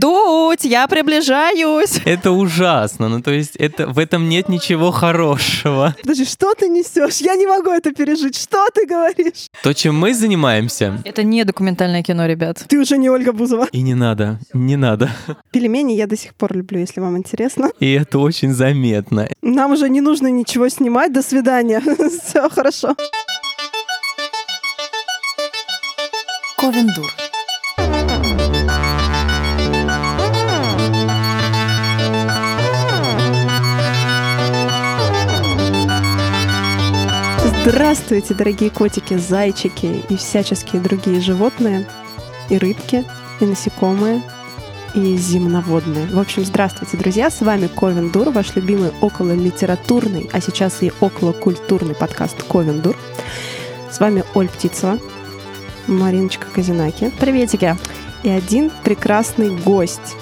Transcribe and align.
Дудь, 0.00 0.64
я 0.64 0.88
приближаюсь. 0.88 2.00
Это 2.06 2.32
ужасно. 2.32 3.10
Ну, 3.10 3.20
то 3.20 3.30
есть 3.30 3.56
это, 3.56 3.86
в 3.86 3.98
этом 3.98 4.30
нет 4.30 4.48
ничего 4.48 4.92
хорошего. 4.92 5.94
Подожди, 6.00 6.24
что 6.24 6.54
ты 6.54 6.68
несешь? 6.68 7.18
Я 7.18 7.34
не 7.34 7.46
могу 7.46 7.68
это 7.68 7.92
пережить. 7.92 8.34
Что 8.34 8.66
ты 8.72 8.86
говоришь? 8.86 9.48
То, 9.62 9.74
чем 9.74 9.98
мы 9.98 10.14
занимаемся... 10.14 11.02
Это 11.04 11.22
не 11.22 11.44
документальное 11.44 12.02
кино, 12.02 12.24
ребят. 12.24 12.64
Ты 12.66 12.78
уже 12.78 12.96
не 12.96 13.10
Ольга 13.10 13.34
Бузова. 13.34 13.68
И 13.72 13.82
не 13.82 13.94
надо, 13.94 14.38
не 14.54 14.76
надо. 14.76 15.10
Пельмени 15.50 15.92
я 15.92 16.06
до 16.06 16.16
сих 16.16 16.34
пор 16.34 16.56
люблю, 16.56 16.80
если 16.80 17.00
вам 17.00 17.18
интересно. 17.18 17.70
И 17.78 17.92
это 17.92 18.20
очень 18.20 18.54
заметно. 18.54 19.28
Нам 19.42 19.72
уже 19.72 19.90
не 19.90 20.00
нужно 20.00 20.28
ничего 20.28 20.70
снимать. 20.70 21.12
До 21.12 21.20
свидания. 21.22 21.80
Все 22.24 22.48
хорошо. 22.48 22.96
Ковендур. 26.56 27.29
Здравствуйте, 37.72 38.34
дорогие 38.34 38.68
котики, 38.68 39.16
зайчики 39.16 40.02
и 40.08 40.16
всяческие 40.16 40.82
другие 40.82 41.20
животные, 41.20 41.86
и 42.48 42.58
рыбки, 42.58 43.04
и 43.38 43.44
насекомые, 43.44 44.22
и 44.92 45.16
земноводные. 45.16 46.06
В 46.06 46.18
общем, 46.18 46.44
здравствуйте, 46.44 46.96
друзья, 46.96 47.30
с 47.30 47.40
вами 47.42 47.68
Ковен 47.68 48.10
Дур, 48.10 48.30
ваш 48.30 48.56
любимый 48.56 48.90
около 49.00 49.36
литературный, 49.36 50.28
а 50.32 50.40
сейчас 50.40 50.82
и 50.82 50.92
около 51.00 51.30
культурный 51.30 51.94
подкаст 51.94 52.42
Ковен 52.42 52.80
Дур. 52.80 52.96
С 53.88 54.00
вами 54.00 54.24
Оль 54.34 54.48
Птицова, 54.48 54.98
Мариночка 55.86 56.48
Казинаки. 56.52 57.12
Приветики. 57.20 57.76
И 58.24 58.30
один 58.30 58.72
прекрасный 58.82 59.50
гость, 59.50 60.16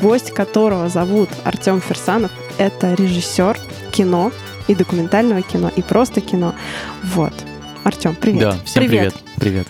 гость 0.00 0.30
которого 0.30 0.88
зовут 0.88 1.30
Артем 1.42 1.80
Ферсанов. 1.80 2.30
Это 2.58 2.94
режиссер 2.94 3.58
кино, 3.90 4.30
и 4.68 4.74
документального 4.74 5.42
кино, 5.42 5.70
и 5.74 5.82
просто 5.82 6.20
кино. 6.20 6.54
Вот. 7.02 7.34
Артем, 7.84 8.14
привет. 8.14 8.40
Да, 8.40 8.56
всем 8.64 8.84
привет. 8.84 9.14
Привет. 9.36 9.66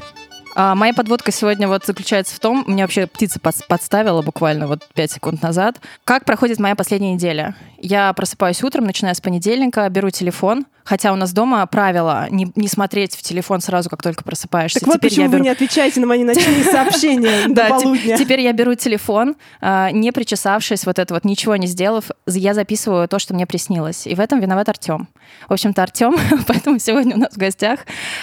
А, 0.54 0.74
моя 0.74 0.92
подводка 0.92 1.32
сегодня 1.32 1.66
вот 1.68 1.86
заключается 1.86 2.34
в 2.36 2.40
том, 2.40 2.64
меня 2.66 2.84
вообще 2.84 3.06
птица 3.06 3.40
подставила 3.40 4.22
буквально 4.22 4.66
вот 4.66 4.86
5 4.94 5.12
секунд 5.12 5.42
назад. 5.42 5.80
Как 6.04 6.24
проходит 6.24 6.58
моя 6.58 6.74
последняя 6.76 7.14
неделя? 7.14 7.54
Я 7.78 8.12
просыпаюсь 8.12 8.62
утром, 8.62 8.84
начиная 8.84 9.14
с 9.14 9.20
понедельника, 9.20 9.88
беру 9.88 10.10
телефон, 10.10 10.66
хотя 10.84 11.12
у 11.12 11.16
нас 11.16 11.32
дома 11.32 11.66
правило 11.66 12.28
не, 12.30 12.52
не 12.54 12.68
смотреть 12.68 13.16
в 13.16 13.22
телефон 13.22 13.60
сразу, 13.60 13.88
как 13.90 14.02
только 14.02 14.22
просыпаешься. 14.24 14.78
Так 14.78 14.86
вот 14.86 14.96
теперь 14.98 15.10
почему 15.10 15.26
беру... 15.28 15.38
вы 15.38 15.44
не 15.44 15.48
отвечаете 15.48 16.00
на 16.00 16.06
мои 16.06 16.22
ночные 16.22 16.62
сообщения 16.70 17.48
до 17.48 17.68
полудня. 17.68 18.18
Теперь 18.18 18.40
я 18.40 18.52
беру 18.52 18.74
телефон, 18.74 19.36
а, 19.60 19.90
не 19.90 20.12
причесавшись, 20.12 20.84
вот 20.86 20.98
это 20.98 21.14
вот, 21.14 21.24
ничего 21.24 21.56
не 21.56 21.66
сделав, 21.66 22.10
я 22.26 22.54
записываю 22.54 23.08
то, 23.08 23.18
что 23.18 23.34
мне 23.34 23.46
приснилось. 23.46 24.06
И 24.06 24.14
в 24.14 24.20
этом 24.20 24.38
виноват 24.38 24.68
Артем. 24.68 25.08
В 25.48 25.52
общем-то, 25.52 25.82
Артем, 25.82 26.16
поэтому 26.46 26.78
сегодня 26.78 27.16
у 27.16 27.18
нас 27.18 27.32
в 27.32 27.38
гостях. 27.38 27.80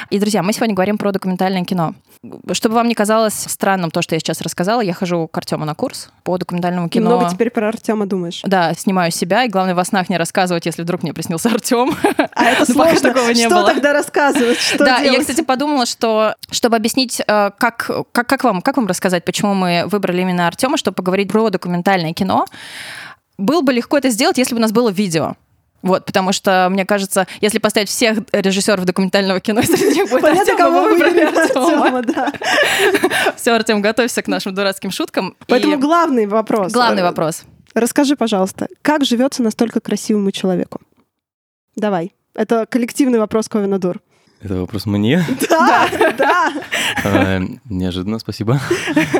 И, 0.09 0.19
друзья, 0.19 0.43
мы 0.43 0.53
сегодня 0.53 0.75
говорим 0.75 0.97
про 0.97 1.11
документальное 1.11 1.65
кино. 1.65 1.95
Чтобы 2.51 2.75
вам 2.75 2.89
не 2.89 2.95
казалось 2.95 3.33
странным 3.33 3.91
то, 3.91 4.01
что 4.01 4.13
я 4.13 4.19
сейчас 4.19 4.41
рассказала, 4.41 4.81
я 4.81 4.93
хожу 4.93 5.29
к 5.29 5.37
Артему 5.37 5.63
на 5.63 5.73
курс 5.73 6.09
по 6.23 6.37
документальному 6.37 6.89
кино. 6.89 7.15
Много 7.17 7.29
теперь 7.29 7.49
про 7.49 7.69
Артема 7.69 8.05
думаешь? 8.07 8.41
Да, 8.43 8.73
снимаю 8.73 9.11
себя, 9.11 9.45
и 9.45 9.47
главное 9.47 9.73
во 9.73 9.85
снах 9.85 10.09
не 10.09 10.17
рассказывать, 10.17 10.65
если 10.65 10.81
вдруг 10.81 11.01
мне 11.03 11.13
приснился 11.13 11.49
Артем. 11.49 11.95
А 12.35 12.43
это 12.43 12.65
ну, 12.67 12.73
сложно. 12.73 12.99
такого 12.99 13.29
не 13.29 13.45
что 13.45 13.55
было. 13.55 13.67
тогда 13.67 13.93
рассказывать? 13.93 14.59
Что 14.59 14.83
да, 14.83 14.99
делать? 15.01 15.13
я, 15.13 15.19
кстати, 15.21 15.41
подумала, 15.41 15.85
что 15.85 16.35
чтобы 16.51 16.75
объяснить, 16.75 17.21
э, 17.21 17.51
как, 17.57 17.89
как, 18.11 18.27
как, 18.27 18.43
вам, 18.43 18.61
как 18.61 18.75
вам 18.75 18.87
рассказать, 18.87 19.23
почему 19.23 19.53
мы 19.53 19.83
выбрали 19.85 20.21
именно 20.21 20.45
Артема, 20.45 20.75
чтобы 20.75 20.95
поговорить 20.95 21.31
про 21.31 21.49
документальное 21.49 22.11
кино, 22.11 22.47
было 23.37 23.61
бы 23.61 23.71
легко 23.71 23.97
это 23.97 24.09
сделать, 24.09 24.37
если 24.37 24.53
бы 24.53 24.59
у 24.59 24.61
нас 24.61 24.73
было 24.73 24.89
видео. 24.89 25.35
Вот, 25.81 26.05
потому 26.05 26.33
что, 26.33 26.67
мне 26.69 26.85
кажется, 26.85 27.27
если 27.41 27.59
поставить 27.59 27.89
всех 27.89 28.19
режиссеров 28.31 28.85
документального 28.85 29.39
кино, 29.39 29.61
среди 29.63 30.01
них 30.01 30.09
будет 30.09 30.21
Понятно, 30.21 30.55
кого 30.57 30.83
выбрали 30.83 31.21
Артема, 31.21 32.01
да. 32.01 32.33
Все, 33.37 33.51
Артем, 33.51 33.81
готовься 33.81 34.21
к 34.21 34.27
нашим 34.27 34.53
дурацким 34.53 34.91
шуткам. 34.91 35.35
Поэтому 35.47 35.77
главный 35.77 36.25
вопрос. 36.25 36.73
Главный 36.73 37.03
вопрос. 37.03 37.43
Расскажи, 37.73 38.15
пожалуйста, 38.15 38.67
как 38.81 39.05
живется 39.05 39.43
настолько 39.43 39.79
красивому 39.79 40.31
человеку? 40.31 40.81
Давай. 41.75 42.13
Это 42.35 42.65
коллективный 42.65 43.19
вопрос 43.19 43.47
Ковина 43.47 43.79
Дур. 43.79 43.99
Это 44.41 44.55
вопрос 44.55 44.85
мне? 44.85 45.23
Да, 45.49 45.87
да. 46.17 46.53
А, 47.03 47.39
неожиданно, 47.65 48.19
спасибо. 48.19 48.59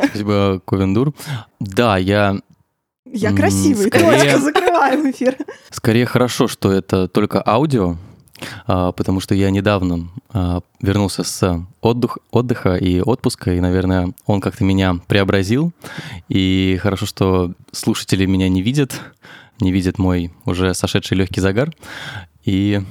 Спасибо, 0.10 0.62
Ковендур. 0.66 1.14
Да, 1.60 1.98
я 1.98 2.38
я 3.14 3.34
красивый. 3.34 3.88
Скорее, 3.88 4.12
Точка, 4.12 4.40
закрываем 4.40 5.12
эфир. 5.12 5.38
Скорее 5.70 6.06
хорошо, 6.06 6.48
что 6.48 6.72
это 6.72 7.08
только 7.08 7.44
аудио, 7.46 7.98
а, 8.68 8.92
потому 8.92 9.20
что 9.20 9.36
я 9.36 9.50
недавно 9.50 10.10
а, 10.32 10.62
вернулся 10.82 11.24
с 11.24 11.66
отдых, 11.82 12.20
отдыха 12.32 12.76
и 12.76 13.02
отпуска, 13.02 13.54
и, 13.54 13.60
наверное, 13.60 14.14
он 14.26 14.42
как-то 14.42 14.64
меня 14.64 15.00
преобразил. 15.08 15.72
И 16.28 16.80
хорошо, 16.82 17.06
что 17.06 17.54
слушатели 17.72 18.26
меня 18.26 18.50
не 18.50 18.62
видят, 18.62 19.00
не 19.60 19.72
видят 19.72 19.98
мой 19.98 20.32
уже 20.46 20.74
сошедший 20.74 21.18
легкий 21.18 21.42
загар 21.42 21.74
и, 22.46 22.82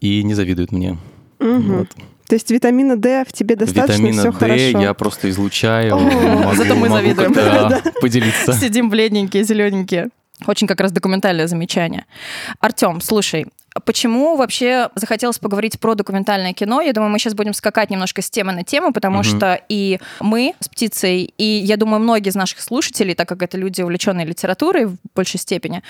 и 0.00 0.22
не 0.22 0.34
завидуют 0.34 0.72
мне. 0.72 0.98
Угу. 1.40 1.60
Вот. 1.62 1.88
То 2.32 2.36
есть 2.36 2.50
витамина 2.50 2.96
D 2.96 3.26
в 3.28 3.32
тебе 3.34 3.56
достаточно, 3.56 4.06
Витамина 4.06 4.22
все 4.22 4.32
D 4.32 4.38
хорошо. 4.38 4.80
я 4.80 4.94
просто 4.94 5.28
излучаю. 5.28 5.98
Зато 6.56 6.74
мы 6.76 6.88
завидуем. 6.88 7.34
Поделиться. 8.00 8.54
Сидим 8.54 8.88
бледненькие, 8.88 9.44
зелененькие. 9.44 10.08
Очень 10.46 10.66
как 10.66 10.80
раз 10.80 10.92
документальное 10.92 11.46
замечание. 11.46 12.06
Артем, 12.58 13.02
слушай, 13.02 13.48
Почему 13.84 14.36
вообще 14.36 14.88
захотелось 14.94 15.38
поговорить 15.38 15.78
про 15.78 15.94
документальное 15.94 16.54
кино? 16.54 16.80
Я 16.80 16.94
думаю, 16.94 17.10
мы 17.10 17.18
сейчас 17.18 17.34
будем 17.34 17.52
скакать 17.52 17.90
немножко 17.90 18.22
с 18.22 18.30
темы 18.30 18.52
на 18.52 18.64
тему, 18.64 18.94
потому 18.94 19.18
угу. 19.20 19.24
что 19.24 19.60
и 19.68 19.98
мы 20.20 20.54
с 20.60 20.68
птицей, 20.70 21.34
и 21.36 21.44
я 21.44 21.76
думаю, 21.76 22.00
многие 22.00 22.30
из 22.30 22.34
наших 22.34 22.60
слушателей, 22.60 23.14
так 23.14 23.28
как 23.28 23.42
это 23.42 23.58
люди, 23.58 23.82
увлеченные 23.82 24.26
литературой 24.26 24.86
в 24.86 24.96
большей 25.14 25.38
степени, 25.38 25.82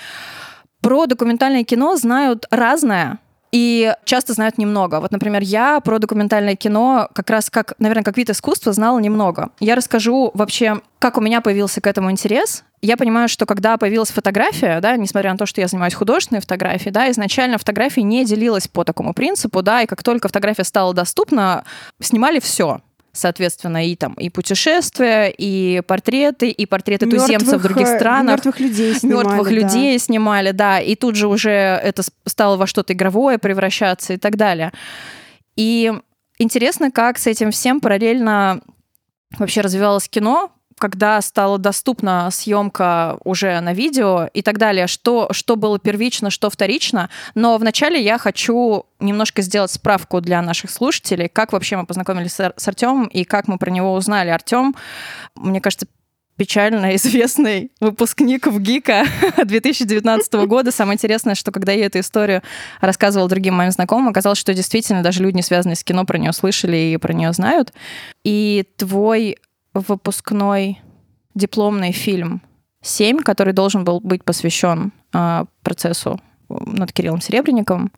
про 0.81 1.05
документальное 1.07 1.63
кино 1.63 1.95
знают 1.95 2.45
разное, 2.51 3.19
и 3.53 3.93
часто 4.03 4.33
знают 4.33 4.57
немного. 4.57 4.99
Вот, 4.99 5.11
например, 5.11 5.43
я 5.43 5.79
про 5.79 5.99
документальное 5.99 6.55
кино 6.55 7.07
как 7.13 7.29
раз 7.29 7.51
как, 7.51 7.75
наверное, 7.77 8.03
как 8.03 8.17
вид 8.17 8.31
искусства 8.31 8.73
знала 8.73 8.97
немного. 8.99 9.51
Я 9.59 9.75
расскажу 9.75 10.31
вообще, 10.33 10.81
как 10.97 11.19
у 11.19 11.21
меня 11.21 11.39
появился 11.39 11.79
к 11.79 11.85
этому 11.85 12.09
интерес. 12.09 12.63
Я 12.81 12.97
понимаю, 12.97 13.29
что 13.29 13.45
когда 13.45 13.77
появилась 13.77 14.09
фотография, 14.09 14.81
да, 14.81 14.97
несмотря 14.97 15.31
на 15.31 15.37
то, 15.37 15.45
что 15.45 15.61
я 15.61 15.67
занимаюсь 15.67 15.93
художественной 15.93 16.41
фотографией, 16.41 16.91
да, 16.91 17.11
изначально 17.11 17.59
фотография 17.59 18.01
не 18.01 18.25
делилась 18.25 18.67
по 18.67 18.83
такому 18.83 19.13
принципу, 19.13 19.61
да, 19.61 19.83
и 19.83 19.85
как 19.85 20.01
только 20.01 20.29
фотография 20.29 20.63
стала 20.63 20.95
доступна, 20.95 21.63
снимали 22.01 22.39
все 22.39 22.81
соответственно, 23.13 23.87
и 23.87 23.95
там 23.95 24.13
и 24.15 24.29
путешествия, 24.29 25.27
и 25.29 25.81
портреты, 25.85 26.49
и 26.49 26.65
портреты 26.65 27.05
мертвых, 27.05 27.25
туземцев 27.25 27.59
в 27.59 27.63
других 27.63 27.87
странах. 27.87 28.37
Мертвых 28.37 28.59
людей 28.59 28.93
снимали. 28.95 29.25
Мертвых 29.27 29.47
да. 29.47 29.53
людей 29.53 29.99
снимали, 29.99 30.51
да. 30.51 30.79
И 30.79 30.95
тут 30.95 31.15
же 31.15 31.27
уже 31.27 31.51
это 31.51 32.03
стало 32.25 32.57
во 32.57 32.67
что-то 32.67 32.93
игровое 32.93 33.37
превращаться 33.37 34.13
и 34.13 34.17
так 34.17 34.35
далее. 34.35 34.73
И 35.55 35.93
интересно, 36.39 36.91
как 36.91 37.19
с 37.19 37.27
этим 37.27 37.51
всем 37.51 37.79
параллельно 37.79 38.61
вообще 39.37 39.61
развивалось 39.61 40.09
кино, 40.09 40.51
когда 40.83 41.21
стала 41.21 41.57
доступна 41.57 42.29
съемка 42.29 43.17
уже 43.23 43.57
на 43.61 43.71
видео 43.71 44.29
и 44.33 44.41
так 44.41 44.57
далее, 44.57 44.87
что, 44.87 45.29
что 45.31 45.55
было 45.55 45.79
первично, 45.79 46.29
что 46.29 46.49
вторично. 46.49 47.09
Но 47.35 47.57
вначале 47.57 48.03
я 48.03 48.17
хочу 48.17 48.85
немножко 48.99 49.41
сделать 49.41 49.71
справку 49.71 50.19
для 50.19 50.41
наших 50.41 50.69
слушателей, 50.69 51.29
как 51.29 51.53
вообще 51.53 51.77
мы 51.77 51.85
познакомились 51.85 52.33
с, 52.33 52.53
с 52.57 52.67
Артемом 52.67 53.05
и 53.05 53.23
как 53.23 53.47
мы 53.47 53.57
про 53.57 53.71
него 53.71 53.93
узнали. 53.93 54.27
Артем, 54.27 54.75
мне 55.35 55.61
кажется, 55.61 55.87
печально 56.35 56.97
известный 56.97 57.71
выпускник 57.79 58.47
в 58.47 58.59
ГИКа 58.59 59.05
2019 59.45 60.33
года. 60.47 60.69
Самое 60.71 60.95
интересное, 60.95 61.35
что 61.35 61.53
когда 61.53 61.71
я 61.71 61.85
эту 61.85 62.01
историю 62.01 62.41
рассказывала 62.81 63.29
другим 63.29 63.53
моим 63.53 63.71
знакомым, 63.71 64.09
оказалось, 64.09 64.37
что 64.37 64.53
действительно 64.53 65.01
даже 65.01 65.23
люди, 65.23 65.37
не 65.37 65.43
связанные 65.43 65.77
с 65.77 65.83
кино, 65.85 66.03
про 66.03 66.17
нее 66.17 66.33
слышали 66.33 66.75
и 66.75 66.97
про 66.97 67.13
нее 67.13 67.31
знают. 67.31 67.71
И 68.25 68.65
твой 68.75 69.37
выпускной 69.73 70.81
дипломный 71.35 71.91
фильм 71.91 72.41
«Семь», 72.81 73.19
который 73.19 73.53
должен 73.53 73.83
был 73.83 73.99
быть 73.99 74.23
посвящен 74.23 74.91
э, 75.13 75.45
процессу 75.63 76.19
над 76.49 76.91
Кириллом 76.91 77.21
Серебренниковым, 77.21 77.91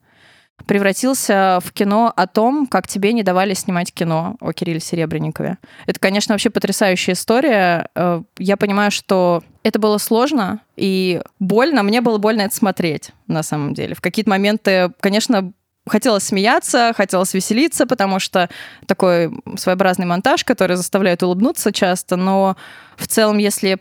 превратился 0.66 1.60
в 1.62 1.74
кино 1.74 2.14
о 2.16 2.28
том, 2.28 2.66
как 2.68 2.88
тебе 2.88 3.14
не 3.14 3.24
давали 3.24 3.54
снимать 3.54 3.94
кино 3.94 4.38
о 4.40 4.54
Кирилле 4.54 4.80
Серебренникове. 4.80 5.58
Это, 5.86 6.00
конечно, 6.00 6.34
вообще 6.34 6.50
потрясающая 6.50 7.14
история. 7.14 7.90
Э, 7.96 8.22
я 8.38 8.58
понимаю, 8.58 8.92
что 8.92 9.44
это 9.64 9.80
было 9.80 9.98
сложно 9.98 10.62
и 10.76 11.22
больно. 11.40 11.84
Мне 11.84 12.02
было 12.02 12.18
больно 12.18 12.42
это 12.42 12.56
смотреть, 12.56 13.12
на 13.28 13.44
самом 13.44 13.74
деле. 13.74 13.96
В 13.96 14.02
какие-то 14.02 14.30
моменты, 14.30 14.92
конечно, 15.02 15.52
хотелось 15.88 16.24
смеяться, 16.24 16.94
хотелось 16.96 17.34
веселиться, 17.34 17.86
потому 17.86 18.20
что 18.20 18.50
такой 18.86 19.32
своеобразный 19.58 20.06
монтаж, 20.06 20.44
который 20.44 20.78
заставляет 20.78 21.24
улыбнуться 21.24 21.72
часто, 21.72 22.16
но 22.16 22.58
в 22.98 23.08
целом, 23.08 23.38
если 23.38 23.80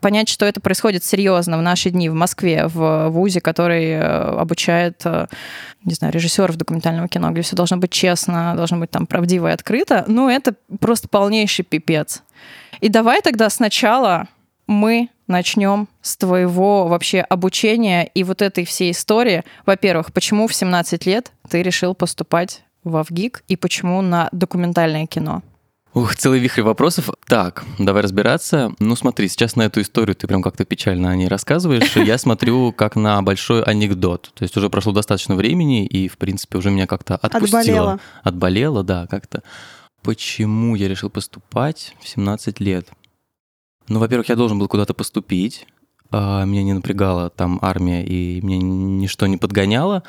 понять, 0.00 0.28
что 0.28 0.46
это 0.46 0.60
происходит 0.60 1.04
серьезно 1.04 1.58
в 1.58 1.62
наши 1.62 1.90
дни 1.90 2.08
в 2.08 2.14
Москве, 2.14 2.66
в 2.66 3.08
ВУЗе, 3.10 3.40
который 3.40 3.90
э, 3.90 4.00
обучает, 4.00 5.02
э, 5.04 5.26
не 5.84 5.94
знаю, 5.94 6.12
режиссеров 6.12 6.56
документального 6.56 7.06
кино, 7.08 7.30
где 7.30 7.42
все 7.42 7.54
должно 7.54 7.76
быть 7.76 7.90
честно, 7.90 8.54
должно 8.56 8.78
быть 8.78 8.90
там 8.90 9.06
правдиво 9.06 9.48
и 9.48 9.52
открыто, 9.52 10.04
ну, 10.08 10.28
это 10.28 10.54
просто 10.80 11.08
полнейший 11.08 11.64
пипец. 11.64 12.22
И 12.80 12.88
давай 12.88 13.20
тогда 13.20 13.50
сначала 13.50 14.28
мы 14.66 15.10
начнем 15.30 15.88
с 16.02 16.18
твоего 16.18 16.86
вообще 16.86 17.20
обучения 17.20 18.04
и 18.04 18.22
вот 18.24 18.42
этой 18.42 18.66
всей 18.66 18.90
истории. 18.90 19.44
Во-первых, 19.64 20.12
почему 20.12 20.46
в 20.46 20.54
17 20.54 21.06
лет 21.06 21.32
ты 21.48 21.62
решил 21.62 21.94
поступать 21.94 22.64
в 22.84 23.02
ВГИК 23.02 23.44
и 23.48 23.56
почему 23.56 24.02
на 24.02 24.28
документальное 24.32 25.06
кино? 25.06 25.42
Ух, 25.92 26.14
целый 26.14 26.38
вихрь 26.38 26.62
вопросов. 26.62 27.10
Так, 27.26 27.64
давай 27.78 28.02
разбираться. 28.02 28.72
Ну 28.78 28.94
смотри, 28.94 29.26
сейчас 29.26 29.56
на 29.56 29.62
эту 29.62 29.80
историю 29.80 30.14
ты 30.14 30.28
прям 30.28 30.40
как-то 30.40 30.64
печально 30.64 31.10
о 31.10 31.16
ней 31.16 31.26
рассказываешь. 31.26 31.96
Я 31.96 32.16
смотрю 32.16 32.72
как 32.72 32.94
на 32.94 33.20
большой 33.22 33.62
анекдот. 33.64 34.30
То 34.34 34.44
есть 34.44 34.56
уже 34.56 34.70
прошло 34.70 34.92
достаточно 34.92 35.34
времени, 35.34 35.84
и, 35.84 36.06
в 36.06 36.16
принципе, 36.16 36.58
уже 36.58 36.70
меня 36.70 36.86
как-то 36.86 37.16
отпустило. 37.16 37.60
Отболело. 37.60 38.00
Отболело, 38.22 38.84
да, 38.84 39.08
как-то. 39.08 39.42
Почему 40.02 40.76
я 40.76 40.86
решил 40.86 41.10
поступать 41.10 41.94
в 42.00 42.08
17 42.08 42.60
лет? 42.60 42.86
Ну, 43.90 43.98
во-первых, 43.98 44.28
я 44.28 44.36
должен 44.36 44.56
был 44.56 44.68
куда-то 44.68 44.94
поступить. 44.94 45.66
А, 46.12 46.44
Меня 46.44 46.62
не 46.62 46.72
напрягала 46.74 47.28
там 47.28 47.58
армия, 47.60 48.06
и 48.06 48.40
мне 48.40 48.58
ничто 48.58 49.26
не 49.26 49.36
подгоняло. 49.36 50.04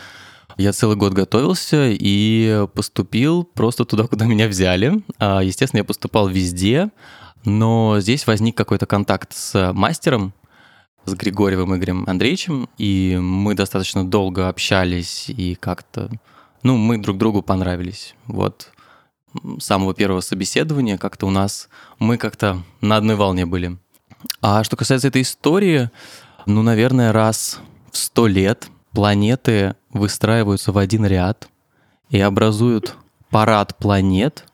Я 0.56 0.72
целый 0.72 0.96
год 0.96 1.14
готовился 1.14 1.88
и 1.90 2.68
поступил 2.76 3.44
просто 3.44 3.84
туда, 3.84 4.06
куда 4.06 4.26
меня 4.26 4.48
взяли. 4.48 5.02
А, 5.18 5.42
Естественно, 5.42 5.80
я 5.80 5.84
поступал 5.84 6.28
везде, 6.28 6.92
но 7.44 8.00
здесь 8.00 8.28
возник 8.28 8.56
какой-то 8.56 8.86
контакт 8.86 9.34
с 9.34 9.74
мастером, 9.74 10.34
с 11.06 11.16
Григорьевым 11.16 11.76
Игорем 11.76 12.04
Андреевичем, 12.08 12.70
и 12.78 13.18
мы 13.20 13.56
достаточно 13.56 14.08
долго 14.08 14.48
общались, 14.48 15.28
и 15.30 15.56
как-то, 15.56 16.12
ну, 16.62 16.78
мы 16.78 17.00
друг 17.00 17.18
другу 17.18 17.42
понравились. 17.42 18.14
Вот 18.28 18.70
самого 19.60 19.94
первого 19.94 20.22
собеседования 20.22 20.98
как-то 20.98 21.28
у 21.28 21.30
нас, 21.30 21.70
мы 22.00 22.18
как-то 22.18 22.62
на 22.82 22.98
одной 22.98 23.16
волне 23.16 23.46
были. 23.46 23.78
А 24.42 24.64
что 24.64 24.76
касается 24.76 25.08
этой 25.08 25.22
истории, 25.24 25.90
ну, 26.46 26.62
наверное, 26.62 27.12
раз 27.12 27.60
в 27.92 27.98
сто 27.98 28.28
лет 28.28 28.68
планеты 28.92 29.76
выстраиваются 29.92 30.72
в 30.72 30.78
один 30.78 31.06
ряд 31.06 31.50
и 32.10 32.20
образуют 32.20 32.96
парад 33.30 33.78
планет, 33.78 34.46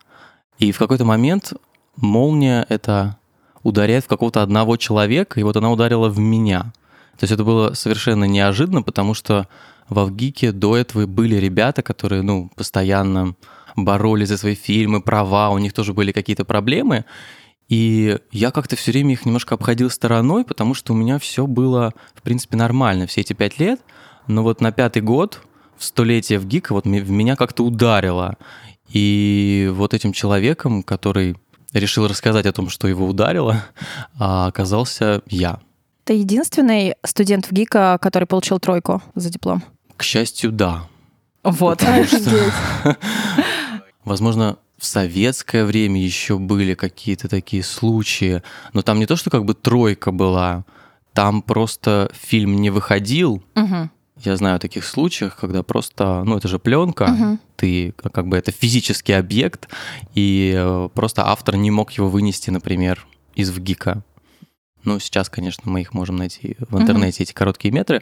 и 0.60 0.72
в 0.72 0.78
какой-то 0.78 1.06
момент 1.06 1.54
молния 1.96 2.66
это 2.70 3.18
ударяет 3.64 4.06
в 4.06 4.08
какого-то 4.08 4.42
одного 4.42 4.78
человека, 4.78 5.40
и 5.40 5.44
вот 5.44 5.58
она 5.58 5.72
ударила 5.72 6.10
в 6.10 6.20
меня. 6.20 6.72
То 7.18 7.24
есть 7.24 7.34
это 7.34 7.44
было 7.44 7.74
совершенно 7.74 8.26
неожиданно, 8.26 8.84
потому 8.84 9.14
что 9.14 9.48
в 9.90 10.00
Авгике 10.00 10.52
до 10.52 10.76
этого 10.76 11.06
были 11.06 11.36
ребята, 11.36 11.82
которые, 11.82 12.22
ну, 12.22 12.50
постоянно 12.56 13.36
боролись 13.76 14.30
за 14.30 14.38
свои 14.38 14.56
фильмы, 14.56 15.02
права, 15.02 15.50
у 15.52 15.58
них 15.58 15.74
тоже 15.74 15.94
были 15.94 16.12
какие-то 16.12 16.46
проблемы. 16.46 17.06
И 17.70 18.18
я 18.32 18.52
как-то 18.52 18.76
все 18.76 18.92
время 18.92 19.14
их 19.14 19.26
немножко 19.26 19.56
обходил 19.56 19.90
стороной, 19.90 20.46
потому 20.46 20.74
что 20.74 20.94
у 20.94 20.96
меня 20.96 21.20
все 21.20 21.46
было, 21.48 21.94
в 22.16 22.22
принципе, 22.22 22.58
нормально 22.58 23.08
все 23.08 23.22
эти 23.22 23.34
пять 23.34 23.60
лет. 23.60 23.82
Но 24.26 24.44
вот 24.44 24.62
на 24.62 24.72
пятый 24.72 25.02
год, 25.02 25.42
в 25.78 25.84
столетие 25.84 26.40
в 26.40 26.46
ГИКа, 26.46 26.74
вот 26.74 26.86
в 26.86 27.10
меня 27.12 27.36
как-то 27.36 27.64
ударило. 27.64 28.38
И 28.90 29.70
вот 29.74 29.94
этим 29.94 30.14
человеком, 30.14 30.82
который 30.82 31.36
решил 31.74 32.08
рассказать 32.08 32.46
о 32.46 32.54
том, 32.54 32.70
что 32.70 32.88
его 32.88 33.06
ударило, 33.06 33.64
а, 34.20 34.48
оказался 34.48 35.22
я. 35.28 35.60
Ты 36.06 36.14
единственный 36.14 36.96
студент 37.06 37.48
в 37.48 37.52
ГИКа, 37.52 38.00
который 38.02 38.26
получил 38.26 38.60
тройку 38.60 39.02
за 39.14 39.30
диплом? 39.30 39.62
К 39.98 40.04
счастью, 40.04 40.52
да. 40.52 40.88
Вот. 41.44 41.84
Возможно, 44.06 44.58
в 44.78 44.86
советское 44.86 45.66
время 45.66 46.02
еще 46.02 46.38
были 46.38 46.74
какие-то 46.76 47.28
такие 47.28 47.64
случаи, 47.64 48.42
но 48.74 48.82
там 48.82 49.00
не 49.00 49.06
то, 49.06 49.16
что 49.16 49.30
как 49.30 49.44
бы 49.44 49.54
тройка 49.54 50.12
была, 50.12 50.66
там 51.14 51.42
просто 51.42 52.12
фильм 52.14 52.56
не 52.62 52.70
выходил. 52.70 53.44
Я 54.24 54.36
знаю 54.36 54.56
о 54.56 54.60
таких 54.60 54.84
случаях, 54.84 55.36
когда 55.36 55.62
просто, 55.62 56.24
ну 56.26 56.38
это 56.38 56.48
же 56.48 56.58
пленка, 56.58 57.06
Мгм. 57.08 57.40
ты 57.56 57.94
как 58.14 58.28
бы 58.28 58.36
это 58.36 58.52
физический 58.52 59.14
объект, 59.14 59.68
и 60.16 60.54
э, 60.58 60.90
просто 60.92 61.28
автор 61.28 61.56
не 61.56 61.70
мог 61.70 61.92
его 61.92 62.10
вынести, 62.10 62.50
например, 62.50 63.06
из 63.36 63.52
ВГИКа. 63.52 64.02
Ну, 64.88 65.00
сейчас, 65.00 65.28
конечно, 65.30 65.64
мы 65.70 65.82
их 65.82 65.94
можем 65.94 66.16
найти 66.16 66.56
в 66.70 66.82
интернете, 66.82 67.22
эти 67.24 67.34
короткие 67.34 67.74
метры. 67.74 68.02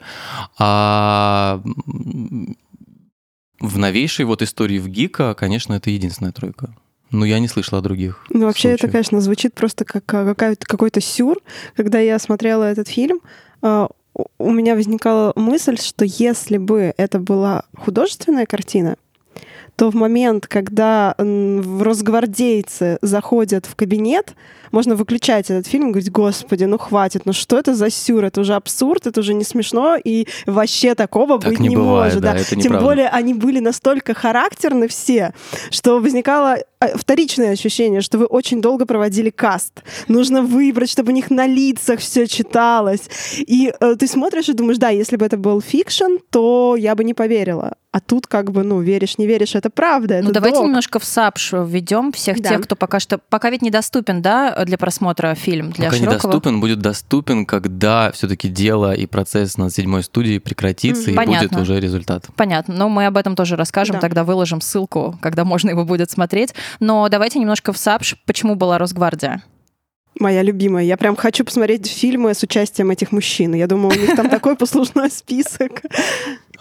А 0.59 1.59
в 3.59 3.77
новейшей 3.79 4.25
вот 4.25 4.43
истории 4.43 4.77
ВГИКа, 4.77 5.33
конечно, 5.33 5.73
это 5.73 5.89
единственная 5.89 6.31
тройка. 6.31 6.75
Но 7.09 7.25
я 7.25 7.39
не 7.39 7.47
слышал 7.47 7.79
о 7.79 7.81
других. 7.81 8.23
Ну, 8.29 8.45
вообще, 8.45 8.69
это, 8.69 8.77
случаях. 8.81 8.91
конечно, 8.91 9.21
звучит 9.21 9.55
просто 9.55 9.83
как 9.83 10.03
а, 10.13 10.25
какая-то- 10.25 10.67
какой-то 10.67 11.01
сюр. 11.01 11.39
Когда 11.75 11.97
я 11.99 12.19
смотрела 12.19 12.63
этот 12.65 12.87
фильм, 12.87 13.21
а, 13.63 13.87
у- 14.37 14.51
меня 14.51 14.75
возникала 14.75 15.33
мысль, 15.35 15.77
что 15.79 16.05
если 16.05 16.57
бы 16.57 16.93
это 16.97 17.17
была 17.17 17.63
художественная 17.75 18.45
картина, 18.45 18.95
то 19.75 19.89
в 19.89 19.95
момент, 19.95 20.47
когда 20.47 21.15
в 21.17 21.81
росгвардейцы 21.81 22.97
заходят 23.01 23.65
в 23.65 23.75
кабинет, 23.75 24.35
можно 24.75 24.95
выключать 24.95 25.49
этот 25.49 25.65
фильм 25.67 25.87
и 25.87 25.91
говорить, 25.91 26.11
господи, 26.11 26.65
ну 26.65 26.77
хватит, 26.77 27.25
ну 27.25 27.33
что 27.33 27.57
это 27.57 27.73
за 27.73 27.89
сюр, 27.89 28.25
это 28.25 28.41
уже 28.41 28.53
абсурд, 28.55 29.07
это 29.07 29.21
уже 29.21 29.33
не 29.33 29.43
смешно, 29.45 29.95
и 29.95 30.27
вообще 30.45 30.93
такого 30.95 31.39
Так 31.39 31.49
быть 31.51 31.59
не 31.59 31.69
не, 31.69 31.75
бывает, 31.77 32.13
может. 32.13 32.21
да, 32.21 32.33
да. 32.33 32.39
это 32.39 32.49
Тем 32.49 32.59
неправда. 32.59 32.85
более 32.85 33.07
они 33.07 33.33
были 33.33 33.59
настолько 33.59 34.13
характерны 34.13 34.87
все, 34.87 35.33
что 35.71 35.99
возникало 35.99 36.57
э, 36.81 36.97
вторичное 36.97 37.51
ощущение, 37.53 38.01
что 38.01 38.17
вы 38.17 38.25
очень 38.25 38.61
долго 38.61 38.85
проводили 38.85 39.29
каст. 39.29 39.81
Нужно 40.09 40.41
выбрать, 40.41 40.89
чтобы 40.89 41.11
у 41.11 41.15
них 41.15 41.31
на 41.31 41.47
лицах 41.47 41.99
все 41.99 42.27
читалось. 42.27 43.09
И 43.37 43.73
э, 43.79 43.95
ты 43.97 44.07
смотришь 44.07 44.49
и 44.49 44.53
думаешь, 44.53 44.77
да, 44.77 44.89
если 44.89 45.15
бы 45.15 45.25
это 45.25 45.37
был 45.37 45.61
fiction, 45.61 46.17
то 46.29 46.75
я 46.77 46.95
бы 46.95 47.03
не 47.05 47.13
поверила. 47.13 47.75
А 47.91 48.01
тут 48.01 48.27
как 48.27 48.51
бы, 48.51 48.63
ну, 48.63 48.81
веришь, 48.81 49.17
не 49.17 49.25
веришь, 49.25 49.55
это 49.55 49.69
правда. 49.69 50.15
Ну, 50.21 50.25
это 50.25 50.33
давайте 50.33 50.57
док. 50.57 50.65
немножко 50.67 50.99
в 50.99 51.05
сабж 51.05 51.53
введем 51.65 52.11
всех 52.11 52.41
Да. 52.41 52.49
тех, 52.49 52.61
кто 52.63 52.75
пока 52.75 52.99
что... 52.99 53.19
Пока 53.29 53.49
ведь 53.49 53.61
недоступен, 53.61 54.21
да, 54.21 54.64
для 54.65 54.77
просмотра 54.77 55.33
фильм, 55.35 55.71
для 55.71 55.85
Пока 55.85 55.97
широкого... 55.97 56.15
недоступен, 56.33 56.59
будет 56.59 56.79
доступен, 56.79 57.45
когда 57.45 58.11
все-таки 58.11 58.47
дело 58.49 58.93
и 58.93 59.05
процесс 59.05 59.57
над 59.57 59.73
седьмой 59.73 60.03
студией 60.03 60.39
прекратится, 60.39 61.03
Мгм. 61.03 61.11
и 61.11 61.15
Понятно. 61.15 61.47
будет 61.49 61.61
уже 61.61 61.79
результат. 61.79 62.25
Понятно, 62.35 62.73
но 62.75 62.89
мы 62.89 63.05
об 63.05 63.17
этом 63.17 63.35
тоже 63.35 63.55
расскажем, 63.55 63.95
Да. 63.95 64.01
тогда 64.01 64.23
выложим 64.23 64.61
ссылку, 64.61 65.17
когда 65.21 65.45
можно 65.45 65.69
его 65.69 65.85
будет 65.85 66.11
смотреть. 66.11 66.53
Но 66.79 67.07
давайте 67.09 67.39
немножко 67.39 67.71
в 67.73 67.77
САПШ, 67.77 68.15
почему 68.25 68.55
была 68.55 68.77
Росгвардия? 68.77 69.43
Моя 70.19 70.43
любимая. 70.43 70.85
Я 70.85 70.95
прям 70.97 71.15
хочу 71.17 71.43
посмотреть 71.43 71.87
фильмы 71.87 72.33
с 72.33 72.41
участием 72.41 72.89
этих 72.89 73.11
мужчин. 73.11 73.53
Я 73.53 73.67
думаю, 73.67 73.97
у 73.97 73.99
них 74.01 74.15
там 74.15 74.29
такой 74.29 74.55
послужной 74.55 75.11
список. 75.11 75.81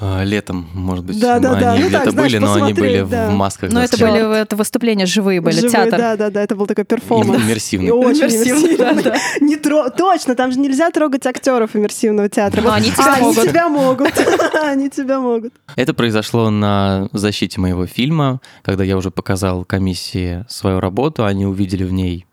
А, 0.01 0.25
Летом, 0.25 0.69
может 0.75 1.05
быть, 1.05 1.21
Да, 1.21 1.39
да, 1.39 1.55
да. 1.55 1.73
они 1.75 1.83
Ну 1.85 1.89
где-то 1.89 2.05
так, 2.07 2.13
знаешь, 2.15 2.33
были, 2.33 2.41
но 2.45 2.55
они 2.55 2.73
были 2.73 3.03
да. 3.09 3.29
в 3.31 3.33
масках. 3.33 3.71
Ну, 3.71 3.79
это 3.79 3.97
были 3.97 4.41
это 4.41 4.57
выступления 4.57 5.07
живые 5.07 5.41
были, 5.41 5.55
Живые, 5.55 5.71
театр. 5.71 5.99
Да, 5.99 6.17
да, 6.17 6.31
да, 6.31 6.43
это 6.43 6.57
был 6.57 6.67
такой 6.67 6.85
перформанс. 6.85 7.41
И 7.41 7.45
иммерсивный. 7.47 7.91
очень 7.93 8.23
Иммерсивный, 8.23 8.77
да, 8.77 8.93
иммерсивный. 8.93 9.03
да. 9.05 9.47
Не 9.47 9.55
тро- 9.55 9.97
Точно, 9.97 10.35
там 10.35 10.51
же 10.51 10.59
нельзя 10.59 10.91
трогать 10.91 11.25
актеров 11.27 11.77
иммерсивного 11.77 12.29
театра. 12.29 12.61
Но 12.61 12.71
Вот- 12.71 12.77
они 12.77 12.91
а, 12.91 12.93
тебя 13.03 13.15
они 13.15 13.23
могут. 13.27 13.45
тебя 13.45 13.69
могут. 13.69 14.13
Они 14.65 14.91
тебя 14.91 15.21
могут. 15.21 15.53
Это 15.77 15.95
произошло 15.95 16.51
на 16.51 17.09
защите 17.13 17.61
моего 17.61 17.87
фильма, 17.87 18.41
когда 18.63 18.83
я 18.83 18.97
уже 18.97 19.13
показал 19.13 19.65
комиссии 19.65 20.45
свою 20.49 20.81
работу, 20.81 21.25
они 21.25 21.47
увидели 21.47 21.85
в 21.85 21.93
ней 21.93 22.27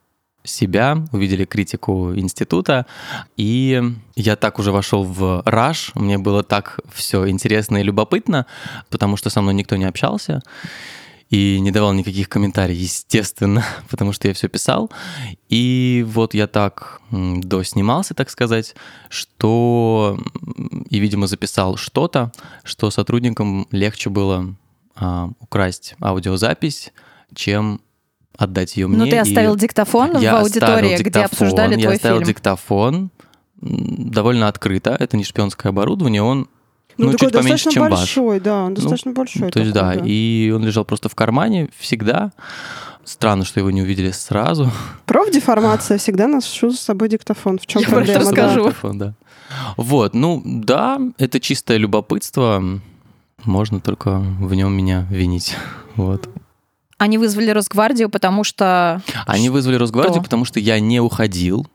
себя, 0.43 1.05
увидели 1.12 1.45
критику 1.45 2.13
института, 2.15 2.86
и 3.38 3.81
я 4.15 4.36
так 4.36 4.60
уже 4.60 4.71
вошел 4.71 5.03
в 5.03 5.43
раш, 5.45 5.91
мне 5.95 6.17
было 6.17 6.43
так 6.43 6.79
все 6.93 7.29
интересно 7.29 7.77
и 7.77 7.83
любопытно, 7.83 8.45
потому 8.89 9.17
что 9.17 9.29
со 9.29 9.41
мной 9.41 9.53
никто 9.53 9.75
не 9.75 9.86
общался 9.86 10.41
и 11.31 11.60
не 11.62 11.71
давал 11.71 11.93
никаких 11.93 12.27
комментариев, 12.27 12.77
естественно, 12.77 13.63
потому 13.89 14.12
что 14.12 14.27
я 14.27 14.33
все 14.33 14.50
писал. 14.50 14.91
И 15.48 16.05
вот 16.07 16.33
я 16.33 16.45
так 16.48 17.01
доснимался, 17.10 18.13
так 18.13 18.29
сказать, 18.29 18.75
что 19.10 20.19
и, 20.89 21.00
видимо, 21.00 21.27
записал 21.27 21.77
что-то, 21.77 22.31
что 22.63 22.91
сотрудникам 22.91 23.65
легче 23.71 24.10
было 24.10 24.55
а, 24.95 25.29
украсть 25.39 25.95
аудиозапись, 26.01 26.91
чем 27.33 27.79
отдать 28.41 28.75
ее 28.75 28.88
мне. 28.88 28.98
Ну, 28.98 29.05
ты 29.05 29.15
и 29.15 29.19
оставил 29.19 29.55
диктофон 29.55 30.17
я 30.17 30.36
в 30.36 30.41
аудитории, 30.41 30.95
где 30.95 31.03
диктофон, 31.03 31.25
обсуждали 31.25 31.75
я 31.75 31.81
твой 31.81 31.95
оставил 31.95 32.17
фильм. 32.17 32.27
диктофон 32.27 33.12
довольно 33.62 34.48
открыто. 34.48 34.95
Это 35.00 35.17
не 35.17 35.24
шпионское 35.24 35.69
оборудование, 35.69 36.24
он 36.24 36.48
ну, 36.98 37.12
такой 37.12 37.27
чуть 37.27 37.31
поменьше, 37.31 37.51
достаточно 37.51 37.71
чем 37.71 37.81
ваш. 37.83 37.91
большой, 37.91 38.39
да, 38.39 38.63
он 38.63 38.74
достаточно 38.74 39.12
большой. 39.12 39.51
То 39.51 39.60
есть, 39.60 39.71
да, 39.71 39.93
такой, 39.93 40.10
и 40.10 40.51
он 40.55 40.65
лежал 40.65 40.86
просто 40.86 41.10
в 41.10 41.15
кармане 41.15 41.69
всегда. 41.77 42.31
Странно, 43.03 43.45
что 43.45 43.60
его 43.60 43.71
не 43.71 43.81
увидели 43.81 44.12
сразу. 44.12 44.71
Профдеформация. 45.05 45.98
Всегда 46.00 46.27
ношу 46.27 46.71
с 46.71 46.79
собой 46.79 47.10
диктофон. 47.10 47.57
В 47.57 47.65
чем 47.65 47.81
Я 47.81 47.88
проблема? 47.88 48.13
да? 48.13 48.19
расскажу. 48.19 48.63
Диктофон, 48.65 48.98
да. 49.00 49.13
Вот, 49.75 50.13
ну 50.13 50.41
да, 50.45 51.00
это 51.17 51.39
чистое 51.39 51.77
любопытство. 51.77 52.63
Можно 53.43 53.79
только 53.79 54.19
в 54.19 54.53
нем 54.53 54.74
меня 54.74 55.07
винить. 55.10 55.55
Вот. 55.98 56.29
Они 57.01 57.17
вызвали 57.17 57.50
Росгвардию, 57.50 58.10
потому 58.10 58.43
что... 58.43 59.01
Они 59.25 59.50
вызвали 59.50 59.75
Росгвардию, 59.75 60.15
Что? 60.15 60.24
потому 60.24 60.46
что 60.46 60.60
я 60.60 60.79
не 60.79 61.00
уходил. 61.00 61.65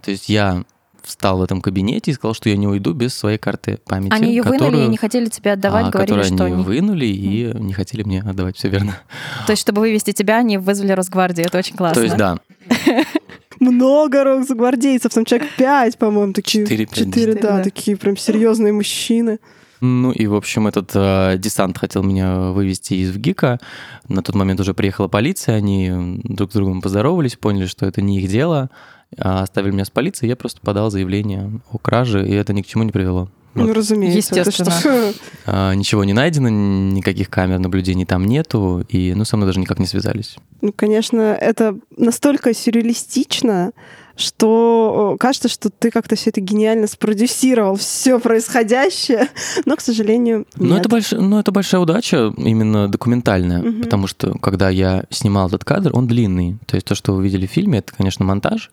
То 0.00 0.12
есть 0.12 0.28
я 0.28 0.62
встал 1.02 1.38
в 1.38 1.42
этом 1.42 1.60
кабинете 1.60 2.12
и 2.12 2.14
сказал, 2.14 2.34
что 2.34 2.48
я 2.48 2.56
не 2.56 2.68
уйду 2.68 2.92
без 2.92 3.12
своей 3.12 3.38
карты 3.38 3.78
памяти. 3.84 4.12
Они 4.12 4.28
ее 4.30 4.42
вынули 4.42 4.56
и 4.56 4.58
которую- 4.70 4.88
не 4.90 4.96
хотели 4.96 5.26
тебе 5.26 5.52
отдавать, 5.52 5.86
а, 5.86 5.90
говорили, 5.90 6.14
которую 6.20 6.36
что... 6.36 6.44
они 6.44 6.56
не- 6.56 6.62
вынули 6.62 7.06
и 7.06 7.52
не 7.58 7.72
хотели 7.72 8.04
мне 8.04 8.20
отдавать, 8.22 8.56
все 8.56 8.68
верно. 8.68 8.96
То 9.46 9.52
есть, 9.52 9.62
чтобы 9.62 9.80
вывести 9.80 10.12
тебя, 10.12 10.38
они 10.38 10.58
вызвали 10.58 10.92
Росгвардию. 10.92 11.46
Это 11.46 11.58
очень 11.58 11.76
классно. 11.76 11.94
То 11.94 12.04
есть, 12.04 12.16
да, 12.16 12.38
Много 13.60 14.22
рок-гвардейцев, 14.22 15.12
там 15.12 15.24
человек 15.24 15.48
пять, 15.56 15.96
по-моему, 15.98 16.32
такие. 16.32 16.64
Четыре, 16.66 17.34
Да. 17.34 17.62
такие 17.62 17.96
прям 17.96 18.16
серьезные 18.16 18.72
мужчины. 18.72 19.38
Ну 19.80 20.12
и, 20.12 20.26
в 20.26 20.34
общем, 20.34 20.66
этот 20.66 20.90
э, 20.94 21.36
десант 21.38 21.78
хотел 21.78 22.02
меня 22.02 22.50
вывести 22.50 22.94
из 22.94 23.10
ВГИКа. 23.10 23.58
На 24.08 24.22
тот 24.22 24.34
момент 24.34 24.60
уже 24.60 24.74
приехала 24.74 25.08
полиция, 25.08 25.56
они 25.56 26.20
друг 26.24 26.50
с 26.50 26.54
другом 26.54 26.80
поздоровались, 26.80 27.36
поняли, 27.36 27.66
что 27.66 27.86
это 27.86 28.00
не 28.00 28.20
их 28.20 28.30
дело, 28.30 28.70
а 29.18 29.42
оставили 29.42 29.72
меня 29.72 29.84
с 29.84 29.90
полицией, 29.90 30.30
я 30.30 30.36
просто 30.36 30.60
подал 30.60 30.90
заявление 30.90 31.60
о 31.70 31.78
краже, 31.78 32.26
и 32.26 32.32
это 32.32 32.52
ни 32.52 32.62
к 32.62 32.66
чему 32.66 32.84
не 32.84 32.92
привело. 32.92 33.28
Ну, 33.54 33.66
Вот. 33.68 33.76
разумеется. 33.76 34.34
это 34.38 34.50
Естественно. 34.50 34.78
что? 34.78 35.12
А, 35.46 35.72
ничего 35.74 36.04
не 36.04 36.12
найдено, 36.12 36.48
никаких 36.50 37.30
камер 37.30 37.58
наблюдений 37.58 38.04
там 38.04 38.26
нету, 38.26 38.84
и 38.88 39.14
ну, 39.14 39.24
со 39.24 39.36
мной 39.36 39.48
даже 39.48 39.60
никак 39.60 39.78
не 39.78 39.86
связались. 39.86 40.36
Ну, 40.60 40.72
конечно, 40.74 41.20
это 41.20 41.78
настолько 41.96 42.52
сюрреалистично, 42.52 43.72
что 44.16 45.12
э, 45.14 45.18
кажется, 45.18 45.48
что 45.48 45.70
ты 45.70 45.90
как-то 45.90 46.16
все 46.16 46.30
это 46.30 46.40
гениально 46.40 46.86
спродюсировал, 46.86 47.76
все 47.76 48.18
происходящее, 48.18 49.28
но, 49.64 49.76
к 49.76 49.80
сожалению, 49.80 50.46
нет. 50.56 50.80
это, 50.80 50.88
больш... 50.88 51.12
ну, 51.12 51.38
это 51.38 51.52
большая 51.52 51.80
удача, 51.80 52.32
именно 52.36 52.88
документальная, 52.88 53.62
Мгм. 53.62 53.82
потому 53.82 54.06
что, 54.06 54.32
когда 54.38 54.70
я 54.70 55.04
снимал 55.10 55.48
этот 55.48 55.64
кадр, 55.64 55.90
он 55.94 56.06
длинный. 56.06 56.58
То 56.66 56.76
есть 56.76 56.86
то, 56.86 56.94
что 56.94 57.12
вы 57.12 57.22
видели 57.24 57.46
в 57.46 57.50
фильме, 57.50 57.78
это, 57.78 57.92
конечно, 57.94 58.24
монтаж. 58.24 58.70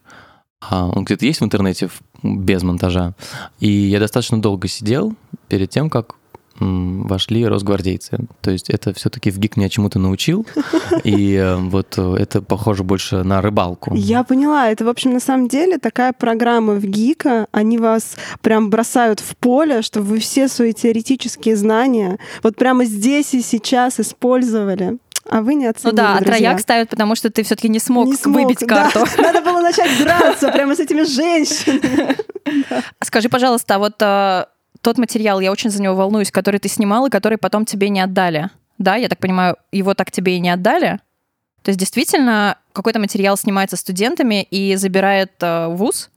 А 0.62 0.88
он 0.88 1.04
где-то 1.04 1.26
есть 1.26 1.42
в 1.42 1.44
интернете 1.44 1.90
без 2.24 2.64
монтажа. 2.64 3.14
И 3.60 3.70
я 3.70 4.00
достаточно 4.00 4.42
долго 4.42 4.70
сидел 4.70 5.14
перед 5.50 5.70
тем, 5.70 5.90
как 5.90 6.16
вошли 6.64 7.46
росгвардейцы. 7.46 8.18
То 8.42 8.52
есть 8.52 8.70
это 8.70 8.94
все-таки 8.94 9.32
в 9.32 9.38
ГИК 9.38 9.58
меня 9.58 9.70
чему-то 9.70 10.00
научил. 10.00 10.46
И 11.04 11.36
э, 11.36 11.56
вот 11.56 11.96
э, 11.98 12.16
это 12.20 12.42
похоже 12.42 12.84
больше 12.84 13.24
на 13.24 13.42
рыбалку. 13.42 13.94
Я 13.96 14.24
поняла, 14.24 14.70
это, 14.70 14.86
в 14.86 14.90
общем, 14.90 15.14
на 15.14 15.20
самом 15.20 15.48
деле 15.48 15.78
такая 15.78 16.14
программа 16.14 16.74
в 16.74 16.84
ГИКа, 16.86 17.48
они 17.52 17.78
вас 17.78 18.16
прям 18.42 18.70
бросают 18.70 19.20
в 19.20 19.36
поле, 19.38 19.82
чтобы 19.82 20.06
вы 20.08 20.20
все 20.20 20.48
свои 20.48 20.74
теоретические 20.74 21.56
знания 21.56 22.18
вот 22.42 22.56
прямо 22.56 22.86
здесь 22.86 23.34
и 23.34 23.42
сейчас 23.42 24.00
использовали. 24.00 24.98
А 25.30 25.42
вы 25.42 25.56
не 25.56 25.66
Ну 25.66 25.70
оценили, 25.72 25.96
да, 25.96 26.14
а 26.16 26.20
друзья. 26.20 26.36
трояк 26.38 26.60
ставят, 26.60 26.90
потому 26.90 27.16
что 27.16 27.30
ты 27.30 27.44
все-таки 27.44 27.70
не 27.70 27.80
смог, 27.80 28.08
Не 28.08 28.16
смог, 28.16 28.36
выбить 28.42 28.60
да. 28.60 28.90
карту. 28.92 29.06
Надо 29.22 29.42
было 29.42 29.62
начать 29.62 29.98
драться 29.98 30.52
прямо 30.52 30.76
с 30.76 30.80
этими 30.80 31.04
женщинами. 31.06 32.18
Скажи, 33.02 33.30
пожалуйста, 33.30 33.76
а 33.76 33.80
вот 33.80 34.02
э, 34.02 34.46
тот 34.84 34.98
материал, 35.00 35.40
я 35.40 35.52
очень 35.52 35.70
за 35.72 35.82
него 35.82 35.96
волнуюсь, 35.96 36.30
который 36.32 36.60
ты 36.60 36.70
снимал 36.70 37.08
и 37.08 37.10
который 37.10 37.38
потом 37.40 37.66
тебе 37.66 37.90
не 37.90 38.00
отдали. 38.02 38.50
Да, 38.78 38.96
я 38.96 39.08
так 39.08 39.18
понимаю, 39.20 39.56
его 39.72 39.94
так 39.96 40.12
тебе 40.12 40.36
и 40.38 40.40
не 40.40 40.50
отдали? 40.50 41.00
То 41.64 41.70
есть 41.70 41.80
действительно 41.80 42.58
какой-то 42.74 43.00
материал 43.00 43.38
снимается 43.38 43.78
студентами 43.78 44.44
и 44.44 44.76
забирает 44.76 45.32
э, 45.42 45.68
вуз, 45.70 46.10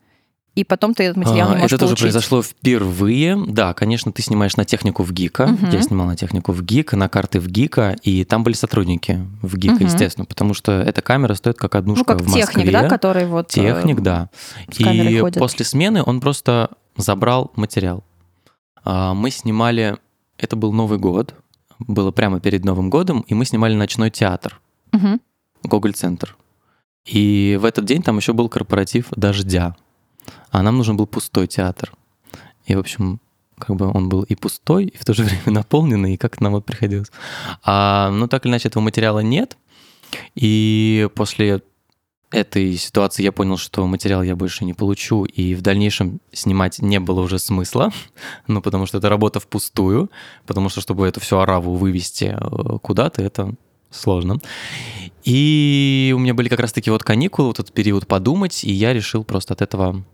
и 0.57 0.65
потом 0.65 0.95
ты 0.95 1.05
этот 1.05 1.19
материал 1.19 1.49
А, 1.51 1.51
не 1.51 1.57
можешь 1.59 1.73
Это 1.73 1.79
тоже 1.81 1.91
получить. 1.91 2.03
произошло 2.05 2.43
впервые. 2.43 3.37
Да, 3.47 3.75
конечно, 3.75 4.11
ты 4.11 4.23
снимаешь 4.23 4.57
на 4.57 4.65
технику 4.65 5.03
в 5.05 5.13
ГИКа. 5.13 5.47
Мгм. 5.49 5.71
Я 5.71 5.83
снимал 5.83 6.07
на 6.07 6.17
технику 6.17 6.51
в 6.53 6.63
ГИКа, 6.65 6.97
на 6.97 7.09
карты 7.11 7.39
в 7.41 7.47
ГИКа, 7.47 7.97
и 8.03 8.25
там 8.25 8.43
были 8.43 8.55
сотрудники 8.55 9.21
в 9.43 9.57
ГИКа, 9.57 9.75
Мгм. 9.75 9.85
естественно, 9.85 10.25
потому 10.25 10.55
что 10.55 10.73
эта 10.73 11.03
камера 11.03 11.35
стоит 11.35 11.57
как 11.59 11.75
однушка 11.77 12.01
Ну, 12.15 12.19
как 12.19 12.27
в 12.27 12.33
техник, 12.35 12.57
Москве. 12.57 12.73
да, 12.73 12.89
который 12.89 13.27
вот... 13.27 13.51
э, 13.51 13.61
Техник, 13.61 14.01
да. 14.01 14.31
И 14.79 15.19
ходит. 15.21 15.39
после 15.39 15.65
смены 15.67 16.03
он 16.05 16.21
просто 16.21 16.71
забрал 16.97 17.53
материал. 17.55 18.03
А, 18.87 19.15
Мы 19.15 19.31
снимали, 19.31 19.99
это 20.39 20.55
был 20.57 20.73
Новый 20.73 20.99
год, 20.99 21.35
было 21.79 22.13
прямо 22.13 22.41
перед 22.41 22.65
Новым 22.65 22.89
годом, 22.89 23.25
и 23.27 23.35
мы 23.35 23.45
снимали 23.45 23.75
ночной 23.75 24.11
театр. 24.11 24.61
Гоголь-центр. 25.65 26.37
И 27.05 27.59
в 27.61 27.65
этот 27.65 27.85
день 27.85 28.03
там 28.03 28.17
еще 28.17 28.33
был 28.33 28.49
корпоратив 28.49 29.09
«Дождя», 29.11 29.77
а 30.51 30.63
нам 30.63 30.77
нужен 30.79 30.97
был 30.97 31.07
пустой 31.07 31.49
театр. 31.49 31.93
И, 32.67 32.77
в 32.77 32.79
общем, 32.79 33.21
как 33.59 33.77
бы 33.77 33.91
он 33.93 34.09
был 34.09 34.23
и 34.23 34.37
пустой, 34.37 34.87
и 34.87 34.97
в 34.97 35.05
то 35.05 35.15
же 35.15 35.25
время 35.25 35.51
наполненный, 35.51 36.15
и 36.15 36.17
как 36.17 36.41
нам 36.41 36.53
вот 36.53 36.65
приходилось. 36.65 37.11
А, 37.65 38.11
ну, 38.11 38.29
так 38.29 38.45
или 38.45 38.53
иначе, 38.53 38.69
этого 38.69 38.83
материала 38.83 39.19
нет. 39.21 39.57
И 40.37 41.09
после 41.17 41.63
этой 42.31 42.77
ситуации 42.77 43.23
я 43.23 43.33
понял, 43.33 43.57
что 43.57 43.87
материал 43.87 44.23
я 44.23 44.37
больше 44.37 44.65
не 44.65 44.75
получу, 44.75 45.25
и 45.25 45.55
в 45.55 45.63
дальнейшем 45.63 46.21
снимать 46.33 46.81
не 46.81 47.01
было 47.01 47.21
уже 47.21 47.39
смысла, 47.39 47.93
ну, 48.47 48.61
потому 48.63 48.87
что 48.87 48.99
это 48.99 49.09
работа 49.09 49.41
впустую, 49.41 50.11
потому 50.47 50.69
что, 50.69 50.81
чтобы 50.81 51.07
эту 51.07 51.21
всю 51.21 51.39
ораву 51.39 51.75
вывести 51.75 52.37
э, 52.39 52.79
куда-то, 52.83 53.23
это 53.23 53.55
сложно. 53.91 54.39
И 55.25 56.13
у 56.15 56.19
меня 56.19 56.35
были 56.35 56.49
как 56.49 56.61
раз-таки 56.61 56.91
вот 56.91 57.03
каникулы, 57.03 57.49
вот 57.49 57.61
этот 57.61 57.73
период 57.73 58.07
подумать, 58.07 58.65
и 58.65 58.73
я 58.73 58.93
решил 58.93 59.25
просто 59.25 59.55
от 59.55 59.63
этого 59.63 60.05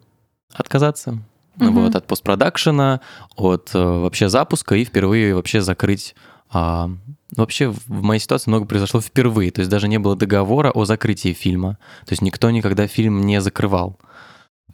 отказаться. 0.52 1.19
Мгм. 1.57 1.75
Вот, 1.75 1.95
от 1.95 2.07
постпродакшена, 2.07 3.00
от 3.37 3.71
э, 3.75 3.78
вообще 3.78 4.28
запуска 4.28 4.75
и 4.75 4.85
впервые 4.85 5.35
вообще 5.35 5.61
закрыть 5.61 6.14
а, 6.52 6.90
вообще 7.35 7.68
в 7.68 8.02
моей 8.02 8.21
ситуации 8.21 8.50
много 8.50 8.66
произошло 8.66 9.00
впервые, 9.00 9.50
то 9.50 9.61
есть 9.61 9.71
даже 9.71 9.88
не 9.88 9.99
было 9.99 10.16
договора 10.16 10.71
о 10.71 10.85
закрытии 10.85 11.32
фильма, 11.32 11.78
то 12.04 12.12
есть 12.12 12.23
никто 12.23 12.50
никогда 12.50 12.87
фильм 12.87 13.23
не 13.23 13.40
закрывал, 13.40 13.99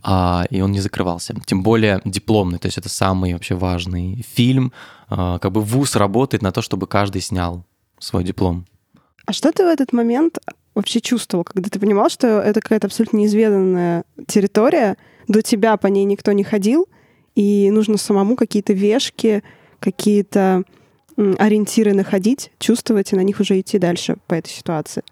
а, 0.03 0.47
и 0.51 0.61
он 0.61 0.73
не 0.73 0.81
закрывался. 0.81 1.35
Тем 1.47 1.63
более 1.63 2.01
дипломный, 2.05 2.59
то 2.59 2.67
есть 2.67 2.79
это 2.79 2.89
самый 2.89 3.33
вообще 3.33 3.55
важный 3.55 4.25
фильм, 4.29 4.73
а, 5.09 5.39
как 5.39 5.53
бы 5.53 5.61
вуз 5.61 5.95
работает 5.95 6.43
на 6.43 6.51
то, 6.51 6.63
чтобы 6.63 6.87
каждый 6.87 7.23
снял 7.23 7.65
свой 7.99 8.25
диплом. 8.25 8.67
А 9.27 9.33
что 9.33 9.53
ты 9.53 9.65
в 9.65 9.69
этот 9.69 9.93
момент 9.93 10.39
вообще 10.75 11.01
чувствовал, 11.01 11.45
когда 11.45 11.69
ты 11.69 11.79
понимал, 11.79 12.09
что 12.09 12.41
это 12.41 12.61
какая-то 12.61 12.87
абсолютно 12.87 13.19
неизведанная 13.19 14.05
территория, 14.27 14.97
до 15.29 15.43
тебя 15.43 15.77
по 15.77 15.87
ней 15.89 16.05
никто 16.05 16.33
не 16.33 16.45
ходил, 16.45 16.89
и 17.35 17.71
нужно 17.71 17.99
самому 17.99 18.37
какие-то 18.37 18.73
вешки, 18.73 19.45
какие-то 19.81 20.65
ориентиры 21.19 21.95
находить, 21.95 22.51
чувствовать 22.59 23.13
и 23.13 23.17
на 23.17 23.23
них 23.23 23.41
уже 23.41 23.59
идти 23.61 23.79
дальше 23.79 24.17
по 24.27 24.35
этой 24.35 24.51
ситуации. 24.51 25.03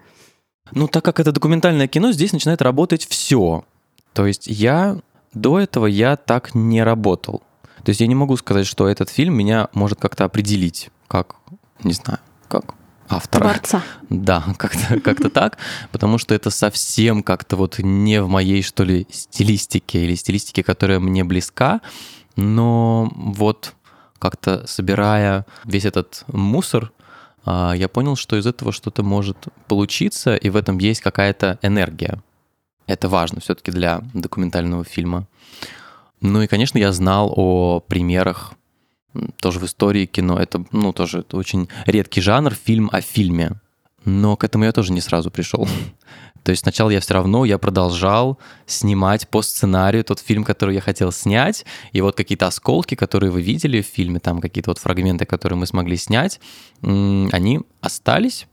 Ну, 0.72 0.88
так 0.88 1.04
как 1.04 1.20
это 1.20 1.32
документальное 1.32 1.88
кино, 1.88 2.12
здесь 2.12 2.32
начинает 2.32 2.62
работать 2.62 3.06
все. 3.06 3.64
То 4.12 4.26
есть 4.26 4.46
я 4.46 4.98
до 5.34 5.58
этого 5.60 5.86
я 5.86 6.16
так 6.16 6.54
не 6.54 6.82
работал. 6.82 7.42
То 7.84 7.90
есть 7.90 8.00
я 8.00 8.06
не 8.06 8.14
могу 8.14 8.36
сказать, 8.36 8.66
что 8.66 8.88
этот 8.88 9.10
фильм 9.10 9.34
меня 9.34 9.68
может 9.72 10.00
как-то 10.00 10.24
определить, 10.24 10.90
как, 11.06 11.36
не 11.84 11.92
знаю, 11.92 12.18
как 12.48 12.74
автора. 13.08 13.44
Творца. 13.44 13.82
Да, 14.08 14.44
как-то 14.56 15.00
как 15.00 15.30
так, 15.32 15.58
потому 15.92 16.18
что 16.18 16.34
это 16.34 16.50
совсем 16.50 17.22
как-то 17.22 17.56
вот 17.56 17.78
не 17.78 18.20
в 18.22 18.28
моей, 18.28 18.62
что 18.62 18.82
ли, 18.82 19.06
стилистике 19.10 20.04
или 20.04 20.14
стилистике, 20.14 20.64
которая 20.64 20.98
мне 20.98 21.22
близка, 21.22 21.80
но 22.34 23.12
вот 23.14 23.74
как-то 24.18 24.66
собирая 24.66 25.46
весь 25.64 25.84
этот 25.84 26.24
мусор, 26.28 26.92
а, 27.44 27.72
я 27.74 27.88
понял, 27.88 28.16
что 28.16 28.36
из 28.36 28.46
этого 28.46 28.72
что-то 28.72 29.02
может 29.02 29.36
получиться, 29.68 30.34
и 30.36 30.50
в 30.50 30.56
этом 30.56 30.78
есть 30.78 31.00
какая-то 31.00 31.58
энергия. 31.62 32.22
Это 32.86 33.08
важно 33.08 33.40
все-таки 33.40 33.70
для 33.70 34.02
документального 34.14 34.84
фильма. 34.84 35.26
Ну 36.20 36.42
и, 36.42 36.46
конечно, 36.46 36.78
я 36.78 36.92
знал 36.92 37.32
о 37.34 37.80
примерах 37.80 38.54
тоже 39.40 39.60
в 39.60 39.64
истории 39.64 40.06
кино. 40.06 40.38
Это, 40.38 40.64
ну, 40.72 40.92
тоже 40.92 41.20
это 41.20 41.36
очень 41.36 41.68
редкий 41.86 42.20
жанр, 42.20 42.54
фильм 42.54 42.88
о 42.92 43.00
фильме. 43.00 43.60
Но 44.06 44.36
к 44.36 44.44
этому 44.44 44.64
я 44.64 44.72
тоже 44.72 44.92
не 44.92 45.00
сразу 45.00 45.30
пришел. 45.30 45.68
То 46.44 46.50
есть 46.50 46.62
сначала 46.62 46.90
я 46.90 47.00
все 47.00 47.14
равно, 47.14 47.44
я 47.44 47.58
продолжал 47.58 48.38
снимать 48.64 49.28
по 49.28 49.42
сценарию 49.42 50.04
тот 50.04 50.20
фильм, 50.20 50.44
который 50.44 50.76
я 50.76 50.80
хотел 50.80 51.10
снять, 51.10 51.66
и 51.90 52.00
вот 52.00 52.16
какие-то 52.16 52.46
осколки, 52.46 52.94
которые 52.94 53.32
вы 53.32 53.42
видели 53.42 53.82
в 53.82 53.86
фильме, 53.86 54.20
там 54.20 54.40
какие-то 54.40 54.70
вот 54.70 54.78
фрагменты, 54.78 55.26
которые 55.26 55.58
мы 55.58 55.66
смогли 55.66 55.96
снять, 55.96 56.40
они 56.82 57.60
остались. 57.80 58.46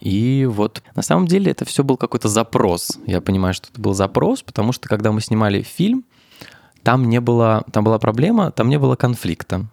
И 0.00 0.46
вот 0.48 0.80
на 0.94 1.02
самом 1.02 1.26
деле 1.26 1.50
это 1.50 1.64
все 1.64 1.82
был 1.82 1.96
какой-то 1.96 2.28
запрос. 2.28 2.98
Я 3.04 3.20
понимаю, 3.20 3.54
что 3.54 3.68
это 3.72 3.80
был 3.80 3.94
запрос, 3.94 4.42
потому 4.42 4.70
что 4.70 4.88
когда 4.88 5.10
мы 5.10 5.20
снимали 5.20 5.62
фильм, 5.62 6.04
там 6.84 7.08
не 7.08 7.20
было, 7.20 7.64
там 7.72 7.82
была 7.82 7.98
проблема, 7.98 8.52
там 8.52 8.68
не 8.68 8.78
было 8.78 8.94
конфликта. 8.94 9.66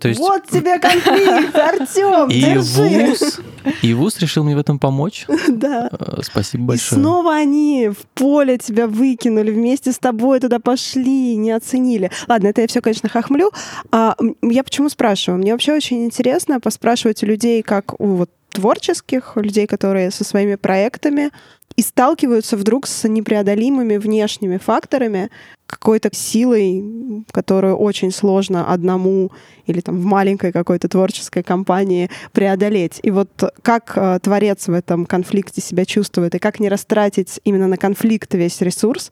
То 0.00 0.08
есть... 0.08 0.20
Вот 0.20 0.46
тебе 0.50 0.78
конфликт, 0.78 1.54
Артем, 1.56 2.28
И 2.30 2.40
держи. 2.40 3.06
ВУЗ, 3.06 3.40
и 3.82 3.94
ВУЗ 3.94 4.18
решил 4.18 4.44
мне 4.44 4.56
в 4.56 4.58
этом 4.58 4.78
помочь. 4.78 5.26
Да. 5.48 5.88
Э, 5.92 6.20
Спасибо 6.22 6.64
И 6.64 6.66
большое. 6.68 7.00
снова 7.00 7.34
они 7.34 7.88
в 7.88 8.06
поле 8.14 8.58
тебя 8.58 8.86
выкинули, 8.86 9.50
вместе 9.50 9.92
с 9.92 9.98
тобой 9.98 10.40
туда 10.40 10.58
пошли, 10.58 11.36
не 11.36 11.52
оценили. 11.52 12.10
Ладно, 12.28 12.48
это 12.48 12.60
я 12.60 12.66
все, 12.66 12.80
конечно, 12.80 13.08
хохмлю. 13.08 13.50
А, 13.92 14.16
я 14.42 14.64
почему 14.64 14.88
спрашиваю? 14.88 15.38
Мне 15.40 15.52
вообще 15.52 15.72
очень 15.74 16.04
интересно 16.04 16.60
поспрашивать 16.60 17.22
у 17.22 17.26
людей, 17.26 17.62
как 17.62 17.98
у 18.00 18.06
вот 18.06 18.30
творческих, 18.50 19.32
людей, 19.36 19.66
которые 19.66 20.10
со 20.10 20.24
своими 20.24 20.54
проектами 20.56 21.30
и 21.76 21.82
сталкиваются 21.82 22.56
вдруг 22.56 22.86
с 22.86 23.08
непреодолимыми 23.08 23.96
внешними 23.96 24.58
факторами, 24.58 25.30
какой-то 25.66 26.10
силой, 26.12 27.24
которую 27.30 27.76
очень 27.76 28.10
сложно 28.10 28.72
одному 28.72 29.32
или 29.66 29.80
там 29.80 29.98
в 29.98 30.04
маленькой 30.04 30.52
какой-то 30.52 30.88
творческой 30.88 31.42
компании 31.42 32.10
преодолеть. 32.32 33.00
И 33.02 33.10
вот 33.10 33.30
как 33.62 33.92
э, 33.96 34.18
творец 34.22 34.68
в 34.68 34.72
этом 34.72 35.06
конфликте 35.06 35.60
себя 35.60 35.84
чувствует, 35.84 36.34
и 36.34 36.38
как 36.38 36.60
не 36.60 36.68
растратить 36.68 37.40
именно 37.44 37.66
на 37.66 37.76
конфликт 37.76 38.34
весь 38.34 38.60
ресурс, 38.60 39.10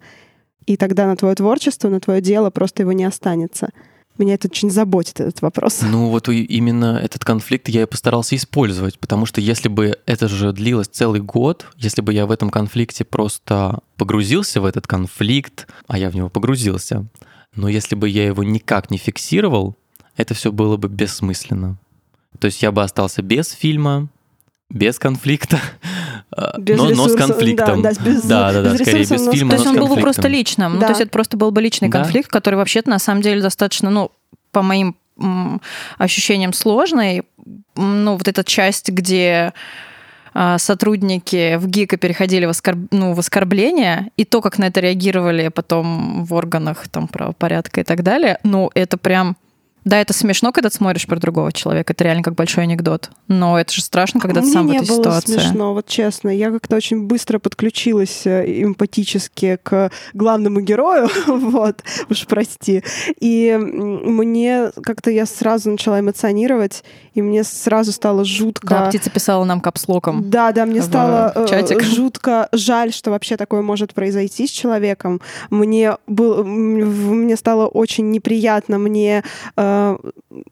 и 0.66 0.76
тогда 0.76 1.06
на 1.06 1.16
твое 1.16 1.34
творчество, 1.34 1.88
на 1.88 2.00
твое 2.00 2.20
дело 2.20 2.50
просто 2.50 2.82
его 2.82 2.92
не 2.92 3.04
останется. 3.04 3.70
Меня 4.18 4.34
это 4.34 4.48
очень 4.48 4.70
заботит, 4.70 5.20
этот 5.20 5.40
вопрос. 5.40 5.80
Ну 5.82 6.08
вот 6.08 6.28
именно 6.28 7.00
этот 7.02 7.24
конфликт 7.24 7.68
я 7.68 7.82
и 7.82 7.86
постарался 7.86 8.36
использовать, 8.36 8.98
потому 8.98 9.24
что 9.24 9.40
если 9.40 9.68
бы 9.68 9.96
это 10.04 10.28
же 10.28 10.52
длилось 10.52 10.88
целый 10.88 11.20
год, 11.20 11.66
если 11.76 12.02
бы 12.02 12.12
я 12.12 12.26
в 12.26 12.30
этом 12.30 12.50
конфликте 12.50 13.04
просто 13.04 13.80
погрузился 13.96 14.60
в 14.60 14.66
этот 14.66 14.86
конфликт, 14.86 15.66
а 15.86 15.98
я 15.98 16.10
в 16.10 16.14
него 16.14 16.28
погрузился, 16.28 17.06
но 17.54 17.68
если 17.68 17.94
бы 17.94 18.08
я 18.08 18.26
его 18.26 18.44
никак 18.44 18.90
не 18.90 18.98
фиксировал, 18.98 19.76
это 20.16 20.34
все 20.34 20.52
было 20.52 20.76
бы 20.76 20.88
бессмысленно. 20.88 21.78
То 22.38 22.46
есть 22.46 22.62
я 22.62 22.70
бы 22.70 22.82
остался 22.82 23.22
без 23.22 23.50
фильма, 23.50 24.08
без 24.68 24.98
конфликта, 24.98 25.60
Без 26.58 26.78
но, 26.78 26.84
но 26.84 26.88
с 26.88 26.92
ресурсов, 26.92 27.18
конфликтом. 27.28 27.82
да, 27.82 27.92
да, 27.92 28.00
без- 28.04 28.22
да, 28.22 28.52
да, 28.52 28.62
да, 28.62 28.72
без 28.72 28.80
скорее 28.80 29.00
ресурсов, 29.00 29.18
без 29.18 29.26
но 29.26 29.32
фильма, 29.32 29.50
То 29.50 29.56
есть 29.56 29.66
он 29.66 29.76
был 29.76 29.86
бы 29.88 29.96
просто 30.00 30.28
личным. 30.28 30.74
Ну, 30.74 30.80
Да. 30.80 30.86
то 30.86 30.92
есть 30.92 31.00
это 31.02 31.10
просто 31.10 31.36
был 31.36 31.50
бы 31.50 31.60
личный 31.60 31.88
Да. 31.88 31.98
конфликт, 32.02 32.30
который 32.30 32.54
вообще-то 32.54 32.90
на 32.90 32.98
самом 32.98 33.22
деле 33.22 33.42
достаточно, 33.42 33.90
ну, 33.90 34.10
по 34.50 34.62
моим 34.62 34.96
ощущениям 35.98 36.52
сложный. 36.52 37.22
Ну, 37.76 38.12
вот 38.16 38.28
эта 38.28 38.44
часть, 38.44 38.88
где 38.90 39.52
а, 40.34 40.56
сотрудники 40.58 41.56
в 41.56 41.66
ГИКа 41.68 41.98
переходили 41.98 42.46
в, 42.46 42.48
оскорб... 42.48 42.78
ну, 42.90 43.12
в 43.12 43.18
оскорбление, 43.18 44.08
и 44.16 44.24
то, 44.24 44.40
как 44.40 44.56
на 44.58 44.64
это 44.64 44.80
реагировали 44.80 45.48
потом 45.48 46.24
в 46.24 46.32
органах 46.32 46.88
там, 46.88 47.06
правопорядка 47.06 47.82
и 47.82 47.84
так 47.84 48.02
далее, 48.02 48.38
ну, 48.42 48.70
это 48.74 48.96
прям... 48.96 49.36
Да, 49.84 50.00
это 50.00 50.12
смешно, 50.12 50.52
когда 50.52 50.70
ты 50.70 50.76
смотришь 50.76 51.06
про 51.06 51.16
другого 51.18 51.52
человека, 51.52 51.92
это 51.92 52.04
реально 52.04 52.22
как 52.22 52.34
большой 52.34 52.64
анекдот. 52.64 53.10
Но 53.26 53.58
это 53.58 53.72
же 53.72 53.82
страшно, 53.82 54.20
когда 54.20 54.40
ты 54.40 54.46
Мне 54.46 54.52
сам 54.54 54.66
в 54.66 54.70
не 54.70 54.76
этой 54.76 54.88
было 54.88 54.98
ситуации. 54.98 55.32
смешно, 55.38 55.74
вот 55.74 55.86
честно. 55.86 56.28
Я 56.28 56.50
как-то 56.50 56.76
очень 56.76 57.06
быстро 57.06 57.38
подключилась 57.38 58.26
э, 58.26 58.62
эмпатически 58.62 59.58
к 59.62 59.90
главному 60.14 60.60
герою, 60.60 61.08
вот, 61.26 61.82
уж 62.08 62.26
прости. 62.26 62.84
И 63.20 63.56
мне 63.58 64.70
как-то 64.82 65.10
я 65.10 65.26
сразу 65.26 65.70
начала 65.70 65.98
эмоционировать, 65.98 66.84
и 67.14 67.22
мне 67.22 67.42
сразу 67.42 67.92
стало 67.92 68.24
жутко... 68.24 68.68
Да, 68.68 68.86
птица 68.86 69.10
писала 69.10 69.44
нам 69.44 69.60
капслоком. 69.60 70.30
Да, 70.30 70.52
да, 70.52 70.64
мне 70.64 70.80
в 70.80 70.84
стало 70.84 71.32
э, 71.34 71.46
чатик. 71.48 71.82
жутко 71.82 72.48
жаль, 72.52 72.92
что 72.92 73.10
вообще 73.10 73.36
такое 73.36 73.62
может 73.62 73.94
произойти 73.94 74.46
с 74.46 74.50
человеком. 74.50 75.20
Мне, 75.50 75.96
был, 76.06 76.44
мне 76.44 77.36
стало 77.36 77.66
очень 77.66 78.10
неприятно, 78.10 78.78
мне 78.78 79.24
э, 79.56 79.71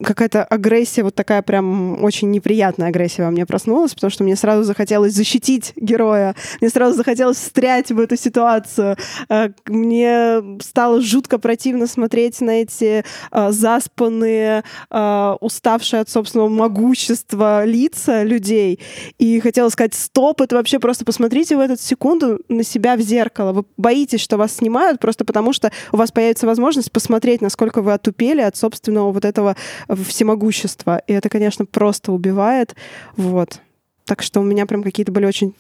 какая-то 0.03 0.45
агрессия, 0.45 1.03
вот 1.03 1.15
такая 1.15 1.43
прям 1.43 2.03
очень 2.03 2.31
неприятная 2.31 2.89
агрессия 2.89 3.25
во 3.25 3.31
мне 3.31 3.47
проснулась, 3.47 3.95
потому 3.95 4.11
что 4.11 4.25
мне 4.25 4.37
сразу 4.37 4.65
захотелось 4.65 5.13
защитить 5.13 5.73
героя, 5.77 6.35
мне 6.61 6.71
сразу 6.71 6.97
захотелось 6.97 7.39
встрять 7.39 7.91
в 7.91 7.99
эту 7.99 8.17
ситуацию. 8.17 8.97
Э, 9.29 9.51
Мне 9.67 10.43
стало 10.61 11.01
жутко 11.01 11.39
противно 11.39 11.87
смотреть 11.87 12.41
на 12.41 12.63
эти 12.63 13.05
э, 13.31 13.53
заспанные, 13.53 14.65
э, 14.91 15.37
уставшие 15.41 16.01
от 16.01 16.09
собственного 16.09 16.49
могущества 16.49 17.65
лица 17.65 18.23
людей. 18.23 18.79
И 19.19 19.41
хотела 19.41 19.69
сказать, 19.69 19.95
стоп, 19.95 20.41
это 20.41 20.57
вообще 20.57 20.79
просто 20.79 21.05
посмотрите 21.05 21.57
в 21.57 21.61
эту 21.61 21.77
секунду 21.77 22.41
на 22.49 22.63
себя 22.63 22.97
в 22.97 23.01
зеркало. 23.01 23.53
Вы 23.53 23.65
боитесь, 23.77 24.21
что 24.21 24.37
вас 24.37 24.57
снимают 24.57 25.01
просто 25.01 25.25
потому, 25.25 25.53
что 25.53 25.71
у 25.93 25.97
вас 25.97 26.13
появится 26.13 26.47
возможность 26.47 26.93
посмотреть, 26.93 27.41
насколько 27.41 27.83
вы 27.83 27.93
отупели 27.93 28.41
от 28.41 28.57
собственного 28.57 29.10
вот 29.13 29.25
этого 29.25 29.57
всемогущества. 29.89 31.03
И 31.07 31.13
это, 31.13 31.29
конечно, 31.29 31.67
просто 31.67 32.13
убивает. 32.13 32.75
Вот. 33.17 33.61
Так 34.05 34.23
что 34.23 34.41
у 34.41 34.43
меня 34.43 34.67
прям 34.67 34.83
какие-то 34.83 35.13
были 35.13 35.27
очень 35.27 35.55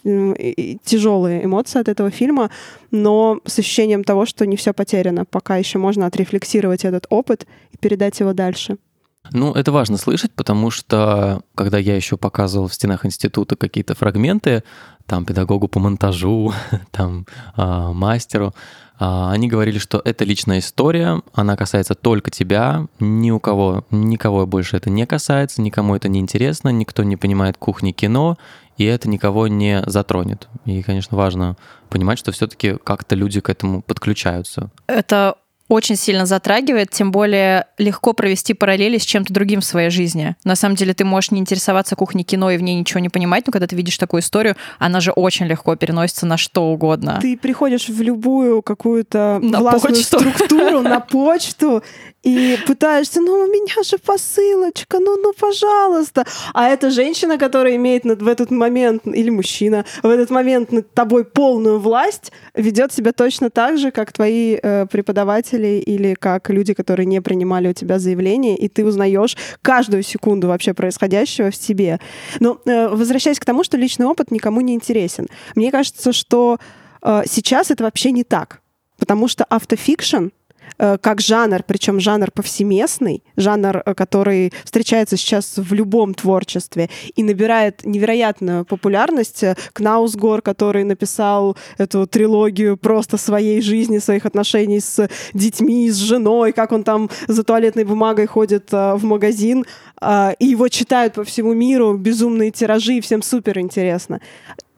тяжелые 0.84 1.44
эмоции 1.44 1.80
от 1.80 1.88
этого 1.88 2.10
фильма, 2.10 2.50
но 2.90 3.38
с 3.46 3.58
ощущением 3.60 4.02
того, 4.02 4.26
что 4.26 4.44
не 4.44 4.56
все 4.56 4.72
потеряно, 4.72 5.24
пока 5.24 5.56
еще 5.56 5.78
можно 5.78 6.06
отрефлексировать 6.06 6.84
этот 6.84 7.06
опыт 7.10 7.46
и 7.70 7.76
передать 7.76 8.18
его 8.18 8.32
дальше. 8.32 8.78
Ну, 9.32 9.52
это 9.52 9.70
важно 9.70 9.96
слышать, 9.96 10.32
потому 10.32 10.70
что 10.70 11.42
когда 11.54 11.78
я 11.78 11.94
еще 11.94 12.16
показывал 12.16 12.66
в 12.66 12.74
стенах 12.74 13.06
института 13.06 13.54
какие-то 13.54 13.94
фрагменты, 13.94 14.64
там 15.06 15.24
педагогу 15.24 15.68
по 15.68 15.78
монтажу, 15.78 16.52
там 16.90 17.26
а, 17.54 17.92
мастеру, 17.92 18.54
они 19.00 19.48
говорили, 19.48 19.78
что 19.78 20.00
это 20.04 20.24
личная 20.24 20.58
история, 20.58 21.22
она 21.32 21.56
касается 21.56 21.94
только 21.94 22.30
тебя, 22.30 22.86
ни 22.98 23.30
у 23.30 23.40
кого, 23.40 23.86
никого 23.90 24.46
больше 24.46 24.76
это 24.76 24.90
не 24.90 25.06
касается, 25.06 25.62
никому 25.62 25.96
это 25.96 26.08
не 26.08 26.20
интересно, 26.20 26.68
никто 26.68 27.02
не 27.02 27.16
понимает 27.16 27.56
кухни 27.56 27.92
кино, 27.92 28.36
и 28.76 28.84
это 28.84 29.08
никого 29.08 29.48
не 29.48 29.82
затронет. 29.86 30.48
И, 30.66 30.82
конечно, 30.82 31.16
важно 31.16 31.56
понимать, 31.88 32.18
что 32.18 32.30
все-таки 32.32 32.76
как-то 32.82 33.14
люди 33.14 33.40
к 33.40 33.48
этому 33.48 33.82
подключаются. 33.82 34.70
Это 34.86 35.36
очень 35.70 35.94
сильно 35.94 36.26
затрагивает, 36.26 36.90
тем 36.90 37.12
более 37.12 37.66
легко 37.78 38.12
провести 38.12 38.54
параллели 38.54 38.98
с 38.98 39.04
чем-то 39.04 39.32
другим 39.32 39.60
в 39.60 39.64
своей 39.64 39.88
жизни. 39.88 40.34
На 40.42 40.56
самом 40.56 40.74
деле 40.74 40.94
ты 40.94 41.04
можешь 41.04 41.30
не 41.30 41.38
интересоваться 41.38 41.94
кухней 41.94 42.24
кино 42.24 42.50
и 42.50 42.56
в 42.56 42.62
ней 42.62 42.74
ничего 42.74 42.98
не 42.98 43.08
понимать, 43.08 43.46
но 43.46 43.52
когда 43.52 43.68
ты 43.68 43.76
видишь 43.76 43.96
такую 43.96 44.20
историю, 44.20 44.56
она 44.80 45.00
же 45.00 45.12
очень 45.12 45.46
легко 45.46 45.76
переносится 45.76 46.26
на 46.26 46.36
что 46.36 46.64
угодно. 46.64 47.20
Ты 47.22 47.38
приходишь 47.38 47.88
в 47.88 48.02
любую 48.02 48.62
какую-то 48.62 49.38
На 49.40 49.60
властную 49.60 49.94
почту. 49.94 50.18
структуру, 50.18 50.80
на 50.82 50.98
почту, 51.00 51.84
и 52.24 52.58
пытаешься, 52.66 53.20
ну, 53.20 53.32
у 53.32 53.46
меня 53.46 53.82
же 53.84 53.96
посылочка, 53.98 54.98
ну, 54.98 55.16
ну, 55.16 55.32
пожалуйста. 55.38 56.26
А 56.52 56.68
эта 56.68 56.90
женщина, 56.90 57.38
которая 57.38 57.76
имеет 57.76 58.04
в 58.04 58.26
этот 58.26 58.50
момент, 58.50 59.06
или 59.06 59.30
мужчина, 59.30 59.84
в 60.02 60.08
этот 60.08 60.30
момент 60.30 60.72
над 60.72 60.92
тобой 60.92 61.24
полную 61.24 61.78
власть, 61.78 62.32
ведет 62.54 62.92
себя 62.92 63.12
точно 63.12 63.50
так 63.50 63.78
же, 63.78 63.90
как 63.90 64.12
твои 64.12 64.58
э, 64.60 64.86
преподаватели 64.90 65.59
или 65.68 66.14
как 66.14 66.50
люди, 66.50 66.74
которые 66.74 67.06
не 67.06 67.20
принимали 67.20 67.68
у 67.68 67.72
тебя 67.72 67.98
заявление, 67.98 68.56
и 68.56 68.68
ты 68.68 68.84
узнаешь 68.84 69.36
каждую 69.62 70.02
секунду 70.02 70.48
вообще 70.48 70.74
происходящего 70.74 71.50
в 71.50 71.56
себе. 71.56 71.98
Но 72.40 72.60
э, 72.64 72.88
возвращаясь 72.88 73.38
к 73.38 73.44
тому, 73.44 73.64
что 73.64 73.76
личный 73.76 74.06
опыт 74.06 74.30
никому 74.30 74.60
не 74.60 74.74
интересен. 74.74 75.28
Мне 75.54 75.70
кажется, 75.70 76.12
что 76.12 76.58
э, 77.02 77.22
сейчас 77.26 77.70
это 77.70 77.84
вообще 77.84 78.12
не 78.12 78.24
так. 78.24 78.60
Потому 78.98 79.28
что 79.28 79.44
автофикшн 79.44 80.28
как 81.00 81.20
жанр, 81.20 81.62
причем 81.66 82.00
жанр 82.00 82.30
повсеместный, 82.30 83.22
жанр, 83.36 83.82
э, 83.84 83.94
который 83.94 84.52
встречается 84.64 85.16
сейчас 85.16 85.58
в 85.58 85.74
любом 85.74 86.14
творчестве 86.14 86.88
и 87.14 87.22
набирает 87.22 87.84
невероятную 87.84 88.64
популярность. 88.64 89.42
Э, 89.42 89.56
Кнаусгор, 89.72 90.42
который 90.42 90.84
написал 90.84 91.56
эту 91.78 92.06
трилогию 92.06 92.76
просто 92.76 93.16
своей 93.16 93.60
жизни, 93.60 93.98
своих 93.98 94.26
отношений 94.26 94.80
с 94.80 95.08
детьми, 95.34 95.90
с 95.90 95.96
женой, 95.96 96.52
как 96.52 96.72
он 96.72 96.84
там 96.84 97.10
за 97.28 97.42
туалетной 97.42 97.84
бумагой 97.84 98.26
ходит 98.26 98.72
э, 98.72 98.94
в 98.94 99.04
магазин, 99.04 99.64
э, 100.00 100.34
и 100.38 100.46
его 100.46 100.68
читают 100.68 101.14
по 101.14 101.24
всему 101.24 101.54
миру, 101.54 101.94
безумные 101.94 102.50
тиражи, 102.50 103.00
всем 103.00 103.22
супер 103.22 103.58
интересно 103.58 104.20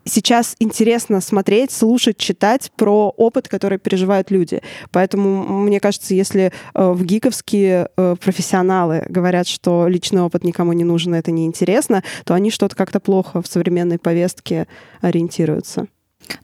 сейчас 0.04 0.56
интересно 0.58 1.20
смотреть, 1.20 1.70
слушать, 1.70 2.16
читать 2.16 2.70
про 2.76 3.10
опыт, 3.16 3.48
который 3.48 3.78
переживают 3.78 4.30
люди. 4.30 4.62
Поэтому, 4.90 5.62
мне 5.62 5.80
кажется, 5.80 6.14
если 6.14 6.52
э, 6.74 6.90
в 6.92 7.04
гиковские 7.04 7.88
э, 7.96 8.16
профессионалы 8.20 9.04
говорят, 9.08 9.46
что 9.46 9.88
личный 9.88 10.22
опыт 10.22 10.44
никому 10.44 10.72
не 10.72 10.84
нужен, 10.84 11.14
это 11.14 11.30
неинтересно, 11.30 12.02
то 12.24 12.34
они 12.34 12.50
что-то 12.50 12.76
как-то 12.76 13.00
плохо 13.00 13.42
в 13.42 13.46
современной 13.46 13.98
повестке 13.98 14.66
ориентируются. 15.00 15.86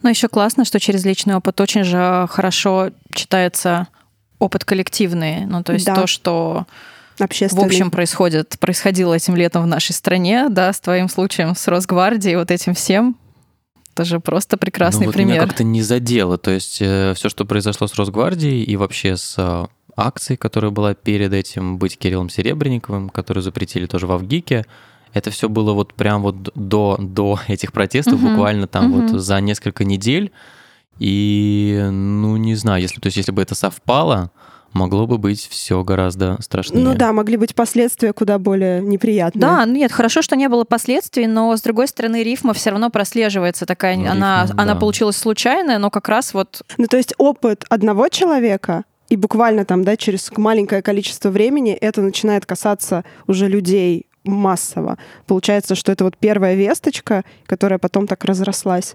Но 0.02 0.10
еще 0.10 0.28
классно, 0.28 0.64
что 0.64 0.80
через 0.80 1.04
личный 1.04 1.36
опыт 1.36 1.60
очень 1.60 1.84
же 1.84 2.26
хорошо 2.28 2.90
читается 3.12 3.88
опыт 4.38 4.64
коллективный. 4.64 5.46
Ну, 5.46 5.62
то 5.62 5.72
есть 5.72 5.86
Да. 5.86 5.94
то, 5.94 6.06
что 6.06 6.66
в 7.18 7.60
общем 7.64 7.90
происходит, 7.90 8.56
происходило 8.60 9.14
этим 9.14 9.34
летом 9.34 9.64
в 9.64 9.66
нашей 9.66 9.92
стране, 9.92 10.46
да, 10.48 10.72
с 10.72 10.78
твоим 10.78 11.08
случаем 11.08 11.56
с 11.56 11.66
Росгвардией, 11.66 12.36
вот 12.36 12.50
этим 12.52 12.74
всем. 12.74 13.16
Это 13.98 14.04
же 14.04 14.20
просто 14.20 14.56
прекрасный 14.56 15.06
Ну, 15.06 15.12
вот 15.12 15.16
меня 15.16 15.26
пример. 15.26 15.46
как-то 15.48 15.64
не 15.64 15.82
задело. 15.82 16.38
То 16.38 16.52
есть 16.52 16.74
все, 16.74 17.14
что 17.14 17.44
произошло 17.44 17.88
с 17.88 17.94
Росгвардией 17.96 18.62
и 18.62 18.76
вообще 18.76 19.16
с 19.16 19.34
э, 19.36 19.66
акции, 19.96 20.36
которая 20.36 20.70
была 20.70 20.94
перед 20.94 21.32
этим, 21.32 21.78
быть 21.78 21.98
Кириллом 21.98 22.28
Серебренниковым, 22.28 23.08
который 23.08 23.42
запретили 23.42 23.86
тоже 23.86 24.06
в 24.06 24.12
Авгике. 24.12 24.66
Это 25.14 25.32
все 25.32 25.48
было 25.48 25.72
вот 25.72 25.94
прям 25.94 26.22
вот 26.22 26.52
до, 26.54 26.96
до 27.00 27.40
этих 27.48 27.72
протестов, 27.72 28.14
угу. 28.22 28.28
буквально 28.28 28.68
там 28.68 28.92
угу. 28.92 29.02
вот 29.02 29.20
за 29.20 29.40
несколько 29.40 29.84
недель. 29.84 30.30
И, 31.00 31.84
ну, 31.90 32.36
не 32.36 32.54
знаю, 32.54 32.80
если, 32.80 33.00
то 33.00 33.08
есть 33.08 33.16
если 33.16 33.32
бы 33.32 33.42
это 33.42 33.56
совпало, 33.56 34.30
могло 34.72 35.06
бы 35.06 35.18
быть 35.18 35.46
все 35.48 35.82
гораздо 35.82 36.36
страшнее. 36.40 36.84
Ну 36.84 36.94
да, 36.94 37.12
могли 37.12 37.36
быть 37.36 37.54
последствия 37.54 38.12
куда 38.12 38.38
более 38.38 38.80
неприятные. 38.80 39.40
Да, 39.40 39.64
нет, 39.64 39.92
хорошо, 39.92 40.22
что 40.22 40.36
не 40.36 40.48
было 40.48 40.64
последствий, 40.64 41.26
но 41.26 41.56
с 41.56 41.62
другой 41.62 41.88
стороны 41.88 42.22
рифма 42.22 42.52
все 42.52 42.70
равно 42.70 42.90
прослеживается 42.90 43.66
такая, 43.66 43.96
ну, 43.96 44.10
она, 44.10 44.44
рифма, 44.44 44.62
она 44.62 44.74
да. 44.74 44.80
получилась 44.80 45.16
случайная, 45.16 45.78
но 45.78 45.90
как 45.90 46.08
раз 46.08 46.34
вот. 46.34 46.62
Ну 46.76 46.86
то 46.86 46.96
есть 46.96 47.14
опыт 47.18 47.64
одного 47.68 48.08
человека 48.08 48.84
и 49.08 49.16
буквально 49.16 49.64
там, 49.64 49.84
да, 49.84 49.96
через 49.96 50.30
маленькое 50.36 50.82
количество 50.82 51.30
времени 51.30 51.72
это 51.72 52.02
начинает 52.02 52.46
касаться 52.46 53.04
уже 53.26 53.48
людей 53.48 54.06
массово. 54.24 54.98
Получается, 55.26 55.74
что 55.74 55.90
это 55.92 56.04
вот 56.04 56.16
первая 56.18 56.54
весточка, 56.54 57.24
которая 57.46 57.78
потом 57.78 58.06
так 58.06 58.24
разрослась 58.24 58.94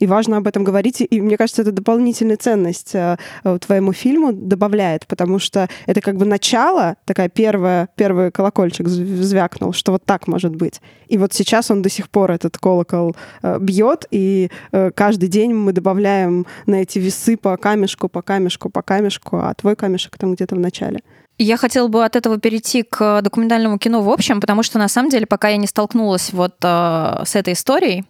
и 0.00 0.06
важно 0.06 0.38
об 0.38 0.46
этом 0.46 0.64
говорить. 0.64 1.00
И 1.08 1.20
мне 1.20 1.36
кажется, 1.36 1.62
это 1.62 1.72
дополнительная 1.72 2.36
ценность 2.36 2.94
э, 2.94 3.16
твоему 3.60 3.92
фильму 3.92 4.32
добавляет, 4.32 5.06
потому 5.06 5.38
что 5.38 5.68
это 5.86 6.00
как 6.00 6.16
бы 6.16 6.24
начало, 6.24 6.96
такая 7.04 7.28
первая, 7.28 7.88
первый 7.94 8.32
колокольчик 8.32 8.88
звякнул, 8.88 9.72
что 9.72 9.92
вот 9.92 10.04
так 10.04 10.26
может 10.26 10.56
быть. 10.56 10.80
И 11.06 11.18
вот 11.18 11.32
сейчас 11.32 11.70
он 11.70 11.82
до 11.82 11.90
сих 11.90 12.08
пор 12.08 12.32
этот 12.32 12.58
колокол 12.58 13.14
э, 13.42 13.58
бьет, 13.60 14.06
и 14.10 14.50
э, 14.72 14.90
каждый 14.94 15.28
день 15.28 15.52
мы 15.54 15.72
добавляем 15.72 16.46
на 16.66 16.76
эти 16.76 16.98
весы 16.98 17.36
по 17.36 17.56
камешку, 17.56 18.08
по 18.08 18.22
камешку, 18.22 18.70
по 18.70 18.82
камешку, 18.82 19.36
а 19.36 19.52
твой 19.54 19.76
камешек 19.76 20.16
там 20.16 20.34
где-то 20.34 20.56
в 20.56 20.58
начале. 20.60 21.00
Я 21.36 21.56
хотела 21.56 21.88
бы 21.88 22.04
от 22.04 22.16
этого 22.16 22.38
перейти 22.38 22.82
к 22.82 23.22
документальному 23.22 23.78
кино 23.78 24.02
в 24.02 24.10
общем, 24.10 24.40
потому 24.40 24.62
что 24.62 24.78
на 24.78 24.88
самом 24.88 25.10
деле, 25.10 25.26
пока 25.26 25.48
я 25.48 25.56
не 25.56 25.66
столкнулась 25.66 26.32
вот 26.32 26.56
э, 26.62 27.22
с 27.24 27.34
этой 27.34 27.52
историей, 27.52 28.04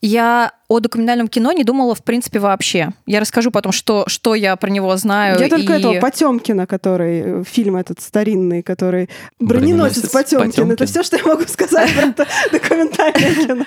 я 0.00 0.52
о 0.68 0.80
документальном 0.80 1.28
кино 1.28 1.52
не 1.52 1.64
думала, 1.64 1.94
в 1.94 2.02
принципе, 2.02 2.38
вообще. 2.38 2.90
Я 3.06 3.20
расскажу 3.20 3.50
потом, 3.50 3.72
что, 3.72 4.04
что 4.08 4.34
я 4.34 4.56
про 4.56 4.68
него 4.68 4.96
знаю. 4.96 5.38
Я 5.38 5.48
только 5.48 5.74
и... 5.74 5.78
этого 5.78 6.00
Потемкина, 6.00 6.66
который, 6.66 7.40
э, 7.40 7.44
фильм 7.44 7.76
этот 7.76 8.00
старинный, 8.00 8.62
который 8.62 9.08
«Броненосец, 9.38 10.10
Броненосец 10.10 10.10
Потемкин». 10.10 10.46
Потемкин. 10.50 10.72
Это 10.72 10.86
все, 10.86 11.02
что 11.02 11.16
я 11.16 11.24
могу 11.24 11.44
сказать 11.46 11.92
про 11.94 12.02
это 12.02 12.26
документальное 12.52 13.34
кино. 13.34 13.64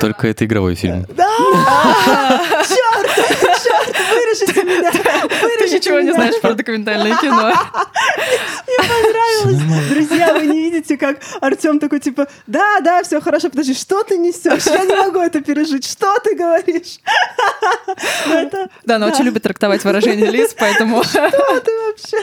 Только 0.00 0.28
это 0.28 0.44
игровой 0.44 0.74
фильм. 0.74 1.06
Да! 1.16 1.28
Черт! 3.14 3.96
Вырежите 4.10 4.62
меня! 4.64 4.90
Ты 5.58 5.70
ничего 5.70 6.00
не 6.00 6.12
знаешь 6.12 6.40
про 6.40 6.54
документальное 6.54 7.16
кино. 7.18 7.52
Мне 8.66 8.88
понравилось. 8.88 9.90
Друзья, 9.90 10.32
вы 10.32 10.46
не 10.46 10.70
видите, 10.70 10.96
как 10.96 11.18
Артем 11.40 11.78
такой, 11.78 12.00
типа, 12.00 12.26
да, 12.46 12.80
да, 12.80 13.02
все 13.02 13.20
хорошо, 13.20 13.50
подожди, 13.50 13.74
что 13.74 14.02
ты 14.02 14.16
несешь? 14.18 14.66
Я 14.66 14.84
не 14.84 14.96
могу 14.96 15.20
это 15.20 15.40
пережить 15.40 15.74
жить. 15.74 15.90
Что 15.90 16.18
ты 16.22 16.34
говоришь? 16.34 16.98
Да, 18.84 18.96
она 18.96 19.06
очень 19.06 19.24
любит 19.24 19.42
трактовать 19.42 19.84
выражение 19.84 20.30
лиц, 20.30 20.54
поэтому... 20.58 21.02
Что 21.04 21.30
ты 21.30 21.70
вообще? 21.86 22.16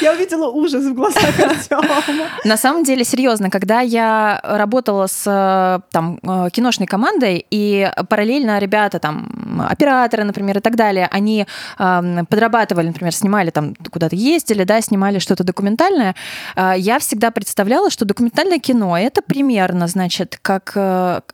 Я 0.00 0.12
увидела 0.12 0.48
ужас 0.48 0.84
в 0.84 0.94
глазах 0.94 1.24
Артема. 1.38 2.02
На 2.44 2.56
самом 2.56 2.84
деле, 2.84 3.04
серьезно, 3.04 3.50
когда 3.50 3.80
я 3.80 4.40
работала 4.42 5.06
с 5.06 5.24
э, 5.26 5.80
там, 5.90 6.18
э, 6.22 6.50
киношной 6.50 6.86
командой, 6.86 7.46
и 7.50 7.90
параллельно 8.08 8.58
ребята, 8.58 8.98
там, 8.98 9.66
операторы, 9.68 10.24
например, 10.32 10.58
и 10.58 10.60
так 10.60 10.76
далее, 10.76 11.08
они 11.10 11.46
подрабатывали, 11.76 12.86
например, 12.86 13.14
снимали 13.14 13.50
там, 13.50 13.74
куда-то 13.90 14.16
ездили, 14.16 14.64
да, 14.64 14.80
снимали 14.80 15.18
что-то 15.18 15.44
документальное, 15.44 16.14
э, 16.56 16.74
я 16.78 16.98
всегда 16.98 17.30
представляла, 17.30 17.90
что 17.90 18.04
документальное 18.04 18.58
кино— 18.58 18.96
это 18.98 19.20
примерно, 19.22 19.86
значит, 19.86 20.38
как 20.40 20.76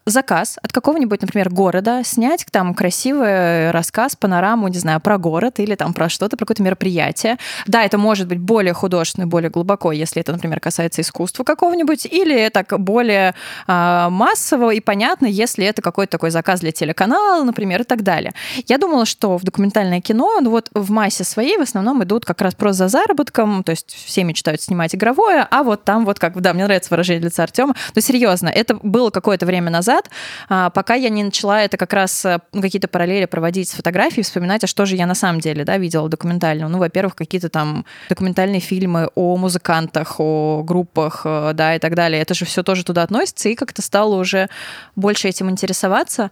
заказ 0.07 0.59
от 0.63 0.73
какого-нибудь, 0.73 1.23
например, 1.23 1.51
города, 1.51 2.03
снять 2.05 2.47
там 2.51 2.75
красивый 2.75 3.71
рассказ, 3.71 4.17
панораму, 4.17 4.69
не 4.69 4.79
знаю, 4.79 5.01
про 5.01 5.19
город 5.19 5.61
или 5.61 5.75
там 5.75 5.95
про 5.95 6.09
что-то, 6.09 6.37
про 6.37 6.45
какое-то 6.45 6.63
мероприятие. 6.63 7.37
Да, 7.67 7.85
это 7.85 7.99
может 7.99 8.27
быть 8.27 8.39
более 8.39 8.73
художественно, 8.73 9.27
более 9.27 9.51
глубоко, 9.51 9.93
если 9.93 10.21
это, 10.21 10.33
например, 10.33 10.61
касается 10.61 11.03
искусства 11.03 11.45
какого-нибудь, 11.45 12.07
или 12.07 12.49
так 12.49 12.79
более 12.81 13.35
э, 13.67 14.09
массово 14.11 14.71
и 14.71 14.81
понятно, 14.81 15.27
если 15.27 15.65
это 15.67 15.83
какой-то 15.83 16.13
такой 16.13 16.31
заказ 16.31 16.61
для 16.61 16.73
телеканала, 16.73 17.45
например, 17.45 17.83
и 17.83 17.85
так 17.85 18.03
далее. 18.03 18.33
Я 18.67 18.79
думала, 18.89 19.05
что 19.05 19.37
в 19.37 19.45
документальное 19.45 20.01
кино, 20.01 20.39
ну 20.41 20.51
вот 20.51 20.71
в 20.73 20.91
массе 20.91 21.23
своей 21.23 21.59
в 21.59 21.61
основном 21.61 22.03
идут 22.05 22.25
как 22.25 22.41
раз 22.41 22.55
просто 22.55 22.89
за 22.89 22.89
заработком, 22.89 23.63
то 23.63 23.71
есть 23.71 23.95
все 23.95 24.25
мечтают 24.25 24.63
снимать 24.63 24.95
игровое, 24.95 25.47
а 25.51 25.63
вот 25.63 25.85
там 25.85 26.07
вот 26.07 26.19
как, 26.19 26.41
да, 26.41 26.55
мне 26.55 26.65
нравится 26.65 26.89
выражение 26.91 27.23
лица 27.23 27.43
Артема, 27.43 27.75
но 27.95 28.01
серьезно, 28.01 28.49
это 28.49 28.79
было 28.83 29.11
какое-то 29.11 29.45
время 29.45 29.71
назад, 29.71 30.09
а, 30.49 30.71
пока 30.71 30.95
я 30.95 31.11
не 31.11 31.23
начала 31.23 31.61
это 31.61 31.77
как 31.77 31.93
раз 31.93 32.25
э, 32.25 32.39
какие-то 32.53 32.89
параллели 32.89 33.27
проводить 33.27 33.69
с 33.69 33.73
фотографией, 33.73 34.23
вспоминать, 34.23 34.65
а 34.65 34.67
что 34.67 34.87
же 34.87 34.97
я 34.97 35.05
на 35.05 35.15
самом 35.15 35.41
деле, 35.41 35.65
да, 35.65 35.77
видела 35.77 36.09
документально. 36.09 36.69
Ну, 36.69 36.79
во-первых, 36.79 37.15
какие-то 37.15 37.51
там 37.51 37.85
документальные 38.09 38.61
фильмы 38.61 39.11
о 39.15 39.37
музыкантах, 39.37 40.19
о 40.19 40.63
группах, 40.63 41.23
э, 41.25 41.53
да, 41.53 41.77
и 41.77 41.79
так 41.79 41.95
далее. 41.95 42.23
Это 42.23 42.33
же 42.33 42.47
все 42.47 42.63
тоже 42.63 42.85
туда 42.85 43.03
относится, 43.03 43.51
и 43.51 43.55
как-то 43.55 43.83
стало 43.83 44.15
уже 44.15 44.49
больше 44.97 45.29
этим 45.29 45.51
интересоваться, 45.51 46.31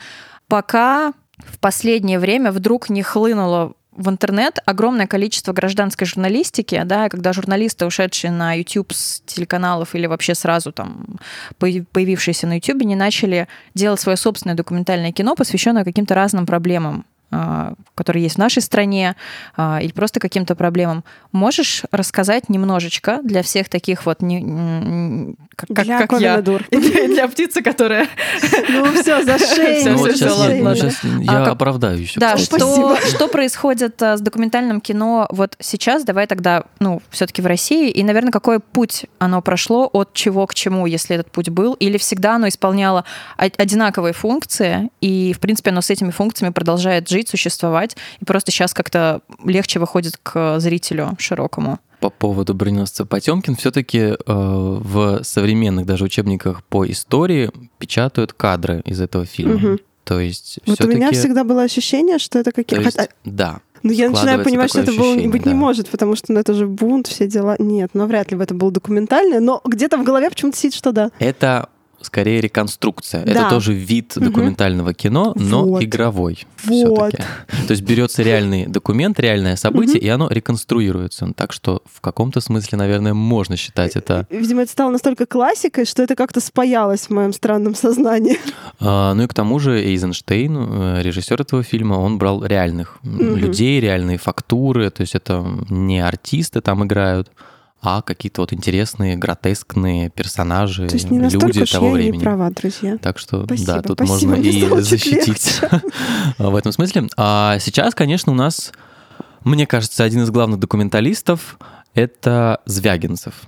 пока 0.48 1.12
в 1.38 1.58
последнее 1.58 2.18
время 2.18 2.52
вдруг 2.52 2.88
не 2.88 3.02
хлынуло 3.02 3.74
в 3.92 4.10
интернет 4.10 4.58
огромное 4.66 5.06
количество 5.06 5.52
гражданской 5.52 6.06
журналистики, 6.06 6.82
да, 6.84 7.08
когда 7.08 7.32
журналисты, 7.32 7.86
ушедшие 7.86 8.30
на 8.30 8.52
YouTube 8.52 8.92
с 8.92 9.22
телеканалов 9.24 9.94
или 9.94 10.06
вообще 10.06 10.34
сразу 10.34 10.70
там 10.70 11.18
появившиеся 11.58 12.46
на 12.46 12.56
YouTube, 12.56 12.82
не 12.82 12.94
начали 12.94 13.48
делать 13.74 14.00
свое 14.00 14.16
собственное 14.16 14.56
документальное 14.56 15.12
кино, 15.12 15.34
посвященное 15.34 15.84
каким-то 15.84 16.14
разным 16.14 16.46
проблемам 16.46 17.06
которые 17.30 18.22
есть 18.22 18.36
в 18.36 18.38
нашей 18.38 18.62
стране, 18.62 19.16
а, 19.56 19.80
или 19.82 19.90
просто 19.90 20.20
каким-то 20.20 20.54
проблемам. 20.54 21.02
Можешь 21.32 21.82
рассказать 21.90 22.48
немножечко 22.48 23.20
для 23.22 23.42
всех 23.42 23.68
таких 23.68 24.06
вот, 24.06 24.22
не, 24.22 25.34
как, 25.56 25.84
для 25.84 26.06
как 26.06 26.20
я, 26.20 26.40
для, 26.40 26.58
для 26.70 27.28
птицы, 27.28 27.62
которая... 27.62 28.06
Ну 28.68 28.92
все, 29.00 29.24
за 29.24 29.38
шею. 29.54 29.92
Ну, 29.92 30.10
сейчас, 30.12 30.38
ладно, 30.38 30.76
сейчас 30.76 30.98
я 31.02 31.44
а, 31.44 31.50
оправдаю 31.52 32.00
еще. 32.00 32.20
Да, 32.20 32.36
что, 32.36 32.96
что 32.96 33.28
происходит 33.28 34.00
с 34.00 34.20
документальным 34.20 34.80
кино 34.80 35.26
вот 35.30 35.56
сейчас? 35.58 36.04
Давай 36.04 36.26
тогда, 36.26 36.64
ну, 36.78 37.02
все-таки 37.10 37.42
в 37.42 37.46
России. 37.46 37.90
И, 37.90 38.04
наверное, 38.04 38.30
какой 38.30 38.60
путь 38.60 39.06
оно 39.18 39.42
прошло, 39.42 39.88
от 39.92 40.12
чего 40.12 40.46
к 40.46 40.54
чему, 40.54 40.86
если 40.86 41.16
этот 41.16 41.30
путь 41.30 41.48
был? 41.48 41.74
Или 41.74 41.98
всегда 41.98 42.36
оно 42.36 42.48
исполняло 42.48 43.04
одинаковые 43.36 44.12
функции, 44.12 44.90
и, 45.00 45.32
в 45.32 45.40
принципе, 45.40 45.70
оно 45.70 45.80
с 45.80 45.90
этими 45.90 46.10
функциями 46.10 46.52
продолжает 46.52 47.08
жить 47.08 47.15
жить, 47.16 47.28
существовать, 47.28 47.96
и 48.20 48.24
просто 48.24 48.50
сейчас 48.50 48.74
как-то 48.74 49.20
легче 49.44 49.78
выходит 49.78 50.18
к 50.22 50.60
зрителю 50.60 51.16
широкому. 51.18 51.78
По 52.00 52.10
поводу 52.10 52.52
броненосца 52.52 53.06
Потемкин, 53.06 53.56
все-таки 53.56 53.98
э, 53.98 54.16
в 54.26 55.22
современных 55.22 55.86
даже 55.86 56.04
учебниках 56.04 56.62
по 56.64 56.86
истории 56.86 57.50
печатают 57.78 58.34
кадры 58.34 58.82
из 58.84 59.00
этого 59.00 59.24
фильма. 59.24 59.54
Угу. 59.54 59.78
То 60.04 60.20
есть 60.20 60.58
вот 60.66 60.80
у 60.84 60.88
меня 60.88 61.10
всегда 61.12 61.42
было 61.42 61.62
ощущение, 61.62 62.18
что 62.18 62.38
это 62.38 62.52
какие-то... 62.52 62.84
Есть... 62.84 63.10
Да. 63.24 63.60
Ну, 63.82 63.92
я 63.92 64.10
начинаю 64.10 64.44
понимать, 64.44 64.70
что 64.70 64.80
это 64.80 64.92
было 64.92 65.14
быть 65.28 65.44
да. 65.44 65.50
не 65.50 65.56
может, 65.56 65.88
потому 65.88 66.16
что 66.16 66.32
ну, 66.32 66.40
это 66.40 66.54
же 66.54 66.66
бунт, 66.66 67.06
все 67.06 67.26
дела. 67.26 67.56
Нет, 67.58 67.90
ну, 67.94 68.06
вряд 68.06 68.30
ли 68.30 68.36
бы 68.36 68.44
это 68.44 68.54
было 68.54 68.70
документальное, 68.70 69.40
но 69.40 69.60
где-то 69.64 69.96
в 69.96 70.04
голове 70.04 70.28
почему-то 70.28 70.58
сидит, 70.58 70.74
что 70.74 70.92
да. 70.92 71.10
Это 71.18 71.70
скорее 72.06 72.40
реконструкция. 72.40 73.24
Да. 73.24 73.32
Это 73.32 73.50
тоже 73.50 73.74
вид 73.74 74.12
документального 74.16 74.88
угу. 74.88 74.94
кино, 74.94 75.32
но 75.36 75.64
вот. 75.64 75.82
игровой. 75.82 76.46
Вот. 76.64 77.12
То 77.12 77.70
есть 77.70 77.82
берется 77.82 78.22
реальный 78.22 78.66
документ, 78.68 79.20
реальное 79.20 79.56
событие, 79.56 79.98
угу. 79.98 80.06
и 80.06 80.08
оно 80.08 80.28
реконструируется. 80.28 81.32
Так 81.36 81.52
что 81.52 81.82
в 81.92 82.00
каком-то 82.00 82.40
смысле, 82.40 82.78
наверное, 82.78 83.14
можно 83.14 83.56
считать 83.56 83.96
это. 83.96 84.26
Видимо, 84.30 84.62
это 84.62 84.72
стало 84.72 84.90
настолько 84.90 85.26
классикой, 85.26 85.84
что 85.84 86.02
это 86.02 86.14
как-то 86.14 86.40
спаялось 86.40 87.02
в 87.02 87.10
моем 87.10 87.32
странном 87.32 87.74
сознании. 87.74 88.38
А, 88.78 89.14
ну 89.14 89.22
и 89.22 89.26
к 89.26 89.32
тому 89.32 89.58
же 89.58 89.80
Эйзенштейн, 89.80 90.56
э, 90.56 91.02
режиссер 91.02 91.40
этого 91.40 91.62
фильма, 91.62 91.94
он 91.94 92.18
брал 92.18 92.44
реальных 92.44 92.98
угу. 93.02 93.34
людей, 93.34 93.80
реальные 93.80 94.18
фактуры. 94.18 94.90
То 94.90 95.00
есть 95.00 95.14
это 95.14 95.44
не 95.70 96.00
артисты 96.00 96.60
там 96.60 96.84
играют 96.84 97.30
а 97.88 98.02
какие-то 98.02 98.40
вот 98.40 98.52
интересные, 98.52 99.14
гротескные 99.16 100.10
персонажи, 100.10 100.88
То 100.88 100.94
есть 100.94 101.08
не 101.08 101.20
люди 101.20 101.60
уж 101.60 101.70
того 101.70 101.86
я 101.86 101.92
времени. 101.92 102.16
Не 102.16 102.24
права, 102.24 102.50
друзья. 102.50 102.98
Так 102.98 103.16
что 103.16 103.44
спасибо, 103.44 103.74
да, 103.74 103.82
тут 103.82 103.98
спасибо, 103.98 104.30
можно 104.32 104.44
и 104.44 104.80
защитить 104.80 105.60
в 106.38 106.56
этом 106.56 106.72
смысле. 106.72 107.08
А 107.16 107.60
сейчас, 107.60 107.94
конечно, 107.94 108.32
у 108.32 108.34
нас, 108.34 108.72
мне 109.44 109.68
кажется, 109.68 110.02
один 110.02 110.24
из 110.24 110.30
главных 110.30 110.58
документалистов 110.58 111.60
это 111.94 112.60
Звягинцев. 112.64 113.42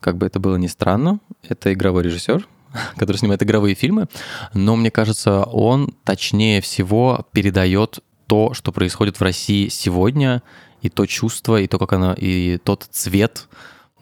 Как 0.00 0.18
бы 0.18 0.26
это 0.26 0.40
было 0.40 0.56
ни 0.56 0.66
странно, 0.66 1.20
это 1.48 1.72
игровой 1.72 2.02
режиссер, 2.02 2.44
который 2.96 3.18
снимает 3.18 3.44
игровые 3.44 3.76
фильмы, 3.76 4.08
но 4.52 4.74
мне 4.74 4.90
кажется, 4.90 5.44
он 5.44 5.94
точнее 6.02 6.60
всего 6.60 7.24
передает 7.30 8.00
то, 8.26 8.52
что 8.52 8.72
происходит 8.72 9.20
в 9.20 9.22
России 9.22 9.68
сегодня, 9.68 10.42
и 10.82 10.88
то 10.88 11.06
чувство, 11.06 11.60
и 11.60 11.68
то, 11.68 11.78
как 11.78 11.92
оно, 11.92 12.14
и 12.14 12.58
тот 12.58 12.88
цвет, 12.90 13.46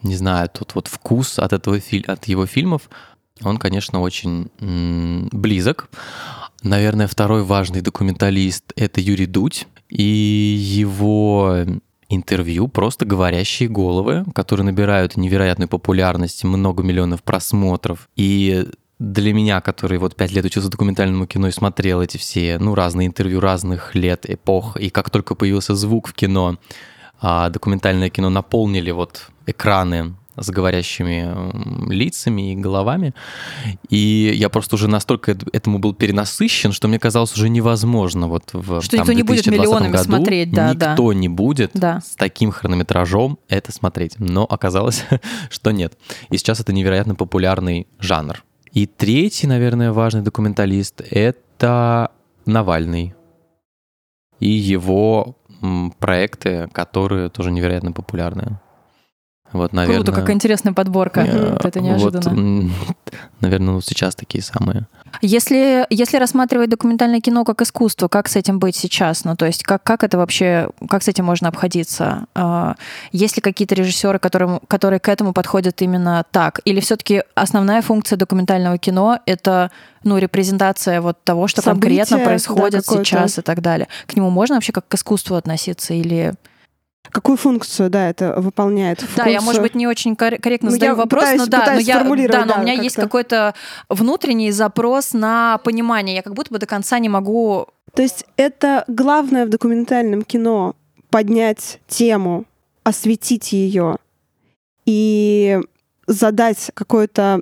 не 0.05 0.15
знаю, 0.15 0.49
тот 0.49 0.75
вот 0.75 0.87
вкус 0.87 1.39
от 1.39 1.53
этого 1.53 1.79
от 2.07 2.25
его 2.25 2.45
фильмов, 2.45 2.89
он, 3.43 3.57
конечно, 3.57 3.99
очень 3.99 4.49
близок. 5.31 5.89
Наверное, 6.63 7.07
второй 7.07 7.43
важный 7.43 7.81
документалист— 7.81 8.71
это 8.75 9.01
Юрий 9.01 9.25
Дудь, 9.25 9.67
и 9.89 10.03
его 10.03 11.65
интервью 12.09 12.67
просто 12.67 13.05
говорящие 13.05 13.67
головы, 13.67 14.25
которые 14.33 14.65
набирают 14.65 15.17
невероятную 15.17 15.67
популярность, 15.67 16.43
много 16.43 16.83
миллионов 16.83 17.23
просмотров. 17.23 18.09
И 18.15 18.67
для 18.99 19.33
меня, 19.33 19.59
который 19.59 19.97
вот 19.97 20.15
пять 20.15 20.31
лет 20.31 20.45
учился 20.45 20.69
документальному 20.69 21.27
кино 21.27 21.47
и 21.47 21.51
смотрел 21.51 22.01
эти 22.01 22.17
все, 22.17 22.57
ну, 22.59 22.75
разные 22.75 23.07
интервью 23.07 23.39
разных 23.39 23.95
лет, 23.95 24.29
эпох, 24.29 24.77
и 24.77 24.89
как 24.89 25.09
только 25.09 25.35
появился 25.35 25.75
звук 25.75 26.07
в 26.07 26.13
кино, 26.13 26.57
а 27.19 27.49
документальное 27.49 28.09
кино 28.09 28.29
наполнили 28.29 28.91
вот 28.91 29.29
экраны 29.45 30.15
с 30.37 30.49
говорящими 30.49 31.89
лицами 31.91 32.51
и 32.51 32.55
головами. 32.55 33.13
И 33.89 34.33
я 34.35 34.49
просто 34.49 34.75
уже 34.75 34.87
настолько 34.87 35.37
этому 35.53 35.79
был 35.79 35.93
перенасыщен, 35.93 36.71
что 36.71 36.87
мне 36.87 36.99
казалось 36.99 37.33
уже 37.35 37.49
невозможно 37.49 38.27
вот 38.27 38.49
в 38.51 38.81
Что 38.81 38.97
там, 38.97 39.01
никто 39.01 39.13
не 39.13 39.23
будет 39.23 39.47
миллионами 39.47 39.91
году 39.91 40.03
смотреть, 40.03 40.51
да, 40.51 40.73
никто 40.73 41.07
да. 41.07 41.13
не 41.13 41.29
будет 41.29 41.71
да. 41.73 42.01
с 42.01 42.15
таким 42.15 42.51
хронометражом 42.51 43.39
это 43.47 43.71
смотреть. 43.71 44.19
Но 44.19 44.45
оказалось, 44.45 45.05
что 45.49 45.71
нет. 45.71 45.97
И 46.29 46.37
сейчас 46.37 46.59
это 46.59 46.73
невероятно 46.73 47.15
популярный 47.15 47.87
жанр. 47.99 48.43
И 48.73 48.87
третий, 48.87 49.47
наверное, 49.47 49.93
важный 49.93 50.21
документалист— 50.21 51.01
это 51.09 52.11
Навальный 52.45 53.15
и 54.39 54.49
его 54.49 55.37
проекты, 55.99 56.67
которые 56.73 57.29
тоже 57.29 57.51
невероятно 57.51 57.91
популярны. 57.91 58.59
Вот, 59.51 59.73
наверное... 59.73 60.03
Круто, 60.03 60.11
какая 60.19 60.35
интересная 60.35 60.73
подборка. 60.73 61.21
Э, 61.21 61.57
это 61.63 61.79
неожиданно. 61.79 62.69
Вот, 62.87 62.95
наверное, 63.39 63.75
вот 63.75 63.85
сейчас 63.85 64.15
такие 64.15 64.43
самые. 64.43 64.87
Если, 65.21 65.85
если 65.89 66.17
рассматривать 66.17 66.69
документальное 66.69 67.21
кино 67.21 67.45
как 67.45 67.61
искусство, 67.61 68.07
как 68.07 68.27
с 68.27 68.35
этим 68.35 68.59
быть 68.59 68.75
сейчас? 68.75 69.23
Ну, 69.23 69.35
то 69.35 69.45
есть 69.45 69.63
как, 69.63 69.83
как 69.83 70.03
это 70.03 70.17
вообще, 70.17 70.69
как 70.89 71.03
с 71.03 71.07
этим 71.07 71.25
можно 71.25 71.47
обходиться? 71.47 72.25
А, 72.33 72.75
есть 73.11 73.37
ли 73.37 73.41
какие-то 73.41 73.75
режиссеры, 73.75 74.19
которые, 74.19 74.59
которые 74.67 74.99
к 74.99 75.07
этому 75.07 75.31
подходят 75.33 75.81
именно 75.81 76.25
так? 76.31 76.59
Или 76.65 76.79
все-таки 76.79 77.23
основная 77.35 77.81
функция 77.81 78.17
документального 78.17 78.77
кино— 78.77 79.19
это 79.25 79.71
ну, 80.03 80.17
репрезентация 80.17 81.01
вот 81.01 81.23
того, 81.23 81.47
что 81.47 81.61
События, 81.61 81.81
конкретно 81.81 82.19
происходит 82.19 82.83
да, 82.85 83.03
сейчас 83.03 83.39
и 83.39 83.41
так 83.41 83.61
далее? 83.61 83.87
К 84.05 84.15
нему 84.15 84.29
можно 84.29 84.55
вообще 84.55 84.71
как 84.71 84.87
к 84.87 84.95
искусству 84.95 85.35
относиться 85.35 85.93
или... 85.93 86.33
Какую 87.11 87.37
функцию, 87.37 87.89
да, 87.89 88.09
это 88.09 88.39
выполняет? 88.39 88.99
Да, 88.99 89.05
функцию... 89.05 89.33
я, 89.33 89.41
может 89.41 89.61
быть, 89.61 89.75
не 89.75 89.87
очень 89.87 90.15
корректно 90.15 90.69
ну, 90.69 90.71
задаю 90.71 90.95
вопрос, 90.95 91.23
пытаюсь, 91.23 91.39
но 91.39 91.45
да, 91.47 91.73
но 91.73 91.79
я, 91.79 92.03
да, 92.27 92.45
но 92.45 92.53
да, 92.53 92.59
у 92.59 92.61
меня 92.61 92.73
есть 92.73 92.95
какой-то 92.95 93.53
внутренний 93.89 94.51
запрос 94.51 95.13
на 95.13 95.59
понимание. 95.59 96.15
Я 96.15 96.21
как 96.21 96.33
будто 96.33 96.51
бы 96.51 96.59
до 96.59 96.65
конца 96.65 96.99
не 96.99 97.09
могу. 97.09 97.67
То 97.93 98.01
есть 98.01 98.25
это 98.37 98.83
главное 98.87 99.45
в 99.45 99.49
документальном 99.49 100.23
кино 100.23 100.75
поднять 101.09 101.79
тему, 101.87 102.45
осветить 102.83 103.53
ее 103.53 103.97
и 104.85 105.59
задать 106.07 106.71
какой-то 106.73 107.41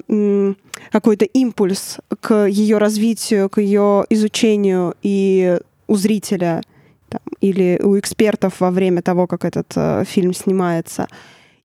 какой-то 0.91 1.25
импульс 1.25 1.97
к 2.21 2.47
ее 2.47 2.77
развитию, 2.77 3.49
к 3.49 3.61
ее 3.61 4.05
изучению 4.09 4.95
и 5.01 5.59
у 5.87 5.95
зрителя 5.95 6.61
или 7.43 7.77
у 7.83 7.99
экспертов 7.99 8.61
во 8.61 8.71
время 8.71 9.01
того, 9.01 9.27
как 9.27 9.43
этот 9.43 9.73
э, 9.75 10.05
фильм 10.05 10.33
снимается. 10.33 11.07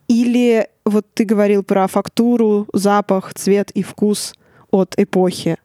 Или 0.08 0.66
вот 0.84 1.06
ты 1.14 1.24
говорил 1.24 1.62
про 1.62 1.86
фактуру, 1.86 2.66
запах, 2.72 3.32
цвет 3.34 3.70
и 3.70 3.84
вкус 3.84 4.34
от 4.72 4.94
эпохи. 4.96 5.56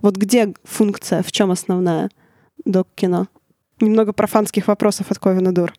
Вот 0.00 0.16
где 0.16 0.54
функция, 0.62 1.24
в 1.24 1.32
чем 1.32 1.50
основная 1.50 2.08
док-кино? 2.64 3.26
Немного 3.80 4.12
профанских 4.12 4.68
вопросов 4.68 5.10
от 5.10 5.18
Ковина 5.18 5.52
Дур. 5.52 5.72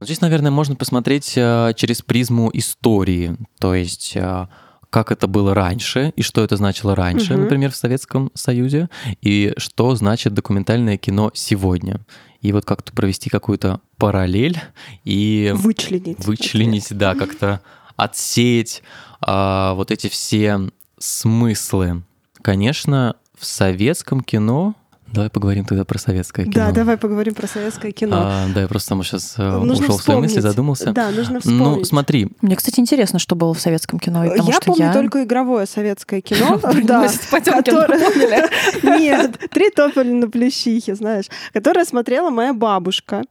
Здесь, 0.00 0.22
наверное, 0.22 0.50
можно 0.50 0.74
посмотреть 0.74 1.34
э, 1.36 1.74
через 1.76 2.00
призму 2.00 2.50
истории, 2.54 3.36
то 3.58 3.74
есть 3.74 4.12
э, 4.16 4.46
как 4.90 5.12
это 5.12 5.26
было 5.28 5.54
раньше 5.54 6.12
и 6.16 6.22
что 6.22 6.42
это 6.42 6.56
значило 6.56 6.94
раньше, 6.94 7.32
Мгм. 7.34 7.42
например, 7.44 7.70
в 7.70 7.76
Советском 7.76 8.30
Союзе, 8.34 8.88
и 9.22 9.54
что 9.56 9.94
значит 9.94 10.34
документальное 10.34 10.96
кино 10.98 11.30
сегодня. 11.34 12.00
И 12.42 12.52
вот 12.52 12.64
как-то 12.64 12.92
провести 12.92 13.30
какую-то 13.30 13.80
параллель 13.96 14.58
и 15.04 15.52
Вычленить. 15.54 16.24
вычленить, 16.24 16.88
да, 16.90 17.14
как-то 17.14 17.60
отсеять 17.96 18.82
а, 19.20 19.74
вот 19.74 19.90
эти 19.90 20.08
все 20.08 20.58
смыслы. 20.98 22.02
Конечно, 22.42 23.16
в 23.38 23.44
советском 23.44 24.22
кино... 24.22 24.74
Давай 25.12 25.28
поговорим 25.30 25.64
тогда 25.64 25.84
про 25.84 25.98
советское 25.98 26.44
кино. 26.44 26.52
Да, 26.54 26.72
давай 26.72 26.96
поговорим 26.96 27.34
про 27.34 27.46
советское 27.46 27.90
кино. 27.92 28.16
А, 28.20 28.46
да, 28.54 28.62
я 28.62 28.68
просто 28.68 28.88
сам 28.88 29.02
сейчас 29.02 29.36
Нужно 29.36 29.84
ушел 29.84 29.98
в 29.98 30.02
свои 30.02 30.16
мысли, 30.16 30.36
вспомнить. 30.36 30.50
задумался. 30.50 30.92
Да, 30.92 31.10
нужно 31.10 31.40
вспомнить. 31.40 31.60
Ну, 31.60 31.84
смотри, 31.84 32.28
Мне, 32.40 32.56
кстати, 32.56 32.80
интересно, 32.80 33.18
что 33.18 33.34
было 33.34 33.52
в 33.52 33.60
советском 33.60 33.98
кино. 33.98 34.24
потому 34.28 34.48
я 34.48 34.54
что 34.56 34.66
помню 34.66 34.84
я... 34.86 34.92
только 34.92 35.24
игровое 35.24 35.66
советское 35.66 36.20
кино. 36.20 36.60
Да? 36.84 37.08
Нет, 38.82 39.38
три 39.50 39.70
тополя 39.70 40.12
на 40.12 40.30
плющихе, 40.30 40.94
знаешь, 40.94 41.26
которое 41.52 41.84
смотрела 41.84 42.30
моя 42.30 42.52
бабушка. 42.52 43.22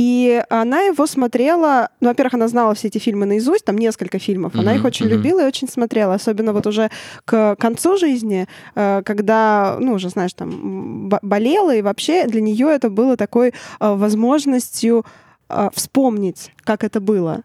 И 0.00 0.42
она 0.48 0.80
его 0.80 1.06
смотрела, 1.06 1.90
ну, 2.00 2.08
во-первых, 2.08 2.32
она 2.32 2.48
знала 2.48 2.74
все 2.74 2.88
эти 2.88 2.96
фильмы 2.96 3.26
наизусть, 3.26 3.66
там 3.66 3.76
несколько 3.76 4.18
фильмов, 4.18 4.54
она 4.54 4.70
Мгм, 4.70 4.80
их 4.80 4.84
очень 4.86 5.04
мгм. 5.04 5.14
любила 5.16 5.42
и 5.42 5.46
очень 5.46 5.68
смотрела, 5.68 6.14
особенно 6.14 6.54
вот 6.54 6.66
уже 6.66 6.90
к 7.26 7.54
концу 7.56 7.98
жизни, 7.98 8.48
э, 8.76 9.02
когда, 9.04 9.76
ну, 9.78 9.92
уже, 9.92 10.08
знаешь, 10.08 10.32
там, 10.32 11.10
болела, 11.20 11.76
и 11.76 11.82
вообще 11.82 12.26
для 12.26 12.40
нее 12.40 12.68
это 12.68 12.88
было 12.88 13.18
такой 13.18 13.48
э, 13.48 13.52
возможностью 13.78 15.04
э, 15.50 15.68
вспомнить, 15.74 16.50
как 16.64 16.82
это 16.82 16.98
было. 17.02 17.42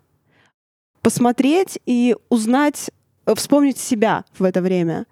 Посмотреть 1.02 1.78
и 1.86 2.16
узнать, 2.30 2.90
вспомнить 3.36 3.80
себя 3.80 4.24
в 4.40 4.46
это 4.46 4.62
время, 4.62 5.08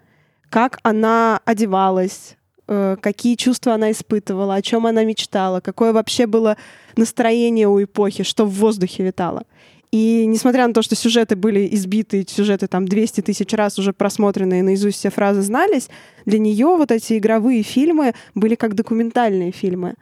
как 0.48 0.78
она 0.82 1.40
одевалась, 1.44 2.38
какие 2.66 3.36
чувства 3.36 3.74
она 3.74 3.90
испытывала, 3.90 4.54
о 4.54 4.62
чем 4.62 4.86
она 4.86 5.04
мечтала, 5.04 5.60
какое 5.60 5.92
вообще 5.92 6.26
было 6.26 6.56
настроение 6.96 7.68
у 7.68 7.82
эпохи, 7.82 8.22
что 8.22 8.46
в 8.46 8.54
воздухе 8.54 9.04
витало. 9.04 9.44
И 9.90 10.26
несмотря 10.26 10.66
на 10.66 10.74
то, 10.74 10.82
что 10.82 10.96
сюжеты 10.96 11.36
были 11.36 11.68
избиты, 11.72 12.26
сюжеты 12.28 12.66
там 12.66 12.88
200 12.88 13.20
тысяч 13.20 13.52
раз 13.52 13.78
уже 13.78 13.92
просмотренные, 13.92 14.64
наизусть 14.64 14.98
все 14.98 15.10
фразы 15.10 15.42
знались, 15.42 15.88
для 16.26 16.40
нее 16.40 16.66
вот 16.66 16.90
эти 16.90 17.16
игровые 17.16 17.62
фильмы 17.62 18.14
были 18.34 18.56
как 18.56 18.74
документальные 18.74 19.52
фильмы. 19.52 19.94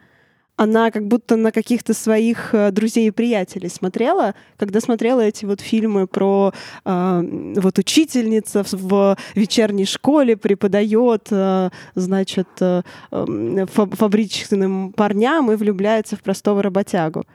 Она 0.55 0.91
как 0.91 1.07
будто 1.07 1.35
на 1.35 1.51
каких-то 1.51 1.93
своих 1.95 2.53
э, 2.53 2.71
друзей 2.71 3.07
и 3.07 3.11
приятелей 3.11 3.69
смотрела, 3.69 4.35
когда 4.57 4.79
смотрела 4.81 5.21
эти 5.21 5.45
вот 5.45 5.61
фильмы 5.61 6.05
про 6.05 6.53
э, 6.85 7.53
вот 7.55 7.79
учительница 7.79 8.63
в, 8.71 9.17
вечерней 9.33 9.85
школе 9.85 10.37
преподает, 10.37 11.27
э, 11.31 11.69
значит, 11.95 12.47
э, 12.61 12.83
э, 13.11 13.65
фа- 13.71 13.87
фабричным 13.87 14.93
парням 14.93 15.51
и 15.51 15.55
влюбляется 15.55 16.15
в 16.15 16.21
простого 16.21 16.61
работягу. 16.61 17.25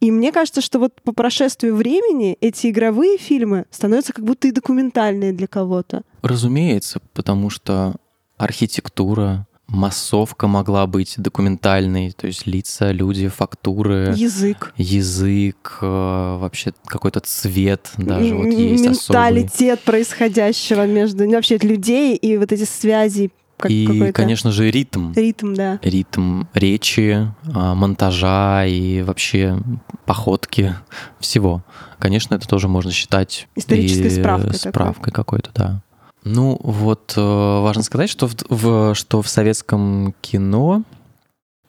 И 0.00 0.10
мне 0.10 0.32
кажется, 0.32 0.60
что 0.60 0.78
вот 0.78 1.00
по 1.02 1.12
прошествию 1.12 1.74
времени 1.76 2.36
эти 2.40 2.68
игровые 2.70 3.18
фильмы 3.18 3.66
становятся 3.70 4.12
как 4.12 4.24
будто 4.24 4.48
и 4.48 4.52
документальные 4.52 5.32
для 5.32 5.46
кого-то. 5.46 6.02
разумеется, 6.22 7.00
потому 7.14 7.50
что 7.50 7.94
архитектура, 8.36 9.46
массовка 9.68 10.46
могла 10.48 10.86
быть 10.86 11.14
документальной, 11.18 12.10
то 12.12 12.26
есть 12.26 12.46
лица, 12.46 12.90
люди, 12.90 13.28
фактуры, 13.28 14.14
Язык. 14.16 14.72
язык, 14.76 15.78
э, 15.82 16.36
вообще 16.40 16.72
какой-то 16.86 17.20
цвет 17.20 17.90
даже 17.98 18.34
вот 18.34 18.46
есть 18.46 18.86
особый. 18.86 19.32
менталитет 19.42 19.80
происходящего 19.80 20.86
между 20.86 21.24
ну, 21.24 21.32
вообще 21.32 21.58
людей 21.58 22.16
и 22.16 22.38
вот 22.38 22.50
эти 22.52 22.64
связи, 22.64 23.30
как 23.58 23.70
И, 23.70 24.12
конечно 24.12 24.52
же, 24.52 24.70
ритм. 24.70 25.12
ритм, 25.14 25.52
да. 25.54 25.78
Ритм 25.82 26.44
речи, 26.54 27.28
а, 27.52 27.74
монтажа 27.74 28.64
и 28.66 29.02
вообще 29.02 29.58
походки, 30.06 30.74
всего. 31.18 31.62
Конечно, 31.98 32.36
это 32.36 32.48
тоже 32.48 32.68
можно 32.68 32.92
считать 32.92 33.48
Исторической 33.56 34.06
и 34.06 34.10
справкой 34.10 34.54
справкой 34.54 35.12
какой-то, 35.12 35.50
да. 35.54 35.82
Ну, 36.24 36.58
вот 36.62 37.14
э, 37.16 37.20
важно 37.20 37.82
сказать, 37.82 38.10
что 38.10 38.28
в, 38.28 38.34
в- 38.48 38.94
что 38.94 39.22
в 39.22 39.28
советском 39.28 40.14
кино, 40.20 40.82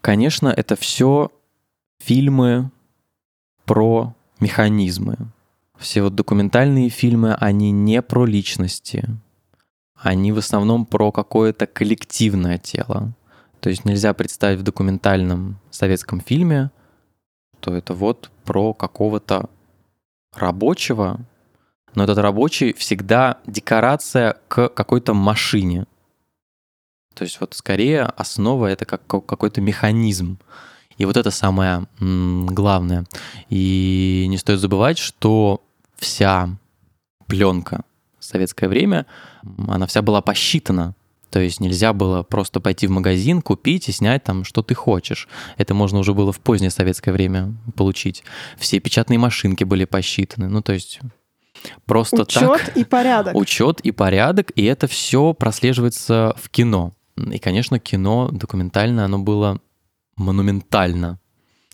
конечно, 0.01 0.49
это 0.49 0.75
все 0.75 1.31
фильмы 1.99 2.71
про 3.65 4.13
механизмы. 4.39 5.17
Все 5.77 6.01
вот 6.01 6.15
документальные 6.15 6.89
фильмы, 6.89 7.35
они 7.35 7.71
не 7.71 8.01
про 8.01 8.25
личности. 8.25 9.07
Они 9.95 10.31
в 10.31 10.37
основном 10.37 10.85
про 10.85 11.11
какое-то 11.11 11.67
коллективное 11.67 12.57
тело. 12.57 13.13
То 13.59 13.69
есть 13.69 13.85
нельзя 13.85 14.13
представить 14.13 14.59
в 14.59 14.63
документальном 14.63 15.57
советском 15.69 16.21
фильме 16.21 16.71
что 17.61 17.75
это 17.75 17.93
вот 17.93 18.31
про 18.45 18.73
какого-то 18.73 19.47
рабочего, 20.33 21.19
но 21.95 22.03
этот 22.03 22.17
рабочий 22.17 22.73
всегда 22.73 23.37
декорация 23.45 24.37
к 24.47 24.69
какой-то 24.69 25.13
машине. 25.13 25.85
То 27.13 27.23
есть 27.23 27.39
вот 27.41 27.53
скорее 27.53 28.03
основа 28.03 28.67
это 28.67 28.85
как 28.85 29.05
какой-то 29.07 29.61
механизм. 29.61 30.39
И 30.97 31.05
вот 31.05 31.17
это 31.17 31.31
самое 31.31 31.87
главное. 31.99 33.05
И 33.49 34.25
не 34.29 34.37
стоит 34.37 34.59
забывать, 34.59 34.97
что 34.97 35.61
вся 35.95 36.49
пленка 37.27 37.83
в 38.19 38.25
советское 38.25 38.67
время, 38.67 39.05
она 39.67 39.85
вся 39.87 40.01
была 40.01 40.21
посчитана. 40.21 40.95
То 41.29 41.39
есть 41.39 41.59
нельзя 41.59 41.93
было 41.93 42.23
просто 42.23 42.59
пойти 42.59 42.87
в 42.87 42.91
магазин, 42.91 43.41
купить 43.41 43.87
и 43.87 43.91
снять 43.91 44.23
там, 44.23 44.43
что 44.43 44.63
ты 44.63 44.73
хочешь. 44.73 45.27
Это 45.57 45.73
можно 45.73 45.99
уже 45.99 46.13
было 46.13 46.31
в 46.31 46.39
позднее 46.39 46.71
советское 46.71 47.11
время 47.11 47.53
получить. 47.75 48.23
Все 48.57 48.79
печатные 48.79 49.19
машинки 49.19 49.63
были 49.63 49.85
посчитаны. 49.85 50.47
Ну, 50.49 50.61
то 50.61 50.73
есть 50.73 50.99
просто 51.85 52.23
Учет 52.23 52.39
так. 52.39 52.55
Учет 52.55 52.77
и 52.77 52.83
порядок. 52.83 53.35
Учет 53.35 53.79
и 53.81 53.91
порядок, 53.91 54.51
и 54.55 54.63
это 54.63 54.87
все 54.87 55.33
прослеживается 55.33 56.33
в 56.37 56.49
кино. 56.49 56.93
И, 57.17 57.39
конечно, 57.39 57.79
кино 57.79 58.29
документальное, 58.31 59.05
оно 59.05 59.19
было 59.19 59.59
монументально. 60.15 61.19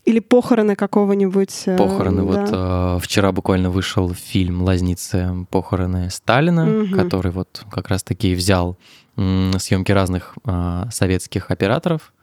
Или 0.06 0.20
похороны 0.20 0.76
какого-нибудь. 0.76 1.64
Э, 1.66 1.78
похороны. 1.78 2.18
Да. 2.18 2.24
Вот 2.24 2.50
э, 2.52 3.00
вчера 3.04 3.32
буквально 3.32 3.72
вышел 3.72 4.14
фильм 4.14 4.62
«Лазницы. 4.62 5.48
Похороны 5.50 6.12
Сталина», 6.12 6.84
угу. 6.84 6.96
который 6.96 7.32
вот 7.32 7.66
как 7.72 7.90
раз-таки 7.90 8.36
взял 8.36 8.78
э, 9.18 9.52
съемки 9.58 9.92
разных 9.92 10.36
э, 10.46 10.84
советских 10.92 11.50
операторов. 11.50 12.14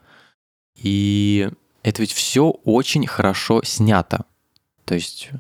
И 0.77 1.51
это 1.83 2.03
ведь 2.03 2.13
все 2.13 2.51
очень 2.65 3.07
хорошо 3.07 3.63
снято. 3.65 4.27
То 4.85 4.95
есть 4.95 5.31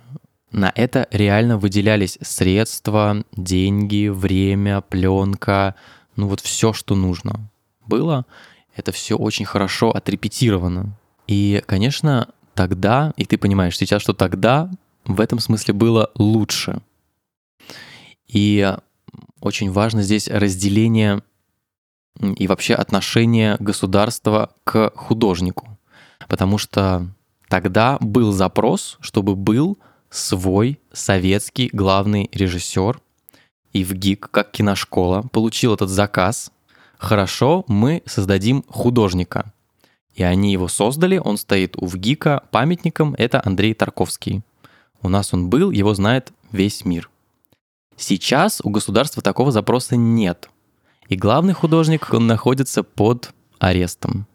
на 0.53 0.73
это 0.75 1.09
реально 1.11 1.59
выделялись 1.59 2.19
средства, 2.21 3.25
деньги, 3.33 4.09
время, 4.09 4.83
пленка, 4.83 5.75
ну 6.17 6.29
вот 6.29 6.41
все, 6.41 6.73
что 6.73 6.95
нужно 6.95 7.51
было, 7.87 8.27
это 8.77 8.93
все 8.93 9.17
очень 9.17 9.45
хорошо 9.45 9.91
отрепетировано. 9.91 10.97
И, 11.27 11.63
конечно, 11.67 12.29
тогда, 12.55 13.13
и 13.17 13.25
ты 13.25 13.39
понимаешь 13.39 13.77
сейчас, 13.77 14.03
что 14.03 14.13
тогда 14.13 14.71
в 15.05 15.21
этом 15.21 15.39
смысле 15.39 15.75
было 15.75 16.11
лучше. 16.15 16.81
И 18.29 18.75
очень 19.41 19.71
важно 19.71 20.03
здесь 20.03 20.29
разделение 20.29 21.23
и 22.21 22.47
вообще 22.47 22.75
отношение 22.75 23.57
государства 23.59 24.53
к 24.65 24.93
художнику. 24.95 25.79
Потому 26.29 26.59
что 26.59 27.09
тогда 27.49 27.99
был 28.01 28.33
запрос, 28.33 28.99
чтобы 29.01 29.35
был 29.35 29.79
свой 30.13 30.79
советский 30.93 31.71
главный 31.73 32.29
режиссер, 32.33 33.01
и 33.73 33.85
в 33.85 33.95
ГИК, 33.95 34.31
как 34.31 34.51
киношкола, 34.51 35.23
получил 35.33 35.75
этот 35.75 35.89
заказ 35.89 36.53
хорошо, 36.99 37.65
мы 37.67 38.03
создадим 38.05 38.65
художника. 38.69 39.53
И 40.15 40.23
они 40.23 40.53
его 40.53 40.69
создали, 40.69 41.17
он 41.17 41.39
стоит 41.39 41.77
у 41.79 41.87
ВГИКа 41.87 42.43
памятником, 42.51 43.15
это 43.17 43.41
Андрей 43.43 43.73
Тарковский. 43.73 44.43
У 45.01 45.09
нас 45.09 45.33
он 45.33 45.49
был, 45.49 45.71
его 45.71 45.95
знает 45.95 46.33
весь 46.53 46.85
мир. 46.85 47.09
Сейчас 47.97 48.61
у 48.63 48.69
государства 48.69 49.23
такого 49.23 49.51
запроса 49.51 49.97
нет. 49.97 50.51
И 51.09 51.17
главный 51.17 51.55
художник, 51.55 52.13
он 52.13 52.27
находится 52.27 52.83
под 52.83 53.33
арестом 53.59 54.27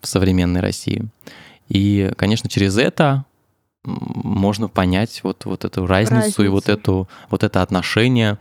в 0.00 0.06
современной 0.06 0.60
России. 0.60 1.04
И, 1.68 2.10
конечно, 2.16 2.48
через 2.48 2.78
это 2.78 3.26
можно 3.84 4.68
понять 4.68 5.20
вот, 5.22 5.44
вот 5.44 5.64
эту 5.64 5.86
разницу, 5.86 6.16
разницу 6.16 6.44
и 6.44 6.48
вот, 6.48 6.68
эту, 6.68 7.08
вот 7.30 7.42
это 7.42 7.62
отношение. 7.62 8.38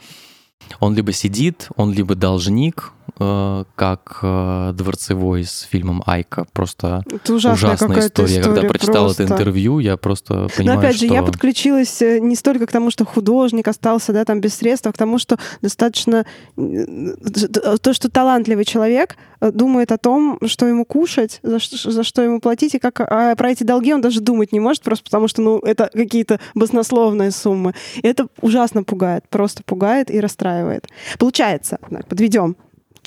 Он 0.79 0.95
либо 0.95 1.11
сидит, 1.13 1.69
он 1.75 1.93
либо 1.93 2.15
должник, 2.15 2.93
как 3.17 4.19
э, 4.21 4.71
дворцевой 4.73 5.43
с 5.43 5.61
фильмом 5.61 6.03
Айка. 6.05 6.45
Просто 6.53 7.03
это 7.11 7.33
ужасная, 7.33 7.73
ужасная 7.73 7.99
история. 7.99 8.39
история. 8.39 8.43
Когда 8.43 8.67
прочитал 8.67 9.05
просто. 9.05 9.23
это 9.23 9.33
интервью, 9.33 9.79
я 9.79 9.97
просто 9.97 10.47
понимаю, 10.55 10.79
Но 10.79 10.85
опять 10.85 10.99
же, 10.99 11.05
что... 11.05 11.15
я 11.15 11.23
подключилась 11.23 12.01
э, 12.01 12.19
не 12.19 12.35
столько 12.35 12.67
к 12.67 12.71
тому, 12.71 12.91
что 12.91 13.05
художник 13.05 13.67
остался 13.67 14.13
да, 14.13 14.23
там 14.25 14.39
без 14.39 14.55
средств, 14.55 14.87
а 14.87 14.91
к 14.91 14.97
тому, 14.97 15.17
что 15.17 15.37
достаточно... 15.61 16.25
То, 16.55 17.93
что 17.93 18.09
талантливый 18.09 18.65
человек 18.65 19.15
думает 19.41 19.91
о 19.91 19.97
том, 19.97 20.39
что 20.45 20.65
ему 20.67 20.85
кушать, 20.85 21.39
за 21.43 21.59
что, 21.59 21.91
за 21.91 22.03
что 22.03 22.21
ему 22.21 22.39
платить, 22.39 22.75
и 22.75 22.79
как 22.79 23.01
а 23.01 23.35
про 23.35 23.51
эти 23.51 23.63
долги 23.63 23.93
он 23.93 24.01
даже 24.01 24.21
думать 24.21 24.51
не 24.51 24.59
может, 24.59 24.83
просто 24.83 25.05
потому 25.05 25.27
что 25.27 25.41
ну, 25.41 25.59
это 25.59 25.89
какие-то 25.93 26.39
баснословные 26.55 27.31
суммы. 27.31 27.73
И 27.95 28.07
это 28.07 28.27
ужасно 28.41 28.83
пугает, 28.83 29.25
просто 29.29 29.63
пугает 29.63 30.11
и 30.11 30.19
расстраивает. 30.19 30.87
Получается, 31.17 31.79
подведем 32.09 32.55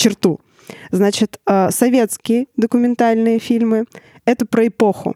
черту. 0.01 0.41
Значит, 0.91 1.41
э, 1.47 1.71
советские 1.71 2.47
документальные 2.57 3.39
фильмы— 3.39 3.85
это 4.25 4.47
про 4.47 4.67
эпоху. 4.67 5.15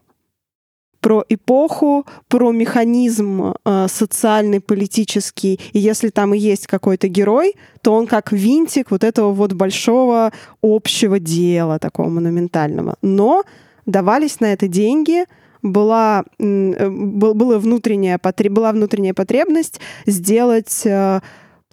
Про 0.99 1.23
эпоху, 1.29 2.05
про 2.27 2.51
механизм 2.51 3.53
э, 3.63 3.87
социальный, 3.89 4.59
политический. 4.59 5.59
И 5.73 5.79
если 5.79 6.09
там 6.09 6.33
и 6.33 6.37
есть 6.37 6.67
какой-то 6.67 7.07
герой, 7.07 7.55
то 7.81 7.93
он 7.93 8.07
как 8.07 8.31
винтик 8.31 8.91
вот 8.91 9.03
этого 9.03 9.31
вот 9.31 9.53
большого 9.53 10.31
общего 10.61 11.19
дела, 11.19 11.79
такого 11.79 12.09
монументального. 12.09 12.95
Но 13.01 13.43
давались 13.85 14.39
на 14.39 14.53
это 14.53 14.67
деньги, 14.67 15.25
была, 15.61 16.23
э, 16.39 16.89
была, 16.89 17.59
внутренняя, 17.59 18.19
была 18.49 18.71
внутренняя 18.71 19.13
потребность 19.13 19.79
сделать 20.07 20.87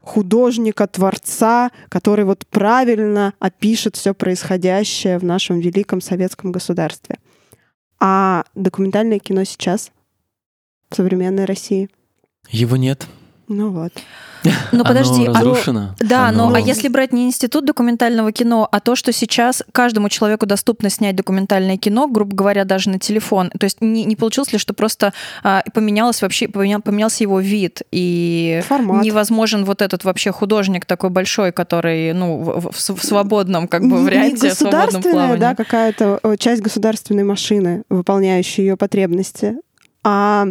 художника, 0.02 0.86
творца, 0.86 1.70
который 1.88 2.24
вот 2.24 2.46
правильно 2.48 3.34
опишет 3.38 3.96
все 3.96 4.14
происходящее 4.14 5.18
в 5.18 5.24
нашем 5.24 5.60
великом 5.60 6.00
советском 6.00 6.52
государстве. 6.52 7.18
А 8.00 8.44
документальное 8.54 9.20
кино 9.20 9.44
сейчас 9.44 9.92
в 10.90 10.96
современной 10.96 11.44
России? 11.44 11.88
Его 12.50 12.76
нет. 12.76 13.06
Ну 13.52 13.70
вот. 13.70 13.92
Ну 14.72 14.84
подожди, 14.84 15.26
Оно 15.26 15.34
разрушено. 15.34 15.94
А, 16.00 16.04
да, 16.04 16.28
Оно... 16.28 16.48
но 16.48 16.56
а 16.56 16.60
если 16.60 16.88
брать 16.88 17.12
не 17.12 17.26
институт 17.26 17.64
документального 17.64 18.32
кино, 18.32 18.68
а 18.70 18.80
то, 18.80 18.96
что 18.96 19.12
сейчас 19.12 19.62
каждому 19.72 20.08
человеку 20.08 20.46
доступно 20.46 20.90
снять 20.90 21.14
документальное 21.14 21.76
кино, 21.76 22.08
грубо 22.08 22.34
говоря, 22.34 22.64
даже 22.64 22.90
на 22.90 22.98
телефон, 22.98 23.50
то 23.50 23.64
есть 23.64 23.80
не, 23.80 24.04
не 24.04 24.16
получилось 24.16 24.52
ли, 24.52 24.58
что 24.58 24.74
просто 24.74 25.12
а, 25.44 25.62
поменялось 25.72 26.22
вообще 26.22 26.48
поменял, 26.48 26.80
поменялся 26.80 27.22
его 27.22 27.40
вид 27.40 27.82
и 27.92 28.62
Формат. 28.66 29.04
невозможен 29.04 29.64
вот 29.64 29.82
этот 29.82 30.04
вообще 30.04 30.32
художник 30.32 30.86
такой 30.86 31.10
большой, 31.10 31.52
который 31.52 32.12
ну 32.12 32.38
в, 32.38 32.72
в, 32.72 32.96
в 32.96 33.04
свободном 33.04 33.68
как 33.68 33.86
бы 33.86 34.02
варианте, 34.02 34.48
государственная, 34.48 35.36
да, 35.36 35.54
какая-то 35.54 36.20
часть 36.38 36.62
государственной 36.62 37.24
машины, 37.24 37.84
выполняющая 37.88 38.64
ее 38.64 38.76
потребности 38.76 39.56
а 40.04 40.46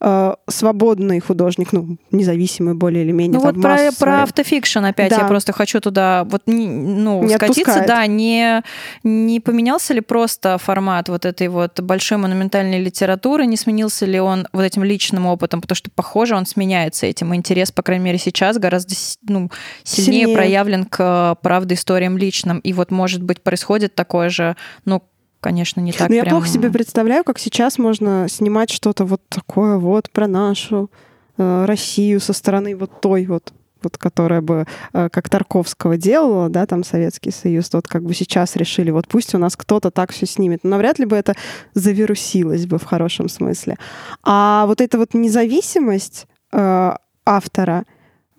э, 0.00 0.34
свободный 0.48 1.20
художник, 1.20 1.72
ну, 1.72 1.98
независимый 2.10 2.74
более 2.74 3.04
или 3.04 3.12
менее. 3.12 3.38
Ну 3.38 3.44
вот 3.44 3.60
про, 3.60 3.90
про 3.98 4.22
автофикшн 4.22 4.84
опять 4.84 5.10
да. 5.10 5.20
я 5.20 5.24
просто 5.26 5.52
хочу 5.52 5.80
туда 5.80 6.24
вот 6.24 6.42
ну, 6.46 7.22
не 7.22 7.34
скатиться, 7.34 7.60
отпускает. 7.60 7.86
да, 7.86 8.06
не, 8.06 8.62
не 9.02 9.40
поменялся 9.40 9.92
ли 9.92 10.00
просто 10.00 10.56
формат 10.56 11.10
вот 11.10 11.26
этой 11.26 11.48
вот 11.48 11.80
большой 11.80 12.16
монументальной 12.16 12.82
литературы, 12.82 13.44
не 13.44 13.58
сменился 13.58 14.06
ли 14.06 14.18
он 14.18 14.48
вот 14.52 14.62
этим 14.62 14.84
личным 14.84 15.26
опытом, 15.26 15.60
потому 15.60 15.76
что, 15.76 15.90
похоже, 15.90 16.34
он 16.34 16.46
сменяется 16.46 17.06
этим. 17.06 17.34
Интерес, 17.34 17.70
по 17.70 17.82
крайней 17.82 18.04
мере, 18.04 18.18
сейчас 18.18 18.56
гораздо 18.56 18.94
ну, 19.28 19.50
сильнее, 19.82 20.22
сильнее 20.22 20.34
проявлен 20.34 20.84
к, 20.84 21.36
правда, 21.42 21.74
историям 21.74 22.16
личным. 22.16 22.58
И 22.60 22.72
вот, 22.72 22.90
может 22.90 23.22
быть, 23.22 23.42
происходит 23.42 23.94
такое 23.94 24.30
же, 24.30 24.56
ну, 24.86 25.02
конечно, 25.44 25.80
не 25.80 25.92
так. 25.92 26.08
Но 26.08 26.14
прям... 26.14 26.24
я 26.24 26.30
плохо 26.30 26.48
себе 26.48 26.70
представляю, 26.70 27.22
как 27.22 27.38
сейчас 27.38 27.78
можно 27.78 28.26
снимать 28.30 28.70
что-то 28.70 29.04
вот 29.04 29.20
такое 29.28 29.76
вот 29.76 30.10
про 30.10 30.26
нашу 30.26 30.90
э, 31.36 31.64
Россию 31.66 32.20
со 32.20 32.32
стороны 32.32 32.74
вот 32.74 33.02
той 33.02 33.26
вот 33.26 33.52
вот, 33.82 33.98
которая 33.98 34.40
бы, 34.40 34.66
э, 34.94 35.10
как 35.10 35.28
Тарковского 35.28 35.98
делала, 35.98 36.48
да, 36.48 36.64
там 36.64 36.84
Советский 36.84 37.30
Союз, 37.30 37.68
вот 37.74 37.86
как 37.86 38.02
бы 38.02 38.14
сейчас 38.14 38.56
решили, 38.56 38.90
вот 38.90 39.06
пусть 39.06 39.34
у 39.34 39.38
нас 39.38 39.56
кто-то 39.56 39.90
так 39.90 40.10
все 40.10 40.24
снимет. 40.24 40.60
Но 40.62 40.70
навряд 40.70 40.98
ли 40.98 41.04
бы 41.04 41.16
это 41.16 41.34
завирусилось 41.74 42.64
бы 42.64 42.78
в 42.78 42.84
хорошем 42.84 43.28
смысле. 43.28 43.76
А 44.22 44.64
вот 44.66 44.80
эта 44.80 44.96
вот 44.96 45.12
независимость 45.12 46.26
э, 46.52 46.92
автора, 47.26 47.84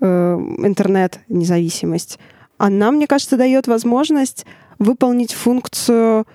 э, 0.01 0.05
интернет-независимость, 0.05 2.17
она, 2.57 2.89
мне 2.89 3.05
кажется, 3.05 3.37
дает 3.37 3.67
возможность 3.67 4.47
выполнить 4.79 5.33
функцию 5.33 6.25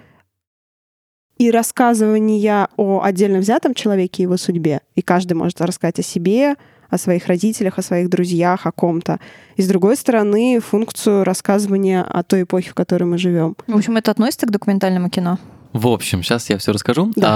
и 1.41 1.51
рассказывания 1.51 2.69
о 2.77 3.01
отдельно 3.03 3.39
взятом 3.39 3.73
человеке 3.73 4.23
и 4.23 4.25
его 4.25 4.37
судьбе. 4.37 4.83
И 4.95 5.01
каждый 5.01 5.33
может 5.33 5.59
рассказать 5.63 5.99
о 5.99 6.03
себе, 6.03 6.57
о 6.91 6.99
своих 6.99 7.29
родителях, 7.29 7.79
о 7.79 7.83
своих 7.83 8.11
друзьях, 8.11 8.67
о 8.67 8.73
ком-то. 8.73 9.19
И 9.57 9.63
с 9.63 9.67
другой 9.67 9.97
стороны, 9.97 10.61
функцию 10.61 11.25
рассказывания 11.25 12.03
о 12.03 12.23
той 12.25 12.43
эпохе, 12.43 12.69
в 12.69 12.75
которой 12.75 13.05
мы 13.05 13.17
живем. 13.17 13.57
В 13.67 13.75
общем, 13.75 13.97
это 13.97 14.11
относится 14.11 14.47
к 14.47 14.51
документальному 14.51 15.09
кино? 15.09 15.39
В 15.73 15.89
общем, 15.89 16.23
сейчас 16.23 16.51
я 16.51 16.59
все 16.59 16.73
расскажу. 16.73 17.11
Да. 17.17 17.29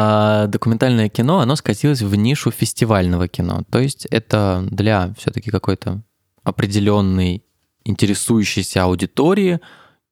А, 0.42 0.46
документальное 0.48 1.08
кино, 1.08 1.38
оно 1.38 1.56
скатилось 1.56 2.02
в 2.02 2.14
нишу 2.14 2.50
фестивального 2.50 3.26
кино. 3.26 3.62
То 3.70 3.78
есть 3.78 4.04
это 4.10 4.66
для 4.70 5.14
все-таки 5.16 5.50
какой-то 5.50 6.02
определенной 6.42 7.42
интересующейся 7.84 8.82
аудитории 8.82 9.60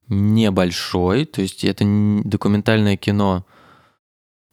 небольшой. 0.09 1.27
То 1.27 1.43
есть 1.43 1.63
это 1.63 1.85
документальное 2.25 2.97
кино 2.97 3.45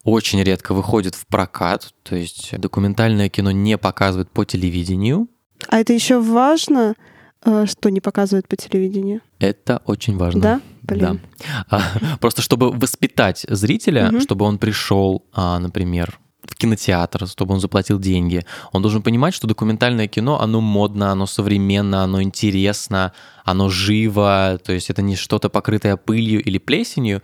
очень 0.10 0.41
редко 0.43 0.74
выходит 0.74 1.16
в 1.16 1.26
прокат. 1.28 1.93
То 2.03 2.16
есть 2.16 2.57
документальное 2.57 3.30
кино 3.30 3.51
не 3.51 3.78
показывают 3.78 4.30
по 4.30 4.45
телевидению. 4.45 5.28
А 5.68 5.80
это 5.80 5.93
еще 5.93 6.20
важно, 6.20 6.95
э, 7.43 7.66
что 7.68 7.89
не 7.89 8.01
показывают 8.01 8.47
по 8.47 8.55
телевидению. 8.55 9.22
Это 9.39 9.82
очень 9.86 10.18
важно. 10.18 10.41
Да? 10.41 10.62
Блин. 10.84 11.22
А, 11.70 11.82
Просто 12.20 12.41
чтобы 12.41 12.72
воспитать 12.72 13.45
зрителя, 13.47 14.20
чтобы 14.22 14.45
он 14.45 14.57
пришел, 14.57 15.26
а, 15.34 15.60
например, 15.60 16.20
в 16.43 16.55
кинотеатр, 16.55 17.28
чтобы 17.28 17.53
он 17.53 17.60
заплатил 17.60 17.99
деньги, 17.99 18.43
он 18.72 18.82
должен 18.82 19.01
понимать, 19.01 19.34
что 19.34 19.47
документальное 19.47 20.07
кино, 20.07 20.41
оно 20.41 20.62
модно, 20.62 21.12
оно 21.12 21.28
современно, 21.28 22.03
оно 22.03 22.24
интересно, 22.24 23.14
оно 23.45 23.70
живо, 23.70 24.60
то 24.64 24.74
есть 24.74 24.89
это 24.89 25.01
не 25.01 25.16
что-то 25.16 25.49
покрытое 25.49 25.95
пылью 25.95 26.41
или 26.43 26.57
плесенью. 26.57 27.22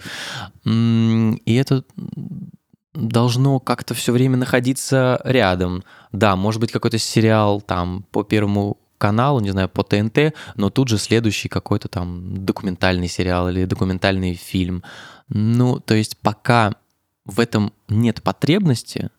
И 0.66 1.56
это 1.56 1.84
должно 2.96 3.60
как-то 3.60 3.94
все 3.94 4.12
время 4.12 4.38
находиться 4.38 5.22
рядом. 5.24 5.84
Да, 6.12 6.36
может 6.36 6.62
быть 6.62 6.72
какой-то 6.72 6.98
сериал 6.98 7.62
там 7.62 8.06
по 8.12 8.24
первому 8.24 8.78
каналу, 8.98 9.40
не 9.40 9.52
знаю, 9.52 9.70
по 9.70 9.84
ТНТ, 9.84 10.34
но 10.56 10.70
тут 10.70 10.88
же 10.88 10.98
следующий 10.98 11.50
какой-то 11.50 11.88
там 11.90 12.46
документальный 12.46 13.08
сериал 13.08 13.50
или 13.50 13.66
документальный 13.66 14.34
фильм. 14.36 14.84
Ну, 15.28 15.80
то 15.80 15.94
есть 15.94 16.18
пока 16.18 16.76
в 17.26 17.40
этом 17.40 17.74
нет 17.90 18.24
потребности, 18.24 19.10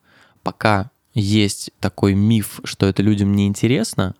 пока 0.43 0.91
есть 1.13 1.71
такой 1.81 2.15
миф, 2.15 2.61
что 2.65 2.87
это 2.87 3.03
людям 3.03 3.33
не 3.33 3.47
интересно, 3.47 4.15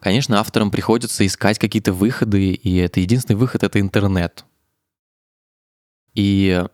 конечно, 0.00 0.40
авторам 0.40 0.70
приходится 0.70 1.26
искать 1.26 1.58
какие-то 1.58 1.92
выходы, 1.92 2.52
и 2.52 2.76
это 2.76 3.00
единственный 3.00 3.36
выход— 3.36 3.62
это 3.64 3.80
интернет. 3.80 4.44
И, 6.14 6.64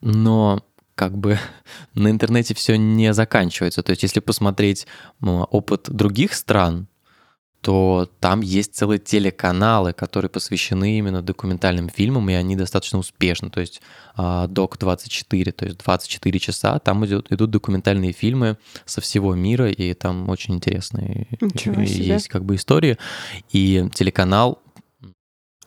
но 0.00 0.64
как 0.94 1.16
бы 1.16 1.38
на 1.94 2.10
интернете 2.10 2.54
все 2.54 2.76
не 2.76 3.12
заканчивается. 3.12 3.82
То 3.82 3.90
есть 3.90 4.02
если 4.02 4.20
посмотреть 4.20 4.86
опыт 5.20 5.90
других 5.90 6.34
стран, 6.34 6.88
то 7.62 8.10
там 8.18 8.40
есть 8.40 8.74
целые 8.74 8.98
телеканалы, 8.98 9.92
которые 9.92 10.28
посвящены 10.28 10.98
именно 10.98 11.22
документальным 11.22 11.88
фильмам, 11.88 12.28
и 12.28 12.32
они 12.32 12.56
достаточно 12.56 12.98
успешны. 12.98 13.50
То 13.50 13.60
есть 13.60 13.80
а, 14.16 14.48
Док-24, 14.48 15.52
то 15.52 15.66
есть 15.66 15.78
24 15.78 16.38
часа, 16.40 16.80
там 16.80 17.06
идет, 17.06 17.30
идут 17.30 17.50
документальные 17.50 18.12
фильмы 18.12 18.58
со 18.84 19.00
всего 19.00 19.36
мира, 19.36 19.70
и 19.70 19.94
там 19.94 20.28
очень 20.28 20.54
интересные 20.54 21.28
Ничего 21.40 21.84
себе. 21.84 22.04
есть 22.04 22.26
как 22.26 22.44
бы 22.44 22.56
истории. 22.56 22.98
И 23.52 23.88
телеканал, 23.94 24.60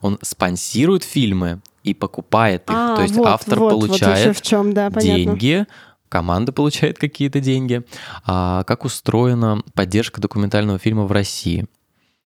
он 0.02 0.20
спонсирует 0.22 1.04
фильмы 1.04 1.62
и 1.86 1.94
покупает 1.94 2.64
их. 2.64 2.76
А, 2.76 2.96
то 2.96 3.02
есть 3.04 3.16
вот, 3.16 3.28
автор 3.28 3.60
вот, 3.60 3.74
вот 3.74 3.88
получает 3.88 4.20
еще 4.20 4.34
в 4.34 4.42
чем, 4.42 4.74
да, 4.74 4.90
понятно. 4.90 5.02
деньги, 5.02 5.66
команда 6.10 6.52
получает 6.52 6.98
какие-то 6.98 7.40
деньги. 7.40 7.84
А 8.26 8.64
как 8.64 8.86
устроена 8.86 9.62
поддержка 9.76 10.20
документального 10.20 10.80
фильма 10.80 11.06
в 11.06 11.12
России? 11.12 11.68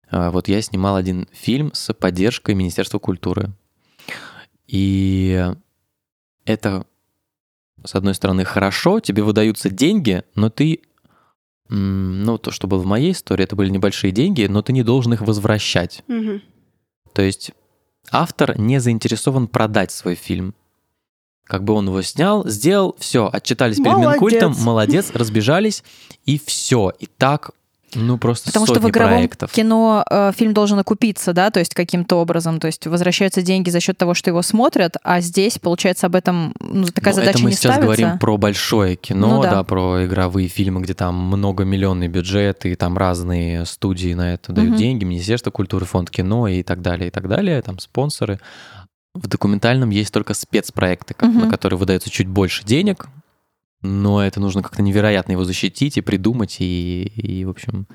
А, 0.08 0.30
Вот 0.30 0.46
я 0.46 0.62
снимал 0.62 0.94
один 0.94 1.26
фильм 1.32 1.72
с 1.74 1.92
поддержкой 1.92 2.54
Министерства 2.54 3.00
культуры. 3.00 3.50
И 4.68 5.44
это, 6.44 6.86
с 7.84 7.96
одной 7.96 8.14
стороны, 8.14 8.44
хорошо, 8.44 9.00
тебе 9.00 9.24
выдаются 9.24 9.68
деньги, 9.68 10.22
но 10.36 10.48
ты, 10.48 10.82
ну, 11.68 12.38
то, 12.38 12.52
что 12.52 12.68
было 12.68 12.78
в 12.78 12.86
моей 12.86 13.10
истории, 13.10 13.42
это 13.42 13.56
были 13.56 13.68
небольшие 13.68 14.12
деньги, 14.12 14.46
но 14.46 14.62
ты 14.62 14.72
не 14.72 14.84
должен 14.84 15.12
их 15.12 15.22
возвращать. 15.22 16.04
Мгм. 16.06 16.40
То 17.12 17.22
есть 17.22 17.50
автор 18.10 18.58
не 18.58 18.80
заинтересован 18.80 19.46
продать 19.48 19.90
свой 19.90 20.14
фильм. 20.14 20.54
Как 21.44 21.64
бы 21.64 21.72
он 21.72 21.88
его 21.88 22.00
снял, 22.02 22.46
сделал, 22.46 22.94
все, 22.98 23.28
отчитались 23.32 23.78
перед 23.78 23.92
Молодец. 23.92 24.12
Минкультом, 24.12 24.54
молодец, 24.60 25.10
разбежались, 25.12 25.82
и 26.24 26.38
все. 26.38 26.92
И 27.00 27.06
так, 27.06 27.50
ну, 27.94 28.18
просто 28.18 28.46
Потому 28.46 28.66
что 28.66 28.80
в 28.80 28.88
игровом 28.88 29.14
проектов. 29.14 29.52
кино 29.52 30.04
э, 30.10 30.32
фильм 30.36 30.52
должен 30.54 30.78
окупиться, 30.78 31.32
да, 31.32 31.50
то 31.50 31.60
есть 31.60 31.74
каким-то 31.74 32.16
образом, 32.16 32.60
то 32.60 32.66
есть 32.66 32.86
возвращаются 32.86 33.42
деньги 33.42 33.70
за 33.70 33.80
счет 33.80 33.96
того, 33.98 34.14
что 34.14 34.30
его 34.30 34.42
смотрят, 34.42 34.96
а 35.02 35.20
здесь, 35.20 35.58
получается, 35.58 36.06
об 36.06 36.14
этом 36.14 36.54
ну, 36.60 36.84
такая 36.86 37.14
Ну, 37.14 37.20
задача 37.20 37.30
это 37.38 37.42
мы 37.44 37.50
не 37.50 37.56
сейчас 37.56 37.72
ставится. 37.74 37.84
говорим 37.84 38.18
про 38.18 38.36
большое 38.36 38.96
кино, 38.96 39.36
Ну 39.36 39.42
да. 39.42 39.50
да. 39.50 39.64
про 39.64 40.04
игровые 40.06 40.48
фильмы, 40.48 40.80
где 40.82 40.94
там 40.94 41.14
многомиллионный 41.16 42.08
бюджет, 42.08 42.66
и 42.66 42.74
там 42.74 42.96
разные 42.98 43.64
студии 43.66 44.14
на 44.14 44.34
это 44.34 44.52
дают 44.52 44.70
Мгм. 44.70 44.78
деньги, 44.78 45.04
Министерство 45.04 45.50
культуры, 45.50 45.86
фонд 45.86 46.10
кино 46.10 46.48
и 46.48 46.62
так 46.62 46.82
далее, 46.82 47.08
и 47.08 47.10
так 47.10 47.28
далее, 47.28 47.60
там 47.62 47.78
спонсоры. 47.78 48.40
В 49.14 49.26
документальном 49.26 49.90
есть 49.90 50.12
только 50.12 50.34
спецпроекты, 50.34 51.14
как- 51.14 51.28
Мгм. 51.30 51.40
на 51.46 51.50
которые 51.50 51.78
выдается 51.78 52.10
чуть 52.10 52.28
больше 52.28 52.64
денег, 52.64 53.08
но 53.82 54.22
это 54.24 54.40
нужно 54.40 54.62
как-то 54.62 54.82
невероятно 54.82 55.32
его 55.32 55.44
защитить 55.44 55.96
и 55.96 56.02
придумать, 56.02 56.56
и, 56.60 57.02
и, 57.02 57.44
в 57.44 57.50
общем, 57.50 57.86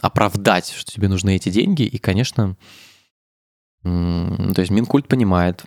оправдать, 0.00 0.70
что 0.70 0.90
тебе 0.90 1.08
нужны 1.08 1.36
эти 1.36 1.48
деньги. 1.48 1.82
И, 1.82 1.98
конечно, 1.98 2.56
то 3.82 4.54
есть 4.58 4.70
Минкульт 4.70 5.08
понимает, 5.08 5.64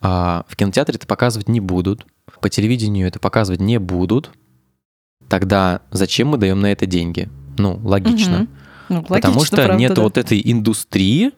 а 0.00 0.44
в 0.48 0.56
кинотеатре 0.56 0.96
это 0.96 1.06
показывать 1.06 1.48
не 1.48 1.60
будут, 1.60 2.06
по 2.40 2.48
телевидению 2.48 3.08
это 3.08 3.18
показывать 3.18 3.60
не 3.60 3.78
будут, 3.78 4.30
тогда 5.28 5.82
зачем 5.90 6.28
мы 6.28 6.38
даем 6.38 6.60
на 6.60 6.72
это 6.72 6.86
деньги? 6.86 7.28
Ну, 7.58 7.80
логично. 7.82 8.38
Мгм. 8.38 8.48
Ну, 8.88 9.02
Потому 9.02 9.34
логично, 9.34 9.44
что 9.44 9.56
правда, 9.56 9.76
нет 9.76 9.94
да. 9.94 10.02
вот 10.02 10.16
этой 10.16 10.40
индустрии 10.42 11.32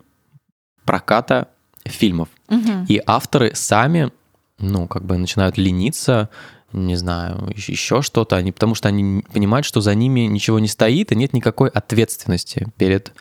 проката 0.85 1.49
фильмов. 1.85 2.29
Мгм. 2.49 2.85
И 2.89 3.01
авторы 3.05 3.53
сами, 3.55 4.13
ну, 4.59 4.87
как 4.87 5.05
бы 5.05 5.17
начинают 5.17 5.59
лениться, 5.59 6.29
не 6.73 6.97
знаю, 6.97 7.53
еще 7.57 8.03
что-то, 8.03 8.37
они, 8.37 8.53
потому 8.53 8.75
что 8.75 8.89
они 8.89 9.25
понимают, 9.33 9.67
что 9.67 9.81
за 9.81 9.95
ними 9.95 10.21
ничего 10.21 10.59
не 10.59 10.69
стоит, 10.69 11.13
и 11.13 11.17
нет 11.17 11.33
никакой 11.33 11.69
ответственности 11.69 12.69
перед 12.77 13.13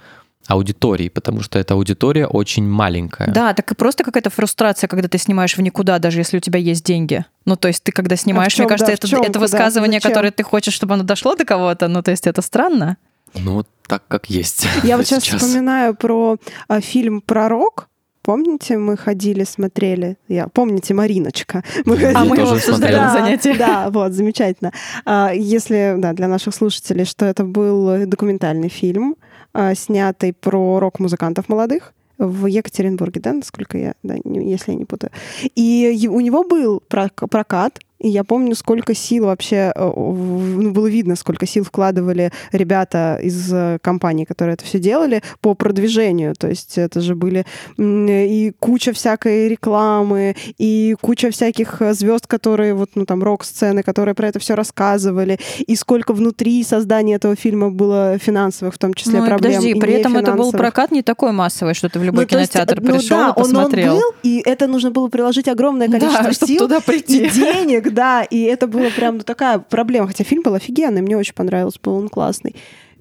аудиторией, 0.48 1.12
потому 1.12 1.42
что 1.42 1.60
эта 1.60 1.76
аудитория 1.76 2.26
очень 2.26 2.68
маленькая. 2.68 3.32
Да, 3.32 3.54
так 3.54 3.72
и 3.72 3.76
просто 3.76 4.04
какая-то 4.04 4.32
фрустрация, 4.32 4.88
когда 4.88 5.08
ты 5.08 5.18
снимаешь 5.18 5.56
в 5.56 5.62
никуда, 5.62 6.00
даже 6.00 6.20
если 6.20 6.38
у 6.38 6.40
тебя 6.40 6.60
есть 6.60 6.84
деньги. 6.84 7.24
Ну, 7.46 7.56
то 7.56 7.68
есть 7.68 7.84
ты 7.84 7.92
когда 7.92 8.16
снимаешь, 8.16 8.54
чём, 8.54 8.64
мне 8.66 8.70
кажется, 8.70 8.88
да, 8.88 8.94
это, 8.94 9.08
чём, 9.08 9.22
это 9.22 9.34
куда, 9.34 9.40
высказывание, 9.42 10.00
зачем? 10.00 10.12
которое 10.12 10.32
ты 10.32 10.44
хочешь, 10.44 10.74
чтобы 10.74 10.96
оно 10.96 11.04
дошло 11.04 11.36
до 11.36 11.46
кого-то. 11.46 11.88
Ну, 11.88 12.02
то 12.02 12.12
есть 12.12 12.26
это 12.26 12.42
странно. 12.42 12.98
Ну, 13.36 13.64
так 13.86 14.04
как 14.08 14.30
есть. 14.30 14.68
Я 14.84 14.98
вот 14.98 15.06
сейчас 15.06 15.24
вспоминаю 15.24 15.94
про 15.94 16.38
а, 16.68 16.82
фильм 16.82 17.22
«Пророк». 17.22 17.89
Помните, 18.34 18.78
мы 18.78 18.96
ходили, 18.96 19.44
смотрели. 19.44 20.16
Я, 20.28 20.48
помните, 20.48 20.94
Мариночка? 20.94 21.64
Мы 21.86 21.96
Я 21.98 22.12
А 22.16 22.26
мы 22.26 22.36
его 22.36 22.46
тоже 22.46 22.56
обсуждали 22.58 22.96
на 22.96 23.12
занятии. 23.14 23.56
Да, 23.58 23.90
вот, 23.90 24.12
замечательно. 24.14 24.72
А, 25.04 25.32
Если, 25.34 25.96
да, 25.98 26.14
для 26.14 26.28
наших 26.28 26.54
слушателей, 26.54 27.06
что 27.06 27.26
это 27.26 27.44
был 27.44 28.06
документальный 28.06 28.70
фильм, 28.70 29.16
а, 29.52 29.74
снятый 29.74 30.34
про 30.34 30.80
рок-музыкантов 30.80 31.50
молодых 31.50 31.94
в 32.20 32.46
Екатеринбурге, 32.46 33.20
да, 33.20 33.34
насколько 33.34 33.80
я, 33.80 33.94
да, 34.04 34.16
не- 34.24 34.52
если 34.52 34.74
я 34.74 34.78
не 34.78 34.86
путаю. 34.86 35.10
И 35.56 36.08
у 36.12 36.20
него 36.20 36.44
был 36.44 36.84
прок- 36.88 37.28
прокат, 37.32 37.80
и 38.00 38.10
я 38.10 38.24
помню, 38.24 38.56
сколько 38.56 38.94
сил 38.94 39.26
вообще, 39.26 39.72
э, 39.76 39.92
ну, 39.96 40.72
было 40.72 40.88
видно, 40.88 41.16
сколько 41.16 41.46
сил 41.46 41.64
вкладывали 41.64 42.32
ребята 42.52 43.20
из 43.22 43.52
э, 43.52 43.78
компании, 43.82 44.26
которые 44.26 44.54
это 44.54 44.66
все 44.66 44.80
делали, 44.80 45.22
по 45.42 45.54
продвижению. 45.54 46.34
То 46.36 46.48
есть 46.48 46.78
это 46.78 47.02
же 47.02 47.16
были 47.16 47.46
и 47.78 48.54
куча 48.60 48.94
всякой 48.94 49.50
рекламы, 49.50 50.36
и 50.58 50.96
куча 51.02 51.32
всяких 51.32 51.82
звезд, 51.92 52.28
которые 52.28 52.74
вот, 52.74 52.92
ну, 52.96 53.06
там, 53.06 53.24
рок-сцены, 53.24 53.84
которые 53.84 54.16
про 54.16 54.28
это 54.28 54.40
все 54.40 54.56
рассказывали, 54.56 55.40
и 55.60 55.76
сколько 55.76 56.14
внутри 56.14 56.64
создания 56.64 57.16
этого 57.16 57.36
фильма 57.36 57.70
было 57.70 58.18
финансовых, 58.18 58.76
в 58.76 58.78
том 58.78 58.94
числе, 58.94 59.20
ну, 59.20 59.26
проблем. 59.26 59.54
подожди, 59.54 59.72
и 59.72 59.80
при 59.80 59.94
этом 59.94 60.16
это 60.18 60.34
был 60.34 60.52
прокат 60.52 60.92
не 60.92 61.02
такой 61.02 61.32
массовый, 61.32 61.74
что 61.74 61.90
ты 61.90 62.00
в 62.00 62.04
любой 62.04 62.24
Ну, 62.24 62.28
то 62.28 62.40
есть, 62.40 62.54
кинотеатр 62.54 62.82
ну 62.82 62.94
пришел 62.94 63.18
да, 63.18 63.30
и 63.30 63.34
посмотрел. 63.34 63.94
Он, 63.94 63.98
он 63.98 64.00
был, 64.00 64.16
и 64.24 64.42
это 64.46 64.68
нужно 64.68 64.92
было 64.92 65.08
приложить 65.10 65.48
огромное 65.48 65.90
количество 65.90 66.24
да, 66.24 66.34
сил 66.34 66.60
туда 66.60 66.80
прийти. 66.80 67.26
и 67.26 67.30
денег, 67.30 67.89
да, 67.90 68.24
и 68.24 68.42
это 68.44 68.68
было 68.68 68.90
прям 68.90 69.18
ну, 69.18 69.24
такая 69.24 69.60
проблема. 69.60 70.08
Хотя 70.08 70.24
фильм 70.24 70.44
был 70.44 70.54
офигенный, 70.54 71.02
мне 71.02 71.18
очень 71.18 71.34
понравился, 71.34 71.80
был 71.82 71.96
он 71.96 72.10
классный. 72.10 72.56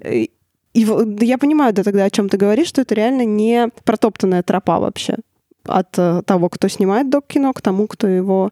И 0.05 0.31
я 0.75 1.39
понимаю, 1.39 1.73
да, 1.73 1.83
тогда 1.83 2.05
о 2.05 2.11
чем 2.11 2.29
ты 2.29 2.37
говоришь, 2.37 2.69
что 2.69 2.83
это 2.83 2.95
реально 2.95 3.25
не 3.25 3.69
протоптанная 3.85 4.43
тропа 4.43 4.79
вообще 4.79 5.17
от 5.65 5.99
э, 5.99 6.23
того, 6.25 6.49
кто 6.49 6.69
снимает 6.69 7.11
док-кино, 7.11 7.53
к 7.53 7.61
тому, 7.61 7.87
кто 7.87 8.07
его 8.07 8.51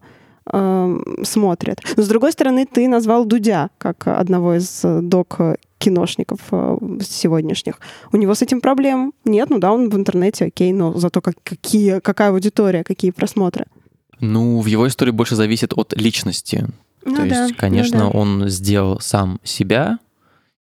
эм, 0.51 1.23
смотрит. 1.23 1.79
Но, 1.95 2.03
с 2.03 2.07
другой 2.07 2.31
стороны, 2.31 2.65
ты 2.65 2.87
назвал 2.87 3.25
Дудя 3.25 3.69
как 3.77 4.07
одного 4.07 4.55
из 4.55 4.81
э, 4.83 5.01
док-киношников 5.01 6.39
э, 6.51 6.77
сегодняшних. 7.01 7.79
У 8.11 8.17
него 8.17 8.35
с 8.35 8.41
этим 8.41 8.61
проблем 8.61 9.13
нет, 9.25 9.49
ну 9.49 9.59
да, 9.59 9.71
он 9.71 9.89
в 9.89 9.95
интернете, 9.95 10.45
окей, 10.45 10.73
но 10.73 10.93
зато 10.93 11.21
как, 11.21 11.35
какие, 11.43 11.99
какая 11.99 12.29
аудитория, 12.29 12.83
какие 12.83 13.11
просмотры. 13.11 13.65
Ну, 14.19 14.59
в 14.61 14.65
его 14.65 14.87
истории 14.87 15.11
больше 15.11 15.35
зависит 15.35 15.73
от 15.75 15.93
личности. 15.95 16.67
Ну 17.05 17.15
То 17.15 17.27
да, 17.29 17.43
есть, 17.43 17.51
ну 17.53 17.57
конечно, 17.57 17.99
да. 17.99 18.07
он 18.07 18.49
сделал 18.49 18.99
сам 18.99 19.39
себя 19.43 19.99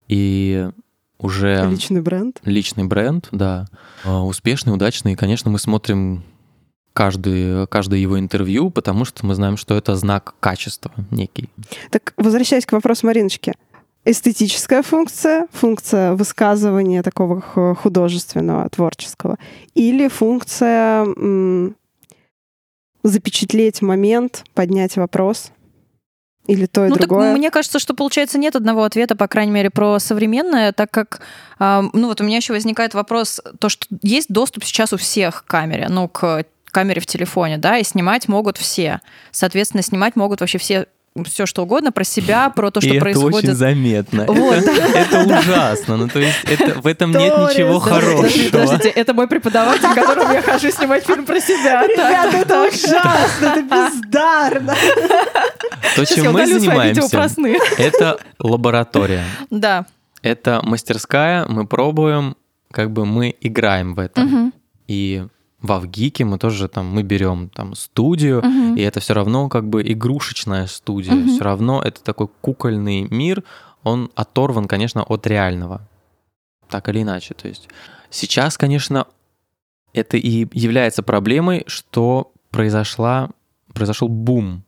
и 0.09 0.69
уже 1.19 1.69
Личный 1.71 2.01
бренд. 2.03 2.41
личный 2.45 2.85
бренд, 2.85 3.29
да, 3.33 3.67
а, 4.05 4.25
успешный, 4.25 4.73
удачный. 4.75 5.13
И, 5.13 5.17
конечно, 5.17 5.51
мы 5.51 5.59
смотрим 5.59 6.25
каждый, 6.93 7.67
каждое 7.69 8.01
его 8.01 8.19
интервью, 8.19 8.71
потому 8.71 9.05
что 9.05 9.25
мы 9.25 9.35
знаем, 9.35 9.57
что 9.57 9.77
это 9.77 9.95
знак 9.97 10.35
качества 10.41 10.93
некий. 11.11 11.49
Так, 11.91 12.13
возвращаясь 12.17 12.67
к 12.67 12.73
вопросу 12.73 13.07
Мариночки. 13.07 13.55
Эстетическая 14.05 14.83
функция, 14.83 15.47
функция 15.53 16.15
высказывания 16.15 17.05
такого 17.05 17.41
художественного, 17.41 18.69
творческого, 18.69 19.39
или 19.75 20.09
функция 20.09 21.05
м, 21.05 21.77
запечатлеть 23.03 23.83
момент, 23.83 24.45
поднять 24.55 24.97
вопрос, 24.97 25.53
или 26.47 26.67
то 26.67 26.87
и 26.87 26.89
ну, 26.89 26.97
так 26.97 27.09
другое. 27.09 27.37
мне 27.37 27.51
кажется, 27.51 27.79
что, 27.79 27.95
получается, 27.95 28.37
нет 28.37 28.57
одного 28.57 28.83
ответа, 28.83 29.15
по 29.15 29.29
крайней 29.29 29.53
мере, 29.53 29.71
про 29.71 29.99
современное, 30.01 30.73
так 30.73 30.91
как, 30.91 31.21
а, 31.59 31.85
ну, 31.93 32.09
вот 32.09 32.21
у 32.21 32.25
меня 32.25 32.39
еще 32.39 32.53
возникает 32.53 32.95
вопрос, 32.95 33.41
то, 33.61 33.69
что 33.69 33.87
есть 34.03 34.29
доступ 34.29 34.65
сейчас 34.65 34.93
у 34.93 34.97
всех 34.97 35.45
к 35.45 35.47
камере, 35.47 35.87
ну, 35.89 36.09
к 36.09 36.45
камере 36.73 37.01
в 37.01 37.07
телефоне, 37.07 37.59
да, 37.59 37.79
и 37.79 37.85
снимать 37.85 38.29
могут 38.29 38.57
все. 38.57 39.01
Соответственно, 39.31 39.83
снимать 39.83 40.17
могут 40.17 40.41
вообще 40.41 40.59
все 40.59 40.87
все 41.27 41.45
что 41.45 41.63
угодно 41.63 41.93
про 41.93 42.05
себя, 42.05 42.49
про 42.51 42.71
то, 42.71 42.81
что 42.81 42.89
и 42.95 42.99
происходит. 42.99 43.39
это 43.39 43.49
очень 43.49 43.55
заметно. 43.57 44.25
Вот, 44.27 44.55
это, 44.55 44.71
это 44.71 45.39
ужасно. 45.39 45.97
Ну, 45.99 46.09
то 46.09 46.19
есть 46.19 46.39
это, 46.45 46.81
в 46.81 46.87
этом 46.87 47.11
нет 47.11 47.35
Торис, 47.35 47.55
ничего 47.55 47.81
подожди, 47.81 48.17
Подождите, 48.17 48.51
хорошего. 48.51 48.61
подождите, 48.63 48.89
это 48.89 49.15
мой 49.15 49.29
преподаватель, 49.29 49.95
которому 49.95 50.33
я 50.33 50.43
хожу 50.43 50.71
снимать 50.71 51.05
фильм 51.05 51.27
про 51.27 51.41
себя. 51.41 51.83
Так, 51.83 51.91
Ребята, 51.91 52.37
это 52.39 52.49
так. 52.49 52.73
ужасно, 52.73 53.47
это 53.47 53.63
бездарно. 53.63 54.75
То, 55.97 56.05
чем 56.07 56.33
мы 56.33 56.47
занимаемся, 56.47 57.31
это 57.79 58.19
лаборатория. 58.39 59.25
Да. 59.51 59.87
Это 60.23 60.61
мастерская, 60.63 61.47
мы 61.47 61.67
пробуем, 61.67 62.37
как 62.71 62.91
бы 62.91 63.05
мы 63.05 63.35
играем 63.41 63.95
в 63.95 63.99
это. 63.99 64.51
И 64.89 65.27
в 65.63 65.73
Авгике 65.73 66.25
мы 66.25 66.39
тоже 66.39 66.69
там, 66.69 66.87
мы 66.87 67.03
берем 67.03 67.49
там 67.49 67.75
студию, 67.75 68.43
Мгм. 68.45 68.75
и 68.77 68.83
это 68.83 69.01
все 69.01 69.15
равно 69.15 69.49
как 69.49 69.69
бы 69.69 69.83
игрушечная 69.83 70.67
студия. 70.67 71.15
Мгм. 71.15 71.29
Все 71.29 71.45
равно 71.45 71.81
это 71.83 72.03
такой 72.03 72.29
кукольный 72.41 73.03
мир, 73.11 73.43
он 73.85 74.11
оторван, 74.15 74.67
конечно, 74.69 75.03
от 75.03 75.27
реального. 75.27 75.81
Так 76.69 76.89
или 76.89 77.03
иначе. 77.03 77.35
То 77.35 77.49
есть 77.49 77.69
сейчас, 78.11 78.59
конечно, 78.59 79.07
это 79.93 80.17
и 80.17 80.47
является 80.53 81.03
проблемой, 81.03 81.65
что 81.67 82.33
произошла, 82.51 83.31
произошел 83.75 84.09
бум, 84.09 84.63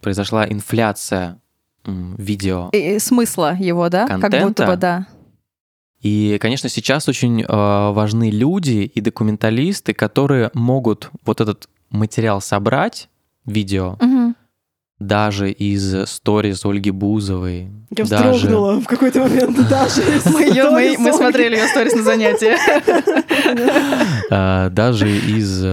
произошла 0.00 0.46
инфляция 0.48 1.38
видео. 1.86 2.70
И- 2.72 2.94
и 2.94 2.98
смысла 2.98 3.54
его, 3.58 3.88
да? 3.90 4.06
Как 4.06 4.16
будто 4.20 4.30
Контента? 4.30 4.66
бы, 4.66 4.76
да. 4.76 5.06
И, 6.04 6.36
конечно, 6.38 6.68
сейчас 6.68 7.08
очень 7.08 7.42
э, 7.42 7.46
важны 7.48 8.30
люди 8.30 8.90
и 8.94 9.00
документалисты, 9.00 9.94
которые 9.94 10.50
могут 10.52 11.10
вот 11.24 11.40
этот 11.40 11.66
материал 11.88 12.42
собрать, 12.42 13.08
видео, 13.46 13.96
Мгм. 14.00 14.36
даже 14.98 15.50
из 15.50 16.06
сториз 16.10 16.64
Ольги 16.66 16.90
Бузовой. 16.90 17.70
Я 17.96 18.04
даже, 18.04 18.32
вздрогнула 18.36 18.80
в 18.82 18.86
какой-то 18.86 19.20
момент 19.20 19.56
даже. 19.68 20.02
Мы, 20.26 20.96
сторис 20.98 21.12
смотрели 21.14 21.56
ее 21.56 21.68
сторис 21.68 21.94
на 21.94 22.02
занятии. 22.02 22.54
э, 24.30 24.70
даже 24.70 25.08
из 25.10 25.64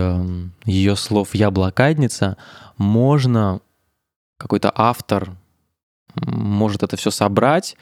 ее 0.66 0.96
слов 0.96 1.36
«Я 1.36 1.52
блокадница» 1.52 2.38
можно, 2.78 3.60
какой-то 4.38 4.72
автор 4.74 5.32
может 6.16 6.84
это 6.84 6.96
все 6.98 7.12
собрать 7.12 7.76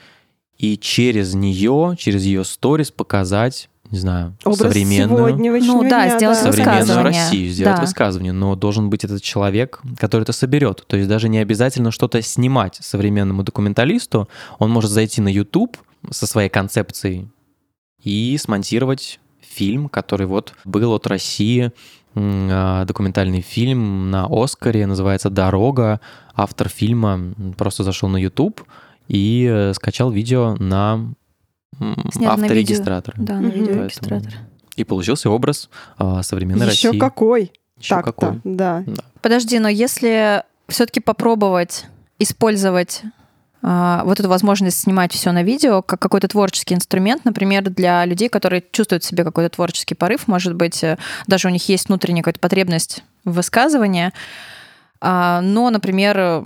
и 0.60 0.76
через 0.76 1.32
нее, 1.32 1.94
через 1.98 2.22
ее 2.24 2.44
сторис 2.44 2.90
показать, 2.90 3.70
не 3.90 3.98
знаю, 3.98 4.36
Образ 4.44 4.58
современную... 4.58 5.34
Ну 5.38 5.82
да, 5.88 6.06
дня, 6.06 6.16
сделать 6.18 6.38
современную 6.38 6.80
высказывание. 6.80 7.22
Россию, 7.22 7.50
сделать 7.50 7.76
Да. 7.76 7.80
высказывание, 7.80 8.32
но 8.32 8.54
должен 8.56 8.90
быть 8.90 9.02
этот 9.02 9.22
человек, 9.22 9.80
который 9.96 10.22
это 10.22 10.32
соберет. 10.32 10.84
То 10.86 10.98
есть 10.98 11.08
даже 11.08 11.30
не 11.30 11.38
обязательно 11.38 11.90
что-то 11.90 12.20
снимать 12.20 12.76
современному 12.78 13.42
документалисту, 13.42 14.28
он 14.58 14.70
может 14.70 14.90
зайти 14.90 15.22
на 15.22 15.28
YouTube 15.28 15.78
со 16.10 16.26
своей 16.26 16.50
концепцией 16.50 17.28
и 18.02 18.36
смонтировать 18.36 19.18
фильм, 19.40 19.88
который 19.88 20.26
вот 20.26 20.52
был 20.66 20.92
от 20.92 21.06
России, 21.06 21.72
а, 22.14 22.84
документальный 22.84 23.40
фильм 23.40 24.10
на 24.10 24.26
Оскаре, 24.28 24.86
называется 24.86 25.30
«Дорога». 25.30 26.00
Автор 26.34 26.68
фильма 26.68 27.34
просто 27.56 27.82
зашел 27.82 28.10
на 28.10 28.18
YouTube 28.18 28.62
и 29.10 29.44
э, 29.50 29.74
скачал 29.74 30.10
видео 30.10 30.54
на 30.58 31.12
Снят 32.12 32.36
на 32.36 32.44
авторегистратор. 32.44 33.14
Да, 33.16 33.40
на 33.40 33.46
видеорегистратор. 33.46 34.32
И 34.76 34.84
получился 34.84 35.30
образ 35.30 35.70
а, 35.98 36.22
современной 36.22 36.68
Еще 36.70 36.88
России. 36.88 36.98
какой? 36.98 37.52
Еще 37.78 37.94
Так-то, 37.94 38.12
какой. 38.12 38.40
да. 38.44 38.84
Подожди, 39.22 39.58
но 39.58 39.68
если 39.68 40.42
все-таки 40.68 41.00
попробовать 41.00 41.86
использовать 42.18 43.02
а, 43.62 44.04
вот 44.04 44.20
эту 44.20 44.28
возможность 44.28 44.78
снимать 44.78 45.12
все 45.12 45.32
на 45.32 45.42
видео 45.42 45.80
как 45.82 46.00
какой-то 46.00 46.28
творческий 46.28 46.74
инструмент, 46.74 47.24
например, 47.24 47.68
для 47.70 48.04
людей, 48.04 48.28
которые 48.28 48.62
чувствуют 48.70 49.02
в 49.02 49.06
себе 49.06 49.24
какой-то 49.24 49.48
творческий 49.54 49.94
порыв, 49.94 50.28
может 50.28 50.54
быть, 50.54 50.84
э, 50.84 50.98
даже 51.26 51.48
у 51.48 51.50
них 51.50 51.66
есть 51.68 51.88
внутренняя 51.88 52.22
какая-то 52.22 52.40
потребность 52.40 53.02
в 53.24 53.32
высказывании, 53.32 54.12
а, 55.00 55.40
но, 55.40 55.70
например, 55.70 56.44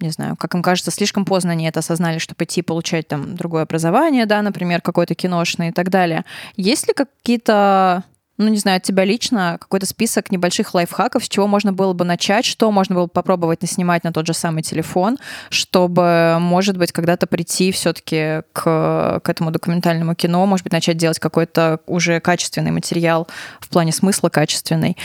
не 0.00 0.10
знаю, 0.10 0.36
как 0.36 0.54
им 0.54 0.62
кажется, 0.62 0.90
слишком 0.90 1.24
поздно 1.24 1.52
они 1.52 1.66
это 1.66 1.80
осознали, 1.80 2.18
чтобы 2.18 2.44
идти 2.44 2.62
получать 2.62 3.08
там 3.08 3.36
другое 3.36 3.62
образование, 3.62 4.26
да, 4.26 4.42
например, 4.42 4.80
какое-то 4.80 5.14
киношное 5.14 5.70
и 5.70 5.72
так 5.72 5.90
далее. 5.90 6.24
Есть 6.56 6.88
ли 6.88 6.94
какие-то 6.94 8.04
ну, 8.40 8.48
не 8.48 8.56
знаю, 8.56 8.78
от 8.78 8.82
тебя 8.82 9.04
лично 9.04 9.58
какой-то 9.60 9.84
список 9.84 10.32
небольших 10.32 10.72
лайфхаков, 10.72 11.22
с 11.22 11.28
чего 11.28 11.46
можно 11.46 11.74
было 11.74 11.92
бы 11.92 12.06
начать, 12.06 12.46
что 12.46 12.70
можно 12.72 12.94
было 12.94 13.04
бы 13.04 13.10
попробовать 13.10 13.60
наснимать 13.60 14.02
на 14.02 14.14
тот 14.14 14.26
же 14.26 14.32
самый 14.32 14.62
телефон, 14.62 15.18
чтобы, 15.50 16.38
может 16.40 16.78
быть, 16.78 16.90
когда-то 16.90 17.26
прийти 17.26 17.70
все-таки 17.70 18.40
к, 18.54 19.20
к 19.22 19.28
этому 19.28 19.50
документальному 19.50 20.14
кино, 20.14 20.46
может 20.46 20.64
быть, 20.64 20.72
начать 20.72 20.96
делать 20.96 21.18
какой-то 21.18 21.80
уже 21.86 22.18
качественный 22.20 22.70
материал 22.70 23.28
в 23.60 23.68
плане 23.68 23.92
смысла 23.92 24.30
качественный. 24.30 24.96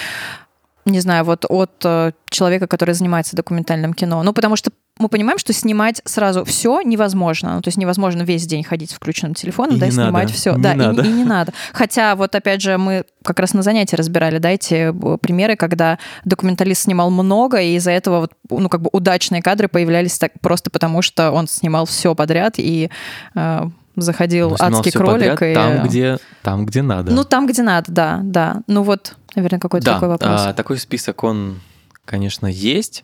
Не 0.85 1.01
знаю, 1.01 1.25
вот 1.25 1.45
от 1.49 1.81
э, 1.83 2.13
человека, 2.29 2.67
который 2.67 2.93
занимается 2.93 3.35
документальным 3.35 3.93
кино. 3.93 4.23
Ну, 4.23 4.31
потому 4.33 4.55
что 4.55 4.71
мы 4.97 5.09
понимаем, 5.09 5.37
что 5.37 5.51
снимать 5.51 6.01
сразу 6.05 6.45
все 6.45 6.79
невозможно. 6.81 7.55
Ну, 7.55 7.61
то 7.61 7.67
есть 7.67 7.77
невозможно 7.77 8.21
весь 8.21 8.45
день 8.47 8.63
ходить 8.63 8.91
с 8.91 8.93
включенным 8.93 9.33
телефоном, 9.33 9.75
И 9.75 9.79
да, 9.79 9.87
не 9.87 9.91
снимать 9.91 10.13
надо. 10.27 10.33
все. 10.33 10.55
Не 10.55 10.61
да, 10.61 10.73
и- 10.73 10.77
надо. 10.77 11.01
И, 11.03 11.07
не 11.09 11.23
надо. 11.25 11.53
Хотя, 11.73 12.15
вот 12.15 12.33
опять 12.33 12.61
же, 12.61 12.77
мы 12.77 13.03
как 13.23 13.39
раз 13.39 13.53
на 13.53 13.61
занятии 13.61 13.95
разбирали, 13.97 14.37
да, 14.37 14.51
эти 14.51 14.91
э, 14.93 15.17
примеры, 15.17 15.57
когда 15.57 15.99
документалист 16.23 16.83
снимал 16.83 17.09
много, 17.11 17.59
и 17.59 17.75
из-за 17.75 17.91
этого 17.91 18.21
вот, 18.21 18.31
ну, 18.49 18.69
как 18.69 18.81
бы 18.81 18.89
удачные 18.93 19.41
кадры 19.41 19.67
появлялись 19.67 20.17
так 20.17 20.31
просто 20.39 20.69
потому, 20.69 21.01
что 21.01 21.31
он 21.31 21.47
снимал 21.47 21.85
все 21.85 22.15
подряд 22.15 22.53
и 22.57 22.89
э, 23.35 23.61
заходил 23.97 24.55
снимал 24.57 24.79
адский 24.79 24.91
кролик. 24.91 25.31
подряд 25.31 25.41
и... 25.41 25.53
Там, 25.55 25.87
где, 25.87 26.17
там, 26.41 26.65
где 26.65 26.81
надо. 26.81 27.11
Ну, 27.11 27.23
там, 27.25 27.47
где 27.47 27.63
надо, 27.63 27.91
да, 27.91 28.19
да. 28.23 28.61
Ну 28.67 28.83
вот, 28.83 29.15
наверное, 29.35 29.59
какой-то 29.59 29.85
да, 29.85 29.93
такой 29.95 30.07
вопрос. 30.09 30.41
а, 30.45 30.53
такой 30.53 30.77
список, 30.77 31.23
он, 31.23 31.59
конечно, 32.05 32.47
есть. 32.47 33.03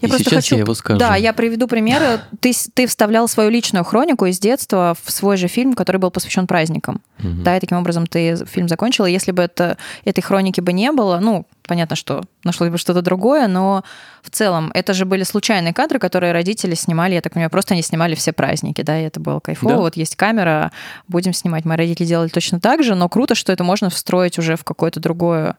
Я 0.00 0.06
и 0.06 0.10
просто 0.10 0.24
сейчас 0.30 0.44
хочу- 0.44 0.56
я 0.56 0.60
его 0.62 0.74
скажу. 0.74 0.98
Да, 0.98 1.16
я 1.16 1.32
приведу 1.32 1.66
примеры. 1.68 2.20
Ты, 2.40 2.52
ты 2.74 2.86
вставлял 2.86 3.28
свою 3.28 3.50
личную 3.50 3.84
хронику 3.84 4.26
из 4.26 4.38
детства 4.38 4.96
в 5.02 5.10
свой 5.10 5.36
же 5.36 5.48
фильм, 5.48 5.74
который 5.74 5.98
был 5.98 6.10
посвящен 6.10 6.46
праздникам. 6.46 7.00
Мгм. 7.18 7.42
Да, 7.44 7.56
и 7.56 7.60
таким 7.60 7.78
образом 7.78 8.06
ты 8.06 8.44
фильм 8.46 8.68
закончила. 8.68 9.06
Если 9.06 9.32
бы 9.32 9.42
это, 9.42 9.76
этой 10.04 10.20
хроники 10.20 10.60
бы 10.60 10.72
не 10.72 10.90
было, 10.92 11.18
ну, 11.20 11.46
понятно, 11.66 11.96
что 11.96 12.22
нашлось 12.42 12.70
бы 12.70 12.78
что-то 12.78 13.02
другое, 13.02 13.46
но 13.48 13.84
в 14.22 14.30
целом 14.30 14.70
это 14.74 14.92
же 14.94 15.04
были 15.06 15.22
случайные 15.22 15.72
кадры, 15.72 15.98
которые 15.98 16.32
родители 16.32 16.74
снимали, 16.74 17.14
я 17.14 17.20
так 17.20 17.32
понимаю, 17.32 17.50
просто 17.50 17.74
они 17.74 17.82
снимали 17.82 18.14
все 18.14 18.32
праздники, 18.32 18.82
да, 18.82 19.00
и 19.00 19.04
это 19.04 19.20
было 19.20 19.40
кайфово. 19.40 19.74
Да. 19.74 19.80
Вот 19.80 19.96
есть 19.96 20.16
камера, 20.16 20.72
будем 21.08 21.32
снимать. 21.32 21.64
Мои 21.64 21.76
родители 21.78 22.06
делали 22.06 22.28
точно 22.28 22.60
так 22.60 22.82
же, 22.82 22.94
но 22.94 23.08
круто, 23.08 23.34
что 23.34 23.52
это 23.52 23.64
можно 23.64 23.90
встроить 23.90 24.38
уже 24.38 24.56
в 24.56 24.64
какое-то 24.64 25.00
другое, 25.00 25.56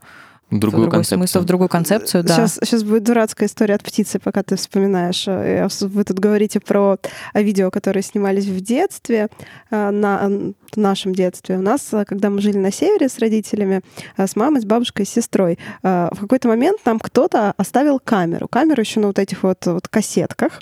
Другую 0.52 0.91
концепцию. 0.91 1.20
смысл, 1.20 1.39
в 1.39 1.46
другую 1.46 1.70
концепцию, 1.70 2.24
да. 2.24 2.36
Сейчас, 2.36 2.60
сейчас 2.64 2.84
будет 2.84 3.04
дурацкая 3.04 3.48
история 3.48 3.76
от 3.76 3.84
птицы, 3.84 4.20
пока 4.20 4.43
ты 4.43 4.56
вспоминаешь. 4.56 5.28
Э, 5.28 5.68
Вы 5.82 6.04
тут 6.04 6.20
говорите 6.20 6.60
про 6.60 6.98
э, 7.34 7.41
видео, 7.43 7.72
которые 7.72 8.04
снимались 8.04 8.46
в 8.46 8.62
детстве, 8.62 9.30
э, 9.72 9.89
на 9.89 10.30
в 10.72 10.78
нашем 10.78 11.16
детстве. 11.16 11.58
У 11.58 11.62
нас, 11.62 11.91
э, 11.93 12.06
когда 12.06 12.30
мы 12.30 12.41
жили 12.41 12.58
на 12.58 12.72
севере 12.72 13.10
с 13.10 13.18
родителями, 13.18 13.82
с 14.18 14.36
мамой, 14.36 14.62
с 14.62 14.66
бабушкой, 14.66 15.06
с 15.06 15.10
сестрой, 15.10 15.58
в 15.82 16.18
какой-то 16.20 16.48
момент 16.48 16.80
нам 16.86 17.00
кто-то 17.00 17.54
оставил 17.58 18.00
камеру. 18.00 18.48
Камеру 18.48 18.82
еще 18.82 19.00
на 19.00 19.08
вот 19.08 19.20
этих 19.20 19.43
вот, 19.43 19.66
вот 19.66 19.88
кассетках. 19.88 20.60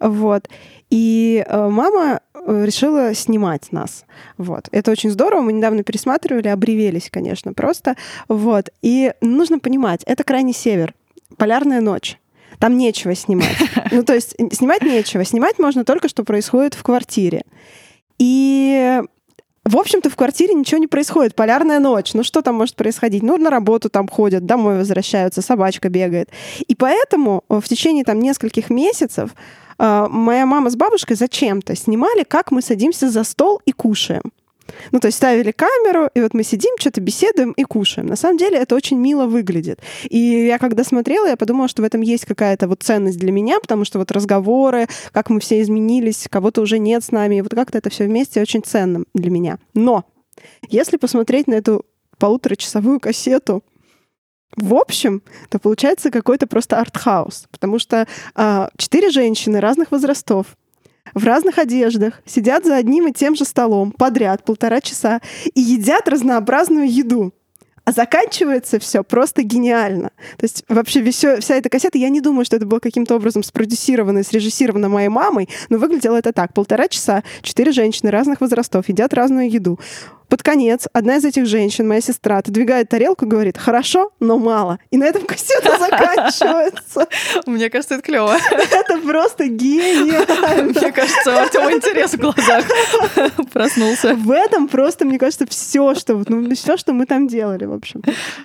Вот. 0.00 0.48
И 0.90 1.44
э, 1.46 1.68
мама 1.68 2.20
э, 2.34 2.64
решила 2.64 3.14
снимать 3.14 3.72
нас. 3.72 4.04
Вот. 4.36 4.68
Это 4.72 4.90
очень 4.90 5.10
здорово. 5.10 5.42
Мы 5.42 5.52
недавно 5.52 5.82
пересматривали, 5.82 6.48
обревелись, 6.48 7.10
конечно, 7.10 7.52
просто. 7.52 7.96
Вот. 8.28 8.70
И 8.82 9.12
нужно 9.20 9.58
понимать, 9.58 10.02
это 10.04 10.24
крайний 10.24 10.54
север. 10.54 10.94
полярная 11.36 11.80
ночь. 11.80 12.18
Там 12.58 12.76
нечего 12.76 13.14
снимать. 13.14 13.56
Ну, 13.90 14.02
то 14.02 14.14
есть 14.14 14.34
снимать 14.52 14.82
нечего. 14.82 15.24
Снимать 15.24 15.58
можно 15.58 15.84
только, 15.84 16.08
что 16.08 16.22
происходит 16.22 16.74
в 16.74 16.82
квартире. 16.82 17.42
И 18.18 19.00
в 19.68 19.76
общем-то, 19.76 20.08
в 20.08 20.16
квартире 20.16 20.54
ничего 20.54 20.78
не 20.78 20.86
происходит. 20.86 21.34
Полярная 21.34 21.78
ночь. 21.78 22.14
Ну, 22.14 22.22
что 22.22 22.40
там 22.40 22.54
может 22.54 22.74
происходить? 22.74 23.22
Ну, 23.22 23.36
на 23.36 23.50
работу 23.50 23.90
там 23.90 24.08
ходят, 24.08 24.46
домой 24.46 24.78
возвращаются, 24.78 25.42
собачка 25.42 25.90
бегает. 25.90 26.30
И 26.66 26.74
поэтому 26.74 27.44
в 27.50 27.62
течение 27.62 28.04
там 28.04 28.18
нескольких 28.18 28.70
месяцев 28.70 29.30
э, 29.32 29.67
моя 29.78 30.46
мама 30.46 30.70
с 30.70 30.76
бабушкой 30.76 31.16
зачем-то 31.16 31.74
снимали, 31.76 32.24
как 32.24 32.50
мы 32.50 32.62
садимся 32.62 33.10
за 33.10 33.24
стол 33.24 33.60
и 33.64 33.72
кушаем. 33.72 34.22
Ну, 34.92 35.00
то 35.00 35.06
есть 35.06 35.18
ставили 35.18 35.50
камеру, 35.50 36.10
и 36.14 36.20
вот 36.20 36.34
мы 36.34 36.42
сидим, 36.42 36.74
что-то 36.78 37.00
беседуем 37.00 37.52
и 37.52 37.64
кушаем. 37.64 38.06
На 38.06 38.16
самом 38.16 38.38
деле 38.38 38.58
это 38.58 38.74
очень 38.74 38.98
мило 38.98 39.26
выглядит. 39.26 39.80
И 40.08 40.18
я 40.18 40.58
когда 40.58 40.84
смотрела, 40.84 41.26
я 41.26 41.36
подумала, 41.36 41.68
что 41.68 41.82
в 41.82 41.84
этом 41.84 42.00
есть 42.00 42.26
какая-то 42.26 42.68
вот 42.68 42.82
ценность 42.82 43.18
для 43.18 43.32
меня, 43.32 43.60
потому 43.60 43.84
что 43.84 43.98
вот 43.98 44.10
разговоры, 44.12 44.86
как 45.12 45.30
мы 45.30 45.40
все 45.40 45.60
изменились, 45.60 46.26
кого-то 46.30 46.60
уже 46.60 46.78
нет 46.78 47.04
с 47.04 47.10
нами, 47.10 47.36
и 47.36 47.42
вот 47.42 47.54
как-то 47.54 47.78
это 47.78 47.90
все 47.90 48.04
вместе 48.04 48.40
очень 48.40 48.62
ценно 48.62 49.04
для 49.14 49.30
меня. 49.30 49.58
Но 49.74 50.04
если 50.68 50.96
посмотреть 50.96 51.46
на 51.46 51.54
эту 51.54 51.84
полуторачасовую 52.18 53.00
кассету, 53.00 53.62
в 54.60 54.74
общем, 54.74 55.22
то 55.48 55.58
получается 55.58 56.10
какой-то 56.10 56.46
просто 56.46 56.78
артхаус, 56.78 57.46
потому 57.50 57.78
что 57.78 58.06
э, 58.34 58.68
четыре 58.76 59.10
женщины 59.10 59.60
разных 59.60 59.90
возрастов, 59.90 60.46
в 61.14 61.24
разных 61.24 61.58
одеждах, 61.58 62.20
сидят 62.26 62.64
за 62.64 62.76
одним 62.76 63.08
и 63.08 63.12
тем 63.12 63.34
же 63.34 63.44
столом 63.44 63.92
подряд 63.92 64.44
полтора 64.44 64.80
часа 64.80 65.20
и 65.54 65.60
едят 65.60 66.08
разнообразную 66.08 66.90
еду. 66.90 67.32
А 67.84 67.92
заканчивается 67.92 68.78
все 68.78 69.02
просто 69.02 69.42
гениально. 69.42 70.10
То 70.36 70.44
есть 70.44 70.62
вообще 70.68 71.02
вся, 71.10 71.40
вся 71.40 71.54
эта 71.54 71.70
кассета, 71.70 71.96
я 71.96 72.10
не 72.10 72.20
думаю, 72.20 72.44
что 72.44 72.56
это 72.56 72.66
было 72.66 72.80
каким-то 72.80 73.16
образом 73.16 73.42
спродюсировано 73.42 74.18
и 74.18 74.22
срежиссировано 74.24 74.90
моей 74.90 75.08
мамой, 75.08 75.48
но 75.70 75.78
выглядело 75.78 76.16
это 76.16 76.34
так. 76.34 76.52
Полтора 76.52 76.88
часа, 76.88 77.22
четыре 77.40 77.72
женщины 77.72 78.10
разных 78.10 78.42
возрастов 78.42 78.90
едят 78.90 79.14
разную 79.14 79.50
еду. 79.50 79.80
Под 80.28 80.42
конец 80.42 80.86
одна 80.92 81.16
из 81.16 81.24
этих 81.24 81.46
женщин, 81.46 81.88
моя 81.88 82.02
сестра, 82.02 82.38
отодвигает 82.38 82.90
тарелку 82.90 83.24
и 83.24 83.28
говорит, 83.28 83.56
хорошо, 83.56 84.12
но 84.20 84.38
мало. 84.38 84.78
И 84.90 84.98
на 84.98 85.04
этом 85.04 85.24
кассета 85.24 85.78
заканчивается. 85.78 87.06
Мне 87.46 87.70
кажется, 87.70 87.94
это 87.94 88.02
клево. 88.02 88.36
Это 88.50 88.98
просто 88.98 89.48
гениально. 89.48 90.64
Мне 90.64 90.92
кажется, 90.92 91.34
у 91.34 91.38
Артема 91.38 91.72
интерес 91.72 92.12
в 92.12 92.18
глазах 92.18 92.64
проснулся. 93.52 94.14
В 94.14 94.30
этом 94.30 94.68
просто, 94.68 95.06
мне 95.06 95.18
кажется, 95.18 95.46
все, 95.46 95.94
что, 95.94 96.22
ну, 96.28 96.54
все, 96.54 96.76
что 96.76 96.92
мы 96.92 97.06
там 97.06 97.26
делали, 97.26 97.64
в 97.64 97.72
общем. 97.72 98.02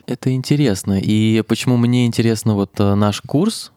Это 0.07 0.31
интересно. 0.31 0.99
И 0.99 1.41
почему 1.41 1.75
мне 1.75 2.05
интересно 2.05 2.55
вот 2.55 2.79
э, 2.79 2.95
наш 2.95 3.21
курс, 3.21 3.73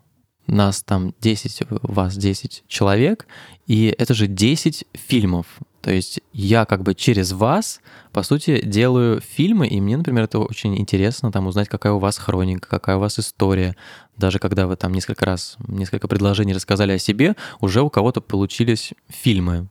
нас 0.47 0.83
там 0.83 1.13
10, 1.21 1.63
вас 1.83 2.17
10 2.17 2.65
человек, 2.69 3.27
и 3.67 3.95
это 3.99 4.15
же 4.15 4.27
10 4.29 4.85
фильмов. 4.95 5.47
То 5.87 5.93
есть 5.93 6.19
я 6.33 6.65
как 6.65 6.83
бы 6.83 6.97
через 6.97 7.31
вас, 7.31 7.81
по 8.11 8.25
сути, 8.25 8.61
делаю 8.61 9.21
фильмы, 9.21 9.69
и 9.69 9.81
мне, 9.81 9.97
например, 9.97 10.25
это 10.25 10.41
очень 10.41 10.77
интересно, 10.77 11.31
там 11.31 11.47
узнать, 11.47 11.69
какая 11.69 11.93
у 11.93 12.01
вас 12.01 12.19
хроника, 12.19 12.69
какая 12.69 12.97
у 12.97 12.99
вас 12.99 13.21
история. 13.21 13.77
Даже 14.17 14.41
когда 14.41 14.67
вы 14.67 14.75
там 14.75 14.93
несколько 14.93 15.25
раз, 15.25 15.57
несколько 15.69 16.09
предложений 16.09 16.55
рассказали 16.55 16.91
о 16.91 16.99
себе, 16.99 17.37
уже 17.61 17.83
у 17.83 17.89
кого-то 17.89 18.21
получились 18.21 18.95
фильмы. 19.07 19.69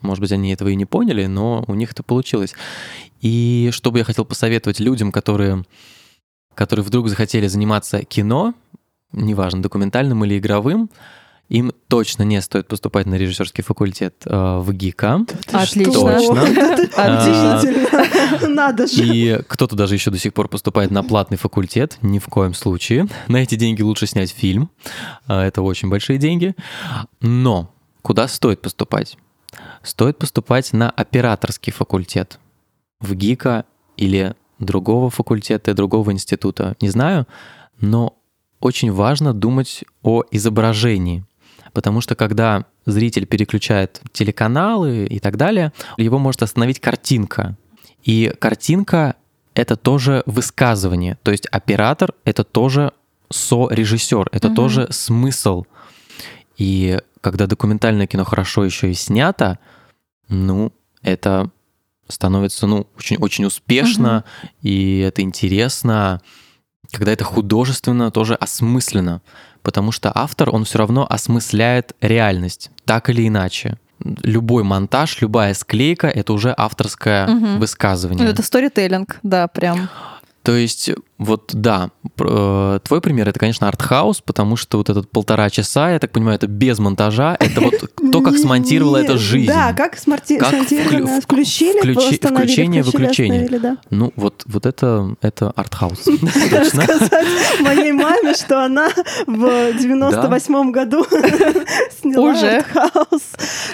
Может 0.00 0.22
быть, 0.22 0.32
они 0.32 0.52
этого 0.52 0.70
и 0.70 0.74
не 0.74 0.86
поняли, 0.86 1.26
но 1.26 1.64
у 1.68 1.74
них 1.76 1.92
это 1.92 2.02
получилось. 2.02 2.52
И 3.20 3.68
что 3.72 3.92
бы 3.92 3.98
я 3.98 4.04
хотел 4.04 4.24
посоветовать 4.24 4.80
людям, 4.80 5.12
которые, 5.12 5.64
которые 6.56 6.84
вдруг 6.84 7.08
захотели 7.08 7.46
заниматься 7.46 8.02
кино, 8.02 8.54
неважно, 9.12 9.62
документальным 9.62 10.24
или 10.24 10.36
игровым, 10.36 10.90
им 11.48 11.72
точно 11.88 12.22
не 12.22 12.40
стоит 12.40 12.68
поступать 12.68 13.06
на 13.06 13.16
режиссерский 13.16 13.62
факультет 13.62 14.14
э, 14.24 14.58
в 14.58 14.72
ГИКа. 14.72 15.26
Отлично. 15.52 15.92
Точно. 15.92 16.42
Отлично. 16.96 18.48
Надо 18.48 18.86
же. 18.86 19.04
И 19.04 19.40
кто-то 19.46 19.76
даже 19.76 19.94
еще 19.94 20.10
до 20.10 20.18
сих 20.18 20.32
пор 20.32 20.48
поступает 20.48 20.90
на 20.90 21.02
платный 21.02 21.36
факультет. 21.36 21.98
Ни 22.02 22.18
в 22.18 22.26
коем 22.26 22.54
случае. 22.54 23.08
На 23.28 23.38
эти 23.38 23.56
деньги 23.56 23.82
лучше 23.82 24.06
снять 24.06 24.30
фильм. 24.30 24.70
Э, 25.28 25.40
это 25.40 25.62
очень 25.62 25.90
большие 25.90 26.18
деньги. 26.18 26.54
Но 27.20 27.70
куда 28.02 28.26
стоит 28.26 28.62
поступать? 28.62 29.18
Стоит 29.82 30.18
поступать 30.18 30.72
на 30.72 30.90
операторский 30.90 31.72
факультет 31.72 32.40
в 33.00 33.14
ГИКа 33.14 33.66
или 33.96 34.34
другого 34.58 35.10
факультета, 35.10 35.74
другого 35.74 36.10
института. 36.10 36.74
Не 36.80 36.88
знаю, 36.88 37.26
но 37.80 38.16
очень 38.60 38.90
важно 38.90 39.34
думать 39.34 39.84
о 40.02 40.22
изображении 40.30 41.24
потому 41.74 42.00
что 42.00 42.14
когда 42.14 42.64
зритель 42.86 43.26
переключает 43.26 44.00
телеканалы 44.12 45.04
и 45.04 45.18
так 45.18 45.36
далее, 45.36 45.72
его 45.98 46.18
может 46.18 46.42
остановить 46.42 46.80
картинка. 46.80 47.56
И 48.04 48.32
картинка— 48.38 49.16
это 49.54 49.76
тоже 49.76 50.22
высказывание, 50.24 51.18
то 51.22 51.32
есть 51.32 51.46
оператор— 51.46 52.14
это 52.24 52.44
тоже 52.44 52.92
со-режиссер, 53.30 54.28
это 54.32 54.48
угу. 54.48 54.54
тоже 54.54 54.86
смысл. 54.90 55.64
И 56.56 56.98
когда 57.20 57.46
документальное 57.46 58.06
кино 58.06 58.24
хорошо 58.24 58.64
еще 58.64 58.90
и 58.90 58.94
снято, 58.94 59.58
ну, 60.28 60.72
это 61.02 61.50
становится, 62.06 62.66
ну, 62.66 62.86
очень-очень 62.96 63.46
успешно, 63.46 64.24
угу. 64.42 64.50
и 64.62 64.98
это 65.00 65.22
интересно, 65.22 66.20
когда 66.92 67.12
это 67.12 67.24
художественно, 67.24 68.10
тоже 68.10 68.34
осмысленно 68.34 69.22
потому 69.64 69.90
что 69.90 70.12
автор, 70.14 70.50
он 70.54 70.64
все 70.64 70.78
равно 70.78 71.04
осмысляет 71.08 71.96
реальность, 72.00 72.70
так 72.84 73.10
или 73.10 73.26
иначе. 73.26 73.78
Любой 74.22 74.62
монтаж, 74.62 75.20
любая 75.20 75.54
склейка— 75.54 76.06
это 76.08 76.32
уже 76.32 76.54
авторское 76.56 77.26
угу. 77.26 77.58
высказывание. 77.58 78.28
Это 78.28 78.42
сторителлинг, 78.42 79.18
да, 79.22 79.48
прям. 79.48 79.88
То 80.42 80.54
есть, 80.54 80.90
вот 81.18 81.50
да, 81.52 81.90
э, 82.18 82.78
твой 82.82 83.00
пример 83.00 83.28
это, 83.28 83.38
конечно, 83.38 83.68
артхаус, 83.68 84.20
потому 84.20 84.56
что 84.56 84.78
вот 84.78 84.90
этот 84.90 85.08
полтора 85.10 85.48
часа, 85.48 85.92
я 85.92 85.98
так 86.00 86.10
понимаю, 86.10 86.36
это 86.36 86.48
без 86.48 86.78
монтажа, 86.80 87.36
это 87.38 87.60
вот 87.60 87.74
то, 88.12 88.20
как 88.20 88.36
смонтировала 88.36 88.96
это 88.96 89.16
жизнь. 89.16 89.46
Да, 89.46 89.72
как 89.72 89.96
смонтировано, 89.96 91.20
включили, 91.20 91.94
Включение, 91.94 92.82
выключение. 92.82 93.76
Ну, 93.90 94.12
вот, 94.16 94.42
вот 94.46 94.66
это, 94.66 95.14
это 95.20 95.50
артхаус. 95.50 96.00
Сказать 96.04 97.60
моей 97.60 97.92
маме, 97.92 98.34
что 98.34 98.64
она 98.64 98.88
в 99.26 99.44
98-м 99.44 100.72
году 100.72 101.04
сняла 102.00 102.32
артхаус. 102.32 103.22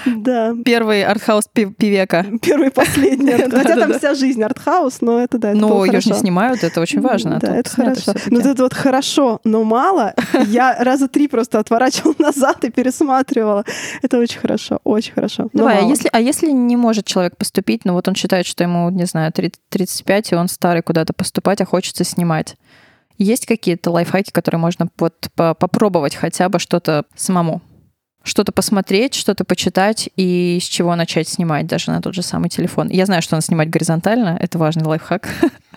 Да. 0.05 0.55
Первый 0.65 1.05
артхаус 1.05 1.45
пивека. 1.53 2.27
Первый 2.43 2.69
и 2.69 2.71
последний. 2.71 3.33
Хотя 3.51 3.77
там 3.77 3.99
вся 3.99 4.15
жизнь 4.15 4.43
артхаус, 4.43 5.01
но 5.01 5.21
это 5.23 5.39
да, 5.39 5.55
Но 5.55 5.85
ее 5.85 6.01
же 6.01 6.11
не 6.11 6.19
снимают, 6.19 6.63
это 6.63 6.81
очень 6.81 7.01
важно. 7.01 7.30
Да, 7.39 7.57
это 7.57 7.71
хорошо. 7.71 8.13
Но 8.27 8.41
ну, 8.41 8.51
это 8.51 8.63
вот 8.63 8.75
хорошо, 8.75 9.41
но 9.45 9.65
мало. 9.65 10.15
Я 10.47 10.77
раза 10.81 11.09
три 11.09 11.29
просто 11.29 11.59
отворачивала 11.59 12.15
назад 12.19 12.65
и 12.65 12.71
пересматривала. 12.71 13.65
Это 14.03 14.19
очень 14.19 14.41
хорошо, 14.41 14.81
очень 14.85 15.13
хорошо. 15.13 15.49
Давай, 15.53 15.79
а 15.79 15.83
если, 15.83 16.09
а 16.13 16.21
если 16.21 16.51
не 16.51 16.77
может 16.77 17.07
человек 17.07 17.37
поступить, 17.37 17.85
ну 17.85 17.93
вот 17.93 18.09
он 18.09 18.15
считает, 18.15 18.47
что 18.47 18.65
ему, 18.65 18.91
не 18.91 19.05
знаю, 19.05 19.33
35, 19.33 20.33
и 20.33 20.35
он 20.35 20.49
старый 20.49 20.83
куда-то 20.83 21.13
поступать, 21.13 21.61
а 21.61 21.67
хочется 21.67 22.05
снимать. 22.05 22.57
Есть 23.19 23.47
какие-то 23.47 23.91
лайфхаки, 23.91 24.31
которые 24.31 24.61
можно 24.61 24.89
вот 24.99 25.29
попробовать 25.35 26.15
хотя 26.15 26.49
бы 26.49 26.59
что-то 26.59 27.05
самому? 27.15 27.61
что-то 28.23 28.53
посмотреть, 28.53 29.15
что-то 29.15 29.45
почитать 29.45 30.11
и 30.17 30.59
с 30.61 30.65
чего 30.65 30.95
начать 30.95 31.29
снимать 31.29 31.67
даже 31.67 31.91
на 31.91 32.03
тот 32.03 32.15
же 32.15 32.23
самый 32.23 32.51
телефон. 32.51 32.89
Я 32.89 33.07
знаю, 33.07 33.23
что 33.23 33.37
надо 33.37 33.47
снимать 33.47 33.71
горизонтально, 33.71 34.37
это 34.41 34.59
важный 34.59 34.85
лайфхак. 34.85 35.29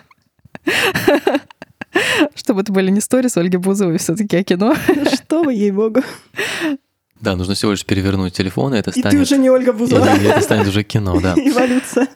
Чтобы 2.34 2.62
это 2.62 2.72
были 2.72 2.90
не 2.90 3.00
сторис 3.00 3.36
Ольги 3.36 3.56
Бузовой 3.56 3.98
все-таки, 3.98 4.36
а 4.36 4.44
кино. 4.44 4.74
Что 5.12 5.44
вы, 5.44 5.54
ей-богу. 5.54 6.02
Да, 7.20 7.36
нужно 7.36 7.54
всего 7.54 7.70
лишь 7.70 7.86
перевернуть 7.86 8.34
телефон, 8.34 8.74
и 8.74 8.78
это 8.78 8.90
станет... 8.90 9.06
И 9.06 9.10
ты 9.10 9.22
уже 9.22 9.38
не 9.38 9.50
Ольга 9.50 9.72
Бузова. 9.72 10.04
И 10.16 10.24
это 10.24 10.40
станет 10.40 10.66
уже 10.66 10.82
кино, 10.82 11.20
да. 11.20 11.34
Эволюция. 11.36 12.08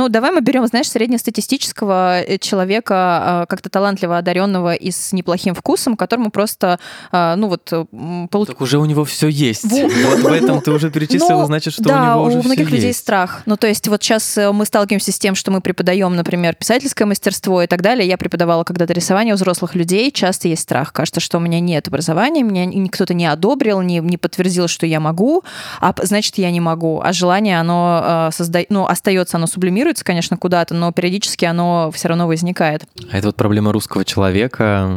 Ну, 0.00 0.08
давай 0.08 0.30
мы 0.30 0.40
берем, 0.40 0.66
знаешь, 0.66 0.88
среднестатистического 0.88 2.22
э, 2.22 2.38
человека, 2.38 2.94
а, 2.94 3.46
как-то 3.46 3.68
талантливо 3.68 4.16
одаренного 4.16 4.72
и 4.72 4.90
с 4.90 5.12
неплохим 5.12 5.54
вкусом, 5.54 5.94
которому 5.94 6.30
просто, 6.30 6.80
а, 7.12 7.36
ну 7.36 7.48
вот... 7.48 7.70
Э, 7.70 7.84
получ... 8.30 8.48
Так 8.48 8.62
уже 8.62 8.78
у 8.78 8.86
него 8.86 9.04
все 9.04 9.28
есть. 9.28 9.64
Вот, 9.64 10.20
в 10.20 10.32
этом 10.32 10.62
ты 10.62 10.70
уже 10.70 10.90
перечислила, 10.90 11.44
значит, 11.44 11.74
что 11.74 11.82
у 11.82 11.86
него 11.86 12.22
уже 12.22 12.38
у 12.38 12.42
многих 12.42 12.70
людей 12.70 12.94
страх. 12.94 13.42
Ну, 13.44 13.58
то 13.58 13.66
есть 13.66 13.88
вот 13.88 14.02
сейчас 14.02 14.38
э, 14.38 14.50
мы 14.52 14.64
сталкиваемся 14.64 15.12
с 15.12 15.18
тем, 15.18 15.34
что 15.34 15.50
мы 15.50 15.60
преподаем, 15.60 16.16
например, 16.16 16.54
писательское 16.54 17.06
мастерство 17.06 17.62
и 17.62 17.66
так 17.66 17.82
далее. 17.82 18.08
Я 18.08 18.16
преподавала 18.16 18.64
когда-то 18.64 18.94
рисование 18.94 19.34
у 19.34 19.36
взрослых 19.36 19.74
людей. 19.74 20.10
Часто 20.10 20.48
есть 20.48 20.62
страх. 20.62 20.94
Кажется, 20.94 21.20
что 21.20 21.36
у 21.36 21.42
меня 21.42 21.60
нет 21.60 21.88
образования, 21.88 22.42
меня 22.42 22.88
кто-то 22.88 23.12
не 23.12 23.26
одобрил, 23.26 23.82
не, 23.82 23.98
не 23.98 24.16
подтвердил, 24.16 24.66
что 24.66 24.86
я 24.86 24.98
могу, 24.98 25.44
а 25.78 25.94
значит, 26.02 26.38
я 26.38 26.50
не 26.50 26.60
могу. 26.60 27.02
А 27.04 27.12
желание, 27.12 27.60
оно 27.60 28.30
создает, 28.32 28.70
ну, 28.70 28.86
остается, 28.86 29.36
оно 29.36 29.46
сублимирует 29.46 29.89
транслируется, 29.90 30.04
конечно, 30.04 30.36
куда-то, 30.36 30.74
но 30.74 30.92
периодически 30.92 31.44
оно 31.44 31.90
все 31.92 32.08
равно 32.08 32.26
возникает. 32.26 32.84
А 33.10 33.18
это 33.18 33.28
вот 33.28 33.36
проблема 33.36 33.72
русского 33.72 34.04
человека, 34.04 34.88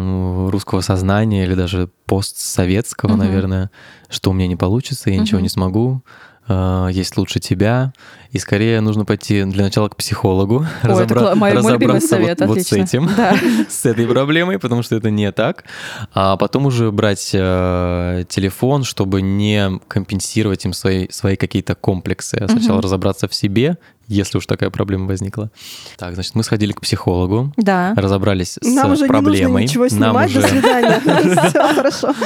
русского 0.49 0.81
сознания 0.81 1.45
или 1.45 1.55
даже 1.55 1.89
постсоветского, 2.05 3.11
угу. 3.11 3.17
наверное, 3.17 3.69
что 4.09 4.31
у 4.31 4.33
меня 4.33 4.47
не 4.47 4.55
получится, 4.55 5.09
я 5.09 5.15
угу. 5.15 5.23
ничего 5.23 5.39
не 5.39 5.49
смогу, 5.49 6.01
э, 6.47 6.89
есть 6.91 7.17
лучше 7.17 7.39
тебя. 7.39 7.93
И 8.31 8.39
скорее 8.39 8.81
нужно 8.81 9.05
пойти 9.05 9.43
для 9.43 9.63
начала 9.63 9.89
к 9.89 9.95
психологу, 9.95 10.65
О, 10.81 10.87
разобра- 10.87 11.27
это 11.27 11.35
мой, 11.35 11.53
разобраться 11.53 12.07
совет, 12.07 12.39
вот, 12.39 12.49
вот 12.49 12.61
с 12.61 12.73
этим, 12.73 13.07
да. 13.15 13.35
с 13.69 13.85
этой 13.85 14.07
проблемой, 14.07 14.57
потому 14.57 14.81
что 14.81 14.95
это 14.95 15.11
не 15.11 15.31
так. 15.31 15.65
А 16.13 16.35
потом 16.37 16.65
уже 16.65 16.91
брать 16.91 17.29
э, 17.33 18.23
телефон, 18.27 18.85
чтобы 18.85 19.21
не 19.21 19.79
компенсировать 19.87 20.65
им 20.65 20.73
свои, 20.73 21.07
свои 21.09 21.35
какие-то 21.35 21.75
комплексы. 21.75 22.35
А 22.35 22.47
сначала 22.47 22.77
угу. 22.77 22.85
разобраться 22.85 23.27
в 23.27 23.35
себе, 23.35 23.77
если 24.07 24.39
уж 24.39 24.47
такая 24.47 24.71
проблема 24.71 25.07
возникла. 25.07 25.51
Так, 25.97 26.15
значит, 26.15 26.33
мы 26.33 26.43
сходили 26.43 26.71
к 26.71 26.81
психологу, 26.81 27.53
да. 27.55 27.93
разобрались 27.95 28.57
Нам 28.63 28.95
с 28.95 28.99
уже 28.99 29.07
проблемой. 29.07 29.37
Не 29.39 29.45
нужно 29.45 29.59
ничего 29.59 29.87
снимать, 29.89 30.13
Нам 30.13 30.25
уже... 30.25 30.41
до 30.41 30.47
свидания. 30.47 30.99
Все 31.49 31.73
хорошо. 31.75 32.13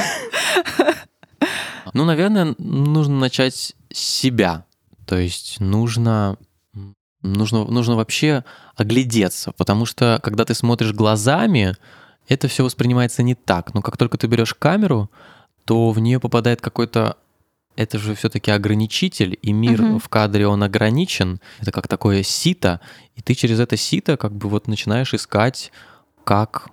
Ну, 1.94 2.04
наверное, 2.04 2.54
нужно 2.58 3.18
начать 3.18 3.74
себя. 3.90 4.64
То 5.06 5.16
есть 5.18 5.60
нужно, 5.60 6.36
нужно, 7.22 7.64
нужно 7.64 7.96
вообще 7.96 8.44
оглядеться, 8.76 9.52
потому 9.52 9.86
что 9.86 10.20
когда 10.22 10.44
ты 10.44 10.54
смотришь 10.54 10.92
глазами, 10.92 11.76
это 12.28 12.48
все 12.48 12.64
воспринимается 12.64 13.22
не 13.22 13.34
так. 13.34 13.74
Но 13.74 13.82
как 13.82 13.96
только 13.96 14.18
ты 14.18 14.26
берешь 14.26 14.54
камеру, 14.54 15.10
то 15.64 15.90
в 15.90 15.98
нее 15.98 16.20
попадает 16.20 16.60
какой-то 16.60 17.16
это 17.76 17.96
же 17.96 18.16
все-таки 18.16 18.50
ограничитель, 18.50 19.38
и 19.40 19.52
мир 19.52 19.80
uh-huh. 19.80 19.98
в 20.00 20.08
кадре 20.08 20.48
он 20.48 20.64
ограничен. 20.64 21.40
Это 21.60 21.70
как 21.70 21.86
такое 21.86 22.24
сито, 22.24 22.80
и 23.14 23.22
ты 23.22 23.34
через 23.34 23.60
это 23.60 23.76
сито 23.76 24.16
как 24.16 24.32
бы 24.32 24.48
вот 24.48 24.66
начинаешь 24.66 25.14
искать, 25.14 25.70
как 26.24 26.70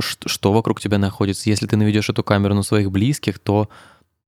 что 0.00 0.52
вокруг 0.52 0.80
тебя 0.80 0.98
находится. 0.98 1.48
Если 1.48 1.66
ты 1.66 1.76
наведешь 1.76 2.08
эту 2.08 2.24
камеру 2.24 2.54
на 2.54 2.62
своих 2.62 2.90
близких, 2.90 3.38
то 3.38 3.68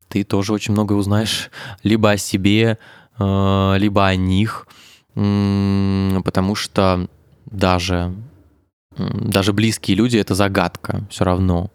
ты 0.08 0.24
тоже 0.24 0.52
очень 0.52 0.72
много 0.72 0.94
узнаешь 0.94 1.50
либо 1.82 2.12
о 2.12 2.16
себе, 2.16 2.78
э, 3.18 3.74
либо 3.78 4.06
о 4.06 4.16
них, 4.16 4.66
потому 5.14 6.54
что 6.54 7.08
даже, 7.46 8.14
даже 8.98 9.52
близкие 9.54 9.96
люди— 9.96 10.16
это 10.18 10.34
загадка 10.34 11.06
все 11.08 11.24
равно. 11.24 11.70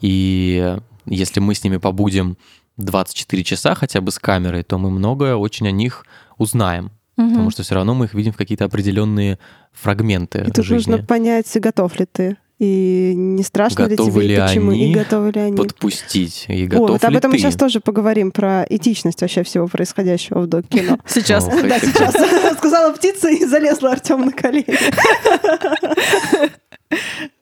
И 0.00 0.76
если 1.06 1.40
мы 1.40 1.56
с 1.56 1.64
ними 1.64 1.78
побудем 1.78 2.36
24 2.76 3.44
часа 3.44 3.74
хотя 3.74 4.00
бы 4.00 4.10
с 4.12 4.18
камерой, 4.18 4.62
то 4.62 4.78
мы 4.78 4.90
многое 4.90 5.34
очень 5.34 5.66
о 5.66 5.72
них 5.72 6.06
узнаем. 6.38 6.92
Угу. 7.16 7.28
Потому 7.28 7.50
что 7.50 7.62
все 7.62 7.74
равно 7.74 7.94
мы 7.94 8.06
их 8.06 8.14
видим 8.14 8.32
в 8.32 8.36
какие-то 8.36 8.64
определенные 8.64 9.38
фрагменты. 9.72 10.44
И 10.46 10.50
тут 10.50 10.64
жизни. 10.64 10.92
нужно 10.92 11.06
понять, 11.06 11.50
готов 11.60 11.98
ли 11.98 12.06
ты 12.06 12.36
и 12.62 13.12
не 13.16 13.42
страшно 13.42 13.88
готовы 13.88 14.22
ли 14.22 14.28
тебе, 14.28 14.36
ли 14.36 14.42
почему, 14.42 14.70
они 14.70 14.92
и 14.92 14.94
готовы 14.94 15.32
ли 15.32 15.40
они 15.40 15.56
подпустить, 15.56 16.44
и 16.46 16.66
готов 16.66 16.90
О, 16.90 16.92
вот 16.92 17.02
об 17.04 17.16
этом 17.16 17.32
ты? 17.32 17.34
мы 17.34 17.38
сейчас 17.38 17.56
тоже 17.56 17.80
поговорим, 17.80 18.30
про 18.30 18.64
этичность 18.70 19.20
вообще 19.20 19.42
всего 19.42 19.66
происходящего 19.66 20.42
в 20.42 20.46
док-кино. 20.46 20.98
Сейчас. 21.06 21.46
Да, 21.48 21.80
сейчас. 21.80 22.14
Сказала 22.58 22.92
птица 22.92 23.28
и 23.30 23.44
залезла 23.44 23.90
Артем 23.90 24.20
на 24.26 24.30
колени. 24.30 24.64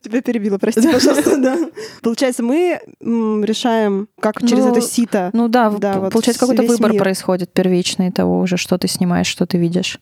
Тебя 0.03 0.23
перебила, 0.23 0.57
прости, 0.57 0.91
пожалуйста, 0.91 1.37
да. 1.37 1.59
Получается, 2.03 2.43
мы 2.43 2.81
решаем, 3.01 4.09
как 4.21 4.41
через 4.41 4.65
ну, 4.65 4.73
это 4.73 4.81
сито. 4.81 5.29
Ну 5.35 5.49
да, 5.49 5.69
да 5.69 6.09
получается, 6.09 6.41
какой-то 6.41 6.63
выбор 6.63 6.93
мир. 6.93 7.03
происходит 7.03 7.53
первичный 7.53 8.11
того 8.11 8.41
уже, 8.41 8.57
что 8.57 8.79
ты 8.79 8.89
снимаешь, 8.89 9.27
что 9.27 9.45
ты 9.45 9.59
видишь. 9.59 10.01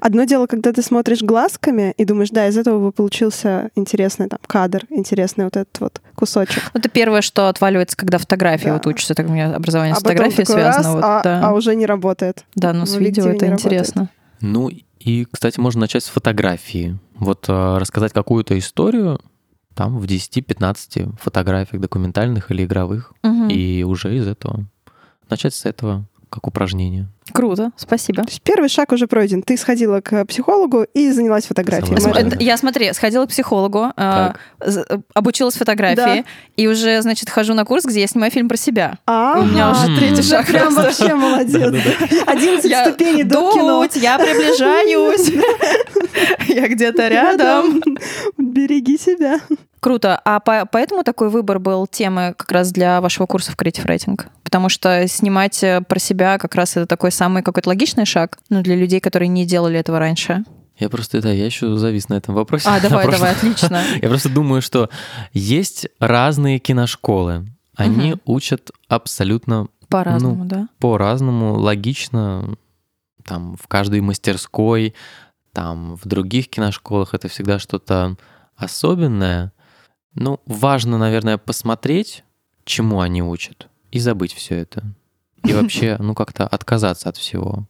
Одно 0.00 0.24
дело, 0.24 0.46
когда 0.46 0.72
ты 0.72 0.82
смотришь 0.82 1.22
глазками 1.22 1.92
и 1.96 2.04
думаешь, 2.04 2.30
да, 2.30 2.48
из 2.48 2.56
этого 2.56 2.78
бы 2.78 2.92
получился 2.92 3.70
интересный 3.74 4.28
там 4.28 4.38
кадр, 4.46 4.84
интересный 4.90 5.44
вот 5.44 5.56
этот 5.56 5.80
вот 5.80 6.00
кусочек. 6.14 6.62
Это 6.74 6.88
первое, 6.88 7.20
что 7.20 7.48
отваливается, 7.48 7.96
когда 7.96 8.18
фотографии 8.18 8.66
да. 8.66 8.74
вот 8.74 8.86
учишься. 8.86 9.14
Так 9.14 9.28
у 9.28 9.32
меня 9.32 9.54
образование 9.54 9.92
а 9.92 9.96
с 9.96 10.02
фотографией 10.02 10.46
связано. 10.46 10.76
Раз, 10.76 10.86
вот, 10.86 11.04
а, 11.04 11.22
да. 11.22 11.48
а 11.48 11.52
уже 11.52 11.74
не 11.74 11.86
работает. 11.86 12.44
Да, 12.54 12.72
но 12.72 12.86
с 12.86 12.96
видео 12.96 13.26
это 13.26 13.46
интересно. 13.46 14.08
Ну 14.40 14.70
и, 14.98 15.26
кстати, 15.30 15.60
можно 15.60 15.82
начать 15.82 16.04
с 16.04 16.08
фотографии. 16.08 16.98
Вот 17.14 17.46
э, 17.48 17.78
рассказать 17.78 18.12
какую-то 18.12 18.58
историю, 18.58 19.20
там 19.74 19.98
в 19.98 20.04
10-15 20.04 21.18
фотографиях 21.20 21.80
документальных 21.80 22.50
или 22.50 22.64
игровых, 22.64 23.12
угу. 23.22 23.46
и 23.48 23.82
уже 23.84 24.16
из 24.16 24.26
этого 24.26 24.66
начать 25.28 25.54
с 25.54 25.64
этого 25.64 26.06
как 26.30 26.46
упражнение. 26.46 27.08
Круто, 27.32 27.72
спасибо. 27.76 28.22
То 28.22 28.28
есть 28.28 28.42
первый 28.42 28.68
шаг 28.68 28.92
уже 28.92 29.06
пройден. 29.06 29.42
Ты 29.42 29.56
сходила 29.56 30.00
к 30.00 30.24
психологу 30.26 30.86
и 30.94 31.10
занялась 31.10 31.46
фотографией. 31.46 32.42
Я, 32.42 32.56
смотри, 32.56 32.92
сходила 32.92 33.26
к 33.26 33.30
психологу, 33.30 33.92
э, 33.96 34.32
обучилась 35.14 35.56
фотографии, 35.56 35.96
да. 35.96 36.24
и 36.56 36.66
уже, 36.66 37.02
значит, 37.02 37.28
хожу 37.28 37.54
на 37.54 37.64
курс, 37.64 37.84
где 37.84 38.00
я 38.00 38.06
снимаю 38.06 38.30
фильм 38.30 38.48
про 38.48 38.56
себя. 38.56 38.98
А, 39.06 39.40
у 39.40 39.44
меня 39.44 39.70
уже 39.72 39.96
третий 39.96 40.22
шаг. 40.22 40.46
Прям 40.46 40.74
вообще 40.74 41.14
молодец. 41.14 41.74
11 42.26 42.76
ступеней 42.86 43.24
до 43.24 43.52
кино. 43.52 43.86
я 43.94 44.18
приближаюсь. 44.18 45.32
Я 46.48 46.68
где-то 46.68 47.08
рядом. 47.08 47.82
Береги 48.38 48.98
себя. 48.98 49.40
Круто. 49.80 50.20
А 50.24 50.40
по 50.40 50.66
поэтому 50.66 51.04
такой 51.04 51.28
выбор 51.28 51.58
был 51.58 51.86
темы 51.86 52.34
как 52.36 52.50
раз 52.50 52.72
для 52.72 53.00
вашего 53.00 53.26
курса 53.26 53.52
в 53.52 53.56
Creative 53.56 53.86
Writing? 53.86 54.20
Потому 54.42 54.68
что 54.68 55.06
снимать 55.06 55.62
э, 55.62 55.80
про 55.80 55.98
себя 55.98 56.38
как 56.38 56.54
раз 56.54 56.72
это 56.72 56.86
такой 56.86 57.12
самый 57.16 57.42
какой-то 57.42 57.70
логичный 57.70 58.04
шаг 58.04 58.38
ну, 58.50 58.62
для 58.62 58.76
людей, 58.76 59.00
которые 59.00 59.28
не 59.28 59.46
делали 59.46 59.78
этого 59.78 59.98
раньше. 59.98 60.44
Я 60.78 60.90
просто, 60.90 61.22
да, 61.22 61.32
я 61.32 61.46
еще 61.46 61.76
завис 61.76 62.08
на 62.08 62.14
этом 62.14 62.34
вопросе. 62.34 62.68
А, 62.68 62.80
давай, 62.88 63.10
давай, 63.10 63.32
отлично. 63.32 63.82
Я 64.02 64.08
просто 64.08 64.28
думаю, 64.28 64.60
что 64.60 64.90
есть 65.32 65.88
разные 65.98 66.58
киношколы. 66.58 67.46
Они 67.74 68.12
угу. 68.12 68.36
учат 68.36 68.70
абсолютно... 68.88 69.68
По-разному, 69.88 70.44
ну, 70.44 70.44
да? 70.44 70.68
По-разному, 70.78 71.54
логично. 71.54 72.56
Там 73.24 73.56
в 73.56 73.66
каждой 73.68 74.00
мастерской, 74.00 74.94
там 75.52 75.96
в 75.96 76.06
других 76.06 76.48
киношколах 76.48 77.14
это 77.14 77.28
всегда 77.28 77.58
что-то 77.58 78.16
особенное. 78.56 79.52
Ну, 80.14 80.40
важно, 80.46 80.98
наверное, 80.98 81.38
посмотреть, 81.38 82.24
чему 82.64 83.00
они 83.00 83.22
учат, 83.22 83.68
и 83.90 83.98
забыть 83.98 84.34
все 84.34 84.56
это. 84.56 84.84
И 85.46 85.52
вообще, 85.52 85.96
ну, 85.98 86.14
как-то 86.14 86.46
отказаться 86.46 87.08
от 87.08 87.16
всего. 87.16 87.66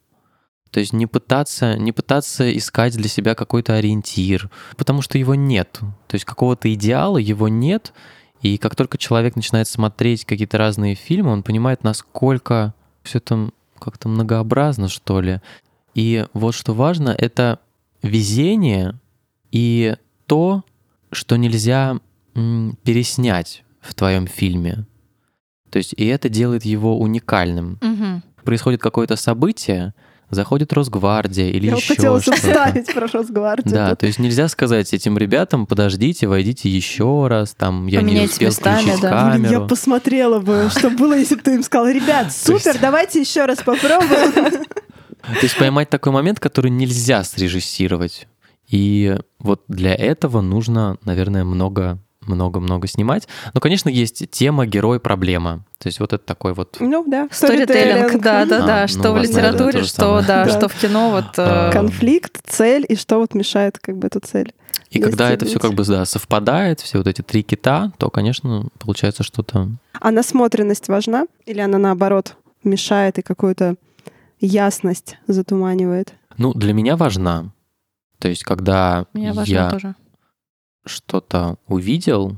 То 0.70 0.80
есть 0.80 0.92
не 0.92 1.06
пытаться, 1.06 1.76
не 1.78 1.92
пытаться 1.92 2.54
искать 2.56 2.94
для 2.96 3.08
себя 3.08 3.34
какой-то 3.34 3.74
ориентир, 3.74 4.50
потому 4.76 5.00
что 5.00 5.16
его 5.16 5.34
нет. 5.34 5.78
То 6.06 6.14
есть 6.14 6.24
какого-то 6.24 6.72
идеала 6.74 7.18
его 7.18 7.48
нет. 7.48 7.92
И 8.42 8.58
как 8.58 8.76
только 8.76 8.98
человек 8.98 9.36
начинает 9.36 9.68
смотреть 9.68 10.24
какие-то 10.24 10.58
разные 10.58 10.94
фильмы, 10.94 11.30
он 11.32 11.42
понимает, 11.42 11.82
насколько 11.82 12.74
все 13.02 13.18
это 13.18 13.50
как-то 13.78 14.08
многообразно, 14.08 14.88
что 14.88 15.20
ли. 15.20 15.40
И 15.94 16.26
вот 16.34 16.54
что 16.54 16.74
важно, 16.74 17.10
это 17.10 17.58
везение 18.02 19.00
и 19.50 19.96
то, 20.26 20.62
что 21.10 21.36
нельзя 21.36 21.98
переснять 22.34 23.64
в 23.80 23.94
твоем 23.94 24.26
фильме. 24.26 24.84
То 25.70 25.78
есть 25.78 25.94
и 25.96 26.06
это 26.06 26.28
делает 26.28 26.64
его 26.64 26.98
уникальным. 26.98 27.78
Угу. 27.82 28.44
Происходит 28.44 28.80
какое-то 28.80 29.16
событие, 29.16 29.94
заходит 30.30 30.72
Росгвардия 30.72 31.50
или 31.50 31.66
Я 31.66 31.76
еще 31.76 31.94
хотела 31.94 32.20
что-то. 32.20 32.38
вставить 32.38 32.92
про 32.92 33.06
Росгвардию. 33.06 33.74
Да, 33.74 33.94
то 33.94 34.06
есть 34.06 34.18
нельзя 34.18 34.48
сказать 34.48 34.92
этим 34.92 35.18
ребятам, 35.18 35.66
подождите, 35.66 36.26
войдите 36.26 36.68
еще 36.68 37.26
раз, 37.28 37.54
там, 37.54 37.86
я 37.86 38.02
не 38.02 38.22
успел 38.22 38.48
местами, 38.48 38.82
включить 38.82 39.00
да. 39.02 39.10
камеру. 39.10 39.52
Я 39.52 39.60
посмотрела 39.60 40.40
бы, 40.40 40.68
что 40.70 40.90
было, 40.90 41.16
если 41.16 41.36
бы 41.36 41.42
ты 41.42 41.54
им 41.54 41.62
сказал, 41.62 41.88
ребят, 41.88 42.32
супер, 42.32 42.76
давайте 42.80 43.20
еще 43.20 43.44
раз 43.44 43.58
попробуем. 43.58 44.64
То 45.22 45.42
есть 45.42 45.58
поймать 45.58 45.90
такой 45.90 46.12
момент, 46.12 46.38
который 46.38 46.70
нельзя 46.70 47.24
срежиссировать. 47.24 48.28
И 48.68 49.16
вот 49.38 49.62
для 49.68 49.94
этого 49.94 50.40
нужно, 50.40 50.98
наверное, 51.04 51.44
много 51.44 51.98
много-много 52.26 52.86
снимать. 52.86 53.28
Но, 53.54 53.60
конечно, 53.60 53.88
есть 53.88 54.30
тема, 54.30 54.66
герой, 54.66 55.00
проблема. 55.00 55.64
То 55.78 55.88
есть 55.88 56.00
вот 56.00 56.12
это 56.12 56.24
такой 56.24 56.54
вот... 56.54 56.76
Ну, 56.80 57.04
да. 57.06 57.28
Сторителлинг, 57.30 58.20
да, 58.22 58.44
да, 58.44 58.64
А, 58.64 58.66
да. 58.66 58.82
ну, 58.82 58.88
Что 58.88 59.12
у 59.12 59.14
в 59.14 59.22
литературе, 59.22 59.82
что, 59.82 60.22
да, 60.26 60.48
что 60.48 60.68
в 60.68 60.74
кино. 60.74 61.10
Вот, 61.10 61.38
А, 61.38 61.68
э, 61.68 61.72
Конфликт, 61.72 62.40
цель 62.46 62.84
и 62.88 62.96
что 62.96 63.18
вот 63.18 63.34
мешает 63.34 63.78
как 63.78 63.96
бы 63.96 64.06
эту 64.06 64.20
цель. 64.20 64.52
И 64.90 65.00
когда 65.00 65.30
это 65.30 65.46
все 65.46 65.58
как 65.58 65.74
бы, 65.74 65.84
да, 65.84 66.04
совпадает, 66.04 66.80
все 66.80 66.98
вот 66.98 67.06
эти 67.06 67.22
три 67.22 67.42
кита, 67.42 67.92
то, 67.98 68.08
конечно, 68.08 68.68
получается 68.78 69.22
что-то... 69.22 69.68
А 70.00 70.10
насмотренность 70.10 70.88
важна? 70.88 71.26
Или 71.44 71.60
она 71.60 71.78
наоборот 71.78 72.36
мешает 72.62 73.18
и 73.18 73.22
какую-то 73.22 73.76
ясность 74.40 75.18
затуманивает? 75.26 76.14
Ну, 76.38 76.52
для 76.54 76.72
меня 76.72 76.96
важна. 76.96 77.50
То 78.18 78.28
есть, 78.28 78.44
когда 78.44 79.06
важно 79.12 79.52
я 79.52 79.70
тоже. 79.70 79.94
Что-то 80.86 81.58
увидел, 81.66 82.36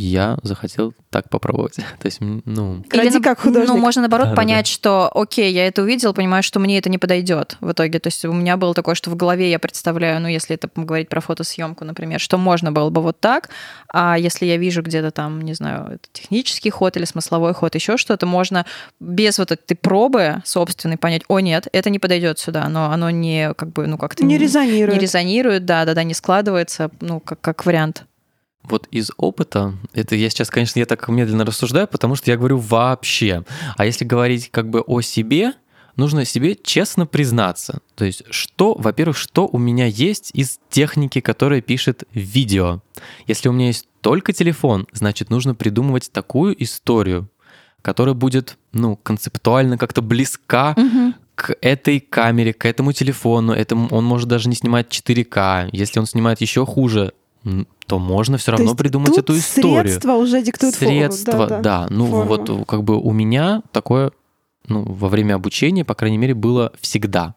я 0.00 0.38
захотел 0.42 0.94
так 1.10 1.28
попробовать. 1.28 1.74
То 1.98 2.06
есть, 2.06 2.18
ну... 2.20 2.84
Ради 2.90 3.16
на- 3.16 3.22
как 3.22 3.40
художник. 3.40 3.68
Ну, 3.68 3.76
можно 3.76 4.02
наоборот 4.02 4.28
Да-да-да. 4.28 4.40
понять, 4.40 4.66
что 4.66 5.10
окей, 5.14 5.52
я 5.52 5.66
это 5.66 5.82
увидел, 5.82 6.14
понимаю, 6.14 6.42
что 6.42 6.58
мне 6.58 6.78
это 6.78 6.88
не 6.88 6.98
подойдет 6.98 7.56
в 7.60 7.72
итоге. 7.72 7.98
То 7.98 8.06
есть 8.08 8.24
у 8.24 8.32
меня 8.32 8.56
было 8.56 8.74
такое, 8.74 8.94
что 8.94 9.10
в 9.10 9.16
голове 9.16 9.50
я 9.50 9.58
представляю, 9.58 10.20
ну, 10.20 10.28
если 10.28 10.54
это 10.54 10.68
говорить 10.74 11.08
про 11.08 11.20
фотосъемку, 11.20 11.84
например, 11.84 12.20
что 12.20 12.38
можно 12.38 12.72
было 12.72 12.90
бы 12.90 13.02
вот 13.02 13.20
так, 13.20 13.50
а 13.92 14.16
если 14.18 14.46
я 14.46 14.56
вижу 14.56 14.82
где-то 14.82 15.10
там, 15.10 15.42
не 15.42 15.54
знаю, 15.54 15.86
это 15.94 16.08
технический 16.12 16.70
ход 16.70 16.96
или 16.96 17.04
смысловой 17.04 17.52
ход, 17.52 17.74
еще 17.74 17.96
что-то, 17.96 18.26
можно 18.26 18.64
без 19.00 19.38
вот 19.38 19.52
этой 19.52 19.74
пробы 19.74 20.36
собственной 20.44 20.96
понять, 20.96 21.22
о 21.28 21.40
нет, 21.40 21.68
это 21.72 21.90
не 21.90 21.98
подойдет 21.98 22.38
сюда, 22.38 22.68
но 22.68 22.90
оно 22.90 23.10
не 23.10 23.52
как 23.54 23.72
бы, 23.72 23.86
ну, 23.86 23.98
как-то 23.98 24.24
Не 24.24 24.38
резонирует. 24.38 24.94
не 24.94 25.00
резонирует, 25.00 25.64
да, 25.66 25.84
да, 25.84 25.94
да, 25.94 26.02
не 26.04 26.14
складывается, 26.14 26.90
ну, 27.00 27.20
как, 27.20 27.40
как 27.40 27.66
вариант. 27.66 28.04
Вот 28.62 28.86
из 28.90 29.10
опыта, 29.16 29.74
это 29.94 30.14
я 30.16 30.28
сейчас, 30.30 30.50
конечно, 30.50 30.78
я 30.78 30.86
так 30.86 31.08
медленно 31.08 31.44
рассуждаю, 31.44 31.88
потому 31.88 32.14
что 32.14 32.30
я 32.30 32.36
говорю 32.36 32.58
вообще. 32.58 33.44
А 33.76 33.84
если 33.86 34.04
говорить 34.04 34.50
как 34.50 34.68
бы 34.68 34.80
о 34.80 35.00
себе, 35.00 35.54
нужно 35.96 36.24
себе 36.24 36.56
честно 36.56 37.06
признаться. 37.06 37.80
То 37.94 38.04
есть, 38.04 38.22
что, 38.30 38.74
во-первых, 38.74 39.16
что 39.16 39.48
у 39.50 39.58
меня 39.58 39.86
есть 39.86 40.30
из 40.34 40.58
техники, 40.68 41.20
которая 41.20 41.60
пишет 41.62 42.04
видео. 42.12 42.80
Если 43.26 43.48
у 43.48 43.52
меня 43.52 43.68
есть 43.68 43.88
только 44.00 44.32
телефон, 44.32 44.86
значит, 44.92 45.30
нужно 45.30 45.54
придумывать 45.54 46.10
такую 46.12 46.62
историю, 46.62 47.30
которая 47.82 48.14
будет, 48.14 48.58
ну, 48.72 48.96
концептуально 48.96 49.78
как-то 49.78 50.02
близка 50.02 50.76
к 51.34 51.56
этой 51.62 52.00
камере, 52.00 52.52
к 52.52 52.66
этому 52.66 52.92
телефону. 52.92 53.52
Этому, 53.52 53.88
он 53.88 54.04
может 54.04 54.28
даже 54.28 54.48
не 54.48 54.54
снимать 54.54 54.88
4К. 54.88 55.70
Если 55.72 55.98
он 55.98 56.06
снимает 56.06 56.40
еще 56.42 56.66
хуже, 56.66 57.12
то 57.90 57.98
можно 57.98 58.38
все 58.38 58.52
равно 58.52 58.76
придумать 58.76 59.18
эту 59.18 59.36
историю. 59.36 59.82
Средства 59.82 60.12
уже 60.12 60.40
диктуют 60.42 60.76
форму. 60.76 60.94
Средства, 60.94 61.46
да, 61.46 61.46
Да-да. 61.48 61.86
Ну 61.90 62.06
форму. 62.06 62.24
вот 62.24 62.68
как 62.68 62.84
бы 62.84 62.96
у 63.00 63.10
меня 63.10 63.62
такое, 63.72 64.12
ну 64.68 64.84
во 64.84 65.08
время 65.08 65.34
обучения, 65.34 65.84
по 65.84 65.94
крайней 65.94 66.16
мере, 66.18 66.34
было 66.34 66.72
всегда. 66.80 67.34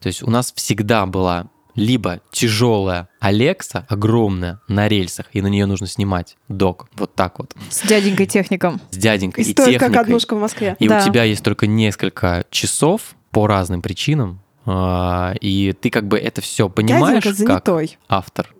То 0.00 0.06
есть 0.06 0.22
у 0.22 0.30
нас 0.30 0.54
всегда 0.56 1.04
была 1.04 1.48
либо 1.74 2.20
тяжелая 2.32 3.10
Алекса, 3.20 3.84
огромная, 3.90 4.60
на 4.68 4.88
рельсах, 4.88 5.26
и 5.34 5.42
на 5.42 5.48
нее 5.48 5.66
нужно 5.66 5.86
снимать 5.86 6.38
док, 6.48 6.88
вот 6.96 7.14
так 7.14 7.38
вот, 7.38 7.54
С 7.68 7.86
дяденькой 7.86 8.24
техником. 8.24 8.80
с 8.90 8.96
дяденькой 8.96 9.44
И 9.44 9.48
и, 9.48 9.52
стоит 9.52 9.74
как 9.78 9.88
техникой. 9.88 10.02
однушка 10.02 10.34
в 10.34 10.40
Москве. 10.40 10.76
И 10.78 10.88
Да. 10.88 11.00
у 11.02 11.04
тебя 11.06 11.24
есть 11.24 11.44
только 11.44 11.66
несколько 11.66 12.44
часов 12.50 13.14
по 13.30 13.46
разным 13.46 13.82
причинам, 13.82 14.40
а, 14.64 15.34
и 15.42 15.74
ты 15.74 15.90
как 15.90 16.08
бы 16.08 16.18
это 16.18 16.40
все 16.40 16.70
понимаешь 16.70 17.22
Дяденька 17.22 17.60
как 17.60 17.68
автор. 18.08 18.54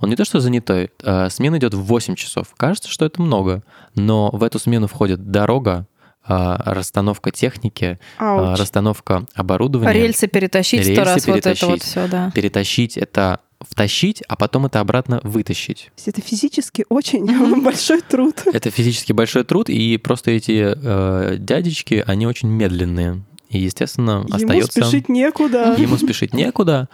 Он 0.00 0.10
не 0.10 0.16
то 0.16 0.24
что 0.24 0.40
занятой, 0.40 0.90
а, 1.02 1.28
смена 1.28 1.58
идет 1.58 1.74
в 1.74 1.82
8 1.82 2.14
часов. 2.14 2.48
Кажется, 2.56 2.88
что 2.88 3.04
это 3.04 3.20
много, 3.20 3.62
но 3.94 4.30
в 4.32 4.42
эту 4.42 4.58
смену 4.58 4.86
входит 4.86 5.30
дорога, 5.30 5.86
а, 6.24 6.74
расстановка 6.74 7.30
техники, 7.30 7.98
а, 8.18 8.50
Ауч. 8.50 8.60
расстановка 8.60 9.26
оборудования. 9.34 9.92
Рельсы 9.92 10.28
перетащить 10.28 10.82
сто 10.82 10.90
Рельсы 10.90 11.04
раз, 11.04 11.26
вот 11.26 11.36
это 11.38 11.48
вот 11.48 11.58
перетащить. 11.58 11.82
все, 11.82 12.08
да. 12.08 12.30
Перетащить 12.34 12.96
это 12.98 13.40
втащить, 13.60 14.22
а 14.28 14.36
потом 14.36 14.66
это 14.66 14.80
обратно 14.80 15.20
вытащить. 15.24 15.90
Это 16.04 16.20
физически 16.20 16.84
очень 16.88 17.62
большой 17.62 18.02
труд. 18.02 18.42
Это 18.52 18.70
физически 18.70 19.12
большой 19.12 19.44
труд, 19.44 19.68
и 19.68 19.96
просто 19.96 20.30
эти 20.30 20.74
э, 20.76 21.36
дядечки, 21.38 22.04
они 22.06 22.26
очень 22.26 22.48
медленные. 22.48 23.22
И, 23.48 23.58
естественно, 23.58 24.24
Ему 24.26 24.36
остается... 24.36 24.82
спешить 24.82 25.08
некуда. 25.08 25.74
Ему 25.78 25.96
спешить 25.96 26.34
некуда. 26.34 26.88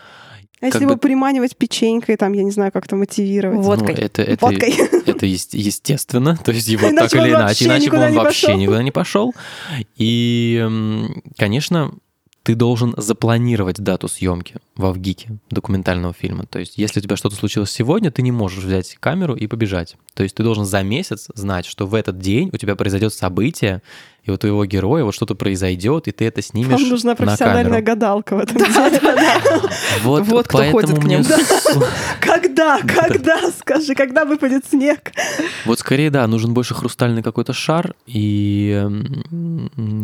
А 0.61 0.67
если 0.67 0.79
как 0.79 0.83
его 0.83 0.95
бы- 0.95 0.99
приманивать 1.01 1.57
печенькой, 1.57 2.17
там, 2.17 2.33
я 2.33 2.43
не 2.43 2.51
знаю, 2.51 2.73
как-то 2.73 2.97
мотивировать. 2.97 3.59
Вот. 3.59 3.81
Ну, 3.81 3.87
Водкой. 3.87 4.05
это, 4.05 4.23
это, 4.23 4.47
Водкой. 4.47 4.75
это 5.07 5.27
естественно, 5.27 6.37
то 6.37 6.53
есть 6.53 6.69
его 6.69 6.89
Иначе 6.91 7.09
так 7.09 7.21
или 7.21 7.31
иначе, 7.31 7.43
вообще 7.45 7.65
иначе 7.67 7.81
бы 7.81 7.87
никуда 7.87 8.07
он 8.07 8.11
не 8.13 8.19
вообще 8.19 8.47
пошел. 8.47 8.61
никуда 8.61 8.83
не 8.83 8.91
пошел. 8.91 9.35
И, 9.97 10.69
конечно, 11.37 11.93
ты 12.45 12.55
должен 12.55 12.95
запланировать 12.99 13.77
дату 13.81 14.07
съемки 14.07 14.57
во 14.77 14.93
ВГИКе 14.93 15.39
документального 15.51 16.13
фильма. 16.13 16.45
То 16.47 16.59
есть, 16.59 16.77
если 16.77 17.01
у 17.01 17.03
тебя 17.03 17.17
что-то 17.17 17.37
случилось 17.37 17.71
сегодня, 17.71 18.11
ты 18.11 18.21
не 18.23 18.33
можешь 18.33 18.63
взять 18.63 18.97
камеру 19.01 19.35
и 19.35 19.47
побежать. 19.47 19.97
То 20.13 20.23
есть, 20.23 20.35
ты 20.35 20.43
должен 20.43 20.67
за 20.67 20.83
месяц 20.83 21.29
знать, 21.35 21.65
что 21.65 21.87
в 21.87 21.95
этот 21.95 22.19
день 22.19 22.51
у 22.53 22.57
тебя 22.59 22.77
произойдет 22.77 23.15
событие, 23.15 23.83
и 24.25 24.31
у 24.31 24.37
твоего 24.39 24.65
героя 24.65 25.05
вот 25.05 25.15
что-то 25.15 25.35
произойдет, 25.35 26.09
и 26.09 26.11
ты 26.11 26.25
это 26.27 26.41
снимешь 26.43 26.81
Вам 26.81 26.89
нужна 26.89 27.11
на 27.11 27.17
профессиональная 27.17 27.65
камеру. 27.65 27.85
гадалка 27.87 28.37
в 28.37 28.39
этом 28.41 28.57
деле. 28.57 29.01
Вот, 30.03 30.27
Вот 30.27 30.49
кто 30.49 30.59
поэтому 30.59 30.81
ходит 30.81 30.99
к 30.99 31.05
мне 31.05 31.17
ним. 31.17 31.25
с- 31.25 31.85
Когда? 32.21 32.81
Когда? 32.87 33.51
Скажи, 33.59 33.95
когда 33.95 34.25
выпадет 34.25 34.65
снег? 34.67 35.13
Вот 35.67 35.79
скорее, 35.79 36.11
да, 36.11 36.27
нужен 36.27 36.55
больше 36.55 36.75
хрустальный 36.75 37.23
какой-то 37.23 37.53
шар 37.53 37.95
и, 38.07 38.87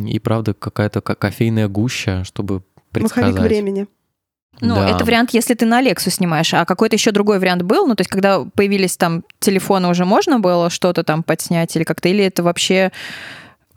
и 0.06 0.18
правда, 0.18 0.54
какая-то 0.54 1.00
ка- 1.00 1.14
кофейная 1.14 1.68
гуща, 1.68 2.24
чтобы 2.24 2.62
предсказать. 2.92 3.32
Маховик 3.32 3.48
времени. 3.48 3.86
Ну, 4.60 4.74
Да. 4.74 4.90
это 4.90 5.04
вариант, 5.06 5.30
если 5.32 5.54
ты 5.54 5.64
на 5.64 5.78
Алексу 5.78 6.10
снимаешь, 6.10 6.52
а 6.52 6.66
какой-то 6.66 6.94
еще 6.96 7.12
другой 7.12 7.38
вариант 7.38 7.62
был, 7.62 7.86
ну, 7.86 7.94
то 7.94 8.02
есть, 8.02 8.10
когда 8.10 8.44
появились 8.54 8.96
там 8.98 9.24
телефоны, 9.38 9.88
уже 9.88 10.04
можно 10.04 10.38
было 10.38 10.68
что-то 10.68 11.02
там 11.02 11.22
подснять 11.22 11.74
или 11.76 11.84
как-то, 11.84 12.08
или 12.10 12.24
это 12.24 12.42
вообще, 12.42 12.92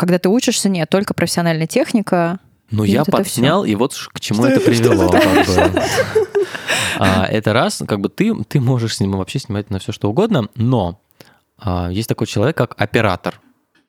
когда 0.03 0.19
ты 0.19 0.29
учишься, 0.29 0.69
нет, 0.69 0.89
только 0.89 1.13
профессиональная 1.13 1.67
техника. 1.67 2.39
Ну, 2.71 2.83
я 2.83 2.99
вот 2.99 3.11
подснял, 3.11 3.63
и 3.63 3.75
вот 3.75 3.93
к 4.11 4.19
чему 4.19 4.43
Что 4.43 4.51
это 4.51 4.59
привело. 4.59 5.13
это. 5.13 5.83
А, 6.97 7.25
Это 7.25 7.53
раз, 7.53 7.83
как 7.87 7.99
бы 8.01 8.09
ты, 8.09 8.33
ты 8.43 8.59
можешь 8.59 8.97
снимать, 8.97 9.17
вообще 9.17 9.39
снимать 9.39 9.69
на 9.69 9.79
все 9.79 9.91
что 9.91 10.09
угодно, 10.09 10.49
но 10.55 10.99
а, 11.57 11.89
есть 11.89 12.09
такой 12.09 12.27
человек, 12.27 12.57
как 12.57 12.75
оператор. 12.77 13.39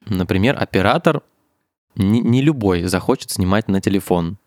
Например, 0.07 0.57
оператор 0.61 1.23
не, 1.97 2.21
не 2.21 2.43
любой 2.43 2.85
захочет 2.85 3.31
снимать 3.31 3.69
на 3.69 3.81
телефон. 3.81 4.39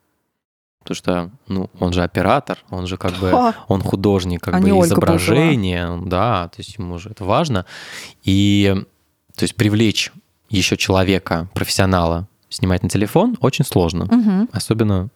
Потому 0.80 0.96
что, 0.96 1.32
ну, 1.48 1.70
он 1.80 1.92
же 1.92 2.02
оператор, 2.04 2.60
он 2.70 2.88
же 2.88 2.98
как 2.98 3.14
бы, 3.18 3.54
он 3.68 3.82
художник 3.82 4.42
как 4.42 4.56
А 4.56 4.60
бы 4.60 4.70
изображения, 4.70 6.00
да, 6.06 6.48
то 6.48 6.62
есть 6.62 6.78
ему 6.78 6.98
же 6.98 7.10
это 7.10 7.26
важно. 7.26 7.66
И, 8.24 8.74
то 9.36 9.44
есть 9.44 9.56
привлечь 9.56 10.12
еще 10.50 10.78
человека, 10.78 11.50
профессионала, 11.54 12.28
снимать 12.50 12.84
на 12.84 12.90
телефон 12.90 13.38
очень 13.42 13.66
сложно 13.66 14.06
Мгм, 14.06 14.50
особенно 14.52 15.10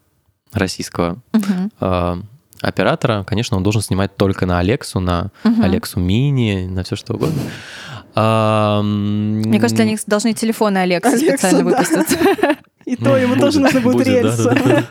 российского 0.52 1.18
мгм, 1.34 1.72
э, 1.80 2.22
оператора, 2.62 3.24
конечно, 3.24 3.58
он 3.58 3.64
должен 3.64 3.82
снимать 3.82 4.16
только 4.16 4.46
на 4.46 4.60
Алексу, 4.60 5.00
на 5.00 5.32
мгм. 5.44 5.62
Алексу 5.64 6.00
Мини, 6.00 6.68
на 6.68 6.84
все 6.84 6.96
что 6.96 7.14
угодно. 7.14 7.42
А, 8.14 8.82
Мне 8.82 9.60
кажется, 9.60 9.78
для 9.78 9.86
них 9.86 10.02
должны 10.06 10.34
телефоны 10.34 10.80
Алекса 10.80 11.10
Алекса, 11.10 11.28
специально 11.28 11.60
да. 11.60 11.78
выпустить. 11.78 12.20
И 12.86 12.96
то 12.98 13.16
ему 13.18 13.38
тоже 13.38 13.60
нужно 13.62 13.80
будет 13.80 14.08
рельсы. 14.08 14.86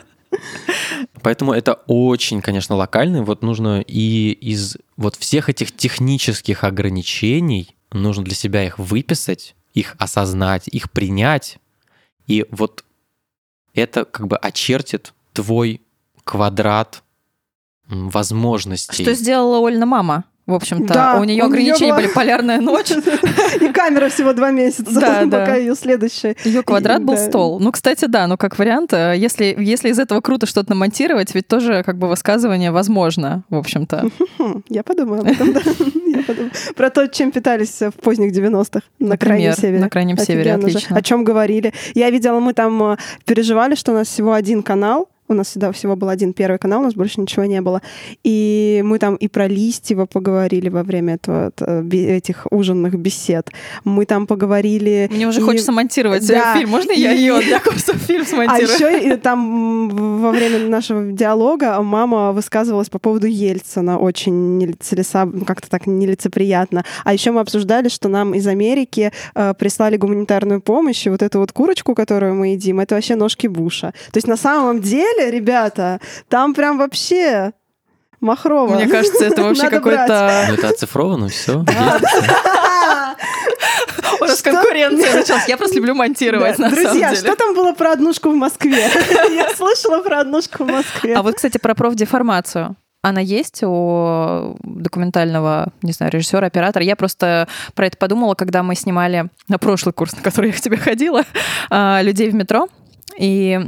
Поэтому 1.21 1.53
это 1.53 1.73
очень, 1.87 2.41
конечно, 2.41 2.75
локально. 2.75 3.23
Вот 3.23 3.43
нужно 3.43 3.81
и 3.81 4.31
из 4.31 4.77
вот 4.97 5.15
всех 5.17 5.49
этих 5.49 5.75
технических 5.75 6.63
ограничений 6.63 7.75
нужно 7.91 8.23
для 8.23 8.33
себя 8.33 8.65
их 8.65 8.79
выписать, 8.79 9.55
их 9.73 9.95
осознать, 9.99 10.67
их 10.67 10.91
принять. 10.91 11.57
И 12.27 12.45
вот 12.51 12.83
это 13.73 14.05
как 14.05 14.27
бы 14.27 14.37
очертит 14.37 15.13
твой 15.33 15.81
квадрат 16.23 17.03
возможностей. 17.87 19.03
Что 19.03 19.13
сделала 19.13 19.59
Ольна 19.59 19.85
мама? 19.85 20.23
В 20.47 20.53
общем-то, 20.55 20.93
Да, 20.93 21.19
у 21.19 21.23
нее 21.23 21.43
у 21.43 21.45
ограничения 21.45 21.91
была- 21.93 21.97
были 21.97 22.07
полярная 22.07 22.59
ночь, 22.61 22.89
И 22.91 23.67
камера 23.71 24.09
всего 24.09 24.33
два 24.33 24.49
месяца, 24.51 24.99
Да, 24.99 25.23
да. 25.25 25.39
пока 25.39 25.55
ее 25.55 25.75
следующая. 25.75 26.35
ее 26.43 26.63
квадрат 26.63 27.03
был 27.03 27.13
Да. 27.15 27.27
стол. 27.29 27.59
Ну, 27.59 27.71
кстати, 27.71 28.05
да, 28.05 28.25
ну 28.27 28.37
как 28.37 28.57
вариант, 28.57 28.91
э, 28.91 29.13
если, 29.17 29.55
если 29.57 29.89
из 29.89 29.99
этого 29.99 30.19
круто 30.19 30.47
что-то 30.47 30.71
намонтировать, 30.71 31.33
ведь 31.35 31.47
тоже 31.47 31.83
как 31.83 31.97
бы 31.99 32.07
высказывание 32.09 32.71
возможно, 32.71 33.43
в 33.49 33.55
общем-то. 33.55 34.09
Я 34.67 34.83
подумаю 34.83 35.21
об 35.21 35.27
этом, 35.27 35.53
да. 35.53 35.61
Про 36.75 36.89
то, 36.89 37.07
чем 37.07 37.31
питались 37.31 37.81
в 37.81 37.91
поздних 37.91 38.31
90-х 38.31 38.81
на 38.99 39.17
Крайнем 39.17 39.53
Севере. 39.53 39.79
на 39.79 39.89
Крайнем 39.89 40.17
Севере, 40.17 40.53
отлично. 40.53 40.95
О 40.95 41.01
чем 41.01 41.23
говорили. 41.23 41.73
Я 41.93 42.09
видела, 42.09 42.39
мы 42.39 42.53
там 42.53 42.81
э, 42.93 42.97
переживали, 43.25 43.75
что 43.75 43.91
у 43.91 43.95
нас 43.95 44.07
всего 44.07 44.33
один 44.33 44.63
канал, 44.63 45.09
у 45.31 45.35
нас 45.35 45.47
всегда 45.47 45.71
всего 45.71 45.95
был 45.95 46.09
один 46.09 46.33
первый 46.33 46.57
канал, 46.57 46.81
у 46.81 46.83
нас 46.83 46.93
больше 46.93 47.19
ничего 47.21 47.45
не 47.45 47.61
было. 47.61 47.81
И 48.23 48.81
мы 48.85 48.99
там 48.99 49.15
и 49.15 49.27
про 49.27 49.47
Листьева 49.47 50.05
поговорили 50.05 50.69
во 50.69 50.83
время 50.83 51.15
этого, 51.15 51.51
би- 51.81 52.05
этих 52.05 52.47
ужинных 52.51 52.95
бесед. 52.97 53.49
Мы 53.83 54.05
там 54.05 54.27
поговорили... 54.27 55.09
Мне 55.11 55.27
уже 55.27 55.39
и- 55.41 55.43
хочется 55.43 55.71
монтировать 55.71 56.27
Да, 56.27 56.53
э, 56.55 56.57
фильм. 56.59 56.69
Можно 56.69 56.91
я 56.91 57.13
и- 57.13 57.17
ее 57.19 57.39
для 57.41 57.59
курсов 57.59 57.95
фильм 57.97 58.21
А 58.25 58.25
смонтирую? 58.25 58.73
еще 58.73 59.13
и 59.13 59.17
там 59.17 59.89
во 60.21 60.31
время 60.31 60.67
нашего 60.67 61.11
диалога 61.11 61.81
мама 61.81 62.31
высказывалась 62.31 62.89
по 62.89 62.99
поводу 62.99 63.27
Ельцина 63.27 63.97
очень 63.97 64.57
нелицелесоб... 64.57 65.29
ну, 65.33 65.45
как-то 65.45 65.69
так 65.69 65.87
нелицеприятно. 65.87 66.83
А 67.03 67.13
еще 67.13 67.31
мы 67.31 67.41
обсуждали, 67.41 67.89
что 67.89 68.09
нам 68.09 68.33
из 68.33 68.47
Америки 68.47 69.11
э, 69.35 69.53
прислали 69.57 69.97
гуманитарную 69.97 70.61
помощь, 70.61 71.05
и 71.05 71.09
вот 71.09 71.21
эту 71.21 71.39
вот 71.39 71.51
курочку, 71.51 71.95
которую 71.95 72.35
мы 72.35 72.47
едим, 72.49 72.79
это 72.79 72.95
вообще 72.95 73.15
ножки 73.15 73.47
Буша. 73.47 73.93
То 74.11 74.17
есть 74.17 74.27
на 74.27 74.37
самом 74.37 74.81
деле, 74.81 75.20
ребята, 75.29 75.99
там 76.29 76.53
прям 76.53 76.77
вообще 76.77 77.51
махрово. 78.19 78.75
Мне 78.75 78.87
кажется, 78.87 79.25
это 79.25 79.43
вообще 79.43 79.63
Надо 79.63 79.75
Ну, 79.77 79.81
какой-то... 79.81 80.47
это 80.53 80.69
оцифровано, 80.69 81.27
все. 81.29 81.63
нас 84.21 84.39
что- 84.39 84.51
конкуренция 84.51 85.15
началась. 85.15 85.47
Я 85.47 85.57
просто 85.57 85.75
люблю 85.77 85.95
монтировать, 85.95 86.57
Да. 86.57 86.63
на 86.63 86.69
самом 86.69 86.83
Друзья, 86.83 87.09
деле. 87.09 87.21
что 87.21 87.35
там 87.35 87.55
было 87.55 87.73
про 87.73 87.91
однушку 87.93 88.29
в 88.29 88.35
Москве? 88.35 88.87
Я 89.35 89.49
слышала 89.55 90.01
про 90.01 90.19
однушку 90.21 90.63
в 90.63 90.67
Москве. 90.67 91.15
А 91.15 91.21
вот, 91.21 91.35
кстати, 91.35 91.57
про 91.57 91.75
профдеформацию. 91.75 92.75
Она 93.03 93.19
есть 93.19 93.63
у 93.63 94.57
документального, 94.61 95.69
не 95.81 95.91
знаю, 95.91 96.11
режиссера, 96.11 96.45
оператора. 96.45 96.85
Я 96.85 96.95
просто 96.95 97.47
про 97.73 97.87
это 97.87 97.97
подумала, 97.97 98.35
когда 98.35 98.61
мы 98.61 98.75
снимали 98.75 99.25
на 99.47 99.57
прошлый 99.57 99.91
курс, 99.93 100.15
на 100.15 100.21
который 100.21 100.51
я 100.51 100.55
к 100.55 100.61
тебе 100.61 100.77
ходила, 100.77 101.23
а, 101.71 102.01
людей 102.03 102.29
в 102.29 102.35
метро. 102.35 102.67
И 103.17 103.59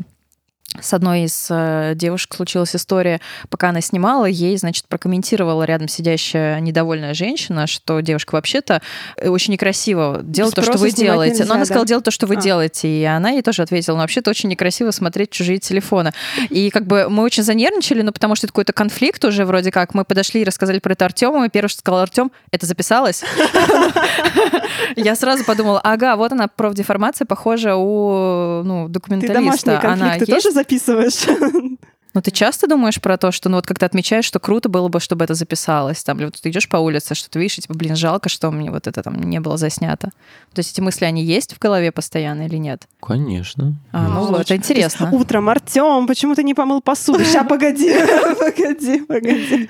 с 0.81 0.93
одной 0.93 1.23
из 1.23 1.47
э, 1.49 1.93
девушек 1.95 2.33
случилась 2.33 2.75
история, 2.75 3.21
пока 3.49 3.69
она 3.69 3.81
снимала, 3.81 4.25
ей, 4.25 4.57
значит, 4.57 4.85
прокомментировала 4.87 5.63
рядом 5.63 5.87
сидящая 5.87 6.59
недовольная 6.59 7.13
женщина, 7.13 7.67
что 7.67 7.99
девушка 8.01 8.35
вообще-то 8.35 8.81
э, 9.17 9.29
очень 9.29 9.53
некрасиво 9.53 10.21
делает 10.23 10.55
то, 10.55 10.61
что 10.61 10.77
вы 10.77 10.91
делаете. 10.91 11.33
нельзя, 11.39 11.45
Но 11.45 11.53
она 11.53 11.61
да? 11.61 11.65
сказала, 11.65 11.85
делать 11.85 12.05
то, 12.05 12.11
что 12.11 12.27
вы 12.27 12.35
А. 12.35 12.41
делаете. 12.41 12.87
И 12.87 13.03
она 13.03 13.29
ей 13.31 13.41
тоже 13.41 13.61
ответила, 13.61 13.95
ну, 13.95 14.01
вообще-то 14.01 14.29
очень 14.29 14.49
некрасиво 14.49 14.91
смотреть 14.91 15.29
чужие 15.31 15.59
телефоны. 15.59 16.11
И 16.49 16.69
как 16.69 16.85
бы 16.87 17.07
мы 17.09 17.23
очень 17.23 17.43
занервничали, 17.43 18.01
ну, 18.01 18.11
потому 18.11 18.35
что 18.35 18.47
это 18.47 18.53
какой-то 18.53 18.73
конфликт 18.73 19.23
уже 19.25 19.45
вроде 19.45 19.71
как. 19.71 19.93
Мы 19.93 20.05
подошли 20.05 20.41
и 20.41 20.43
рассказали 20.43 20.79
про 20.79 20.93
это 20.93 21.05
Артему, 21.05 21.43
и 21.43 21.49
первое, 21.49 21.69
что 21.69 21.79
сказал 21.79 22.01
Артем, 22.01 22.31
это 22.51 22.65
записалось. 22.65 23.23
Я 24.95 25.15
сразу 25.15 25.43
подумала, 25.43 25.79
ага, 25.83 26.15
вот 26.15 26.31
она 26.31 26.47
профдеформация, 26.47 27.25
похожа 27.25 27.75
у 27.75 28.63
ну, 28.63 28.87
Ты 28.87 28.93
документалиста. 28.93 29.33
домашние 29.33 29.77
Она 29.77 30.09
конфликты 30.09 30.31
тоже 30.33 30.51
записываешь? 30.63 31.25
Ну, 32.15 32.21
ты 32.21 32.29
часто 32.29 32.67
думаешь 32.67 33.01
про 33.01 33.17
то, 33.17 33.31
что, 33.31 33.49
ну, 33.49 33.55
вот 33.55 33.65
как 33.65 33.79
ты 33.79 33.87
отмечаешь, 33.87 34.25
что 34.25 34.39
круто 34.39 34.69
было 34.69 34.87
бы, 34.87 34.99
чтобы 34.99 35.25
это 35.25 35.33
записалось, 35.33 36.03
там, 36.03 36.19
или 36.19 36.25
вот 36.25 36.39
ты 36.39 36.49
идешь 36.49 36.69
по 36.69 36.77
улице, 36.77 37.15
что 37.15 37.27
ты 37.27 37.39
видишь, 37.39 37.57
и 37.57 37.61
типа, 37.61 37.73
блин, 37.73 37.95
жалко, 37.95 38.29
что 38.29 38.51
мне 38.51 38.69
вот 38.69 38.85
это 38.85 39.01
там 39.01 39.19
не 39.19 39.39
было 39.39 39.57
заснято. 39.57 40.11
То 40.53 40.59
есть 40.59 40.73
эти 40.73 40.79
мысли, 40.79 41.05
они 41.05 41.23
есть 41.23 41.55
в 41.55 41.57
голове 41.57 41.91
постоянно 41.91 42.45
или 42.45 42.57
нет? 42.57 42.87
Конечно. 43.01 43.73
А, 43.91 44.07
ну 44.09 44.27
вот, 44.27 44.41
это 44.41 44.55
интересно. 44.55 45.09
Утром, 45.11 45.49
Артем, 45.49 46.05
почему 46.05 46.35
ты 46.35 46.43
не 46.43 46.53
помыл 46.53 46.81
посуду? 46.81 47.25
Сейчас, 47.25 47.47
погоди, 47.49 47.91
погоди, 48.39 49.01
погоди. 49.01 49.69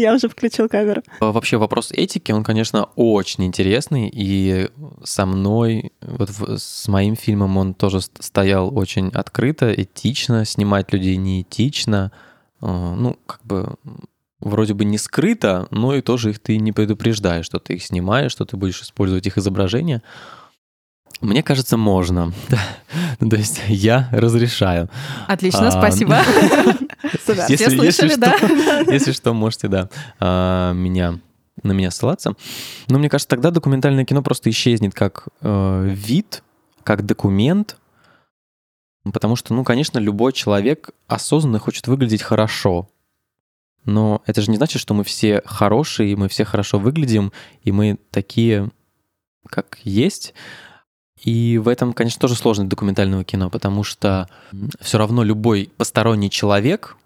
Я 0.00 0.14
уже 0.14 0.28
включил 0.28 0.68
камеру. 0.68 1.02
Вообще 1.20 1.56
вопрос 1.56 1.90
этики, 1.92 2.30
он, 2.32 2.44
конечно, 2.44 2.88
очень 2.96 3.44
интересный, 3.44 4.08
и 4.12 4.68
со 5.04 5.26
мной, 5.26 5.92
вот 6.02 6.30
в- 6.30 6.56
с 6.58 6.88
моим 6.88 7.16
фильмом 7.16 7.56
он 7.56 7.74
тоже 7.74 8.00
ст- 8.00 8.22
стоял 8.22 8.76
очень 8.76 9.08
открыто, 9.08 9.72
этично, 9.72 10.44
снимать 10.44 10.92
людей 10.92 11.16
неэтично, 11.16 12.12
А, 12.60 12.94
ну, 12.96 13.16
как 13.26 13.40
бы 13.44 13.74
вроде 14.40 14.74
бы 14.74 14.84
не 14.84 14.98
скрыто, 14.98 15.68
но 15.70 15.94
и 15.94 16.00
тоже 16.00 16.30
их 16.30 16.40
ты 16.40 16.58
не 16.58 16.72
предупреждаешь, 16.72 17.46
что 17.46 17.58
ты 17.60 17.74
их 17.74 17.84
снимаешь, 17.84 18.32
что 18.32 18.44
ты 18.44 18.56
будешь 18.56 18.82
использовать 18.82 19.26
их 19.28 19.38
изображение. 19.38 20.02
Мне 21.20 21.42
кажется, 21.42 21.76
можно. 21.76 22.32
Ну, 23.20 23.28
То 23.28 23.36
есть 23.36 23.60
я 23.66 24.08
разрешаю. 24.12 24.88
Отлично, 25.26 25.68
А, 25.68 25.70
спасибо. 25.72 26.18
Сюда. 27.26 27.46
Все 27.46 27.70
слышали, 27.70 28.14
да? 28.14 28.36
Если 28.86 29.10
что, 29.10 29.34
можете, 29.34 29.66
да, 29.66 29.88
а, 30.20 30.72
меня 30.72 31.18
на 31.62 31.72
меня 31.72 31.90
ссылаться. 31.90 32.34
Но 32.88 32.98
мне 32.98 33.08
кажется, 33.08 33.28
тогда 33.28 33.50
документальное 33.50 34.04
кино 34.04 34.22
просто 34.22 34.50
исчезнет 34.50 34.94
как 34.94 35.26
э, 35.40 35.88
вид, 35.92 36.42
как 36.84 37.04
документ, 37.04 37.76
потому 39.12 39.34
что, 39.36 39.54
ну, 39.54 39.64
конечно, 39.64 39.98
любой 39.98 40.32
человек 40.32 40.90
осознанно 41.08 41.58
хочет 41.58 41.88
выглядеть 41.88 42.22
хорошо. 42.22 42.88
Но 43.84 44.22
это 44.26 44.40
же 44.42 44.50
не 44.50 44.56
значит, 44.56 44.80
что 44.80 44.94
мы 44.94 45.04
все 45.04 45.42
хорошие, 45.44 46.12
и 46.12 46.16
мы 46.16 46.28
все 46.28 46.44
хорошо 46.44 46.78
выглядим, 46.78 47.32
и 47.62 47.72
мы 47.72 47.98
такие, 48.10 48.70
как 49.46 49.78
есть. 49.82 50.34
И 51.22 51.58
в 51.58 51.68
этом, 51.68 51.92
конечно, 51.92 52.20
тоже 52.20 52.36
сложность 52.36 52.68
документального 52.68 53.24
кино, 53.24 53.50
потому 53.50 53.82
что 53.82 54.28
все 54.80 54.98
равно 54.98 55.22
любой 55.24 55.70
посторонний 55.76 56.30
человек 56.30 56.96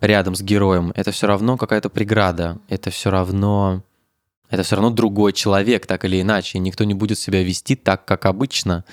рядом 0.00 0.34
с 0.34 0.42
героем, 0.42 0.92
это 0.94 1.10
все 1.10 1.26
равно 1.26 1.56
какая-то 1.56 1.88
преграда, 1.88 2.58
это 2.68 2.90
все 2.90 3.10
равно 3.10 3.82
это 4.48 4.62
все 4.62 4.76
равно 4.76 4.90
другой 4.90 5.32
человек, 5.32 5.86
так 5.86 6.04
или 6.04 6.20
иначе, 6.20 6.58
и 6.58 6.60
никто 6.60 6.84
не 6.84 6.94
будет 6.94 7.18
себя 7.18 7.42
вести 7.42 7.74
так, 7.74 8.04
как 8.04 8.26
обычно. 8.26 8.84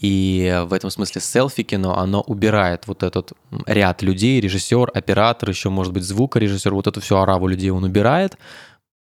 И 0.00 0.62
в 0.66 0.72
этом 0.72 0.90
смысле 0.90 1.20
селфи-кино, 1.20 1.98
оно 1.98 2.20
убирает 2.20 2.86
вот 2.86 3.02
этот 3.02 3.32
ряд 3.66 4.02
людей, 4.02 4.40
режиссер, 4.40 4.90
оператор, 4.94 5.48
еще, 5.48 5.70
может 5.70 5.92
быть, 5.92 6.04
звукорежиссер, 6.04 6.72
вот 6.72 6.86
эту 6.86 7.00
всю 7.00 7.16
ораву 7.16 7.48
людей 7.48 7.70
он 7.70 7.84
убирает. 7.84 8.38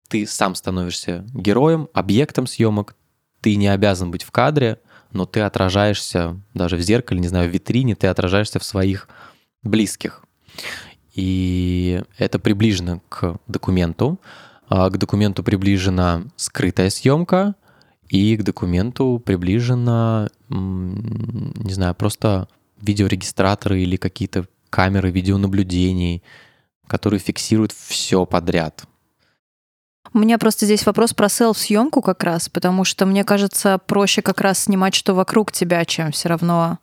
Ты 0.07 0.27
сам 0.27 0.53
становишься 0.53 1.25
героем, 1.33 1.89
объектом 1.93 2.45
съемок, 2.45 2.95
ты 3.41 3.55
не 3.55 3.67
обязан 3.67 4.11
быть 4.11 4.23
в 4.23 4.31
кадре, 4.31 4.79
но 5.13 5.25
ты 5.25 5.41
отражаешься 5.41 6.39
даже 6.53 6.75
в 6.75 6.81
зеркале, 6.81 7.21
не 7.21 7.27
знаю, 7.27 7.49
в 7.49 7.53
витрине, 7.53 7.95
ты 7.95 8.07
отражаешься 8.07 8.59
в 8.59 8.63
своих 8.63 9.07
близких. 9.61 10.23
И 11.13 12.01
это 12.17 12.39
приближено 12.39 13.01
к 13.09 13.37
документу. 13.47 14.19
А 14.67 14.89
К 14.89 14.97
документу 14.97 15.43
приближена 15.43 16.23
скрытая 16.35 16.89
съемка, 16.89 17.55
и 18.07 18.37
к 18.37 18.43
документу 18.43 19.21
приближена, 19.23 20.29
не 20.49 21.73
знаю, 21.73 21.95
просто 21.95 22.47
видеорегистраторы 22.79 23.81
или 23.81 23.95
какие-то 23.95 24.45
камеры 24.69 25.09
видеонаблюдений, 25.11 26.23
которые 26.87 27.19
фиксируют 27.19 27.71
все 27.71 28.25
подряд. 28.25 28.85
У 30.13 30.19
меня 30.19 30.37
просто 30.37 30.65
здесь 30.65 30.85
вопрос 30.85 31.13
про 31.13 31.29
селф-съемку 31.29 32.01
как 32.01 32.23
раз, 32.23 32.49
потому 32.49 32.83
что 32.83 33.05
мне 33.05 33.23
кажется, 33.23 33.79
проще 33.85 34.21
как 34.21 34.41
раз 34.41 34.59
снимать 34.59 34.93
что 34.95 35.13
вокруг 35.13 35.51
тебя, 35.51 35.85
чем 35.85 36.11
все 36.11 36.29
равно 36.29 36.79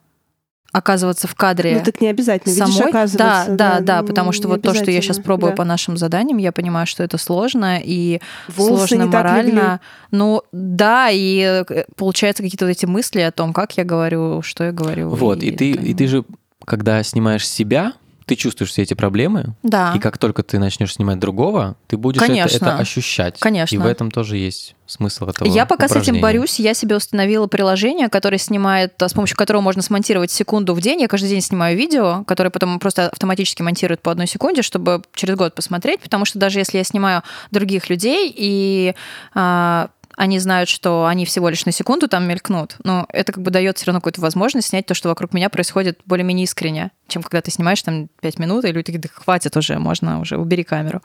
оказываться 0.72 1.26
в 1.26 1.34
кадре. 1.34 1.76
Ну, 1.78 1.84
так 1.84 2.00
не 2.00 2.08
обязательно, 2.08 2.52
видишь, 2.52 2.74
самой. 2.74 3.08
Да, 3.12 3.46
да, 3.48 3.80
да, 3.80 4.00
не- 4.00 4.06
потому 4.06 4.32
что 4.32 4.46
не 4.46 4.54
вот 4.54 4.62
то, 4.62 4.74
что 4.74 4.90
я 4.90 5.00
сейчас 5.00 5.18
пробую 5.18 5.50
да. 5.50 5.56
по 5.56 5.64
нашим 5.64 5.96
заданиям, 5.96 6.38
я 6.38 6.52
понимаю, 6.52 6.86
что 6.86 7.02
это 7.02 7.18
сложно 7.18 7.80
и 7.82 8.20
Волосы 8.48 8.86
сложно 8.88 9.04
не 9.04 9.10
так 9.10 9.36
легли. 9.36 9.52
морально. 9.52 9.80
Ну 10.10 10.42
да, 10.52 11.08
и 11.10 11.64
э, 11.68 11.84
получается 11.96 12.42
какие-то 12.42 12.66
вот 12.66 12.70
эти 12.70 12.86
мысли 12.86 13.20
о 13.20 13.32
том, 13.32 13.52
как 13.52 13.76
я 13.76 13.84
говорю, 13.84 14.42
что 14.42 14.64
я 14.64 14.72
говорю. 14.72 15.10
Вот, 15.10 15.42
и 15.42 15.50
ты, 15.50 15.70
и 15.70 15.94
ты 15.94 16.06
же, 16.06 16.24
когда 16.64 17.02
снимаешь 17.02 17.48
себя, 17.48 17.94
ты 18.30 18.36
чувствуешь 18.36 18.70
все 18.70 18.82
эти 18.82 18.94
проблемы, 18.94 19.56
Да. 19.64 19.92
и 19.96 19.98
как 19.98 20.16
только 20.16 20.44
ты 20.44 20.60
начнешь 20.60 20.94
снимать 20.94 21.18
другого, 21.18 21.74
ты 21.88 21.96
будешь 21.96 22.22
это, 22.22 22.28
Конечно. 22.30 22.56
это 22.64 22.76
ощущать. 22.78 23.40
Конечно. 23.40 23.74
И 23.74 23.78
в 23.78 23.84
этом 23.84 24.12
тоже 24.12 24.36
есть 24.36 24.76
смысл 24.86 25.26
этого 25.26 25.48
Я 25.48 25.66
пока 25.66 25.88
с 25.88 25.90
этим 25.90 26.00
упражнения. 26.00 26.22
борюсь. 26.22 26.60
Я 26.60 26.74
себе 26.74 26.94
установила 26.94 27.48
приложение, 27.48 28.08
которое 28.08 28.38
снимает, 28.38 28.94
с 29.00 29.12
помощью 29.14 29.36
которого 29.36 29.62
можно 29.62 29.82
смонтировать 29.82 30.30
секунду 30.30 30.74
в 30.74 30.80
день. 30.80 31.00
Я 31.00 31.08
каждый 31.08 31.28
день 31.28 31.40
снимаю 31.40 31.76
видео, 31.76 32.22
которое 32.24 32.50
потом 32.50 32.78
просто 32.78 33.08
автоматически 33.08 33.62
монтирует 33.62 34.00
по 34.00 34.12
одной 34.12 34.28
секунде, 34.28 34.62
чтобы 34.62 35.02
через 35.12 35.34
год 35.34 35.56
посмотреть. 35.56 35.98
Потому 36.00 36.24
что 36.24 36.38
даже 36.38 36.60
если 36.60 36.78
я 36.78 36.84
снимаю 36.84 37.22
других 37.50 37.90
людей 37.90 38.32
и 38.32 38.94
а, 39.34 39.88
они 40.20 40.38
знают, 40.38 40.68
что 40.68 41.06
они 41.06 41.24
всего 41.24 41.48
лишь 41.48 41.64
на 41.64 41.72
секунду 41.72 42.06
там 42.06 42.24
мелькнут, 42.28 42.76
но 42.84 43.06
это 43.08 43.32
как 43.32 43.42
бы 43.42 43.50
дает 43.50 43.78
все 43.78 43.86
равно 43.86 44.00
какую-то 44.00 44.20
возможность 44.20 44.68
снять 44.68 44.84
то, 44.84 44.92
что 44.92 45.08
вокруг 45.08 45.32
меня 45.32 45.48
происходит 45.48 45.98
более-менее 46.04 46.44
искренне, 46.44 46.90
чем 47.08 47.22
когда 47.22 47.40
ты 47.40 47.50
снимаешь 47.50 47.82
там 47.82 48.08
5 48.20 48.38
минут, 48.38 48.66
и 48.66 48.68
люди 48.70 48.84
такие, 48.84 48.98
да 49.00 49.08
хватит 49.10 49.56
уже, 49.56 49.78
можно 49.78 50.20
уже, 50.20 50.36
убери 50.36 50.62
камеру. 50.62 51.00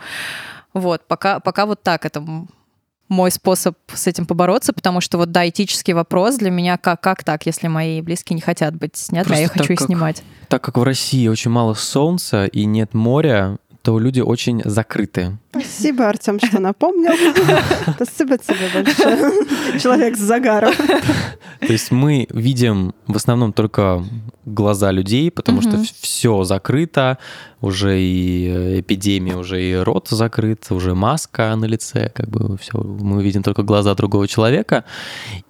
Вот, 0.74 1.08
пока, 1.08 1.40
пока 1.40 1.66
вот 1.66 1.82
так 1.82 2.04
это 2.06 2.22
мой 3.08 3.32
способ 3.32 3.78
с 3.94 4.06
этим 4.06 4.26
побороться, 4.26 4.74
потому 4.74 5.00
что 5.00 5.18
вот, 5.18 5.32
да, 5.32 5.48
этический 5.48 5.94
вопрос 5.94 6.36
для 6.36 6.52
меня, 6.52 6.78
как, 6.78 7.00
как 7.00 7.24
так, 7.24 7.46
если 7.46 7.70
мои 7.70 8.02
близкие 8.02 8.36
не 8.36 8.42
хотят 8.42 8.76
быть 8.76 8.98
сняты, 8.98 9.28
а 9.28 9.30
Просто 9.30 9.42
я 9.44 9.48
хочу 9.48 9.74
их 9.74 9.80
как- 9.80 9.88
снимать. 9.88 10.24
Так 10.50 10.62
как 10.62 10.78
в 10.78 10.84
России 10.84 11.26
очень 11.30 11.52
мало 11.52 11.74
солнца 11.74 12.48
и 12.48 12.66
нет 12.66 12.94
моря, 12.94 13.60
то 13.86 14.00
люди 14.00 14.20
очень 14.20 14.64
закрыты. 14.66 15.38
Спасибо, 15.52 16.10
Артем, 16.10 16.40
что 16.40 16.60
напомнил. 16.60 17.14
Спасибо 17.96 18.40
тебе 18.40 18.68
большое. 18.74 19.80
Человек 19.80 20.18
с 20.18 20.22
загаром. 20.22 20.74
То 21.60 21.72
есть 21.72 21.92
мы 21.92 22.26
видим 22.32 22.96
в 23.06 23.16
основном 23.16 23.54
только 23.54 24.04
глаза 24.44 24.92
людей, 24.92 25.30
потому 25.30 25.62
что 25.62 25.84
все 26.02 26.44
закрыто, 26.46 27.20
уже 27.62 28.02
и 28.02 28.48
э, 28.48 28.80
эпидемия, 28.80 29.36
уже 29.36 29.64
и 29.64 29.76
рот 29.76 30.08
закрыт, 30.10 30.66
уже 30.72 30.96
маска 30.96 31.56
на 31.56 31.66
лице, 31.66 32.12
как 32.14 32.28
бы 32.28 32.58
все, 32.58 32.80
мы 32.80 33.24
видим 33.24 33.44
только 33.44 33.62
глаза 33.62 33.94
другого 33.94 34.28
человека, 34.28 34.84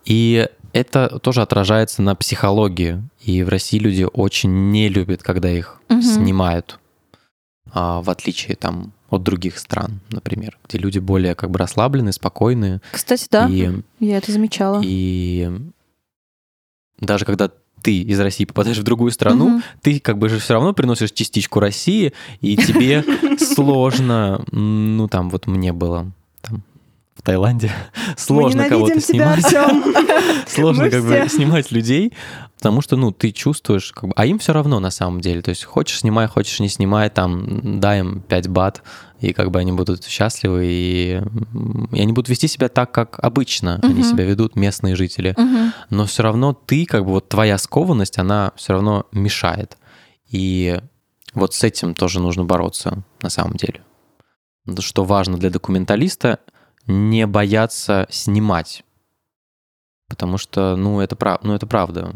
и 0.04 0.50
это 0.74 1.20
тоже 1.20 1.42
отражается 1.42 2.02
на 2.02 2.16
психологии. 2.16 3.02
И 3.22 3.44
в 3.44 3.50
России 3.50 3.80
люди 3.80 4.06
очень 4.12 4.72
не 4.72 4.90
любят, 4.90 5.24
когда 5.24 5.50
их 5.50 5.80
снимают, 5.90 6.80
в 7.76 8.09
отличие 8.09 8.55
там 8.55 8.93
от 9.09 9.21
других 9.23 9.59
стран, 9.59 9.99
например, 10.09 10.57
где 10.67 10.78
люди 10.78 10.99
более 10.99 11.36
как 11.36 11.51
бы 11.51 11.59
расслаблены, 11.59 12.11
спокойные. 12.13 12.82
Кстати, 12.91 13.28
да, 13.30 13.47
И 13.47 13.71
я 13.99 14.17
это 14.17 14.32
замечала. 14.32 14.82
и 14.84 15.51
даже 16.99 17.26
когда 17.26 17.51
ты 17.82 18.01
из 18.01 18.19
России 18.19 18.45
попадаешь 18.45 18.78
в 18.80 18.84
другую 18.84 19.11
страну, 19.11 19.49
Мгм. 19.49 19.63
ты 19.82 19.99
как 19.99 20.17
бы 20.17 20.30
же 20.30 20.39
все 20.39 20.53
равно 20.53 20.73
приносишь 20.73 21.11
частичку 21.11 21.59
России, 21.59 22.13
и 22.41 22.57
тебе 22.57 23.03
сложно, 23.39 24.43
ну 24.51 25.07
там 25.07 25.30
вот 25.30 25.45
мне 25.45 25.71
было 25.71 26.11
Таиланде. 27.26 27.71
Сложно 28.17 28.69
кого-то 28.69 29.01
снимать. 29.01 29.43
Сложно 30.47 30.89
как 30.89 31.03
бы 31.03 31.26
снимать 31.28 31.71
людей, 31.71 32.13
потому 32.57 32.82
что, 32.82 32.95
ну, 32.97 33.11
ты 33.11 33.32
чувствуешь, 33.32 33.91
как 33.91 34.09
бы, 34.09 34.13
а 34.15 34.26
им 34.28 34.38
все 34.38 34.53
равно 34.53 34.80
на 34.80 34.91
самом 34.91 35.21
деле. 35.21 35.41
То 35.41 35.49
есть 35.49 35.63
хочешь 35.63 35.99
снимай, 35.99 36.28
хочешь 36.28 36.59
не 36.59 36.69
снимай, 36.69 37.09
там, 37.09 37.80
дай 37.80 37.99
им 37.99 38.21
5 38.21 38.47
бат, 38.49 38.84
и 39.19 39.34
как 39.34 39.49
бы 39.49 39.59
они 39.59 39.71
будут 39.71 40.05
счастливы, 40.05 40.65
и, 40.65 41.21
и 41.91 42.01
они 42.01 42.13
будут 42.13 42.30
вести 42.30 42.47
себя 42.47 42.69
так, 42.69 42.91
как 42.91 43.17
обычно 43.23 43.80
они 43.82 44.01
Мгм. 44.01 44.03
себя 44.03 44.23
ведут, 44.23 44.55
местные 44.55 44.95
жители. 44.95 45.34
Мгм. 45.36 45.73
Но 45.89 46.05
все 46.05 46.21
равно 46.21 46.53
ты, 46.53 46.86
как 46.86 47.05
бы, 47.05 47.11
вот 47.11 47.28
твоя 47.28 47.57
скованность, 47.57 48.19
она 48.19 48.51
все 48.55 48.73
равно 48.73 49.07
мешает. 49.11 49.78
И 50.30 50.80
вот 51.34 51.55
с 51.55 51.63
этим 51.63 51.95
тоже 51.95 52.19
нужно 52.19 52.43
бороться 52.43 53.03
на 53.21 53.30
самом 53.30 53.53
деле. 53.53 53.82
Что 54.80 55.03
важно 55.03 55.38
для 55.38 55.49
документалиста, 55.49 56.39
не 56.88 57.26
бояться 57.28 58.08
снимать. 58.10 58.84
Потому 60.08 60.38
что, 60.38 60.76
ну, 60.76 61.00
это, 61.02 61.16
прав... 61.16 61.40
ну, 61.44 61.54
это 61.54 61.66
правда. 61.68 62.12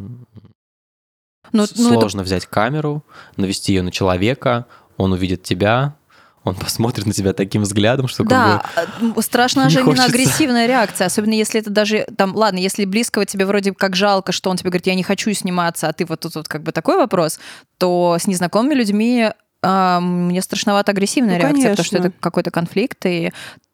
Ну, 1.52 1.66
С- 1.66 1.76
ну, 1.76 1.90
это 1.90 2.00
Сложно 2.02 2.24
взять 2.24 2.46
камеру, 2.46 3.04
навести 3.36 3.74
ее 3.74 3.82
на 3.82 3.92
человека, 3.92 4.68
он 4.98 5.14
увидит 5.14 5.42
тебя, 5.44 5.96
он 6.44 6.56
посмотрит 6.60 7.06
на 7.06 7.14
тебя 7.14 7.34
таким 7.34 7.64
взглядом, 7.64 8.08
что 8.08 8.24
как 8.24 8.30
Да, 8.30 8.66
бы... 9.02 9.14
э, 9.18 9.22
страшно 9.22 9.70
же 9.70 9.80
именно 9.80 10.06
агрессивная 10.06 10.68
реакция, 10.68 11.08
особенно 11.08 11.34
если 11.34 11.60
это 11.60 11.72
даже, 11.72 12.06
там, 12.18 12.36
ладно, 12.36 12.60
если 12.60 12.86
близкого 12.86 13.26
тебе 13.26 13.46
вроде 13.46 13.74
как 13.74 13.96
жалко, 13.96 14.32
что 14.32 14.50
он 14.50 14.58
тебе 14.58 14.70
говорит, 14.70 14.88
я 14.88 14.96
не 14.96 15.04
хочу 15.04 15.34
сниматься, 15.34 15.88
а 15.88 15.94
ты 15.94 16.06
вот 16.06 16.20
тут 16.20 16.36
вот 16.36 16.48
как 16.48 16.62
бы 16.64 16.72
такой 16.72 16.98
вопрос, 16.98 17.40
то 17.80 18.18
с 18.20 18.28
незнакомыми 18.28 18.76
людьми 18.76 19.32
мне 19.62 20.42
страшновато 20.42 20.92
агрессивная 20.92 21.36
Ну, 21.36 21.42
реакция, 21.42 21.70
потому 21.72 21.84
что 21.86 21.98
конечно. 21.98 22.08
это 22.10 22.18
какой-то 22.20 22.52
конфликт, 22.52 23.06
и 23.06 23.32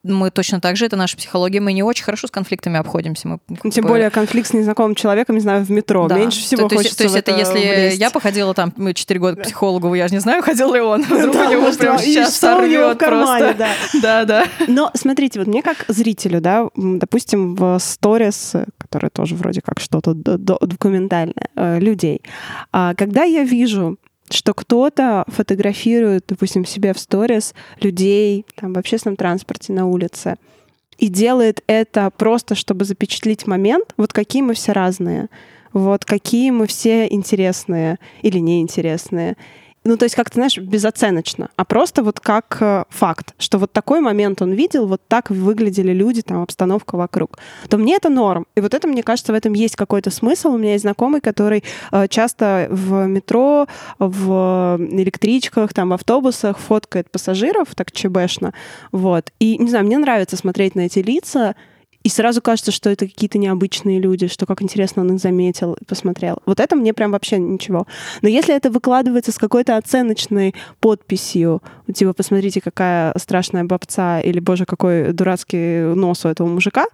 мы 0.08 0.30
точно 0.30 0.62
так 0.62 0.78
же, 0.78 0.86
это 0.86 0.96
наша 0.98 1.18
психология, 1.18 1.60
мы 1.60 1.74
не 1.74 1.82
очень 1.82 2.04
хорошо 2.04 2.28
с 2.28 2.32
конфликтами 2.32 2.78
обходимся. 2.78 3.28
Мы, 3.28 3.40
Тем 3.72 3.84
бы- 3.86 3.90
более 3.90 4.12
конфликт 4.12 4.48
с 4.50 4.54
незнакомым 4.54 4.94
человеком, 4.94 5.34
не 5.36 5.42
знаю, 5.42 5.66
в 5.66 5.72
метро. 5.72 6.08
Да. 6.08 6.16
Меньше 6.16 6.42
всего 6.42 6.68
то, 6.68 6.76
хочется 6.76 6.98
То 6.98 7.04
есть 7.06 7.16
в 7.16 7.18
это, 7.18 7.36
если 7.36 7.58
влезть. 7.58 8.00
я 8.00 8.12
походила 8.12 8.54
там 8.54 8.72
4 8.94 9.20
года 9.20 9.38
к 9.42 9.44
психологу, 9.44 9.94
я 9.96 10.08
же 10.08 10.14
не 10.14 10.20
знаю, 10.20 10.44
ходил 10.44 10.74
ли 10.76 10.80
он. 10.80 11.02
Вдруг 11.10 11.34
Да, 11.34 11.48
у 11.48 11.52
него 11.52 11.62
может, 11.64 11.80
прям 11.80 11.98
сейчас 11.98 12.36
сорвет 12.36 12.98
кармане, 13.00 13.54
просто. 13.56 13.58
да. 13.58 13.70
Да, 14.02 14.26
да. 14.26 14.46
Но 14.68 14.92
смотрите, 14.94 15.40
вот 15.40 15.48
мне 15.48 15.64
как 15.64 15.86
зрителю, 15.88 16.40
да, 16.40 16.68
допустим, 16.76 17.56
в 17.56 17.80
сторис, 17.80 18.54
которые 18.78 19.10
тоже 19.10 19.34
вроде 19.34 19.62
как 19.62 19.80
что-то 19.80 20.14
документальное, 20.14 21.34
э, 21.56 21.80
людей, 21.80 22.22
а, 22.72 22.94
когда 22.94 23.24
я 23.24 23.44
вижу, 23.44 23.98
что 24.30 24.54
кто-то 24.54 25.24
фотографирует, 25.28 26.26
допустим, 26.28 26.66
себе 26.66 26.94
в 26.94 27.00
сторис 27.00 27.54
людей 27.80 28.46
там, 28.56 28.74
в 28.74 28.78
общественном 28.78 29.18
транспорте 29.18 29.74
на 29.74 29.88
улице, 29.88 30.36
и 30.98 31.08
делает 31.10 31.62
это 31.68 32.10
просто, 32.10 32.56
чтобы 32.56 32.86
запечатлить 32.86 33.48
момент, 33.48 33.94
вот 33.98 34.14
какие 34.14 34.42
мы 34.42 34.54
все 34.54 34.72
разные, 34.72 35.30
вот 35.74 36.06
какие 36.06 36.52
мы 36.52 36.68
все 36.68 37.06
интересные 37.08 38.00
или 38.22 38.40
неинтересные. 38.40 39.36
Ну, 39.88 39.98
то 39.98 40.06
есть, 40.06 40.16
как 40.16 40.32
ты 40.32 40.36
знаешь, 40.36 40.58
безоценочно, 40.58 41.50
а 41.56 41.64
просто 41.64 42.02
вот 42.02 42.20
как 42.20 42.58
э, 42.60 42.86
факт, 42.90 43.36
что 43.38 43.60
вот 43.60 43.72
такой 43.72 44.02
момент 44.02 44.42
он 44.42 44.52
видел, 44.54 44.88
вот 44.88 45.02
так 45.08 45.30
выглядели 45.30 45.94
люди, 45.94 46.24
там, 46.24 46.42
обстановка 46.42 46.96
вокруг, 46.98 47.38
то 47.70 47.78
мне 47.78 47.96
это 47.96 48.10
норм. 48.10 48.48
И 48.56 48.62
вот 48.62 48.74
это, 48.74 48.88
мне 48.88 49.04
кажется, 49.04 49.32
в 49.32 49.36
этом 49.36 49.54
есть 49.54 49.76
какой-то 49.76 50.10
смысл. 50.10 50.50
У 50.50 50.58
меня 50.58 50.72
есть 50.72 50.82
знакомый, 50.82 51.22
который 51.22 51.64
э, 51.92 52.08
часто 52.08 52.68
в 52.72 53.06
метро, 53.06 53.68
в 54.00 54.78
электричках, 54.80 55.72
там, 55.72 55.90
в 55.90 55.94
автобусах 55.94 56.58
фоткает 56.58 57.12
пассажиров 57.12 57.76
так 57.76 57.92
чебешно, 57.92 58.56
вот. 58.92 59.32
И, 59.40 59.60
не 59.60 59.70
знаю, 59.70 59.86
мне 59.86 60.00
нравится 60.00 60.36
смотреть 60.36 60.74
на 60.74 60.82
эти 60.82 60.98
лица, 60.98 61.56
и 62.06 62.10
сразу 62.10 62.40
кажется, 62.40 62.72
что 62.72 62.92
это 62.92 63.08
какие-то 63.08 63.40
необычные 63.40 64.00
люди, 64.00 64.28
что 64.28 64.46
как 64.46 64.62
интересно 64.62 65.02
он 65.02 65.16
их 65.16 65.20
заметил 65.20 65.74
и 65.74 65.84
посмотрел. 65.86 66.38
Вот 66.46 66.60
это 66.60 66.76
мне 66.76 66.94
прям 66.94 67.12
вообще 67.12 67.40
ничего. 67.40 67.88
Но 68.22 68.30
если 68.30 68.56
это 68.56 68.70
выкладывается 68.70 69.32
с 69.32 69.40
какой-то 69.40 69.76
оценочной 69.76 70.54
подписью, 70.80 71.64
типа, 71.92 72.14
посмотрите, 72.14 72.62
какая 72.62 73.12
страшная 73.18 73.64
бабца, 73.64 74.20
или, 74.20 74.40
боже, 74.40 74.66
какой 74.66 75.14
дурацкий 75.14 75.96
нос 75.96 76.26
у 76.26 76.30
этого 76.30 76.48
мужика, 76.48 76.86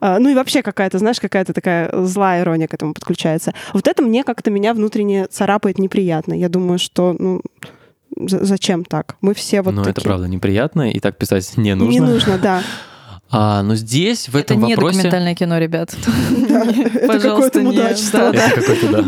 а, 0.00 0.18
ну 0.18 0.30
и 0.30 0.34
вообще 0.34 0.62
какая-то, 0.62 0.98
знаешь, 0.98 1.20
какая-то 1.20 1.52
такая 1.52 1.90
злая 2.06 2.40
ирония 2.40 2.66
к 2.66 2.72
этому 2.72 2.94
подключается. 2.94 3.52
Вот 3.74 3.86
это 3.86 4.02
мне 4.02 4.24
как-то 4.24 4.50
меня 4.50 4.72
внутренне 4.72 5.26
царапает 5.26 5.78
неприятно. 5.78 6.32
Я 6.32 6.48
думаю, 6.48 6.78
что, 6.78 7.14
ну, 7.18 7.42
за- 8.16 8.42
зачем 8.46 8.86
так? 8.86 9.16
Мы 9.20 9.34
все 9.34 9.60
вот 9.60 9.74
Но 9.74 9.82
такие. 9.84 9.92
это 9.92 10.00
правда 10.00 10.26
неприятно, 10.26 10.90
и 10.90 11.00
так 11.00 11.18
писать 11.18 11.54
не 11.58 11.74
нужно. 11.74 11.92
Не 11.92 12.00
нужно, 12.00 12.38
да. 12.38 12.62
А, 13.36 13.64
но 13.64 13.74
здесь, 13.74 14.28
в 14.28 14.36
Это 14.36 14.54
этом 14.54 14.64
не 14.64 14.76
вопросе... 14.76 14.98
документальное 14.98 15.34
кино, 15.34 15.58
ребят. 15.58 15.92
Это 16.48 17.06
Пожалуйста, 17.08 17.62
не-. 17.64 17.76
Это. 17.76 19.04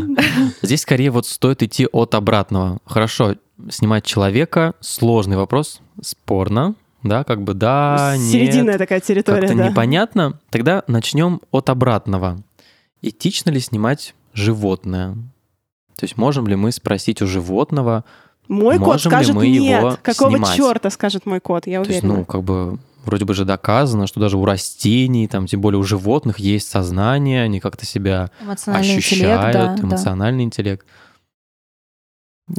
Здесь 0.62 0.82
скорее 0.82 1.12
вот 1.12 1.26
стоит 1.26 1.62
идти 1.62 1.86
от 1.86 2.12
обратного. 2.16 2.78
Хорошо, 2.84 3.36
снимать 3.70 4.04
человека— 4.04 4.74
сложный 4.80 5.36
вопрос, 5.36 5.80
спорно, 6.02 6.74
да, 7.04 7.22
как 7.22 7.42
бы 7.42 7.54
да, 7.54 8.16
нет. 8.18 8.32
Серединная 8.32 8.78
такая 8.78 8.98
территория, 8.98 9.46
да. 9.46 9.68
непонятно. 9.68 10.40
Тогда 10.50 10.82
начнем 10.88 11.40
от 11.52 11.70
обратного. 11.70 12.38
Этично 13.02 13.50
ли 13.50 13.60
снимать 13.60 14.16
животное? 14.34 15.12
То 15.96 16.02
есть 16.04 16.16
можем 16.16 16.48
ли 16.48 16.56
мы 16.56 16.72
спросить 16.72 17.22
у 17.22 17.28
животного, 17.28 18.04
Мой 18.48 18.78
кот 18.78 18.86
Можем 18.88 19.12
ли 19.12 19.16
скажет 19.16 19.34
мы 19.36 19.48
нет. 19.48 19.80
его 19.82 19.98
Какого 20.02 20.30
снимать? 20.32 20.56
черта 20.56 20.90
скажет 20.90 21.26
мой 21.26 21.38
кот, 21.38 21.68
я 21.68 21.80
то 21.80 21.88
есть, 21.88 22.02
уверена. 22.02 22.18
ну, 22.18 22.24
как 22.24 22.42
бы 22.42 22.78
вроде 23.06 23.24
бы 23.24 23.34
же 23.34 23.44
доказано, 23.44 24.06
что 24.06 24.20
даже 24.20 24.36
у 24.36 24.44
растений, 24.44 25.28
там, 25.28 25.46
тем 25.46 25.60
более 25.60 25.78
у 25.78 25.84
животных 25.84 26.38
есть 26.38 26.68
сознание, 26.68 27.42
они 27.42 27.60
как-то 27.60 27.86
себя 27.86 28.30
ощущают, 28.66 29.04
интеллект, 29.06 29.52
да, 29.52 29.76
да. 29.76 29.82
эмоциональный 29.82 30.44
интеллект. 30.44 30.86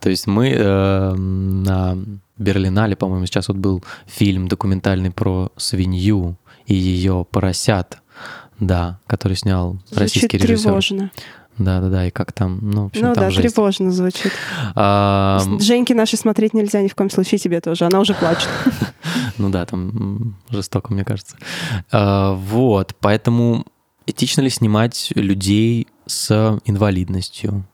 То 0.00 0.10
есть 0.10 0.26
мы 0.26 0.50
э, 0.50 1.12
на 1.14 1.96
Берлинале, 2.38 2.96
по-моему, 2.96 3.26
сейчас 3.26 3.48
вот 3.48 3.56
был 3.56 3.82
фильм 4.06 4.48
документальный 4.48 5.10
про 5.10 5.50
свинью 5.56 6.36
и 6.66 6.74
ее 6.74 7.26
поросят, 7.30 7.98
да, 8.60 9.00
который 9.06 9.36
снял 9.36 9.74
Звучит 9.86 9.98
российский 9.98 10.38
режиссер. 10.38 10.64
тревожно. 10.64 11.10
Да, 11.58 11.80
да, 11.80 11.88
да, 11.88 12.06
и 12.06 12.10
как 12.10 12.32
там, 12.32 12.58
ну, 12.62 12.84
в 12.84 12.86
общем, 12.86 13.06
Ну 13.06 13.14
там 13.14 13.24
да, 13.24 13.30
жесть. 13.30 13.54
тревожно 13.54 13.90
звучит. 13.90 14.32
А, 14.74 15.40
Женьки 15.58 15.94
нашей 15.94 16.18
смотреть 16.18 16.52
нельзя 16.52 16.82
ни 16.82 16.88
в 16.88 16.94
коем 16.94 17.08
случае 17.10 17.38
тебе 17.38 17.60
тоже. 17.60 17.86
Она 17.86 18.00
уже 18.00 18.14
плачет. 18.14 18.48
Ну 19.38 19.50
да, 19.50 19.66
там 19.66 20.36
жестоко, 20.50 20.92
мне 20.92 21.04
кажется. 21.04 21.36
А, 21.92 22.32
Вот, 22.34 22.94
поэтому 23.00 23.66
этично 24.06 24.40
ли 24.40 24.50
снимать 24.50 25.12
людей 25.14 25.88
с 26.06 26.58
инвалидностью? 26.64 27.64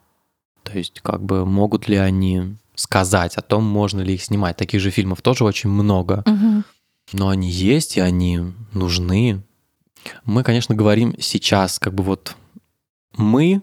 То 0.64 0.76
есть, 0.78 1.01
как 1.01 1.22
бы, 1.22 1.47
могут 1.47 1.89
ли 1.89 1.97
они 1.97 2.57
сказать 2.74 3.37
о 3.37 3.43
том, 3.43 3.64
можно 3.64 4.01
ли 4.01 4.14
их 4.14 4.22
снимать? 4.24 4.57
Таких 4.57 4.80
же 4.80 4.91
фильмов 4.91 5.22
тоже 5.22 5.45
очень 5.45 5.70
много, 5.70 6.24
но 7.12 7.28
они 7.28 7.51
есть, 7.51 7.97
и 7.97 8.01
они 8.01 8.41
нужны. 8.72 9.43
Мы, 10.24 10.43
конечно, 10.43 10.74
говорим 10.74 11.14
сейчас, 11.20 11.78
как 11.78 11.95
бы 11.95 12.03
вот 12.03 12.37
мы 13.16 13.62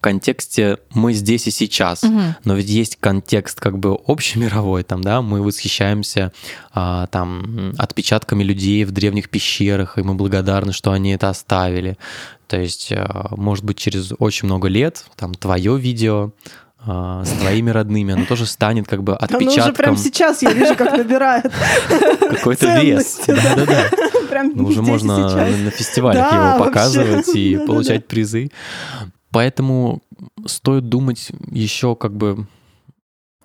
контексте 0.00 0.78
мы 0.94 1.12
здесь 1.12 1.46
и 1.46 1.50
сейчас. 1.50 2.02
Мгм. 2.02 2.34
Но 2.44 2.54
ведь 2.54 2.68
есть 2.68 2.96
контекст 3.00 3.60
как 3.60 3.78
бы 3.78 3.96
общемировой, 4.06 4.82
там, 4.82 5.02
да, 5.02 5.22
мы 5.22 5.42
восхищаемся 5.42 6.32
а, 6.72 7.06
там 7.08 7.72
отпечатками 7.78 8.42
людей 8.42 8.84
в 8.84 8.90
древних 8.92 9.28
пещерах, 9.30 9.98
и 9.98 10.02
мы 10.02 10.14
благодарны, 10.14 10.72
что 10.72 10.92
они 10.92 11.12
это 11.12 11.28
оставили. 11.28 11.96
То 12.48 12.60
есть, 12.60 12.92
а, 12.92 13.28
может 13.36 13.64
быть, 13.64 13.78
через 13.78 14.12
очень 14.18 14.46
много 14.46 14.68
лет 14.68 15.04
там 15.16 15.34
твое 15.34 15.78
видео 15.78 16.30
а, 16.84 17.22
с 17.24 17.30
твоими 17.32 17.70
родными, 17.70 18.14
оно 18.14 18.24
тоже 18.24 18.46
станет 18.46 18.88
как 18.88 19.02
бы 19.02 19.14
Она 19.16 19.26
уже 19.38 19.38
прям 19.38 19.48
отпечатком 19.48 19.96
сейчас, 19.98 20.42
я 20.42 20.52
вижу, 20.52 20.74
как 20.76 20.96
набирает. 20.96 21.44
какой-то 22.30 22.80
вес. 22.80 23.20
да. 23.26 23.34
Да-да-да. 23.36 23.82
Прям 24.30 24.52
Ну, 24.54 24.66
уже 24.66 24.80
можно 24.80 25.18
на, 25.18 25.46
на 25.48 25.70
фестивалях 25.72 26.30
Да, 26.30 26.36
его 26.36 26.46
вообще. 26.58 26.64
показывать 26.64 27.28
и 27.34 27.50
Да-да-да. 27.54 27.66
получать 27.72 28.06
призы. 28.06 28.50
Поэтому 29.32 30.02
стоит 30.46 30.88
думать 30.88 31.30
еще 31.50 31.94
как 31.96 32.16
бы 32.16 32.46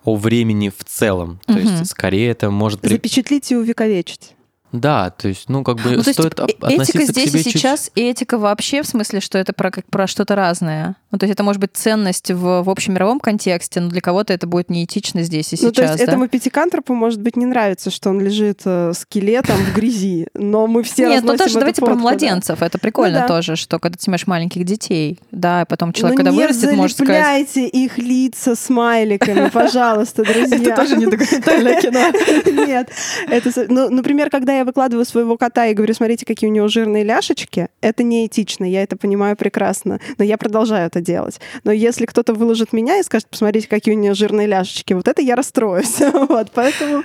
о 0.04 0.16
времени 0.16 0.68
в 0.68 0.84
целом. 0.84 1.40
То 1.46 1.54
Мгм. 1.54 1.62
есть 1.62 1.86
скорее 1.90 2.30
это 2.30 2.50
может... 2.50 2.80
Запечатлить 2.86 3.50
и 3.50 3.56
увековечить. 3.56 4.35
Да, 4.72 5.10
то 5.10 5.28
есть, 5.28 5.48
ну, 5.48 5.62
как 5.64 5.76
бы 5.76 5.90
Ну, 5.96 6.02
то 6.02 6.08
есть 6.10 6.18
стоит 6.20 6.38
от- 6.40 6.50
э- 6.50 6.52
этика 6.52 6.66
относиться 6.66 6.98
к 6.98 7.10
здесь 7.12 7.30
себе 7.30 7.40
и 7.40 7.44
чуть- 7.44 7.52
сейчас, 7.54 7.90
и 7.94 8.00
этика 8.02 8.36
вообще, 8.38 8.82
в 8.82 8.86
смысле, 8.86 9.20
что 9.20 9.38
это 9.38 9.52
про, 9.52 9.70
как, 9.70 9.86
про 9.86 10.06
что-то 10.06 10.34
разное. 10.34 10.96
Ну, 11.12 11.18
то 11.18 11.24
есть 11.24 11.34
это 11.34 11.42
может 11.44 11.60
быть 11.60 11.70
ценность 11.74 12.30
в, 12.30 12.62
в 12.62 12.68
общемировом 12.70 13.20
контексте, 13.20 13.80
но 13.80 13.88
для 13.88 14.00
кого-то 14.00 14.32
это 14.34 14.46
будет 14.46 14.68
неэтично 14.68 15.22
здесь 15.22 15.52
и 15.52 15.56
Ну, 15.62 15.70
то 15.70 15.76
сейчас, 15.82 15.90
есть 15.92 16.04
да? 16.04 16.12
этому 16.12 16.28
пятикантропу, 16.28 16.94
может 16.94 17.22
быть, 17.22 17.36
не 17.36 17.46
нравится, 17.46 17.90
что 17.90 18.10
он 18.10 18.20
лежит 18.20 18.62
э, 18.64 18.92
скелетом 18.94 19.56
в 19.56 19.74
грязи, 19.74 20.26
но 20.34 20.66
мы 20.66 20.82
все 20.82 21.08
Нет, 21.08 21.22
ну 21.24 21.36
тоже 21.36 21.50
эту 21.52 21.60
давайте 21.60 21.80
фотку, 21.80 21.86
про 21.86 21.94
да. 21.94 22.00
младенцев. 22.02 22.60
Это 22.62 22.78
прикольно 22.78 23.20
Ну 23.20 23.28
да. 23.28 23.28
тоже, 23.28 23.56
что 23.56 23.78
когда 23.78 23.96
ты 23.96 24.02
снимаешь 24.04 24.26
маленьких 24.26 24.64
детей, 24.64 25.18
да, 25.30 25.62
и 25.62 25.64
потом 25.64 25.92
человек, 25.92 26.18
Ну, 26.18 26.24
когда 26.24 26.30
не 26.32 26.36
вырастет, 26.36 26.72
может 26.72 26.96
сказать... 26.98 27.56
их 27.56 27.98
лица 27.98 28.54
смайликами, 28.56 29.48
пожалуйста, 29.52 30.22
друзья. 30.24 30.56
Это 30.58 30.76
тоже 30.76 30.96
не 30.96 31.06
документальное 31.06 31.80
кино. 31.80 32.10
Нет. 32.66 32.90
Это, 33.28 33.66
ну, 33.68 33.88
например, 33.90 34.28
когда 34.28 34.55
когда 34.56 34.60
я 34.60 34.64
выкладываю 34.64 35.04
своего 35.04 35.36
кота 35.36 35.66
и 35.66 35.74
говорю, 35.74 35.92
смотрите, 35.92 36.24
какие 36.24 36.48
у 36.48 36.52
него 36.52 36.68
жирные 36.68 37.04
ляшечки, 37.04 37.68
это 37.82 38.02
неэтично, 38.02 38.64
я 38.64 38.82
это 38.82 38.96
понимаю 38.96 39.36
прекрасно, 39.36 40.00
но 40.16 40.24
я 40.24 40.38
продолжаю 40.38 40.86
это 40.86 41.02
делать. 41.02 41.40
Но 41.64 41.72
если 41.72 42.06
кто-то 42.06 42.32
выложит 42.32 42.72
меня 42.72 42.98
и 42.98 43.02
скажет, 43.02 43.28
посмотрите, 43.28 43.68
какие 43.68 43.94
у 43.94 43.98
него 43.98 44.14
жирные 44.14 44.46
ляшечки, 44.46 44.94
вот 44.94 45.08
это 45.08 45.20
я 45.20 45.36
расстроюсь. 45.36 45.96
Вот, 46.28 46.50
поэтому... 46.54 47.02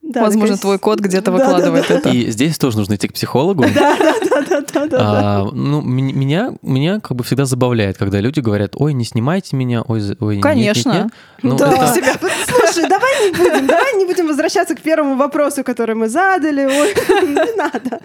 Да, 0.00 0.22
Возможно, 0.22 0.56
такая... 0.56 0.62
твой 0.62 0.78
кот 0.78 1.00
где-то 1.00 1.30
выкладывает 1.30 1.86
да, 1.88 1.94
да, 1.94 2.00
это. 2.00 2.08
И 2.10 2.30
здесь 2.30 2.56
тоже 2.56 2.78
нужно 2.78 2.94
идти 2.94 3.08
к 3.08 3.12
психологу. 3.12 3.64
Да, 3.74 3.96
да, 3.98 4.42
да, 4.48 4.60
да, 4.72 4.86
да. 4.86 4.98
А, 5.00 5.44
ну, 5.52 5.82
меня, 5.82 6.54
меня 6.62 7.00
как 7.00 7.16
бы 7.16 7.24
всегда 7.24 7.44
забавляет, 7.44 7.98
когда 7.98 8.20
люди 8.20 8.40
говорят, 8.40 8.72
ой, 8.76 8.94
не 8.94 9.04
снимайте 9.04 9.56
меня, 9.56 9.82
ой, 9.82 10.00
ой 10.18 10.40
Конечно. 10.40 10.88
Нет, 10.90 11.02
нет, 11.02 11.04
нет. 11.04 11.12
Ну, 11.42 11.56
да. 11.58 11.94
это... 11.94 12.18
Слушай, 12.46 12.88
давай 13.08 13.30
не 13.30 13.38
будем, 13.38 13.66
давай 13.66 13.94
не 13.94 14.04
будем 14.06 14.26
возвращаться 14.26 14.74
к 14.74 14.80
первому 14.80 15.16
вопросу, 15.16 15.64
который 15.64 15.94
мы 15.94 16.08
задали. 16.08 16.64
Ой, 16.64 16.94
не 17.26 17.56
надо. 17.56 18.00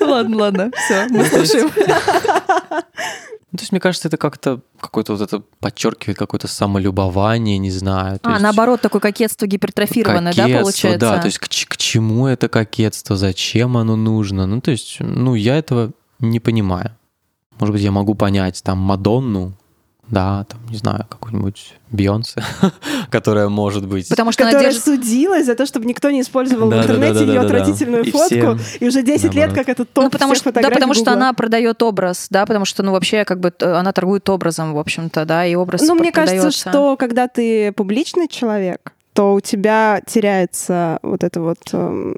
Ладно, 0.00 0.36
ладно, 0.36 0.70
все, 0.84 1.06
мы 1.10 1.24
слушаем. 1.24 1.70
Ну, 3.54 3.58
то 3.58 3.62
есть, 3.62 3.70
мне 3.70 3.80
кажется, 3.80 4.08
это 4.08 4.16
как-то 4.16 4.62
какое-то 4.80 5.12
вот 5.12 5.22
это 5.22 5.40
подчеркивает 5.60 6.18
какое-то 6.18 6.48
самолюбование, 6.48 7.56
не 7.56 7.70
знаю. 7.70 8.18
а, 8.24 8.30
есть... 8.30 8.42
наоборот, 8.42 8.80
такое 8.80 9.00
кокетство 9.00 9.46
гипертрофированное, 9.46 10.32
кокетство, 10.32 10.56
да, 10.56 10.60
получается? 10.60 10.98
Да, 10.98 11.18
то 11.20 11.26
есть 11.26 11.38
к, 11.38 11.46
к 11.46 11.76
чему 11.76 12.26
это 12.26 12.48
кокетство, 12.48 13.16
зачем 13.16 13.76
оно 13.76 13.94
нужно? 13.94 14.46
Ну, 14.46 14.60
то 14.60 14.72
есть, 14.72 14.96
ну, 14.98 15.36
я 15.36 15.56
этого 15.56 15.92
не 16.18 16.40
понимаю. 16.40 16.96
Может 17.60 17.74
быть, 17.74 17.82
я 17.82 17.92
могу 17.92 18.16
понять 18.16 18.60
там 18.64 18.78
Мадонну, 18.78 19.52
да, 20.08 20.44
там, 20.44 20.60
не 20.68 20.76
знаю, 20.76 21.06
какую-нибудь 21.08 21.74
Бейонсе, 21.90 22.42
которая 23.10 23.48
может 23.48 23.86
быть... 23.86 24.08
Потому 24.08 24.32
что 24.32 24.44
которая 24.44 24.66
держит... 24.66 24.84
судилась 24.84 25.46
за 25.46 25.54
то, 25.54 25.64
чтобы 25.66 25.86
никто 25.86 26.10
не 26.10 26.20
использовал 26.20 26.68
да, 26.68 26.78
в 26.78 26.82
интернете 26.82 27.14
да, 27.14 27.20
да, 27.20 27.26
да, 27.26 27.32
ее 27.32 27.40
да, 27.40 27.46
отвратительную 27.46 28.04
да. 28.04 28.10
фотку, 28.10 28.34
и, 28.34 28.56
всем... 28.58 28.78
и 28.80 28.88
уже 28.88 29.02
10 29.02 29.24
наоборот. 29.24 29.34
лет 29.34 29.54
как 29.54 29.68
это 29.68 29.84
топ 29.84 30.04
ну, 30.04 30.10
потому 30.10 30.34
что, 30.34 30.52
Да, 30.52 30.70
потому 30.70 30.94
что 30.94 31.12
она 31.12 31.32
продает 31.32 31.82
образ, 31.82 32.26
да, 32.30 32.46
потому 32.46 32.64
что, 32.64 32.82
ну, 32.82 32.92
вообще, 32.92 33.24
как 33.24 33.40
бы, 33.40 33.52
она 33.60 33.92
торгует 33.92 34.28
образом, 34.28 34.74
в 34.74 34.78
общем-то, 34.78 35.24
да, 35.24 35.46
и 35.46 35.54
образ 35.54 35.82
Ну, 35.82 35.94
мне 35.94 36.12
кажется, 36.12 36.50
что 36.50 36.96
когда 36.96 37.28
ты 37.28 37.72
публичный 37.72 38.28
человек, 38.28 38.93
то 39.14 39.34
у 39.34 39.40
тебя 39.40 40.02
теряется 40.06 40.98
вот 41.02 41.22
эта 41.22 41.40
вот 41.40 41.58
э, 41.72 42.14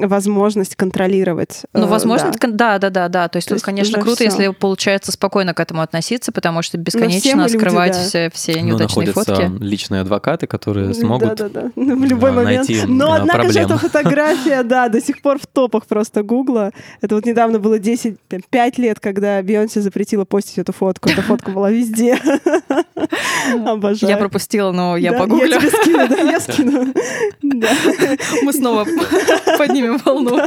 возможность 0.00 0.74
контролировать. 0.74 1.62
Ну, 1.72 1.84
э, 1.84 1.86
возможность, 1.86 2.40
да. 2.40 2.48
да, 2.48 2.78
да, 2.78 2.90
да, 2.90 3.08
да. 3.08 3.28
То 3.28 3.36
есть, 3.36 3.48
то 3.48 3.54
тут, 3.54 3.62
конечно, 3.62 4.00
круто, 4.00 4.16
все. 4.16 4.24
если 4.24 4.48
получается 4.48 5.12
спокойно 5.12 5.54
к 5.54 5.60
этому 5.60 5.80
относиться, 5.80 6.32
потому 6.32 6.62
что 6.62 6.76
бесконечно 6.76 7.48
скрывать 7.48 7.92
люди, 7.96 8.02
да. 8.02 8.08
все, 8.08 8.30
все 8.34 8.60
ну, 8.60 8.68
неудачные 8.68 9.06
Но 9.06 9.12
фотки. 9.12 9.62
личные 9.62 10.00
адвокаты, 10.00 10.48
которые 10.48 10.92
смогут 10.92 11.36
да, 11.36 11.48
да, 11.48 11.62
да. 11.62 11.70
в 11.76 12.04
любой 12.04 12.32
момент. 12.32 12.68
Найти 12.68 12.84
Но 12.84 13.12
однако 13.12 13.42
проблем. 13.42 13.52
же 13.52 13.60
эта 13.60 13.78
фотография, 13.78 14.62
да, 14.64 14.88
до 14.88 15.00
сих 15.00 15.22
пор 15.22 15.38
в 15.38 15.46
топах 15.46 15.86
просто 15.86 16.24
Гугла. 16.24 16.72
Это 17.00 17.14
вот 17.14 17.26
недавно 17.26 17.60
было 17.60 17.78
10, 17.78 18.16
5 18.50 18.78
лет, 18.78 18.98
когда 18.98 19.40
Бейонсе 19.40 19.80
запретила 19.82 20.24
постить 20.24 20.58
эту 20.58 20.72
фотку. 20.72 21.10
Эта 21.10 21.22
фотка 21.22 21.52
была 21.52 21.70
везде. 21.70 22.18
Обожаю. 23.66 24.10
Я 24.10 24.16
пропустила, 24.16 24.72
но 24.72 24.96
я 24.96 25.12
погуглю. 25.12 25.46
Я 25.46 25.58
тебе 25.58 25.70
скину, 25.70 26.08
да, 26.18 26.40
скину. 26.40 26.94
Мы 28.42 28.52
снова 28.52 28.84
поднимем 29.58 29.98
волну. 29.98 30.40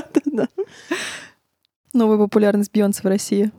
Новая 1.94 2.18
популярность 2.18 2.72
Бейонсе 2.74 3.02
в 3.04 3.06
России. 3.06 3.52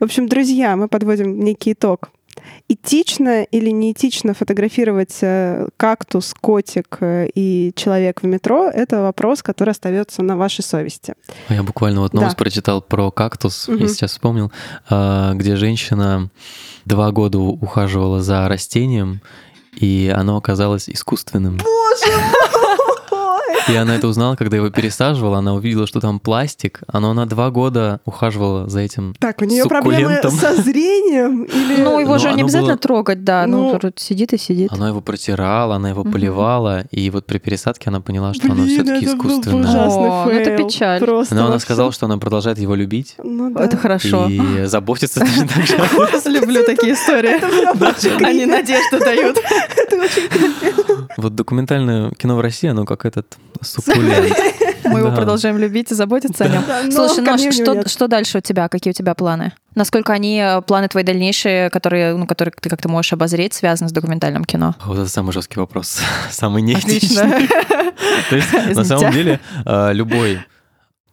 В 0.00 0.04
общем, 0.04 0.28
друзья, 0.28 0.76
мы 0.76 0.88
подводим 0.88 1.40
некий 1.40 1.72
итог. 1.72 2.10
Этично 2.68 3.44
или 3.44 3.70
неэтично 3.70 4.34
фотографировать 4.34 5.16
э, 5.22 5.68
кактус, 5.76 6.34
котик 6.40 6.98
э, 7.00 7.28
и 7.34 7.72
человек 7.74 8.22
в 8.22 8.26
метро— 8.26 8.68
это 8.74 9.02
вопрос, 9.02 9.42
который 9.42 9.70
остается 9.70 10.22
на 10.22 10.36
вашей 10.36 10.62
совести. 10.62 11.14
Я 11.48 11.62
буквально 11.62 12.00
вот 12.00 12.14
новость 12.14 12.36
да. 12.36 12.42
прочитал 12.44 12.82
про 12.82 13.10
кактус, 13.10 13.68
угу. 13.68 13.78
я 13.78 13.88
сейчас 13.88 14.12
вспомнил, 14.12 14.52
а, 14.88 15.34
где 15.34 15.56
женщина 15.56 16.30
два 16.84 17.10
года 17.10 17.38
ухаживала 17.38 18.20
за 18.20 18.48
растением, 18.48 19.20
и 19.74 20.12
оно 20.14 20.36
оказалось 20.36 20.88
искусственным. 20.88 21.58
Боже 21.58 22.12
и 23.68 23.76
она 23.76 23.96
это 23.96 24.08
узнала, 24.08 24.36
когда 24.36 24.56
его 24.56 24.70
пересаживала, 24.70 25.38
она 25.38 25.54
увидела, 25.54 25.86
что 25.86 26.00
там 26.00 26.20
пластик, 26.20 26.80
но 26.92 27.10
она 27.10 27.26
два 27.26 27.50
года 27.50 28.00
ухаживала 28.04 28.68
за 28.68 28.80
этим 28.80 29.14
Так, 29.18 29.40
у 29.42 29.44
нее 29.44 29.64
проблемы 29.64 30.20
со 30.22 30.54
зрением? 30.56 31.44
Или... 31.44 31.82
Ну, 31.82 31.98
его 31.98 32.18
же 32.18 32.32
не 32.32 32.42
обязательно 32.42 32.74
было... 32.74 32.78
трогать, 32.78 33.24
да, 33.24 33.46
ну, 33.46 33.78
ну, 33.82 33.92
сидит 33.96 34.32
и 34.32 34.38
сидит. 34.38 34.72
Она 34.72 34.88
его 34.88 35.00
протирала, 35.00 35.76
она 35.76 35.90
его 35.90 36.04
поливала, 36.04 36.84
и 36.90 37.10
вот 37.10 37.26
при 37.26 37.38
пересадке 37.38 37.90
она 37.90 38.00
поняла, 38.00 38.34
что 38.34 38.48
Блин, 38.48 38.58
оно 38.58 38.66
все-таки 38.66 39.06
искусственное. 39.06 39.62
Был 39.62 39.70
ужасный 39.70 40.08
О, 40.08 40.24
fail. 40.24 40.34
Ну, 40.34 40.40
это 40.40 40.64
печаль. 40.64 41.00
Просто 41.00 41.34
но 41.34 41.46
она 41.46 41.58
сказала, 41.58 41.92
что 41.92 42.06
она 42.06 42.18
продолжает 42.18 42.58
его 42.58 42.74
любить. 42.74 43.14
Ну, 43.22 43.50
да. 43.50 43.64
Это 43.64 43.76
хорошо. 43.76 44.28
И 44.28 44.64
заботиться 44.64 45.20
даже 45.20 45.46
так 45.46 45.66
же. 45.66 46.28
Люблю 46.28 46.64
такие 46.64 46.94
истории. 46.94 48.24
Они 48.24 48.46
надежду 48.46 48.98
дают. 48.98 49.38
Это 49.76 49.96
очень 49.96 50.28
Вот 51.16 51.34
документальное 51.34 52.10
кино 52.12 52.36
в 52.36 52.40
России, 52.40 52.68
оно 52.68 52.84
как 52.84 53.04
этот 53.04 53.36
Суккулент. 53.62 54.36
Мы 54.84 55.00
его 55.00 55.10
продолжаем 55.10 55.58
любить 55.58 55.90
и 55.90 55.94
заботиться 55.94 56.44
о 56.44 56.48
нем. 56.48 56.62
Слушай, 56.90 57.24
ну 57.24 57.52
что, 57.52 57.88
что 57.88 58.08
дальше 58.08 58.38
у 58.38 58.40
тебя? 58.40 58.68
Какие 58.68 58.92
у 58.92 58.94
тебя 58.94 59.14
планы? 59.14 59.52
Насколько 59.74 60.12
они, 60.12 60.40
э, 60.40 60.60
планы 60.62 60.88
твои 60.88 61.04
дальнейшие, 61.04 61.70
которые, 61.70 62.14
ну, 62.16 62.26
которые 62.26 62.52
ты 62.60 62.68
как-то 62.68 62.88
можешь 62.88 63.12
обозреть, 63.12 63.54
связаны 63.54 63.88
с 63.88 63.92
документальным 63.92 64.44
кино? 64.44 64.74
Вот 64.84 64.98
это 64.98 65.08
самый 65.08 65.32
жесткий 65.32 65.60
вопрос. 65.60 66.00
Самый 66.30 66.62
неэтичный. 66.62 67.48
То 68.30 68.36
есть, 68.36 68.52
на 68.74 68.84
самом 68.84 69.12
деле, 69.12 69.40
э, 69.64 69.92
любой 69.92 70.40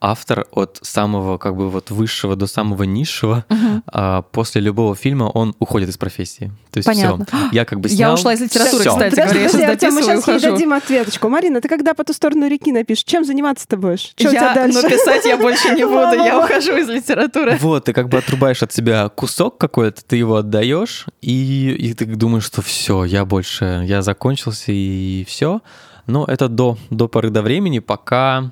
автор 0.06 0.46
от 0.52 0.80
самого 0.84 1.38
как 1.38 1.56
бы 1.56 1.70
вот 1.70 1.90
высшего 1.90 2.36
до 2.36 2.46
самого 2.46 2.84
низшего, 2.84 3.44
угу. 3.50 3.82
а, 3.88 4.22
после 4.22 4.62
любого 4.62 4.96
фильма 4.96 5.26
он 5.26 5.56
уходит 5.60 5.90
из 5.90 5.98
профессии. 5.98 6.52
То 6.72 6.78
есть 6.78 6.88
Понятно. 6.88 7.26
все. 7.26 7.38
Я 7.52 7.66
как 7.66 7.80
бы 7.80 7.90
снял... 7.90 8.12
Я 8.12 8.14
ушла 8.14 8.34
из 8.34 8.42
литературы, 8.42 8.82
все. 8.82 8.92
кстати 8.92 9.16
говоря. 9.16 9.42
Я 9.42 9.50
сейчас 9.50 9.94
мы 9.94 10.04
сейчас 10.04 10.28
ей 10.28 10.40
дадим 10.40 10.74
ответочку. 10.74 11.28
Марина, 11.30 11.60
ты 11.60 11.68
когда 11.68 11.96
по 11.96 12.04
ту 12.04 12.14
сторону 12.14 12.48
реки 12.48 12.72
напишешь, 12.72 13.04
чем 13.04 13.26
заниматься 13.26 13.68
ты 13.68 13.78
будешь? 13.78 14.14
Что 14.16 14.24
я, 14.26 14.30
у 14.30 14.32
тебя 14.34 14.54
дальше? 14.54 14.82
Но 14.82 14.90
писать 14.90 15.26
я 15.26 15.38
больше 15.38 15.70
не 15.70 15.84
буду, 15.88 16.24
я 16.24 16.40
ухожу 16.40 16.78
из 16.78 16.88
литературы. 16.88 17.58
Вот, 17.60 17.86
ты 17.86 17.94
как 17.94 18.10
бы 18.10 18.20
отрубаешь 18.20 18.62
от 18.62 18.72
себя 18.72 19.10
кусок 19.10 19.58
какой-то, 19.58 20.06
ты 20.06 20.18
его 20.18 20.36
отдаешь, 20.36 21.08
и, 21.22 21.76
и 21.80 21.94
ты 21.96 22.06
думаешь, 22.06 22.46
что 22.46 22.62
все, 22.62 23.06
я 23.06 23.26
больше, 23.26 23.84
я 23.88 24.04
закончился 24.04 24.72
и 24.72 25.26
все. 25.28 25.62
Но 26.06 26.26
это 26.26 26.48
до, 26.48 26.78
до 26.92 27.08
поры 27.08 27.32
до 27.32 27.42
времени, 27.42 27.80
пока 27.80 28.52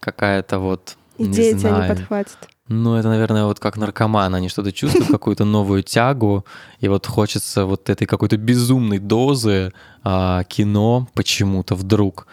какая-то 0.00 0.58
вот 0.58 0.96
Идея 1.18 1.52
не 1.52 1.58
тебя 1.60 1.70
знаю. 1.70 1.82
не 1.82 1.96
подхватит. 1.96 2.38
Ну, 2.68 2.94
это, 2.94 3.08
наверное, 3.08 3.44
вот 3.44 3.58
как 3.58 3.76
наркоман. 3.76 4.34
Они 4.34 4.48
что-то 4.48 4.72
чувствуют, 4.72 5.08
какую-то 5.10 5.44
новую 5.44 5.82
тягу, 5.82 6.46
и 6.78 6.88
вот 6.88 7.06
хочется 7.06 7.66
вот 7.66 7.90
этой 7.90 8.06
какой-то 8.06 8.36
безумной 8.36 8.98
дозы 8.98 9.72
а, 10.04 10.44
кино 10.44 11.08
почему-то 11.14 11.74
вдруг. 11.74 12.26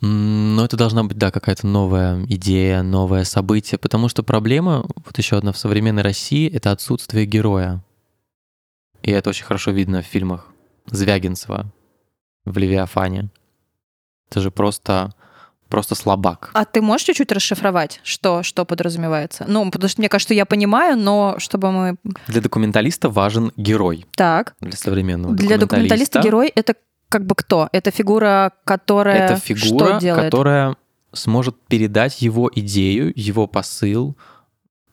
Но 0.00 0.64
это 0.64 0.76
должна 0.76 1.04
быть, 1.04 1.18
да, 1.18 1.30
какая-то 1.30 1.66
новая 1.66 2.24
идея, 2.26 2.82
новое 2.82 3.24
событие, 3.24 3.76
потому 3.76 4.08
что 4.08 4.22
проблема, 4.22 4.86
вот 5.04 5.18
еще 5.18 5.36
одна 5.36 5.52
в 5.52 5.58
современной 5.58 6.02
России, 6.02 6.50
это 6.50 6.70
отсутствие 6.70 7.26
героя. 7.26 7.82
И 9.02 9.10
это 9.10 9.30
очень 9.30 9.44
хорошо 9.44 9.72
видно 9.72 10.00
в 10.00 10.06
фильмах 10.06 10.46
Звягинцева 10.86 11.70
в 12.44 12.56
«Левиафане». 12.56 13.30
Это 14.30 14.40
же 14.40 14.50
просто 14.50 15.12
просто 15.70 15.94
слабак. 15.94 16.50
А 16.52 16.64
ты 16.64 16.82
можешь 16.82 17.06
чуть-чуть 17.06 17.32
расшифровать, 17.32 18.00
что, 18.02 18.42
что 18.42 18.64
подразумевается? 18.64 19.44
Ну, 19.48 19.70
потому 19.70 19.88
что 19.88 20.00
мне 20.00 20.08
кажется, 20.08 20.34
я 20.34 20.44
понимаю, 20.44 20.98
но 20.98 21.36
чтобы 21.38 21.72
мы... 21.72 21.96
Для 22.26 22.40
документалиста 22.42 23.08
важен 23.08 23.52
герой. 23.56 24.06
Так. 24.16 24.54
Для 24.60 24.76
современного 24.76 25.34
Для 25.34 25.56
документалиста 25.56 26.20
герой— 26.20 26.48
это 26.54 26.74
как 27.08 27.26
бы 27.26 27.34
кто? 27.34 27.68
Это 27.72 27.90
фигура, 27.90 28.52
которая 28.64 29.30
Это 29.30 29.40
фигура, 29.40 29.86
что 29.86 29.98
делает? 30.00 30.24
которая 30.26 30.76
сможет 31.12 31.56
передать 31.66 32.22
его 32.22 32.50
идею, 32.54 33.12
его 33.16 33.46
посыл 33.46 34.16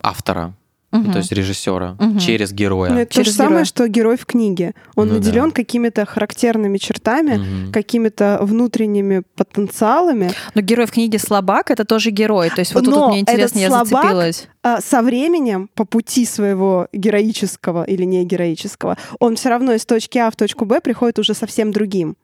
автора 0.02 0.56
угу. 0.92 1.12
то 1.12 1.18
есть 1.18 1.32
режиссера, 1.32 1.96
угу. 2.00 2.20
через 2.20 2.52
героя. 2.52 2.92
Ну, 2.92 3.00
это 3.00 3.14
через 3.14 3.28
то 3.28 3.32
же 3.32 3.38
героя. 3.38 3.50
самое, 3.50 3.66
что 3.66 3.88
герой 3.88 4.18
в 4.18 4.26
книге. 4.26 4.74
Он 4.96 5.08
ну, 5.08 5.16
наделен 5.16 5.50
да. 5.50 5.56
какими-то 5.56 6.06
характерными 6.06 6.78
чертами, 6.78 7.36
угу. 7.36 7.72
какими-то 7.72 8.40
внутренними 8.42 9.24
потенциалами. 9.36 10.32
Но 10.56 10.62
герой 10.62 10.86
в 10.86 10.92
книге 10.92 11.20
слабак 11.20 11.72
это 11.72 11.86
тоже 11.86 12.12
герой. 12.12 12.50
То 12.50 12.60
есть 12.60 12.74
вот 12.74 12.86
Но 12.86 12.92
тут 12.92 13.10
мне 13.10 13.20
интересно, 13.22 13.60
я 13.60 13.68
слабак, 13.68 13.88
зацепилась. 13.90 14.48
А, 14.64 14.82
со 14.82 15.02
временем 15.02 15.70
по 15.76 15.86
пути 15.86 16.26
своего 16.26 16.88
героического 16.94 17.84
или 17.84 18.04
не 18.04 18.26
героического, 18.26 18.98
он 19.20 19.36
все 19.36 19.50
равно 19.50 19.74
из 19.74 19.86
точки 19.86 20.18
А 20.18 20.32
в 20.32 20.36
точку 20.36 20.66
Б 20.66 20.82
приходит 20.82 21.20
уже 21.20 21.34
совсем 21.34 21.72
другим. 21.72 22.16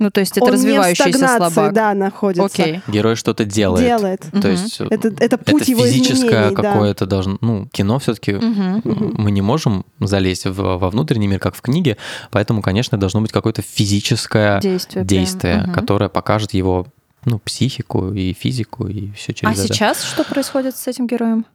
Ну, 0.00 0.10
то 0.10 0.20
есть 0.20 0.36
это 0.36 0.46
он 0.46 0.52
развивающийся 0.52 1.08
не 1.08 1.12
в 1.12 1.36
слабак. 1.36 1.72
да, 1.72 1.94
находится. 1.94 2.44
Окей. 2.44 2.80
Герой 2.88 3.14
что-то 3.14 3.44
делает. 3.44 3.86
Делает. 3.86 4.20
То 4.32 4.38
угу. 4.38 4.48
есть 4.48 4.80
это, 4.80 5.08
это 5.20 5.38
путь 5.38 5.62
это 5.62 5.70
его 5.70 5.86
физическое 5.86 6.50
какое-то 6.50 7.06
да. 7.06 7.10
должно... 7.10 7.38
Ну, 7.40 7.68
кино 7.68 8.00
все 8.00 8.14
таки 8.14 8.34
угу. 8.34 8.82
мы 8.84 9.30
не 9.30 9.40
можем 9.40 9.84
залезть 10.00 10.46
в, 10.46 10.54
во 10.54 10.90
внутренний 10.90 11.28
мир, 11.28 11.38
как 11.38 11.54
в 11.54 11.60
книге, 11.60 11.96
поэтому, 12.32 12.60
конечно, 12.60 12.98
должно 12.98 13.20
быть 13.20 13.30
какое-то 13.30 13.62
физическое 13.62 14.60
действие, 14.60 15.04
действие 15.04 15.62
угу. 15.64 15.72
которое 15.72 16.08
покажет 16.08 16.54
его 16.54 16.86
ну, 17.24 17.38
психику 17.38 18.12
и 18.12 18.32
физику, 18.32 18.88
и 18.88 19.12
все 19.12 19.32
через 19.32 19.58
а 19.58 19.64
это. 19.64 19.72
сейчас 19.72 20.02
что 20.02 20.24
происходит 20.24 20.76
с 20.76 20.86
этим 20.88 21.06
героем? 21.06 21.46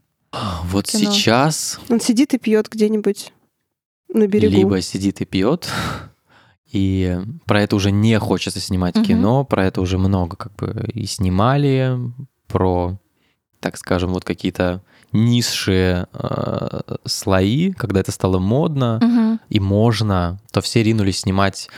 Вот 0.64 0.86
кино? 0.88 1.12
сейчас 1.12 1.80
Он 1.90 2.00
сидит 2.00 2.34
и 2.34 2.38
пьет 2.38 2.70
где-нибудь 2.70 3.34
на 4.14 4.28
берегу. 4.28 4.56
либо 4.56 4.82
сидит 4.82 5.22
и 5.22 5.26
пьет, 5.26 5.68
и 6.72 7.20
про 7.46 7.62
это 7.64 7.76
уже 7.76 7.92
не 7.92 8.18
хочется 8.20 8.60
снимать 8.60 8.96
Мгм. 8.96 9.06
кино, 9.06 9.44
про 9.46 9.66
это 9.66 9.82
уже 9.82 9.98
много 9.98 10.36
как 10.36 10.56
бы 10.56 10.90
и 10.94 11.06
снимали, 11.06 11.98
про, 12.48 12.98
так 13.60 13.78
скажем, 13.78 14.12
вот 14.14 14.24
какие-то 14.24 14.82
низшие 15.12 16.08
э, 16.14 16.82
слои, 17.06 17.72
когда 17.72 18.00
это 18.00 18.12
стало 18.12 18.40
модно 18.40 19.00
Мгм. 19.02 19.40
и 19.50 19.60
можно, 19.60 20.40
то 20.52 20.62
все 20.62 20.84
ринулись 20.84 21.22
снимать 21.22 21.70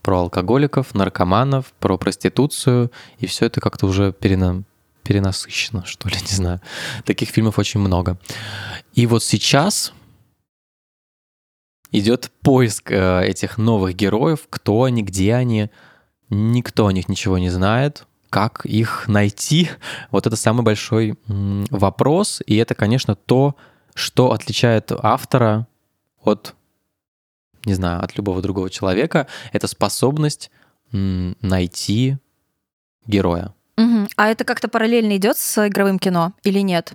про 0.00 0.20
алкоголиков, 0.20 0.94
наркоманов, 0.94 1.72
про 1.78 1.96
проституцию, 1.98 2.90
и 3.18 3.26
все 3.26 3.46
это 3.46 3.60
как-то 3.60 3.86
уже 3.86 4.12
перена- 4.12 4.64
перенасыщено, 5.04 5.84
что 5.84 6.08
ли, 6.08 6.16
не 6.30 6.34
знаю. 6.34 6.60
Таких 7.04 7.28
фильмов 7.28 7.58
очень 7.58 7.80
много. 7.80 8.18
И 8.94 9.06
вот 9.06 9.22
сейчас 9.22 9.92
идет 11.92 12.30
поиск 12.42 12.90
э, 12.90 13.24
этих 13.26 13.58
новых 13.58 13.94
героев, 13.94 14.46
кто 14.50 14.84
они, 14.84 15.02
где 15.02 15.34
они. 15.34 15.70
Никто 16.30 16.86
о 16.86 16.92
них 16.92 17.08
ничего 17.08 17.38
не 17.38 17.50
знает. 17.50 18.06
Как 18.30 18.64
их 18.64 19.06
найти? 19.06 19.70
Вот 20.10 20.26
это 20.26 20.36
самый 20.36 20.62
большой 20.62 21.18
м, 21.28 21.66
вопрос. 21.70 22.42
И 22.46 22.56
это, 22.56 22.74
конечно, 22.74 23.14
то, 23.14 23.54
что 23.94 24.32
отличает 24.32 24.90
автора 24.90 25.66
от, 26.22 26.54
не 27.66 27.74
знаю, 27.74 28.02
от 28.02 28.16
любого 28.16 28.40
другого 28.40 28.70
человека. 28.70 29.26
Это 29.52 29.66
способность 29.68 30.50
м, 30.92 31.36
найти 31.42 32.16
героя. 33.06 33.54
Мгм. 33.76 34.08
А 34.16 34.28
это 34.28 34.44
как-то 34.44 34.68
параллельно 34.68 35.16
идет 35.16 35.36
с 35.36 35.66
игровым 35.66 35.98
кино 35.98 36.32
или 36.42 36.60
нет? 36.60 36.94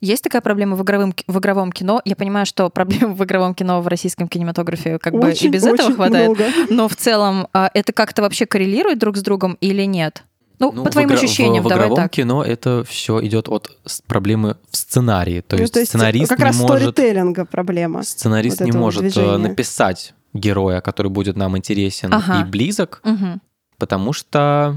Есть 0.00 0.22
такая 0.22 0.40
проблема 0.42 0.76
в, 0.76 0.82
игровым, 0.82 1.12
ки- 1.12 1.24
в 1.26 1.38
игровом 1.38 1.72
кино? 1.72 2.00
Я 2.04 2.14
понимаю, 2.14 2.46
что 2.46 2.70
проблем 2.70 3.14
в 3.14 3.24
игровом 3.24 3.54
кино 3.54 3.82
в 3.82 3.88
российском 3.88 4.28
кинематографе 4.28 4.98
как 4.98 5.12
бы 5.14 5.28
и 5.28 5.32
Очень, 5.32 5.50
без 5.50 5.64
этого 5.64 5.86
очень 5.88 5.94
хватает. 5.96 6.28
много. 6.28 6.44
Но 6.70 6.88
в 6.88 6.94
целом 6.96 7.48
а, 7.52 7.68
это 7.74 7.92
как-то 7.92 8.22
вообще 8.22 8.46
коррелирует 8.46 8.98
друг 8.98 9.16
с 9.16 9.22
другом 9.22 9.56
или 9.60 9.82
нет? 9.82 10.22
Ну, 10.60 10.72
Ну, 10.72 10.84
по 10.84 10.90
в 10.90 10.92
твоим 10.92 11.08
игра- 11.08 11.16
ощущениям, 11.18 11.62
в, 11.62 11.66
в 11.66 11.68
давай 11.68 11.86
игровом 11.86 12.02
так. 12.04 12.10
кино 12.12 12.42
это 12.44 12.84
все 12.88 13.24
идет 13.24 13.48
от 13.48 13.70
проблемы 14.06 14.56
в 14.70 14.76
сценарии. 14.76 15.40
То 15.40 15.56
Ну, 15.56 15.62
есть 15.62 15.86
сценарист 15.88 16.28
как 16.30 16.38
не 16.38 16.44
раз 16.44 16.56
может, 16.60 16.92
сторителлинга 16.94 17.44
проблема. 17.44 18.02
сценарист 18.04 18.60
вот 18.60 18.66
не 18.66 18.72
может 18.72 19.00
э, 19.02 19.06
движения. 19.10 19.36
написать 19.38 20.14
героя, 20.32 20.80
который 20.80 21.10
будет 21.10 21.36
нам 21.36 21.56
интересен 21.56 22.12
Ага. 22.14 22.40
и 22.42 22.44
близок, 22.44 23.00
Мгм. 23.04 23.40
потому 23.78 24.12
что 24.12 24.76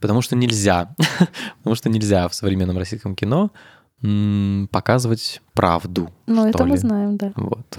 потому 0.00 0.22
что 0.22 0.36
нельзя, 0.36 0.94
потому 1.58 1.74
что 1.76 1.88
нельзя 1.88 2.28
в 2.28 2.34
современном 2.34 2.76
российском 2.78 3.14
кино 3.16 3.50
м, 4.04 4.68
показывать 4.70 5.40
правду. 5.54 6.10
Ну, 6.26 6.40
что 6.42 6.48
это 6.50 6.64
мы 6.64 6.72
ли. 6.74 6.76
знаем, 6.78 7.16
да. 7.16 7.32
Вот. 7.36 7.78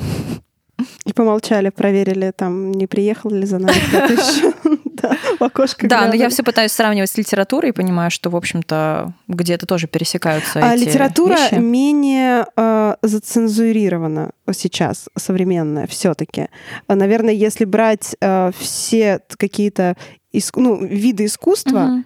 И 1.06 1.14
помолчали, 1.14 1.70
проверили, 1.70 2.34
там, 2.36 2.72
не 2.72 2.86
приехал 2.88 3.30
ли 3.30 3.46
за 3.46 3.60
нами 3.60 3.78
кто-то 3.90 4.14
еще. 4.22 4.54
Да, 4.96 5.16
в 5.40 5.44
окошко 5.44 5.88
Да, 5.88 6.08
но 6.08 6.16
я 6.16 6.30
все 6.30 6.42
пытаюсь 6.44 6.72
сравнивать 6.72 7.10
с 7.12 7.18
литературой 7.18 7.70
и 7.70 7.74
понимаю, 7.74 8.10
что, 8.12 8.30
в 8.30 8.36
общем-то, 8.36 9.14
где-то 9.28 9.66
тоже 9.68 9.88
пересекаются 9.88 10.60
А 10.62 10.76
эти 10.76 10.86
литература 10.86 11.36
вещи. 11.36 11.54
менее 11.56 12.46
э, 12.58 12.96
зацензурирована 13.02 14.32
сейчас, 14.54 15.10
современная 15.16 15.88
все-таки. 15.88 16.48
Наверное, 16.88 17.34
если 17.34 17.66
брать 17.66 18.16
э, 18.20 18.52
все 18.58 19.20
какие-то 19.38 19.96
иск- 20.34 20.60
ну, 20.60 20.84
виды 20.84 21.26
искусства. 21.26 22.04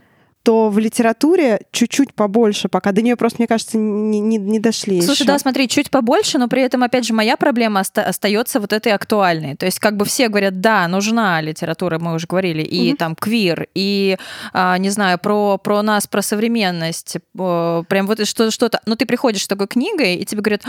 То 0.50 0.70
в 0.72 0.80
литературе 0.80 1.62
чуть-чуть 1.72 2.16
побольше, 2.16 2.70
пока 2.70 2.92
до 2.92 3.04
нее 3.04 3.16
просто, 3.16 3.38
мне 3.40 3.48
кажется, 3.48 3.78
не, 3.78 4.20
не- 4.20 4.40
не 4.40 4.60
дошли. 4.60 5.00
Слушай, 5.00 5.18
еще. 5.22 5.26
да, 5.26 5.38
смотри, 5.38 5.68
чуть 5.68 5.92
побольше, 5.92 6.40
но 6.40 6.48
при 6.48 6.64
этом, 6.64 6.82
опять 6.82 7.06
же, 7.06 7.14
моя 7.14 7.38
проблема 7.38 7.82
оста- 7.82 8.02
остается 8.04 8.60
вот 8.60 8.74
этой 8.74 8.92
актуальной. 8.94 9.56
То 9.56 9.68
есть, 9.68 9.78
как 9.78 9.96
бы 9.96 10.06
все 10.06 10.28
говорят, 10.28 10.60
да, 10.60 10.88
нужна 10.88 11.40
литература, 11.40 12.00
мы 12.00 12.16
уже 12.16 12.26
говорили, 12.26 12.64
и 12.64 12.88
Мгм. 12.90 12.98
там 12.98 13.16
квир, 13.16 13.68
и, 13.76 14.18
а, 14.52 14.76
не 14.80 14.90
знаю, 14.90 15.20
про, 15.20 15.60
про 15.60 15.84
нас, 15.84 16.08
про 16.08 16.24
современность, 16.24 17.18
э, 17.18 17.84
прям 17.88 18.08
вот 18.08 18.26
что- 18.28 18.50
что-то. 18.50 18.82
Но 18.88 18.96
ты 18.96 19.06
приходишь 19.06 19.44
с 19.44 19.48
такой 19.48 19.68
книгой, 19.68 20.16
и 20.16 20.26
тебе 20.26 20.42
говорят, 20.42 20.64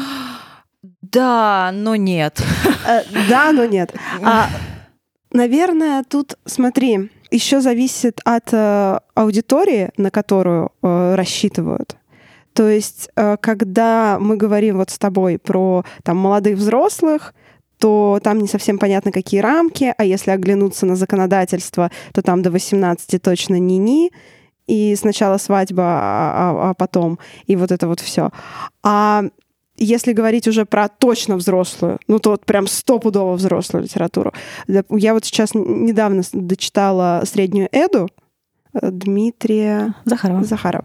да, 1.01 1.70
но 1.73 1.97
нет. 1.97 2.39
Э, 2.86 3.02
Да, 3.31 3.51
но 3.52 3.65
нет. 3.65 3.94
А, 4.23 4.51
наверное, 5.32 6.05
тут, 6.07 6.35
смотри, 6.44 7.11
еще 7.31 7.61
зависит 7.61 8.20
от 8.24 8.52
э, 8.52 8.98
аудитории, 9.15 9.90
на 9.97 10.11
которую 10.11 10.70
э, 10.82 11.15
рассчитывают. 11.15 11.97
То 12.52 12.69
есть, 12.69 13.09
э, 13.16 13.36
когда 13.40 14.19
мы 14.20 14.36
говорим 14.36 14.78
вот 14.78 14.90
с 14.90 14.98
тобой 14.98 15.39
про 15.39 15.85
там 16.02 16.16
молодых 16.16 16.57
взрослых, 16.59 17.35
то 17.78 18.20
там 18.23 18.39
не 18.39 18.48
совсем 18.48 18.78
понятно, 18.78 19.12
какие 19.12 19.40
рамки, 19.40 19.94
а 19.97 20.05
если 20.05 20.32
оглянуться 20.32 20.85
на 20.86 20.97
законодательство, 20.97 21.90
то 22.12 22.23
там 22.23 22.43
до 22.43 22.51
18 22.51 23.23
точно 23.23 23.59
ни-ни, 23.59 24.11
и 24.66 24.94
сначала 24.97 25.39
свадьба, 25.39 25.82
а, 25.82 26.32
а- 26.35 26.70
а 26.70 26.74
потом, 26.74 27.19
и 27.47 27.57
вот 27.57 27.73
это 27.73 27.89
вот 27.89 28.01
все. 28.01 28.31
А 28.82 29.24
если 29.85 30.12
говорить 30.12 30.47
уже 30.47 30.65
про 30.65 30.89
точно 30.89 31.36
взрослую, 31.36 31.98
ну 32.07 32.19
то 32.19 32.31
вот 32.31 32.44
прям 32.44 32.66
стопудово 32.66 33.35
взрослую 33.35 33.85
литературу. 33.85 34.32
Я 34.69 35.15
вот 35.15 35.24
сейчас 35.24 35.55
недавно 35.55 36.23
дочитала 36.32 37.23
«Среднюю 37.24 37.69
Эду» 37.73 38.09
Дмитрия 38.73 39.94
Захарова. 40.05 40.44
Захарова. 40.44 40.85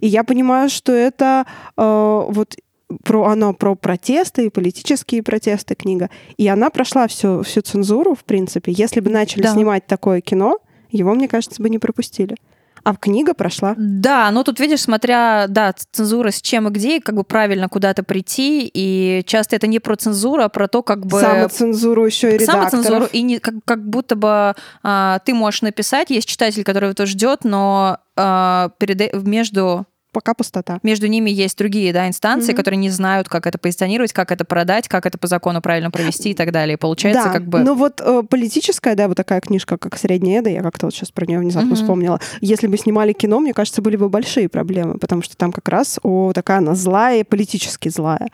И 0.00 0.06
я 0.06 0.24
понимаю, 0.24 0.68
что 0.68 0.92
это 0.92 1.46
э, 1.76 2.24
вот 2.28 2.56
про 3.02 3.26
оно 3.26 3.54
про 3.54 3.74
протесты 3.74 4.46
и 4.46 4.50
политические 4.50 5.22
протесты 5.22 5.74
книга. 5.74 6.10
И 6.36 6.46
она 6.48 6.70
прошла 6.70 7.06
всю, 7.08 7.42
всю 7.42 7.62
цензуру, 7.62 8.14
в 8.14 8.24
принципе. 8.24 8.72
Если 8.72 9.00
бы 9.00 9.10
начали 9.10 9.42
Да. 9.42 9.52
снимать 9.52 9.86
такое 9.86 10.20
кино, 10.20 10.58
его, 10.90 11.14
мне 11.14 11.28
кажется, 11.28 11.62
бы 11.62 11.70
не 11.70 11.78
пропустили. 11.78 12.36
А 12.84 12.94
книга 12.96 13.32
прошла. 13.32 13.74
Да, 13.78 14.30
но 14.30 14.42
тут 14.42 14.60
видишь, 14.60 14.82
смотря, 14.82 15.46
да, 15.48 15.74
цензура 15.90 16.30
с 16.30 16.42
чем 16.42 16.68
и 16.68 16.70
где, 16.70 16.98
и 16.98 17.00
как 17.00 17.14
бы 17.14 17.24
правильно 17.24 17.68
куда-то 17.68 18.02
прийти, 18.02 18.70
и 18.72 19.22
часто 19.26 19.56
это 19.56 19.66
не 19.66 19.78
про 19.78 19.96
цензуру, 19.96 20.42
а 20.42 20.50
про 20.50 20.68
то, 20.68 20.82
как 20.82 21.06
бы... 21.06 21.18
Самоцензуру 21.18 22.04
еще 22.04 22.34
и 22.34 22.38
редакторов. 22.38 22.70
Самоцензуру, 22.70 23.06
и 23.10 23.22
не, 23.22 23.38
как, 23.38 23.54
как 23.64 23.88
будто 23.88 24.16
бы 24.16 24.54
а, 24.82 25.18
ты 25.24 25.32
можешь 25.32 25.62
написать, 25.62 26.10
есть 26.10 26.28
читатель, 26.28 26.62
который 26.62 26.90
это 26.90 27.06
ждет, 27.06 27.44
но 27.44 27.98
а, 28.16 28.70
перед, 28.78 29.14
между, 29.24 29.86
Пока 30.14 30.32
пустота. 30.32 30.78
между 30.82 31.08
ними 31.08 31.28
есть 31.28 31.58
другие 31.58 31.92
да, 31.92 32.08
инстанции, 32.08 32.52
Мгм. 32.52 32.56
которые 32.56 32.78
не 32.78 32.88
знают, 32.88 33.28
как 33.28 33.46
это 33.46 33.58
позиционировать, 33.58 34.12
как 34.12 34.30
это 34.30 34.44
продать, 34.44 34.88
как 34.88 35.04
это 35.06 35.18
по 35.18 35.26
закону 35.26 35.60
правильно 35.60 35.90
провести 35.90 36.30
и 36.30 36.34
так 36.34 36.52
далее. 36.52 36.74
И 36.74 36.76
получается, 36.78 37.24
да, 37.24 37.32
как 37.32 37.46
бы... 37.46 37.58
ну 37.60 37.74
вот 37.74 38.00
э, 38.00 38.22
политическая, 38.28 38.94
да, 38.94 39.08
вот 39.08 39.16
такая 39.16 39.40
книжка, 39.40 39.76
как 39.76 39.98
«Средняя 39.98 40.40
Эда», 40.40 40.50
я 40.50 40.62
как-то 40.62 40.86
вот 40.86 40.94
сейчас 40.94 41.10
про 41.10 41.26
нее 41.26 41.40
внезапно 41.40 41.70
Мгм. 41.70 41.76
вспомнила. 41.76 42.20
Если 42.40 42.68
бы 42.68 42.78
снимали 42.78 43.12
кино, 43.12 43.40
мне 43.40 43.52
кажется, 43.52 43.82
были 43.82 43.96
бы 43.96 44.08
большие 44.08 44.48
проблемы, 44.48 44.98
потому 44.98 45.22
что 45.22 45.36
там 45.36 45.52
как 45.52 45.68
раз 45.68 45.98
о, 46.02 46.32
такая 46.32 46.58
она 46.58 46.74
злая, 46.74 47.24
политически 47.24 47.88
злая 47.88 48.30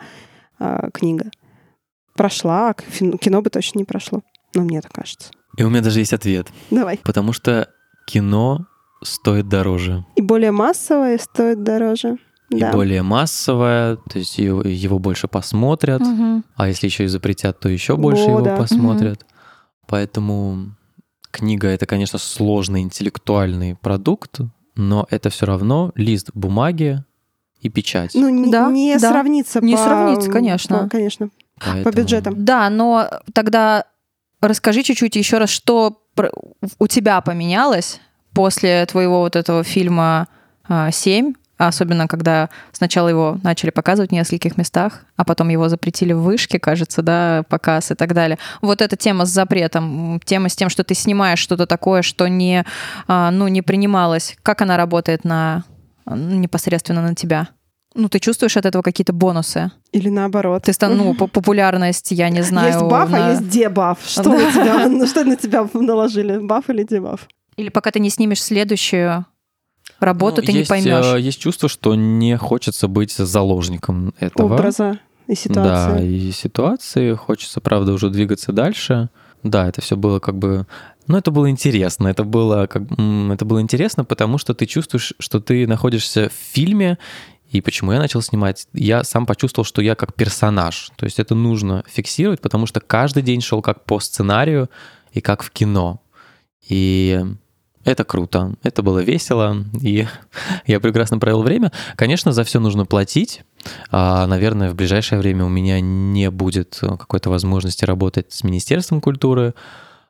э, 0.59 0.89
книга. 0.93 1.31
Прошла, 2.15 2.69
а 2.69 2.73
кино 2.73 3.41
бы 3.41 3.49
точно 3.49 3.79
не 3.79 3.85
прошло. 3.85 4.21
Ну, 4.53 4.63
мне 4.63 4.81
так 4.81 4.91
кажется. 4.91 5.31
И 5.57 5.63
у 5.63 5.69
меня 5.69 5.81
даже 5.81 5.99
есть 5.99 6.13
ответ. 6.13 6.47
Давай. 6.69 6.99
Потому 7.03 7.33
что 7.33 7.69
кино 8.05 8.67
стоит 9.03 9.47
дороже. 9.49 10.05
И 10.15 10.21
более 10.21 10.51
массовое 10.51 11.17
стоит 11.17 11.63
дороже. 11.63 12.17
И 12.49 12.59
да. 12.59 12.71
более 12.73 13.01
массовое, 13.01 13.95
то 13.95 14.19
есть 14.19 14.37
его, 14.37 14.61
его 14.61 14.99
больше 14.99 15.27
посмотрят. 15.29 16.01
Мгм. 16.01 16.43
А 16.55 16.67
если 16.67 16.87
еще 16.87 17.05
и 17.05 17.07
запретят, 17.07 17.59
то 17.59 17.69
еще 17.69 17.95
больше 17.95 18.23
О, 18.23 18.29
его 18.29 18.41
да. 18.41 18.57
посмотрят. 18.57 19.25
Поэтому 19.87 20.75
книга 21.31 21.67
это, 21.69 21.85
конечно, 21.85 22.19
сложный 22.19 22.81
интеллектуальный 22.81 23.75
продукт, 23.75 24.39
но 24.75 25.07
это 25.09 25.29
все 25.29 25.45
равно 25.45 25.91
лист 25.95 26.29
бумаги 26.33 27.03
и 27.61 27.69
печать. 27.69 28.11
Ну, 28.15 28.27
не, 28.29 28.51
Да, 28.51 28.69
не 28.69 28.97
да. 28.97 29.09
сравнится 29.11 29.61
Не 29.61 29.75
по- 29.75 29.83
сравнится, 29.83 30.29
конечно. 30.29 30.79
по- 30.79 30.89
конечно. 30.89 31.29
Поэтому- 31.63 31.95
бюджетам. 31.95 32.43
Да, 32.43 32.69
но 32.69 33.09
тогда 33.33 33.85
расскажи 34.41 34.83
чуть-чуть 34.83 35.15
еще 35.15 35.37
раз, 35.37 35.49
что 35.49 36.01
у 36.79 36.87
тебя 36.87 37.21
поменялось 37.21 38.01
после 38.33 38.85
твоего 38.85 39.19
вот 39.19 39.35
этого 39.35 39.63
фильма 39.63 40.27
а, 40.67 40.91
«Семь», 40.91 41.33
особенно 41.57 42.07
когда 42.07 42.49
сначала 42.71 43.07
его 43.07 43.37
начали 43.43 43.69
показывать 43.69 44.09
в 44.09 44.13
нескольких 44.13 44.57
местах, 44.57 45.05
а 45.15 45.23
потом 45.23 45.49
его 45.49 45.69
запретили 45.69 46.11
в 46.13 46.21
вышке, 46.21 46.57
кажется, 46.59 47.03
да, 47.03 47.43
показ 47.49 47.91
и 47.91 47.95
так 47.95 48.13
далее. 48.15 48.39
Вот 48.63 48.81
эта 48.81 48.95
тема 48.95 49.25
с 49.25 49.29
запретом, 49.29 50.19
тема 50.25 50.49
с 50.49 50.55
тем, 50.55 50.69
что 50.69 50.83
ты 50.83 50.95
снимаешь 50.95 51.37
что-то 51.39 51.67
такое, 51.67 52.01
что 52.01 52.27
не, 52.27 52.65
а, 53.07 53.29
ну, 53.31 53.47
не 53.47 53.61
принималось, 53.61 54.35
как 54.41 54.61
она 54.61 54.75
работает 54.77 55.23
на 55.23 55.63
непосредственно 56.07 57.01
на 57.01 57.15
тебя? 57.15 57.49
Ну, 57.93 58.07
ты 58.07 58.19
чувствуешь 58.19 58.55
от 58.55 58.65
этого 58.65 58.81
какие-то 58.83 59.11
бонусы? 59.11 59.69
Или 59.91 60.07
наоборот. 60.09 60.63
Ты 60.63 60.71
стан, 60.71 60.95
ну, 60.97 61.13
по- 61.13 61.27
популярность, 61.27 62.11
я 62.11 62.29
не 62.29 62.41
знаю. 62.41 62.67
Есть 62.73 62.81
баф, 62.85 63.09
на- 63.09 63.27
а 63.27 63.29
есть 63.31 63.49
дебаф. 63.49 63.99
Что, 64.07 64.23
на 64.31 64.51
тебя, 64.51 65.05
что 65.07 65.23
на 65.25 65.35
тебя 65.35 65.67
наложили? 65.73 66.37
Баф 66.37 66.69
или 66.69 66.83
дебаф? 66.83 67.27
Или 67.61 67.69
пока 67.69 67.91
ты 67.91 67.99
не 67.99 68.09
снимешь 68.09 68.41
следующую 68.41 69.25
работу 69.99 70.41
Ну, 70.41 70.47
ты 70.47 70.51
есть, 70.51 70.69
не 70.69 70.81
поймешь. 70.81 71.05
э, 71.15 71.19
Есть 71.21 71.39
чувство, 71.39 71.69
что 71.69 71.95
не 71.95 72.37
хочется 72.37 72.87
быть 72.87 73.11
заложником 73.11 74.13
этого. 74.19 74.55
Образа 74.55 74.99
и 75.27 75.33
Да, 75.33 75.35
ситуации. 75.35 76.07
и 76.11 76.31
ситуации. 76.31 77.13
Хочется, 77.13 77.61
правда, 77.61 77.93
уже 77.93 78.09
двигаться 78.09 78.51
дальше. 78.51 79.09
Да, 79.43 79.67
это 79.67 79.81
все 79.81 79.95
было 79.95 80.19
как 80.19 80.37
бы... 80.37 80.65
Ну, 81.07 81.17
это 81.17 81.31
было 81.31 81.49
интересно. 81.49 82.07
Это 82.07 82.23
было, 82.23 82.67
как... 82.67 82.83
это 82.83 83.45
было 83.45 83.61
интересно, 83.61 84.05
потому 84.05 84.37
что 84.37 84.53
ты 84.53 84.65
чувствуешь, 84.65 85.13
что 85.19 85.39
ты 85.39 85.67
находишься 85.67 86.29
в 86.29 86.33
фильме, 86.33 86.97
и 87.49 87.59
почему 87.59 87.91
я 87.91 87.99
начал 87.99 88.21
снимать? 88.21 88.67
Я 88.73 89.03
сам 89.03 89.25
почувствовал, 89.25 89.65
что 89.65 89.81
я 89.81 89.95
как 89.95 90.13
персонаж. 90.13 90.91
То 90.95 91.05
есть 91.05 91.19
это 91.19 91.35
нужно 91.35 91.83
фиксировать, 91.87 92.39
потому 92.39 92.65
что 92.65 92.79
каждый 92.79 93.23
день 93.23 93.41
шел 93.41 93.61
как 93.61 93.83
по 93.83 93.99
сценарию 93.99 94.69
и 95.11 95.21
как 95.21 95.43
в 95.43 95.51
кино. 95.51 96.01
И 96.69 97.19
это 97.83 98.03
круто, 98.03 98.53
это 98.63 98.83
было 98.83 98.99
весело, 98.99 99.63
и 99.81 100.07
я 100.67 100.79
прекрасно 100.79 101.17
провел 101.17 101.41
время. 101.41 101.71
Конечно, 101.95 102.31
за 102.31 102.43
все 102.43 102.59
нужно 102.59 102.85
платить. 102.85 103.43
А, 103.89 104.27
наверное, 104.27 104.69
в 104.71 104.75
ближайшее 104.75 105.19
время 105.19 105.45
у 105.45 105.49
меня 105.49 105.79
не 105.79 106.29
будет 106.29 106.79
э, 106.81 106.87
какой-то 106.97 107.29
возможности 107.29 107.85
работать 107.85 108.31
с 108.31 108.43
Министерством 108.43 109.01
культуры. 109.01 109.53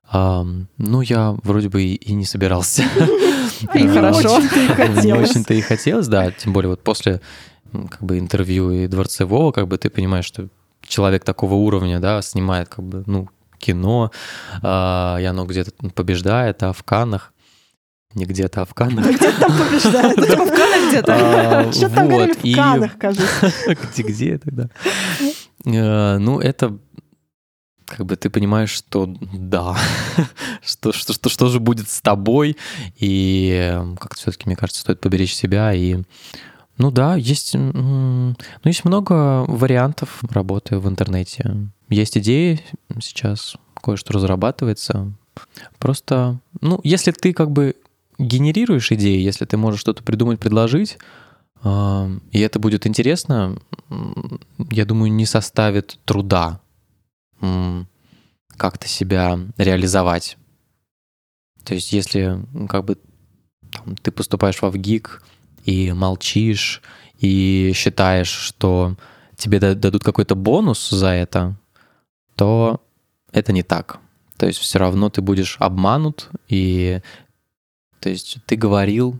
А, 0.09 0.45
ну, 0.77 1.01
я 1.01 1.37
вроде 1.43 1.69
бы 1.69 1.83
и, 1.83 1.95
и 1.95 2.13
не 2.13 2.25
собирался. 2.25 2.83
И 3.75 3.87
хорошо. 3.87 4.39
Не 5.03 5.13
очень-то 5.13 5.53
и 5.53 5.61
хотелось, 5.61 6.07
да. 6.07 6.31
Тем 6.31 6.51
более 6.51 6.69
вот 6.69 6.81
после 6.81 7.21
как 7.71 8.01
бы 8.01 8.17
интервью 8.17 8.71
и 8.71 8.87
Дворцевого, 8.87 9.51
как 9.51 9.67
бы 9.67 9.77
ты 9.77 9.91
понимаешь, 9.91 10.25
что 10.25 10.47
человек 10.81 11.23
такого 11.23 11.53
уровня, 11.53 11.99
да, 11.99 12.21
снимает 12.23 12.69
как 12.69 12.83
бы, 12.83 13.03
ну, 13.05 13.29
кино, 13.59 14.11
а, 14.61 15.17
и 15.21 15.25
оно 15.25 15.45
где-то 15.45 15.71
побеждает, 15.91 16.63
а 16.63 16.73
в 16.73 16.83
Каннах, 16.83 17.33
не 18.13 18.25
где-то, 18.25 18.61
а 18.61 18.65
в 18.65 18.73
Каннах. 18.73 19.05
Где 19.07 19.31
там 19.31 19.51
побеждает? 19.57 20.17
В 20.17 20.49
Канах 20.51 20.89
где-то. 20.89 21.15
А, 21.67 21.71
Что 21.71 21.89
там 21.89 22.07
вот, 22.07 22.13
говорили 22.13 22.33
в 22.33 22.43
и- 22.45 22.53
Канах, 22.53 22.97
кажется. 22.97 23.25
Где, 23.93 24.03
где 24.03 24.29
это, 24.35 24.51
да. 24.51 24.69
Э, 25.65 26.17
Ну, 26.17 26.39
это 26.39 26.77
как 27.85 28.05
бы 28.05 28.15
ты 28.15 28.29
понимаешь, 28.29 28.69
что 28.69 29.05
да, 29.33 29.75
что, 30.65 30.93
что, 30.93 31.11
что, 31.13 31.27
что 31.29 31.47
же 31.49 31.59
будет 31.59 31.89
с 31.89 31.99
тобой, 32.01 32.55
и 32.97 33.51
э, 33.53 33.95
как-то 33.99 34.15
все-таки, 34.17 34.43
мне 34.45 34.55
кажется, 34.55 34.81
стоит 34.81 35.01
поберечь 35.01 35.33
себя, 35.35 35.73
и 35.73 35.97
ну 36.77 36.89
да, 36.89 37.15
есть, 37.17 37.53
ну, 37.53 38.33
есть 38.63 38.85
много 38.85 39.43
вариантов 39.45 40.23
работы 40.29 40.79
в 40.79 40.87
интернете. 40.87 41.67
Есть 41.89 42.17
идеи 42.17 42.61
сейчас, 43.01 43.55
кое-что 43.83 44.13
разрабатывается. 44.13 45.11
Просто, 45.77 46.39
ну, 46.61 46.79
если 46.83 47.11
ты 47.11 47.33
как 47.33 47.51
бы 47.51 47.75
генерируешь 48.21 48.91
идеи, 48.91 49.19
если 49.19 49.45
ты 49.45 49.57
можешь 49.57 49.81
что-то 49.81 50.03
придумать, 50.03 50.39
предложить, 50.39 50.97
и 51.63 52.39
это 52.39 52.59
будет 52.59 52.87
интересно, 52.87 53.59
я 54.71 54.85
думаю, 54.85 55.11
не 55.11 55.25
составит 55.25 55.99
труда 56.05 56.61
как-то 58.57 58.87
себя 58.87 59.39
реализовать. 59.57 60.37
То 61.63 61.73
есть 61.73 61.91
если 61.93 62.39
как 62.67 62.85
бы 62.85 62.97
там, 63.71 63.95
ты 63.95 64.11
поступаешь 64.11 64.61
во 64.61 64.69
ВГИК 64.71 65.23
и 65.65 65.91
молчишь, 65.91 66.81
и 67.19 67.71
считаешь, 67.75 68.29
что 68.29 68.95
тебе 69.35 69.59
да- 69.59 69.75
дадут 69.75 70.03
какой-то 70.03 70.35
бонус 70.35 70.89
за 70.89 71.09
это, 71.09 71.55
то 72.35 72.81
это 73.31 73.53
не 73.53 73.63
так. 73.63 73.99
То 74.37 74.47
есть 74.47 74.59
все 74.59 74.79
равно 74.79 75.09
ты 75.09 75.21
будешь 75.21 75.57
обманут, 75.59 76.29
и 76.47 77.01
то 78.01 78.09
есть 78.09 78.39
ты 78.45 78.55
говорил, 78.55 79.17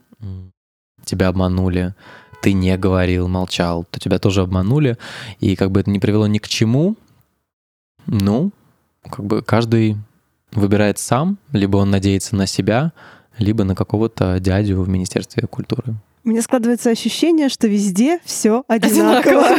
тебя 1.06 1.30
обманули, 1.30 1.96
ты 2.42 2.54
не 2.54 2.76
говорил, 2.78 3.28
молчал, 3.28 3.86
то 3.90 4.00
тебя 4.00 4.20
тоже 4.20 4.42
обманули, 4.42 4.98
и 5.40 5.56
как 5.56 5.72
бы 5.72 5.80
это 5.80 5.92
не 5.92 6.00
привело 6.00 6.28
ни 6.28 6.40
к 6.40 6.48
чему, 6.48 6.98
ну, 8.08 8.52
как 9.04 9.24
бы 9.24 9.42
каждый 9.42 9.96
выбирает 10.52 10.98
сам, 10.98 11.38
либо 11.52 11.78
он 11.78 11.92
надеется 11.92 12.36
на 12.36 12.48
себя, 12.48 12.92
либо 13.38 13.64
на 13.64 13.76
какого-то 13.76 14.40
дядю 14.40 14.82
в 14.82 14.90
Министерстве 14.90 15.48
культуры. 15.48 15.96
У 16.24 16.30
меня 16.30 16.42
складывается 16.42 16.90
ощущение, 16.90 17.50
что 17.50 17.68
везде 17.68 18.20
все 18.24 18.64
одинаково. 18.68 19.44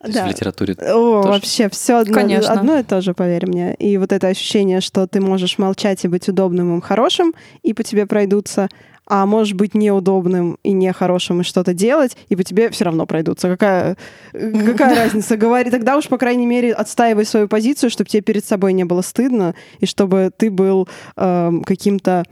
То 0.00 0.08
есть 0.08 0.20
в 0.20 0.26
литературе 0.26 0.74
О, 0.74 1.22
Тоже? 1.22 1.28
вообще 1.28 1.68
все 1.70 1.98
одно, 1.98 2.14
Конечно. 2.14 2.52
одно 2.52 2.78
и 2.78 2.82
то 2.82 3.00
же, 3.00 3.14
поверь 3.14 3.46
мне. 3.46 3.74
И 3.74 3.96
вот 3.96 4.12
это 4.12 4.28
ощущение, 4.28 4.80
что 4.80 5.06
ты 5.06 5.20
можешь 5.20 5.56
молчать 5.56 6.04
и 6.04 6.08
быть 6.08 6.28
удобным 6.28 6.78
и 6.78 6.82
хорошим, 6.82 7.32
и 7.62 7.72
по 7.72 7.82
тебе 7.82 8.06
пройдутся, 8.06 8.68
а 9.06 9.24
можешь 9.26 9.54
быть 9.54 9.74
неудобным 9.74 10.58
и 10.62 10.72
нехорошим 10.72 11.40
и 11.40 11.44
что-то 11.44 11.74
делать, 11.74 12.16
и 12.28 12.36
по 12.36 12.42
тебе 12.42 12.70
все 12.70 12.84
равно 12.84 13.06
пройдутся. 13.06 13.48
Какая, 13.48 13.96
какая 14.32 14.94
разница? 14.96 15.36
Говори, 15.36 15.70
тогда 15.70 15.96
уж, 15.96 16.08
по 16.08 16.18
крайней 16.18 16.46
мере, 16.46 16.72
отстаивай 16.72 17.24
свою 17.24 17.48
позицию, 17.48 17.90
чтобы 17.90 18.10
тебе 18.10 18.22
перед 18.22 18.44
собой 18.44 18.72
не 18.72 18.84
было 18.84 19.02
стыдно, 19.02 19.54
и 19.78 19.86
чтобы 19.86 20.30
ты 20.36 20.50
был 20.50 20.88
эм, 21.16 21.62
каким-то, 21.64 22.24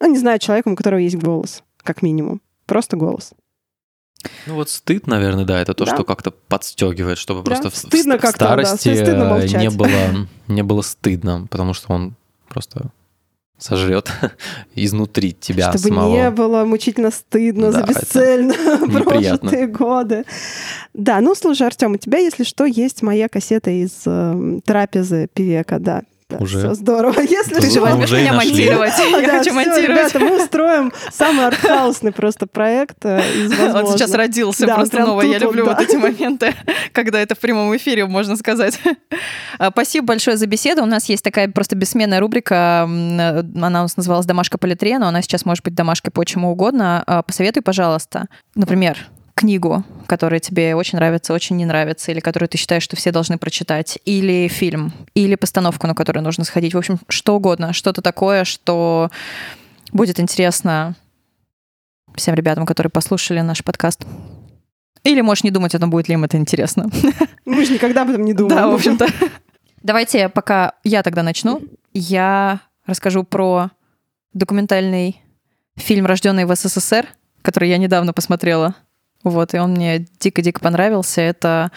ну, 0.00 0.08
не 0.10 0.18
знаю, 0.18 0.38
человеком, 0.38 0.72
у 0.72 0.76
которого 0.76 1.00
есть 1.00 1.16
голос, 1.16 1.62
как 1.82 2.02
минимум. 2.02 2.40
Просто 2.66 2.96
голос. 2.96 3.32
Ну 4.46 4.54
вот 4.54 4.68
стыд, 4.68 5.06
наверное, 5.06 5.44
да, 5.46 5.60
это 5.62 5.72
то, 5.74 5.86
Да. 5.86 5.94
что 5.94 6.04
как-то 6.04 6.30
подстегивает, 6.30 7.16
чтобы 7.18 7.40
Да, 7.42 7.46
просто 7.56 7.70
в- 7.70 7.76
стыдно 7.76 8.18
в, 8.18 8.20
как-то, 8.20 8.38
да, 8.40 8.46
старости 8.64 8.94
стыдно 8.94 9.38
э, 9.40 9.48
не 9.48 9.70
было, 9.70 9.88
не 10.48 10.62
было 10.62 10.82
стыдно, 10.82 11.46
потому 11.50 11.72
что 11.72 11.92
он 11.94 12.14
просто 12.48 12.90
сожрет 13.56 14.10
изнутри 14.74 15.32
тебя 15.32 15.70
Чтобы 15.72 15.88
самого. 15.88 16.12
не 16.14 16.30
было 16.30 16.64
мучительно 16.64 17.10
стыдно 17.10 17.72
за 17.72 17.78
Да, 17.82 17.90
это 17.90 18.00
бесцельно 18.00 18.54
прожитые 19.04 19.66
годы. 19.68 20.24
Да, 20.92 21.20
ну 21.20 21.34
слушай, 21.34 21.66
Артем, 21.66 21.92
у 21.92 21.96
тебя, 21.96 22.18
если 22.18 22.44
что, 22.44 22.64
есть 22.66 23.02
моя 23.02 23.28
кассета 23.28 23.70
из 23.70 24.02
э, 24.06 24.60
трапезы 24.66 25.28
Певека, 25.32 25.78
да. 25.78 26.02
Да, 26.30 26.36
Уже? 26.38 26.58
Все 26.58 26.74
здорово. 26.74 27.20
Если 27.20 27.54
Ты 27.56 27.60
Ты 27.62 27.70
же 27.70 27.80
возьмешь 27.80 28.10
меня 28.12 28.32
нашли. 28.32 28.50
монтировать. 28.50 28.92
Я 28.98 29.20
да, 29.26 29.38
хочу 29.38 29.50
всё, 29.50 29.54
монтировать. 29.54 29.88
Ребята, 30.14 30.18
мы 30.20 30.36
устроим 30.42 30.92
самый 31.12 31.46
артхаусный 31.46 32.12
просто 32.12 32.46
проект 32.46 33.04
э, 33.04 33.20
из 33.36 33.52
Он 33.52 33.72
возможных. 33.72 33.98
сейчас 33.98 34.14
родился 34.14 34.66
Да, 34.66 34.76
просто 34.76 35.00
новый. 35.00 35.30
Я 35.30 35.38
люблю 35.38 35.64
да. 35.66 35.72
вот 35.74 35.80
эти 35.80 35.96
моменты, 35.96 36.54
когда 36.92 37.20
это 37.20 37.34
в 37.34 37.38
прямом 37.38 37.76
эфире, 37.76 38.06
можно 38.06 38.36
сказать. 38.36 38.78
А, 39.58 39.70
Спасибо 39.70 40.06
большое 40.06 40.36
за 40.36 40.46
беседу. 40.46 40.82
У 40.82 40.86
нас 40.86 41.06
есть 41.06 41.24
такая 41.24 41.48
просто 41.48 41.76
бессменная 41.76 42.20
рубрика. 42.20 42.86
э, 42.88 43.40
Она 43.40 43.80
у 43.80 43.82
нас 43.82 43.96
называлась 43.96 44.26
«Домашка 44.26 44.58
по 44.58 44.66
литре», 44.66 44.98
но 44.98 45.08
она 45.08 45.22
сейчас 45.22 45.44
может 45.44 45.64
быть 45.64 45.74
домашкой 45.74 46.12
по 46.12 46.24
чему 46.24 46.52
угодно. 46.52 47.02
А, 47.06 47.22
Посоветуй, 47.22 47.62
пожалуйста, 47.62 48.26
например, 48.54 48.96
книгу, 49.40 49.84
которая 50.06 50.38
тебе 50.38 50.74
очень 50.74 50.98
нравится, 50.98 51.32
очень 51.32 51.56
не 51.56 51.64
нравится, 51.64 52.12
или 52.12 52.20
которую 52.20 52.48
ты 52.50 52.58
считаешь, 52.58 52.82
что 52.82 52.94
все 52.94 53.10
должны 53.10 53.38
прочитать, 53.38 53.98
или 54.04 54.48
фильм, 54.48 54.92
или 55.14 55.34
постановку, 55.34 55.86
на 55.86 55.94
которую 55.94 56.22
нужно 56.22 56.44
сходить. 56.44 56.74
В 56.74 56.78
общем, 56.78 57.00
что 57.08 57.36
угодно, 57.36 57.72
что-то 57.72 58.02
такое, 58.02 58.44
что 58.44 59.10
будет 59.92 60.20
интересно 60.20 60.94
всем 62.14 62.34
ребятам, 62.34 62.66
которые 62.66 62.90
послушали 62.90 63.40
наш 63.40 63.64
подкаст. 63.64 64.04
Или 65.04 65.22
можешь 65.22 65.44
не 65.44 65.50
думать 65.50 65.74
о 65.74 65.78
том, 65.78 65.88
будет 65.88 66.08
ли 66.08 66.14
им 66.14 66.24
это 66.24 66.36
интересно. 66.36 66.90
Мы 67.46 67.64
же 67.64 67.72
никогда 67.72 68.02
об 68.02 68.10
этом 68.10 68.22
не 68.22 68.34
думали. 68.34 68.54
Да, 68.54 68.68
в 68.68 68.74
общем-то. 68.74 69.06
Давайте, 69.82 70.28
пока 70.28 70.74
я 70.84 71.02
тогда 71.02 71.22
начну, 71.22 71.62
я 71.94 72.60
расскажу 72.84 73.24
про 73.24 73.70
документальный 74.34 75.22
фильм 75.76 76.04
«Рожденный 76.04 76.44
в 76.44 76.54
СССР», 76.54 77.06
который 77.40 77.70
я 77.70 77.78
недавно 77.78 78.12
посмотрела. 78.12 78.74
Вот, 79.22 79.54
и 79.54 79.58
он 79.58 79.72
мне 79.72 80.06
дико-дико 80.18 80.60
понравился. 80.60 81.20
Это 81.20 81.70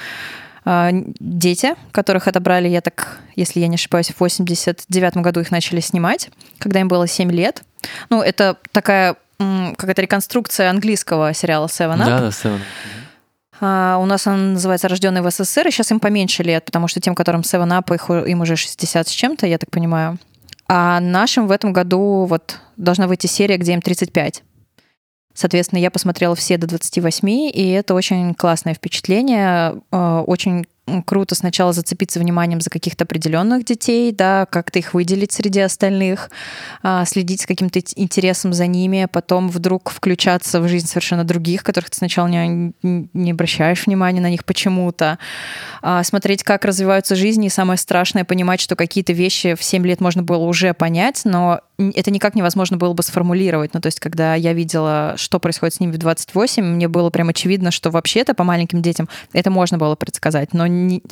а, 0.65 0.91
дети, 1.19 1.75
которых 1.91 2.27
отобрали, 2.27 2.67
я 2.67 2.81
так, 2.81 3.19
если 3.35 3.59
я 3.59 3.67
не 3.67 3.75
ошибаюсь, 3.75 4.09
в 4.09 4.19
89 4.19 5.17
году 5.17 5.41
их 5.41 5.51
начали 5.51 5.81
снимать, 5.81 6.29
когда 6.57 6.79
им 6.79 6.87
было 6.87 7.07
7 7.07 7.31
лет. 7.31 7.63
Ну, 8.09 8.21
это 8.21 8.57
такая 8.71 9.17
какая-то 9.37 10.01
реконструкция 10.01 10.69
английского 10.69 11.33
сериала 11.33 11.65
Seven 11.65 11.97
Up. 11.97 12.05
Да, 12.05 12.19
да, 12.19 12.27
Seven 12.27 12.55
Up. 12.55 12.61
А, 13.59 13.97
у 13.97 14.05
нас 14.05 14.25
он 14.25 14.53
называется 14.53 14.87
«Рожденный 14.87 15.21
в 15.21 15.29
СССР», 15.29 15.67
и 15.67 15.71
сейчас 15.71 15.91
им 15.91 15.99
поменьше 15.99 16.43
лет, 16.43 16.65
потому 16.65 16.87
что 16.87 17.01
тем, 17.01 17.15
которым 17.15 17.41
Seven 17.41 17.69
Up, 17.69 17.93
их, 17.93 18.09
им 18.27 18.41
уже 18.41 18.55
60 18.55 19.07
с 19.07 19.11
чем-то, 19.11 19.47
я 19.47 19.57
так 19.57 19.69
понимаю. 19.69 20.17
А 20.67 20.99
нашим 20.99 21.47
в 21.47 21.51
этом 21.51 21.73
году 21.73 22.25
вот 22.25 22.59
должна 22.77 23.07
выйти 23.07 23.27
серия, 23.27 23.57
где 23.57 23.73
им 23.73 23.81
35. 23.81 24.43
Соответственно, 25.33 25.79
я 25.79 25.91
посмотрела 25.91 26.35
все 26.35 26.57
до 26.57 26.67
28, 26.67 27.29
и 27.29 27.69
это 27.71 27.93
очень 27.93 28.33
классное 28.33 28.73
впечатление. 28.73 29.81
Э, 29.91 30.23
Очень 30.25 30.65
круто 31.05 31.33
сначала 31.33 31.71
зацепиться 31.71 32.19
вниманием 32.19 32.59
за 32.59 32.69
каких-то 32.69 33.05
определенных 33.05 33.63
детей, 33.63 34.11
да, 34.11 34.45
как-то 34.45 34.79
их 34.79 34.93
выделить 34.93 35.31
среди 35.31 35.61
остальных, 35.61 36.29
а, 36.81 37.05
следить 37.05 37.41
с 37.41 37.45
каким-то 37.45 37.79
интересом 37.95 38.51
за 38.53 38.67
ними, 38.67 39.07
потом 39.11 39.49
вдруг 39.49 39.91
включаться 39.91 40.59
в 40.59 40.67
жизнь 40.67 40.87
совершенно 40.87 41.23
других, 41.23 41.63
которых 41.63 41.89
ты 41.89 41.97
сначала 41.97 42.27
не, 42.27 42.73
не 42.83 43.31
обращаешь 43.31 43.85
внимания 43.85 44.19
на 44.19 44.29
них 44.29 44.43
почему-то, 44.43 45.19
А, 45.81 46.03
смотреть, 46.03 46.43
как 46.43 46.65
развиваются 46.65 47.15
жизни, 47.15 47.47
и 47.47 47.49
самое 47.49 47.77
страшное, 47.77 48.25
понимать, 48.25 48.59
что 48.59 48.75
какие-то 48.75 49.13
вещи 49.13 49.55
в 49.55 49.63
7 49.63 49.85
лет 49.85 50.01
можно 50.01 50.21
было 50.23 50.43
уже 50.43 50.73
понять, 50.73 51.21
но 51.23 51.61
это 51.91 52.11
никак 52.11 52.35
невозможно 52.35 52.77
было 52.77 52.93
бы 52.93 53.03
сформулировать. 53.03 53.73
Ну, 53.73 53.81
то 53.81 53.87
есть, 53.87 53.99
когда 53.99 54.35
я 54.35 54.53
видела, 54.53 55.13
что 55.17 55.39
происходит 55.39 55.75
с 55.75 55.79
ними 55.79 55.91
в 55.91 55.97
28, 55.97 56.63
мне 56.63 56.87
было 56.87 57.09
прям 57.09 57.29
очевидно, 57.29 57.71
что 57.71 57.91
вообще-то 57.91 58.33
по 58.33 58.43
маленьким 58.43 58.81
детям 58.81 59.09
это 59.33 59.49
можно 59.49 59.77
было 59.77 59.95
предсказать. 59.95 60.53
Но, 60.53 60.67
не... 60.67 61.03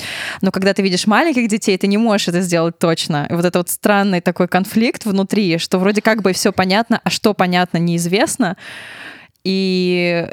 но 0.42 0.52
когда 0.52 0.74
ты 0.74 0.82
видишь 0.82 1.08
маленьких 1.08 1.48
детей, 1.48 1.78
ты 1.78 1.88
не 1.88 1.98
можешь 1.98 2.28
это 2.28 2.42
сделать 2.42 2.78
точно. 2.80 3.28
И 3.30 3.34
вот 3.34 3.46
это 3.46 3.60
вот 3.60 3.70
странный 3.70 4.22
такой 4.22 4.48
конфликт 4.48 5.06
внутри, 5.06 5.58
что 5.58 5.80
вроде 5.80 6.02
как 6.02 6.22
бы 6.22 6.34
все 6.34 6.52
понятно, 6.52 7.02
а 7.04 7.10
что 7.10 7.34
понятно, 7.34 7.78
неизвестно. 7.78 8.58
И 9.44 10.28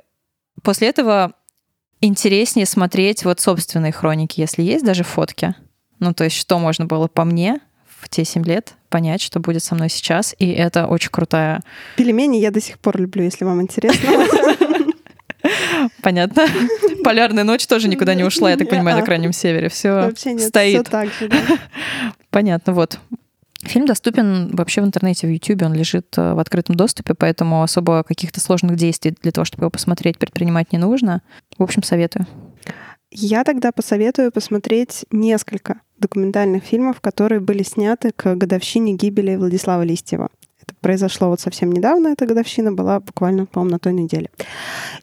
после 0.62 0.88
этого 0.88 1.32
интереснее 2.00 2.66
смотреть 2.66 3.24
вот 3.24 3.40
собственные 3.40 3.92
хроники, 3.92 4.40
если 4.40 4.62
есть 4.62 4.84
даже 4.84 5.04
фотки. 5.04 5.54
Ну, 5.98 6.14
то 6.14 6.24
есть, 6.24 6.36
что 6.36 6.58
можно 6.58 6.86
было 6.86 7.08
по 7.08 7.24
мне 7.24 7.60
в 7.98 8.08
те 8.08 8.24
7 8.24 8.44
лет 8.44 8.74
понять, 8.88 9.20
что 9.20 9.40
будет 9.40 9.62
со 9.62 9.74
мной 9.74 9.88
сейчас. 9.88 10.34
И 10.38 10.50
это 10.50 10.86
очень 10.86 11.10
крутая... 11.10 11.62
Пельмени 11.96 12.38
я 12.38 12.50
до 12.50 12.60
сих 12.60 12.78
пор 12.78 13.00
люблю, 13.00 13.24
если 13.24 13.44
вам 13.44 13.62
интересно. 13.62 14.08
Понятно. 16.02 16.46
Полярная 17.04 17.44
ночь 17.44 17.66
тоже 17.66 17.88
никуда 17.88 18.14
не 18.14 18.24
ушла, 18.24 18.50
я 18.50 18.56
так 18.56 18.68
понимаю, 18.68 18.98
на 18.98 19.04
Крайнем 19.04 19.32
Севере. 19.32 19.68
Все 19.68 20.12
стоит. 20.38 20.88
Понятно, 22.30 22.72
вот. 22.72 22.98
Фильм 23.62 23.86
доступен 23.86 24.54
вообще 24.54 24.80
в 24.80 24.84
интернете, 24.84 25.26
в 25.26 25.30
YouTube, 25.30 25.62
он 25.62 25.74
лежит 25.74 26.06
э, 26.16 26.32
в 26.32 26.38
открытом 26.38 26.76
доступе, 26.76 27.14
поэтому 27.14 27.64
особо 27.64 28.04
каких-то 28.04 28.38
сложных 28.40 28.76
действий 28.76 29.16
для 29.20 29.32
того, 29.32 29.44
чтобы 29.44 29.64
его 29.64 29.70
посмотреть, 29.70 30.16
предпринимать 30.16 30.72
не 30.72 30.78
нужно. 30.78 31.22
В 31.58 31.64
общем, 31.64 31.82
советую. 31.82 32.26
Я 33.10 33.44
тогда 33.44 33.72
посоветую 33.72 34.30
посмотреть 34.32 35.06
несколько 35.10 35.80
документальных 35.98 36.62
фильмов, 36.62 37.00
которые 37.00 37.40
были 37.40 37.62
сняты 37.62 38.12
к 38.14 38.34
годовщине 38.34 38.92
гибели 38.94 39.36
Владислава 39.36 39.82
Листьева. 39.82 40.28
Это 40.60 40.74
произошло 40.80 41.28
вот 41.28 41.40
совсем 41.40 41.72
недавно, 41.72 42.08
эта 42.08 42.26
годовщина 42.26 42.72
была 42.72 43.00
буквально, 43.00 43.46
по-моему, 43.46 43.72
на 43.72 43.78
той 43.78 43.94
неделе. 43.94 44.28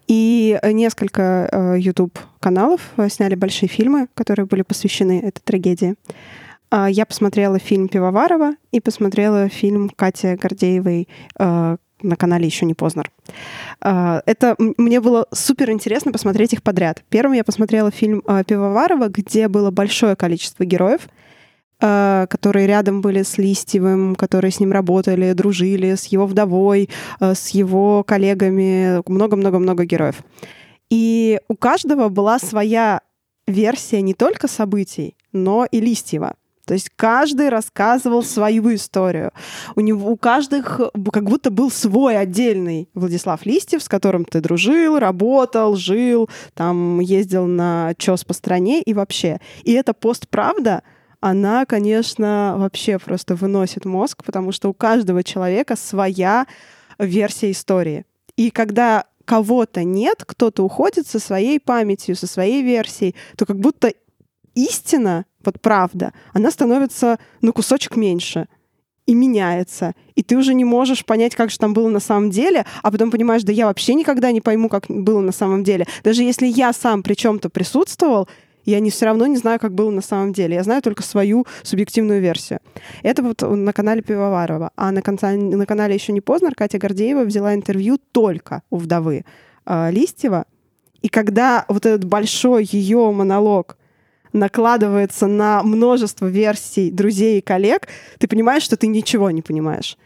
И 0.06 0.58
несколько 0.62 1.48
э, 1.50 1.78
YouTube-каналов 1.78 2.80
э, 2.96 3.08
сняли 3.08 3.34
большие 3.34 3.68
фильмы, 3.68 4.06
которые 4.14 4.46
были 4.46 4.62
посвящены 4.62 5.20
этой 5.20 5.40
трагедии. 5.40 5.96
А, 6.70 6.88
я 6.88 7.06
посмотрела 7.06 7.58
фильм 7.58 7.88
Пивоварова 7.88 8.54
и 8.70 8.80
посмотрела 8.80 9.48
фильм 9.48 9.88
Кати 9.88 10.36
Гордеевой 10.36 11.08
э, 11.38 11.76
на 12.06 12.16
канале 12.16 12.46
еще 12.46 12.66
не 12.66 12.74
Познер. 12.74 13.10
А, 13.80 14.22
это 14.26 14.56
мне 14.58 15.00
было 15.00 15.26
супер 15.32 15.70
интересно 15.70 16.12
посмотреть 16.12 16.52
их 16.52 16.62
подряд. 16.62 17.02
Первым 17.08 17.34
я 17.34 17.44
посмотрела 17.44 17.90
фильм 17.90 18.22
э, 18.26 18.44
Пивоварова, 18.46 19.08
где 19.08 19.48
было 19.48 19.70
большое 19.70 20.16
количество 20.16 20.64
героев, 20.64 21.08
э, 21.80 22.26
которые 22.28 22.66
рядом 22.66 23.00
были 23.00 23.22
с 23.22 23.38
Листьевым, 23.38 24.14
которые 24.14 24.50
с 24.50 24.60
ним 24.60 24.72
работали, 24.72 25.32
дружили, 25.32 25.94
с 25.94 26.06
его 26.06 26.26
вдовой, 26.26 26.88
с 27.20 27.48
его 27.48 28.02
коллегами, 28.04 29.02
много-много-много 29.10 29.84
героев. 29.84 30.22
И 30.90 31.40
у 31.48 31.56
каждого 31.56 32.08
была 32.08 32.38
своя 32.38 33.00
версия 33.46 34.02
не 34.02 34.14
только 34.14 34.48
событий, 34.48 35.16
но 35.32 35.66
и 35.70 35.80
Листьева. 35.80 36.34
То 36.66 36.74
есть 36.74 36.90
каждый 36.96 37.48
рассказывал 37.48 38.24
свою 38.24 38.74
историю. 38.74 39.32
У 39.76 39.80
него 39.80 40.10
у 40.10 40.16
каждых 40.16 40.80
как 41.12 41.24
будто 41.24 41.50
был 41.50 41.70
свой 41.70 42.18
отдельный 42.18 42.88
Владислав 42.92 43.46
Листьев, 43.46 43.82
с 43.82 43.88
которым 43.88 44.24
ты 44.24 44.40
дружил, 44.40 44.98
работал, 44.98 45.76
жил, 45.76 46.28
там 46.54 46.98
ездил 46.98 47.46
на 47.46 47.94
чес 47.98 48.24
по 48.24 48.34
стране 48.34 48.82
и 48.82 48.94
вообще. 48.94 49.38
И 49.62 49.72
эта 49.72 49.94
постправда, 49.94 50.82
она, 51.20 51.66
конечно, 51.66 52.56
вообще 52.58 52.98
просто 52.98 53.36
выносит 53.36 53.84
мозг, 53.84 54.24
потому 54.24 54.50
что 54.50 54.68
у 54.68 54.74
каждого 54.74 55.22
человека 55.22 55.76
своя 55.76 56.46
версия 56.98 57.52
истории. 57.52 58.04
И 58.36 58.50
когда 58.50 59.04
кого-то 59.24 59.84
нет, 59.84 60.24
кто-то 60.26 60.64
уходит 60.64 61.06
со 61.06 61.20
своей 61.20 61.60
памятью, 61.60 62.16
со 62.16 62.26
своей 62.26 62.62
версией, 62.62 63.14
то 63.36 63.46
как 63.46 63.60
будто 63.60 63.92
истина 64.56 65.26
вот 65.46 65.60
правда, 65.60 66.12
она 66.32 66.50
становится 66.50 67.18
на 67.40 67.52
кусочек 67.52 67.96
меньше 67.96 68.48
и 69.06 69.14
меняется. 69.14 69.94
И 70.14 70.22
ты 70.22 70.36
уже 70.36 70.52
не 70.54 70.64
можешь 70.64 71.04
понять, 71.04 71.34
как 71.34 71.50
же 71.50 71.58
там 71.58 71.72
было 71.72 71.88
на 71.88 72.00
самом 72.00 72.30
деле, 72.30 72.66
а 72.82 72.90
потом 72.90 73.10
понимаешь, 73.10 73.44
да 73.44 73.52
я 73.52 73.66
вообще 73.66 73.94
никогда 73.94 74.32
не 74.32 74.40
пойму, 74.40 74.68
как 74.68 74.86
было 74.88 75.20
на 75.20 75.32
самом 75.32 75.64
деле. 75.64 75.86
Даже 76.02 76.22
если 76.22 76.46
я 76.46 76.72
сам 76.72 77.02
при 77.02 77.14
чем-то 77.14 77.48
присутствовал, 77.48 78.28
я 78.64 78.80
не 78.80 78.90
все 78.90 79.06
равно 79.06 79.26
не 79.26 79.36
знаю, 79.36 79.60
как 79.60 79.74
было 79.74 79.90
на 79.90 80.02
самом 80.02 80.32
деле. 80.32 80.56
Я 80.56 80.64
знаю 80.64 80.82
только 80.82 81.04
свою 81.04 81.46
субъективную 81.62 82.20
версию. 82.20 82.58
Это 83.04 83.22
вот 83.22 83.42
на 83.42 83.72
канале 83.72 84.02
Пивоварова. 84.02 84.72
А 84.74 84.90
на, 84.90 85.02
конца, 85.02 85.30
на 85.32 85.64
канале 85.66 85.94
еще 85.94 86.12
не 86.12 86.20
поздно 86.20 86.50
Катя 86.54 86.78
Гордеева 86.78 87.22
взяла 87.22 87.54
интервью 87.54 87.98
только 88.10 88.62
у 88.70 88.78
вдовы 88.78 89.24
э, 89.64 89.90
Листьева. 89.92 90.46
И 91.00 91.08
когда 91.08 91.64
вот 91.68 91.86
этот 91.86 92.04
большой 92.04 92.64
ее 92.68 93.12
монолог 93.12 93.76
накладывается 94.36 95.26
на 95.26 95.62
множество 95.62 96.26
версий 96.26 96.90
друзей 96.90 97.38
и 97.38 97.42
коллег, 97.42 97.88
ты 98.18 98.28
понимаешь, 98.28 98.62
что 98.62 98.76
ты 98.76 98.86
ничего 98.86 99.30
не 99.30 99.42
понимаешь. 99.42 99.96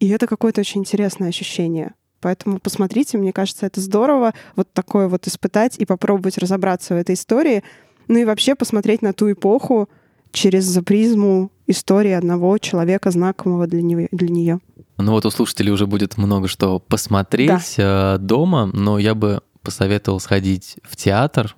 И 0.00 0.08
это 0.08 0.26
какое-то 0.26 0.62
очень 0.62 0.80
интересное 0.80 1.28
ощущение. 1.28 1.92
Поэтому 2.20 2.58
посмотрите, 2.58 3.18
мне 3.18 3.32
кажется, 3.32 3.66
это 3.66 3.80
здорово 3.80 4.34
вот 4.56 4.72
такое 4.72 5.08
вот 5.08 5.26
испытать 5.26 5.78
и 5.78 5.86
попробовать 5.86 6.38
разобраться 6.38 6.94
в 6.94 6.98
этой 6.98 7.14
истории. 7.14 7.62
Ну 8.08 8.18
и 8.18 8.24
вообще 8.24 8.54
посмотреть 8.54 9.02
на 9.02 9.12
ту 9.12 9.30
эпоху 9.32 9.88
через 10.32 10.72
призму 10.84 11.50
истории 11.66 12.12
одного 12.12 12.58
человека, 12.58 13.10
знакомого 13.10 13.66
для, 13.66 13.82
него, 13.82 14.08
для 14.10 14.28
нее. 14.28 14.60
Ну 14.98 15.12
вот 15.12 15.24
у 15.24 15.30
слушателей 15.30 15.72
уже 15.72 15.86
будет 15.86 16.18
много 16.18 16.48
что 16.48 16.78
посмотреть 16.78 17.74
да. 17.76 18.14
Э, 18.14 18.18
дома, 18.18 18.66
но 18.66 18.98
я 18.98 19.14
бы 19.14 19.42
посоветовал 19.62 20.20
сходить 20.20 20.76
в 20.82 20.96
театр, 20.96 21.56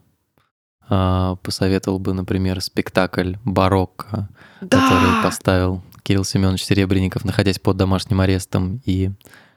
посоветовал 1.43 1.99
бы, 1.99 2.13
например, 2.13 2.61
спектакль 2.61 3.35
«Барокко», 3.45 4.29
да! 4.61 4.81
который 4.81 5.23
поставил 5.23 5.83
Кирилл 6.03 6.25
Семенович 6.25 6.65
Серебренников, 6.65 7.25
находясь 7.25 7.59
под 7.59 7.77
домашним 7.77 8.21
арестом. 8.21 8.83
И 8.85 9.11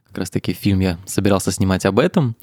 как 0.07 0.19
раз-таки 0.19 0.53
фильм 0.53 0.79
я 0.79 0.97
собирался 1.05 1.51
снимать 1.51 1.85
об 1.85 1.99
этом. 1.99 2.35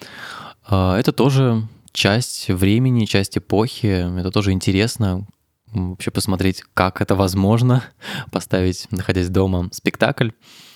А, 0.67 0.99
это 0.99 1.13
тоже 1.13 1.67
часть 1.93 2.49
времени, 2.49 3.05
часть 3.05 3.39
эпохи. 3.39 4.19
Это 4.19 4.31
тоже 4.31 4.53
интересно 4.53 5.27
вообще 5.73 6.11
посмотреть, 6.11 6.63
как 6.75 7.01
это 7.01 7.15
возможно, 7.15 7.83
поставить, 8.31 8.89
находясь 8.91 9.29
дома, 9.29 9.69
спектакль. 9.73 10.31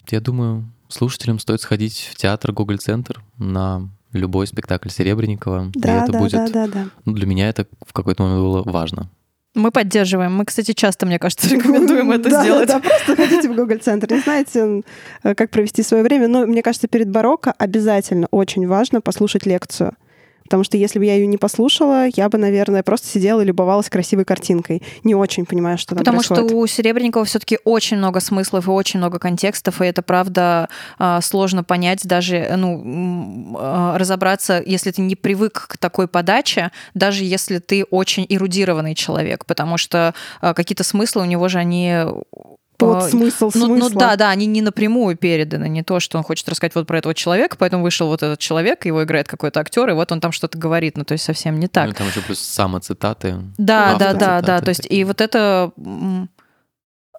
Я 0.09 0.21
думаю, 0.21 0.73
слушателям 0.89 1.39
стоит 1.39 1.61
сходить 1.61 2.11
в 2.13 2.17
театр 2.17 2.53
Гоголь 2.53 2.79
Центр 2.79 3.23
на 3.39 3.91
любой 4.17 4.47
спектакль 4.47 4.89
Серебренникова. 4.89 5.71
Да, 5.75 5.99
и 5.99 6.03
это 6.03 6.13
да, 6.13 6.19
будет, 6.19 6.33
да, 6.33 6.49
да, 6.49 6.67
да. 6.67 6.85
Ну, 7.05 7.13
для 7.13 7.27
меня 7.27 7.49
это 7.49 7.67
в 7.87 7.93
какой-то 7.93 8.23
момент 8.23 8.41
было 8.41 8.63
важно. 8.65 9.11
Мы 9.55 9.71
поддерживаем. 9.71 10.35
Мы, 10.35 10.45
кстати, 10.45 10.73
часто, 10.73 11.07
мне 11.07 11.19
кажется, 11.19 11.49
рекомендуем 11.55 12.13
это 12.13 12.29
да, 12.29 12.43
сделать. 12.43 12.69
Да, 12.69 12.79
просто 12.79 13.17
ходите 13.17 13.49
в 13.49 13.57
Google 13.57 13.79
Центр. 13.79 14.13
Не 14.13 14.21
знаете, 14.21 14.83
э, 15.23 15.35
как 15.35 15.51
провести 15.51 15.83
свое 15.83 16.03
время. 16.03 16.29
Но 16.29 16.47
мне 16.47 16.63
кажется, 16.63 16.89
перед 16.89 17.09
барокко 17.09 17.53
обязательно 17.53 18.29
очень 18.31 18.67
важно 18.67 19.01
послушать 19.01 19.47
лекцию. 19.47 19.95
Потому 20.47 20.65
что 20.65 20.77
если 20.77 20.99
бы 20.99 21.05
я 21.05 21.15
ее 21.15 21.27
не 21.27 21.37
послушала, 21.37 22.07
я 22.15 22.29
бы, 22.29 22.39
наверное, 22.39 22.83
просто 22.83 23.09
сидела 23.09 23.41
и 23.41 23.45
любовалась 23.45 23.91
красивой 23.91 24.25
картинкой. 24.25 24.83
Не 25.05 25.15
очень 25.15 25.47
понимаю, 25.47 25.79
что 25.79 25.91
там 25.91 25.99
Потому 25.99 26.19
происходит. 26.19 26.49
что 26.51 26.57
у 26.57 26.67
Серебренникова 26.67 27.25
все-таки 27.25 27.59
очень 27.65 27.97
много 27.97 28.21
смыслов 28.21 28.69
и 28.69 28.71
очень 28.71 28.99
много 28.99 29.19
контекстов, 29.19 29.81
и 29.81 29.87
это, 29.87 30.03
правда, 30.03 30.69
а, 30.99 31.21
сложно 31.21 31.65
понять, 31.65 32.07
даже 32.07 32.55
ну, 32.57 33.57
а, 33.59 33.99
разобраться, 33.99 34.63
если 34.65 34.91
ты 34.91 35.03
не 35.03 35.17
привык 35.17 35.67
к 35.69 35.79
такой 35.79 36.09
подаче, 36.09 36.71
даже 36.95 37.25
если 37.25 37.59
ты 37.59 37.85
очень 37.85 38.27
эрудированный 38.29 38.95
человек, 38.95 39.47
потому 39.47 39.79
что 39.79 40.15
а, 40.41 40.55
какие-то 40.55 40.85
смыслы 40.85 41.23
у 41.23 41.27
него 41.27 41.49
же, 41.49 41.59
они 41.59 42.05
под 42.77 43.11
смысл 43.11 43.51
ну, 43.55 43.67
смысла. 43.67 43.89
Ну 43.89 43.99
да, 43.99 44.17
да, 44.17 44.31
они 44.31 44.47
не 44.47 44.63
напрямую 44.63 45.17
переданы, 45.17 45.69
не 45.69 45.83
то, 45.83 46.01
что 46.01 46.19
он 46.19 46.25
хочет 46.25 46.49
рассказать 46.49 46.75
вот 46.75 46.87
про 46.87 46.99
этого 46.99 47.15
человека, 47.15 47.57
поэтому 47.59 47.83
вышел 47.83 48.09
вот 48.09 48.23
этот 48.23 48.39
человек, 48.39 48.87
его 48.87 49.03
играет 49.05 49.29
какой-то 49.29 49.61
актер, 49.61 49.89
и 49.91 49.93
вот 49.93 50.13
он 50.13 50.21
там 50.21 50.33
что-то 50.33 50.59
говорит, 50.59 50.97
ну 50.97 51.05
то 51.05 51.13
есть 51.13 51.25
совсем 51.25 51.59
не 51.59 51.69
так. 51.69 51.89
Ну, 51.89 51.95
там 51.95 52.09
еще 52.09 52.21
плюс 52.21 52.39
самоцитаты. 52.39 53.37
Да, 53.59 53.97
да, 53.99 54.15
да, 54.15 54.41
да, 54.41 54.61
то 54.61 54.69
есть 54.69 54.87
и 54.89 55.05
вот 55.05 55.21
это 55.21 55.73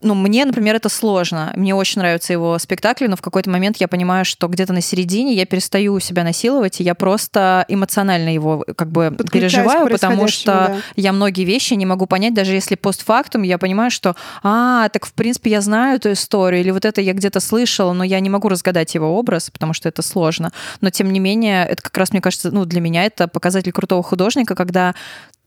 ну, 0.02 0.14
мне, 0.16 0.46
например, 0.46 0.76
это 0.76 0.90
сложно. 0.90 1.52
Мне 1.56 1.74
очень 1.74 2.00
нравятся 2.00 2.34
его 2.34 2.58
спектакли, 2.60 3.08
но 3.08 3.16
в 3.16 3.22
какой-то 3.22 3.50
момент 3.50 3.78
я 3.78 3.88
понимаю, 3.88 4.26
что 4.26 4.48
где-то 4.48 4.74
на 4.74 4.82
середине 4.82 5.34
я 5.34 5.46
перестаю 5.46 6.00
себя 6.00 6.24
насиловать, 6.24 6.80
и 6.80 6.84
я 6.84 6.96
просто 6.96 7.66
эмоционально 7.68 8.34
его 8.34 8.66
как 8.76 8.92
бы 8.92 9.16
переживаю, 9.32 9.90
потому 9.90 10.28
что 10.28 10.52
да. 10.52 10.78
я 10.96 11.12
многие 11.14 11.44
вещи 11.44 11.74
не 11.74 11.86
могу 11.86 12.06
понять, 12.06 12.34
даже 12.34 12.54
если 12.54 12.76
постфактум 12.76 13.44
я 13.44 13.58
понимаю, 13.58 13.92
что, 13.92 14.16
а, 14.44 14.90
так 14.90 15.06
в 15.06 15.14
принципе 15.14 15.52
я 15.52 15.62
знаю 15.62 15.98
эту 15.98 16.12
историю, 16.12 16.62
или 16.62 16.72
вот 16.72 16.86
это 16.86 17.02
я 17.02 17.14
где-то 17.14 17.40
слышала, 17.40 17.94
но 17.94 18.04
я 18.04 18.20
не 18.20 18.30
могу 18.30 18.50
разгадать 18.50 18.94
его 18.96 19.18
образ, 19.18 19.50
потому 19.50 19.74
что 19.74 19.90
это 19.90 20.02
сложно. 20.02 20.52
Но 20.82 20.90
тем 20.90 21.12
не 21.12 21.20
менее, 21.20 21.66
это 21.66 21.82
как 21.82 21.98
раз, 21.98 22.12
мне 22.12 22.22
кажется, 22.22 22.52
ну, 22.52 22.66
для 22.66 22.82
меня 22.82 23.06
это 23.06 23.28
показатель 23.28 23.72
крутого 23.72 24.04
художника, 24.04 24.56
когда 24.56 24.94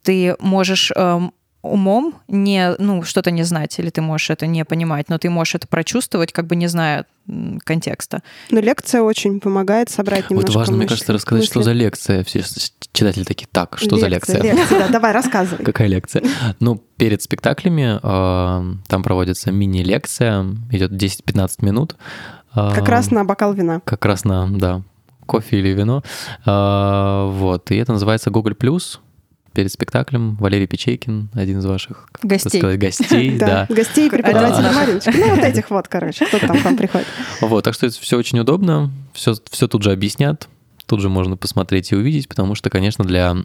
ты 0.02 0.36
можешь 0.40 0.90
эм, 0.96 1.32
умом 1.62 2.14
не, 2.26 2.74
ну, 2.78 3.02
что-то 3.02 3.30
не 3.30 3.42
знать, 3.42 3.78
или 3.78 3.90
ты 3.90 4.00
можешь 4.00 4.30
это 4.30 4.46
не 4.46 4.64
понимать, 4.64 5.08
но 5.08 5.18
ты 5.18 5.28
можешь 5.28 5.56
это 5.56 5.68
прочувствовать, 5.68 6.32
как 6.32 6.46
бы 6.46 6.56
не 6.56 6.66
зная 6.68 7.04
контекста. 7.64 8.22
Но 8.50 8.60
лекция 8.60 9.02
очень 9.02 9.40
помогает 9.40 9.90
собрать 9.90 10.30
немножко 10.30 10.48
Вот 10.48 10.56
важно, 10.56 10.72
мысли, 10.72 10.78
мне 10.78 10.88
кажется, 10.88 11.12
рассказать, 11.12 11.42
мысли. 11.42 11.52
что 11.52 11.62
за 11.62 11.72
лекция. 11.72 12.24
Все 12.24 12.42
читатели 12.92 13.24
такие, 13.24 13.46
так, 13.52 13.78
что 13.78 13.96
за 13.98 14.08
лекция? 14.08 14.42
Лекция, 14.42 14.78
да, 14.80 14.88
давай, 14.88 15.12
рассказывай. 15.12 15.64
Какая 15.64 15.88
лекция? 15.88 16.24
Ну, 16.60 16.82
перед 16.96 17.22
спектаклями 17.22 17.98
э, 18.02 18.74
там 18.88 19.02
проводится 19.02 19.52
мини-лекция, 19.52 20.46
идет 20.70 20.92
10-15 20.92 21.64
минут. 21.64 21.96
Э, 22.54 22.72
Как 22.74 22.88
раз 22.88 23.10
на 23.10 23.24
бокал 23.24 23.52
вина. 23.52 23.80
Как 23.84 24.04
раз 24.06 24.24
на, 24.24 24.48
да, 24.50 24.82
кофе 25.26 25.58
или 25.58 25.68
вино. 25.68 26.02
Э, 26.46 27.28
вот, 27.30 27.70
и 27.70 27.76
это 27.76 27.92
называется 27.92 28.30
Google+. 28.30 28.56
Перед 29.52 29.72
спектаклем 29.72 30.36
Валерий 30.36 30.66
Печейкин, 30.68 31.30
один 31.34 31.58
из 31.58 31.66
ваших 31.66 32.08
Гостей. 32.22 32.60
сказать, 32.60 32.78
гостей, 32.78 33.30
да. 33.38 33.66
Гостей 33.68 34.06
и 34.06 34.10
преподавателей 34.10 34.68
Да. 34.68 34.72
Мариночки. 34.72 35.12
Ну, 35.16 35.34
вот 35.34 35.44
этих 35.44 35.70
вот, 35.70 35.88
короче, 35.88 36.26
кто 36.26 36.38
там 36.38 36.58
к 36.60 36.64
вам 36.64 36.76
приходит. 36.76 37.06
Вот, 37.40 37.64
так 37.64 37.74
что 37.74 37.86
это 37.86 38.00
все 38.00 38.16
очень 38.16 38.38
удобно, 38.38 38.90
все, 39.12 39.34
все 39.50 39.66
тут 39.66 39.82
же 39.82 39.90
объяснят, 39.90 40.48
тут 40.86 41.00
же 41.00 41.08
можно 41.08 41.36
посмотреть 41.36 41.90
и 41.90 41.96
увидеть, 41.96 42.28
потому 42.28 42.54
что, 42.54 42.70
конечно, 42.70 43.04
для 43.04 43.36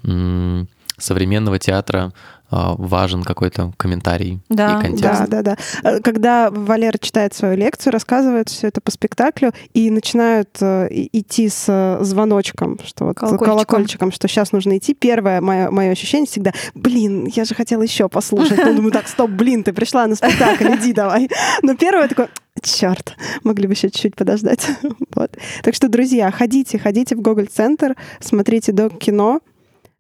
современного 0.98 1.60
театра 1.60 2.14
а, 2.14 2.14
важен 2.52 3.24
какой-то 3.24 3.74
комментарий 3.78 4.40
Да, 4.50 4.80
и 4.80 4.82
контекст. 4.82 5.26
Да, 5.28 5.42
да, 5.42 5.42
да. 5.42 5.58
Э, 5.84 6.00
Когда 6.02 6.50
Валера 6.52 6.98
читает 6.98 7.34
свою 7.34 7.56
лекцию, 7.58 7.94
рассказывает 7.94 8.50
все 8.50 8.68
это 8.68 8.82
по 8.82 8.92
спектаклю 8.92 9.52
и 9.74 9.90
начинают 9.90 10.50
э, 10.62 10.88
идти 10.92 11.50
с 11.50 11.66
э, 11.68 12.04
звоночком, 12.04 12.80
что 12.84 13.06
вот 13.06 13.16
Колокольчиком. 13.18 13.46
колокольчиком, 13.56 14.12
что 14.12 14.28
сейчас 14.28 14.52
нужно 14.52 14.78
идти. 14.78 14.94
Первое 14.94 15.42
мое, 15.42 15.70
мое 15.72 15.92
ощущение 15.92 16.28
всегда, 16.28 16.52
блин, 16.74 17.26
я 17.26 17.46
же 17.46 17.56
хотела 17.56 17.82
еще 17.82 18.10
послушать. 18.10 18.58
Ну, 18.58 18.74
думаю, 18.76 18.92
так, 18.92 19.08
стоп, 19.08 19.30
блин, 19.32 19.64
ты 19.64 19.74
пришла 19.74 20.08
на 20.08 20.16
спектакль, 20.16 20.76
иди 20.76 20.94
давай. 20.94 21.30
Но 21.62 21.76
первое 21.76 22.08
такое, 22.08 22.30
черт, 22.62 23.16
могли 23.44 23.68
бы 23.68 23.74
еще 23.74 23.90
чуть-чуть 23.90 24.16
подождать. 24.16 24.68
Вот. 25.16 25.32
Так 25.64 25.74
что, 25.76 25.88
друзья, 25.88 26.30
ходите, 26.30 26.78
ходите 26.78 27.16
в 27.16 27.22
Google 27.22 27.46
Центр, 27.50 27.96
смотрите 28.20 28.74
док 28.74 28.98
кино, 29.00 29.40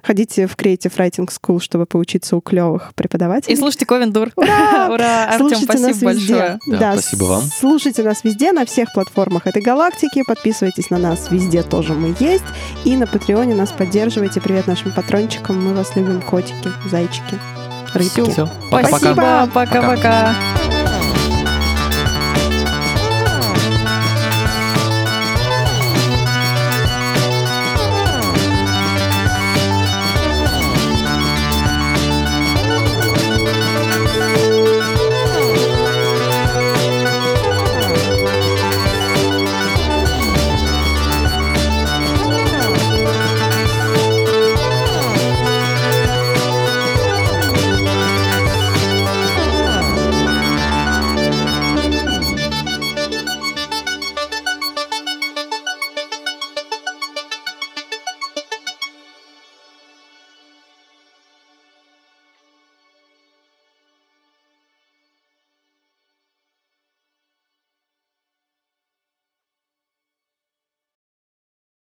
ходите 0.06 0.48
в 0.48 0.56
Creative 0.56 0.92
Writing 0.96 1.28
School, 1.30 1.60
чтобы 1.60 1.86
поучиться 1.86 2.36
у 2.36 2.42
клевых 2.42 2.94
преподавателей. 2.96 3.54
И 3.54 3.58
слушайте 3.58 3.86
Ковен 3.86 4.12
Дур. 4.12 4.30
Ура! 4.36 4.88
Ура, 4.92 5.26
Артем, 5.26 5.50
Слушайте 5.50 5.66
спасибо 5.66 5.88
нас 5.88 6.02
везде. 6.02 6.06
большое. 6.06 6.60
Да, 6.68 6.94
спасибо 6.94 7.24
вам. 7.26 7.42
Слушайте 7.44 8.04
нас 8.04 8.24
везде, 8.24 8.52
на 8.52 8.66
всех 8.66 8.94
платформах 8.94 9.48
этой 9.48 9.62
галактики. 9.62 10.22
Подписывайтесь 10.28 10.90
на 10.90 10.98
нас 10.98 11.32
везде 11.32 11.64
тоже 11.64 11.94
мы 11.94 12.16
есть. 12.20 12.44
И 12.84 12.96
на 12.96 13.08
Патреоне 13.08 13.56
нас 13.56 13.72
поддерживайте. 13.72 14.42
Привет 14.42 14.68
нашим 14.68 14.92
патрончикам. 14.92 15.64
Мы 15.64 15.74
вас 15.74 15.96
любим, 15.96 16.22
котики, 16.22 16.70
зайчики, 16.90 17.40
рыбки. 17.94 18.30
Все, 18.30 18.48
Спасибо. 18.68 19.00
пока-пока. 19.00 19.48
Пока-пока. 19.48 20.36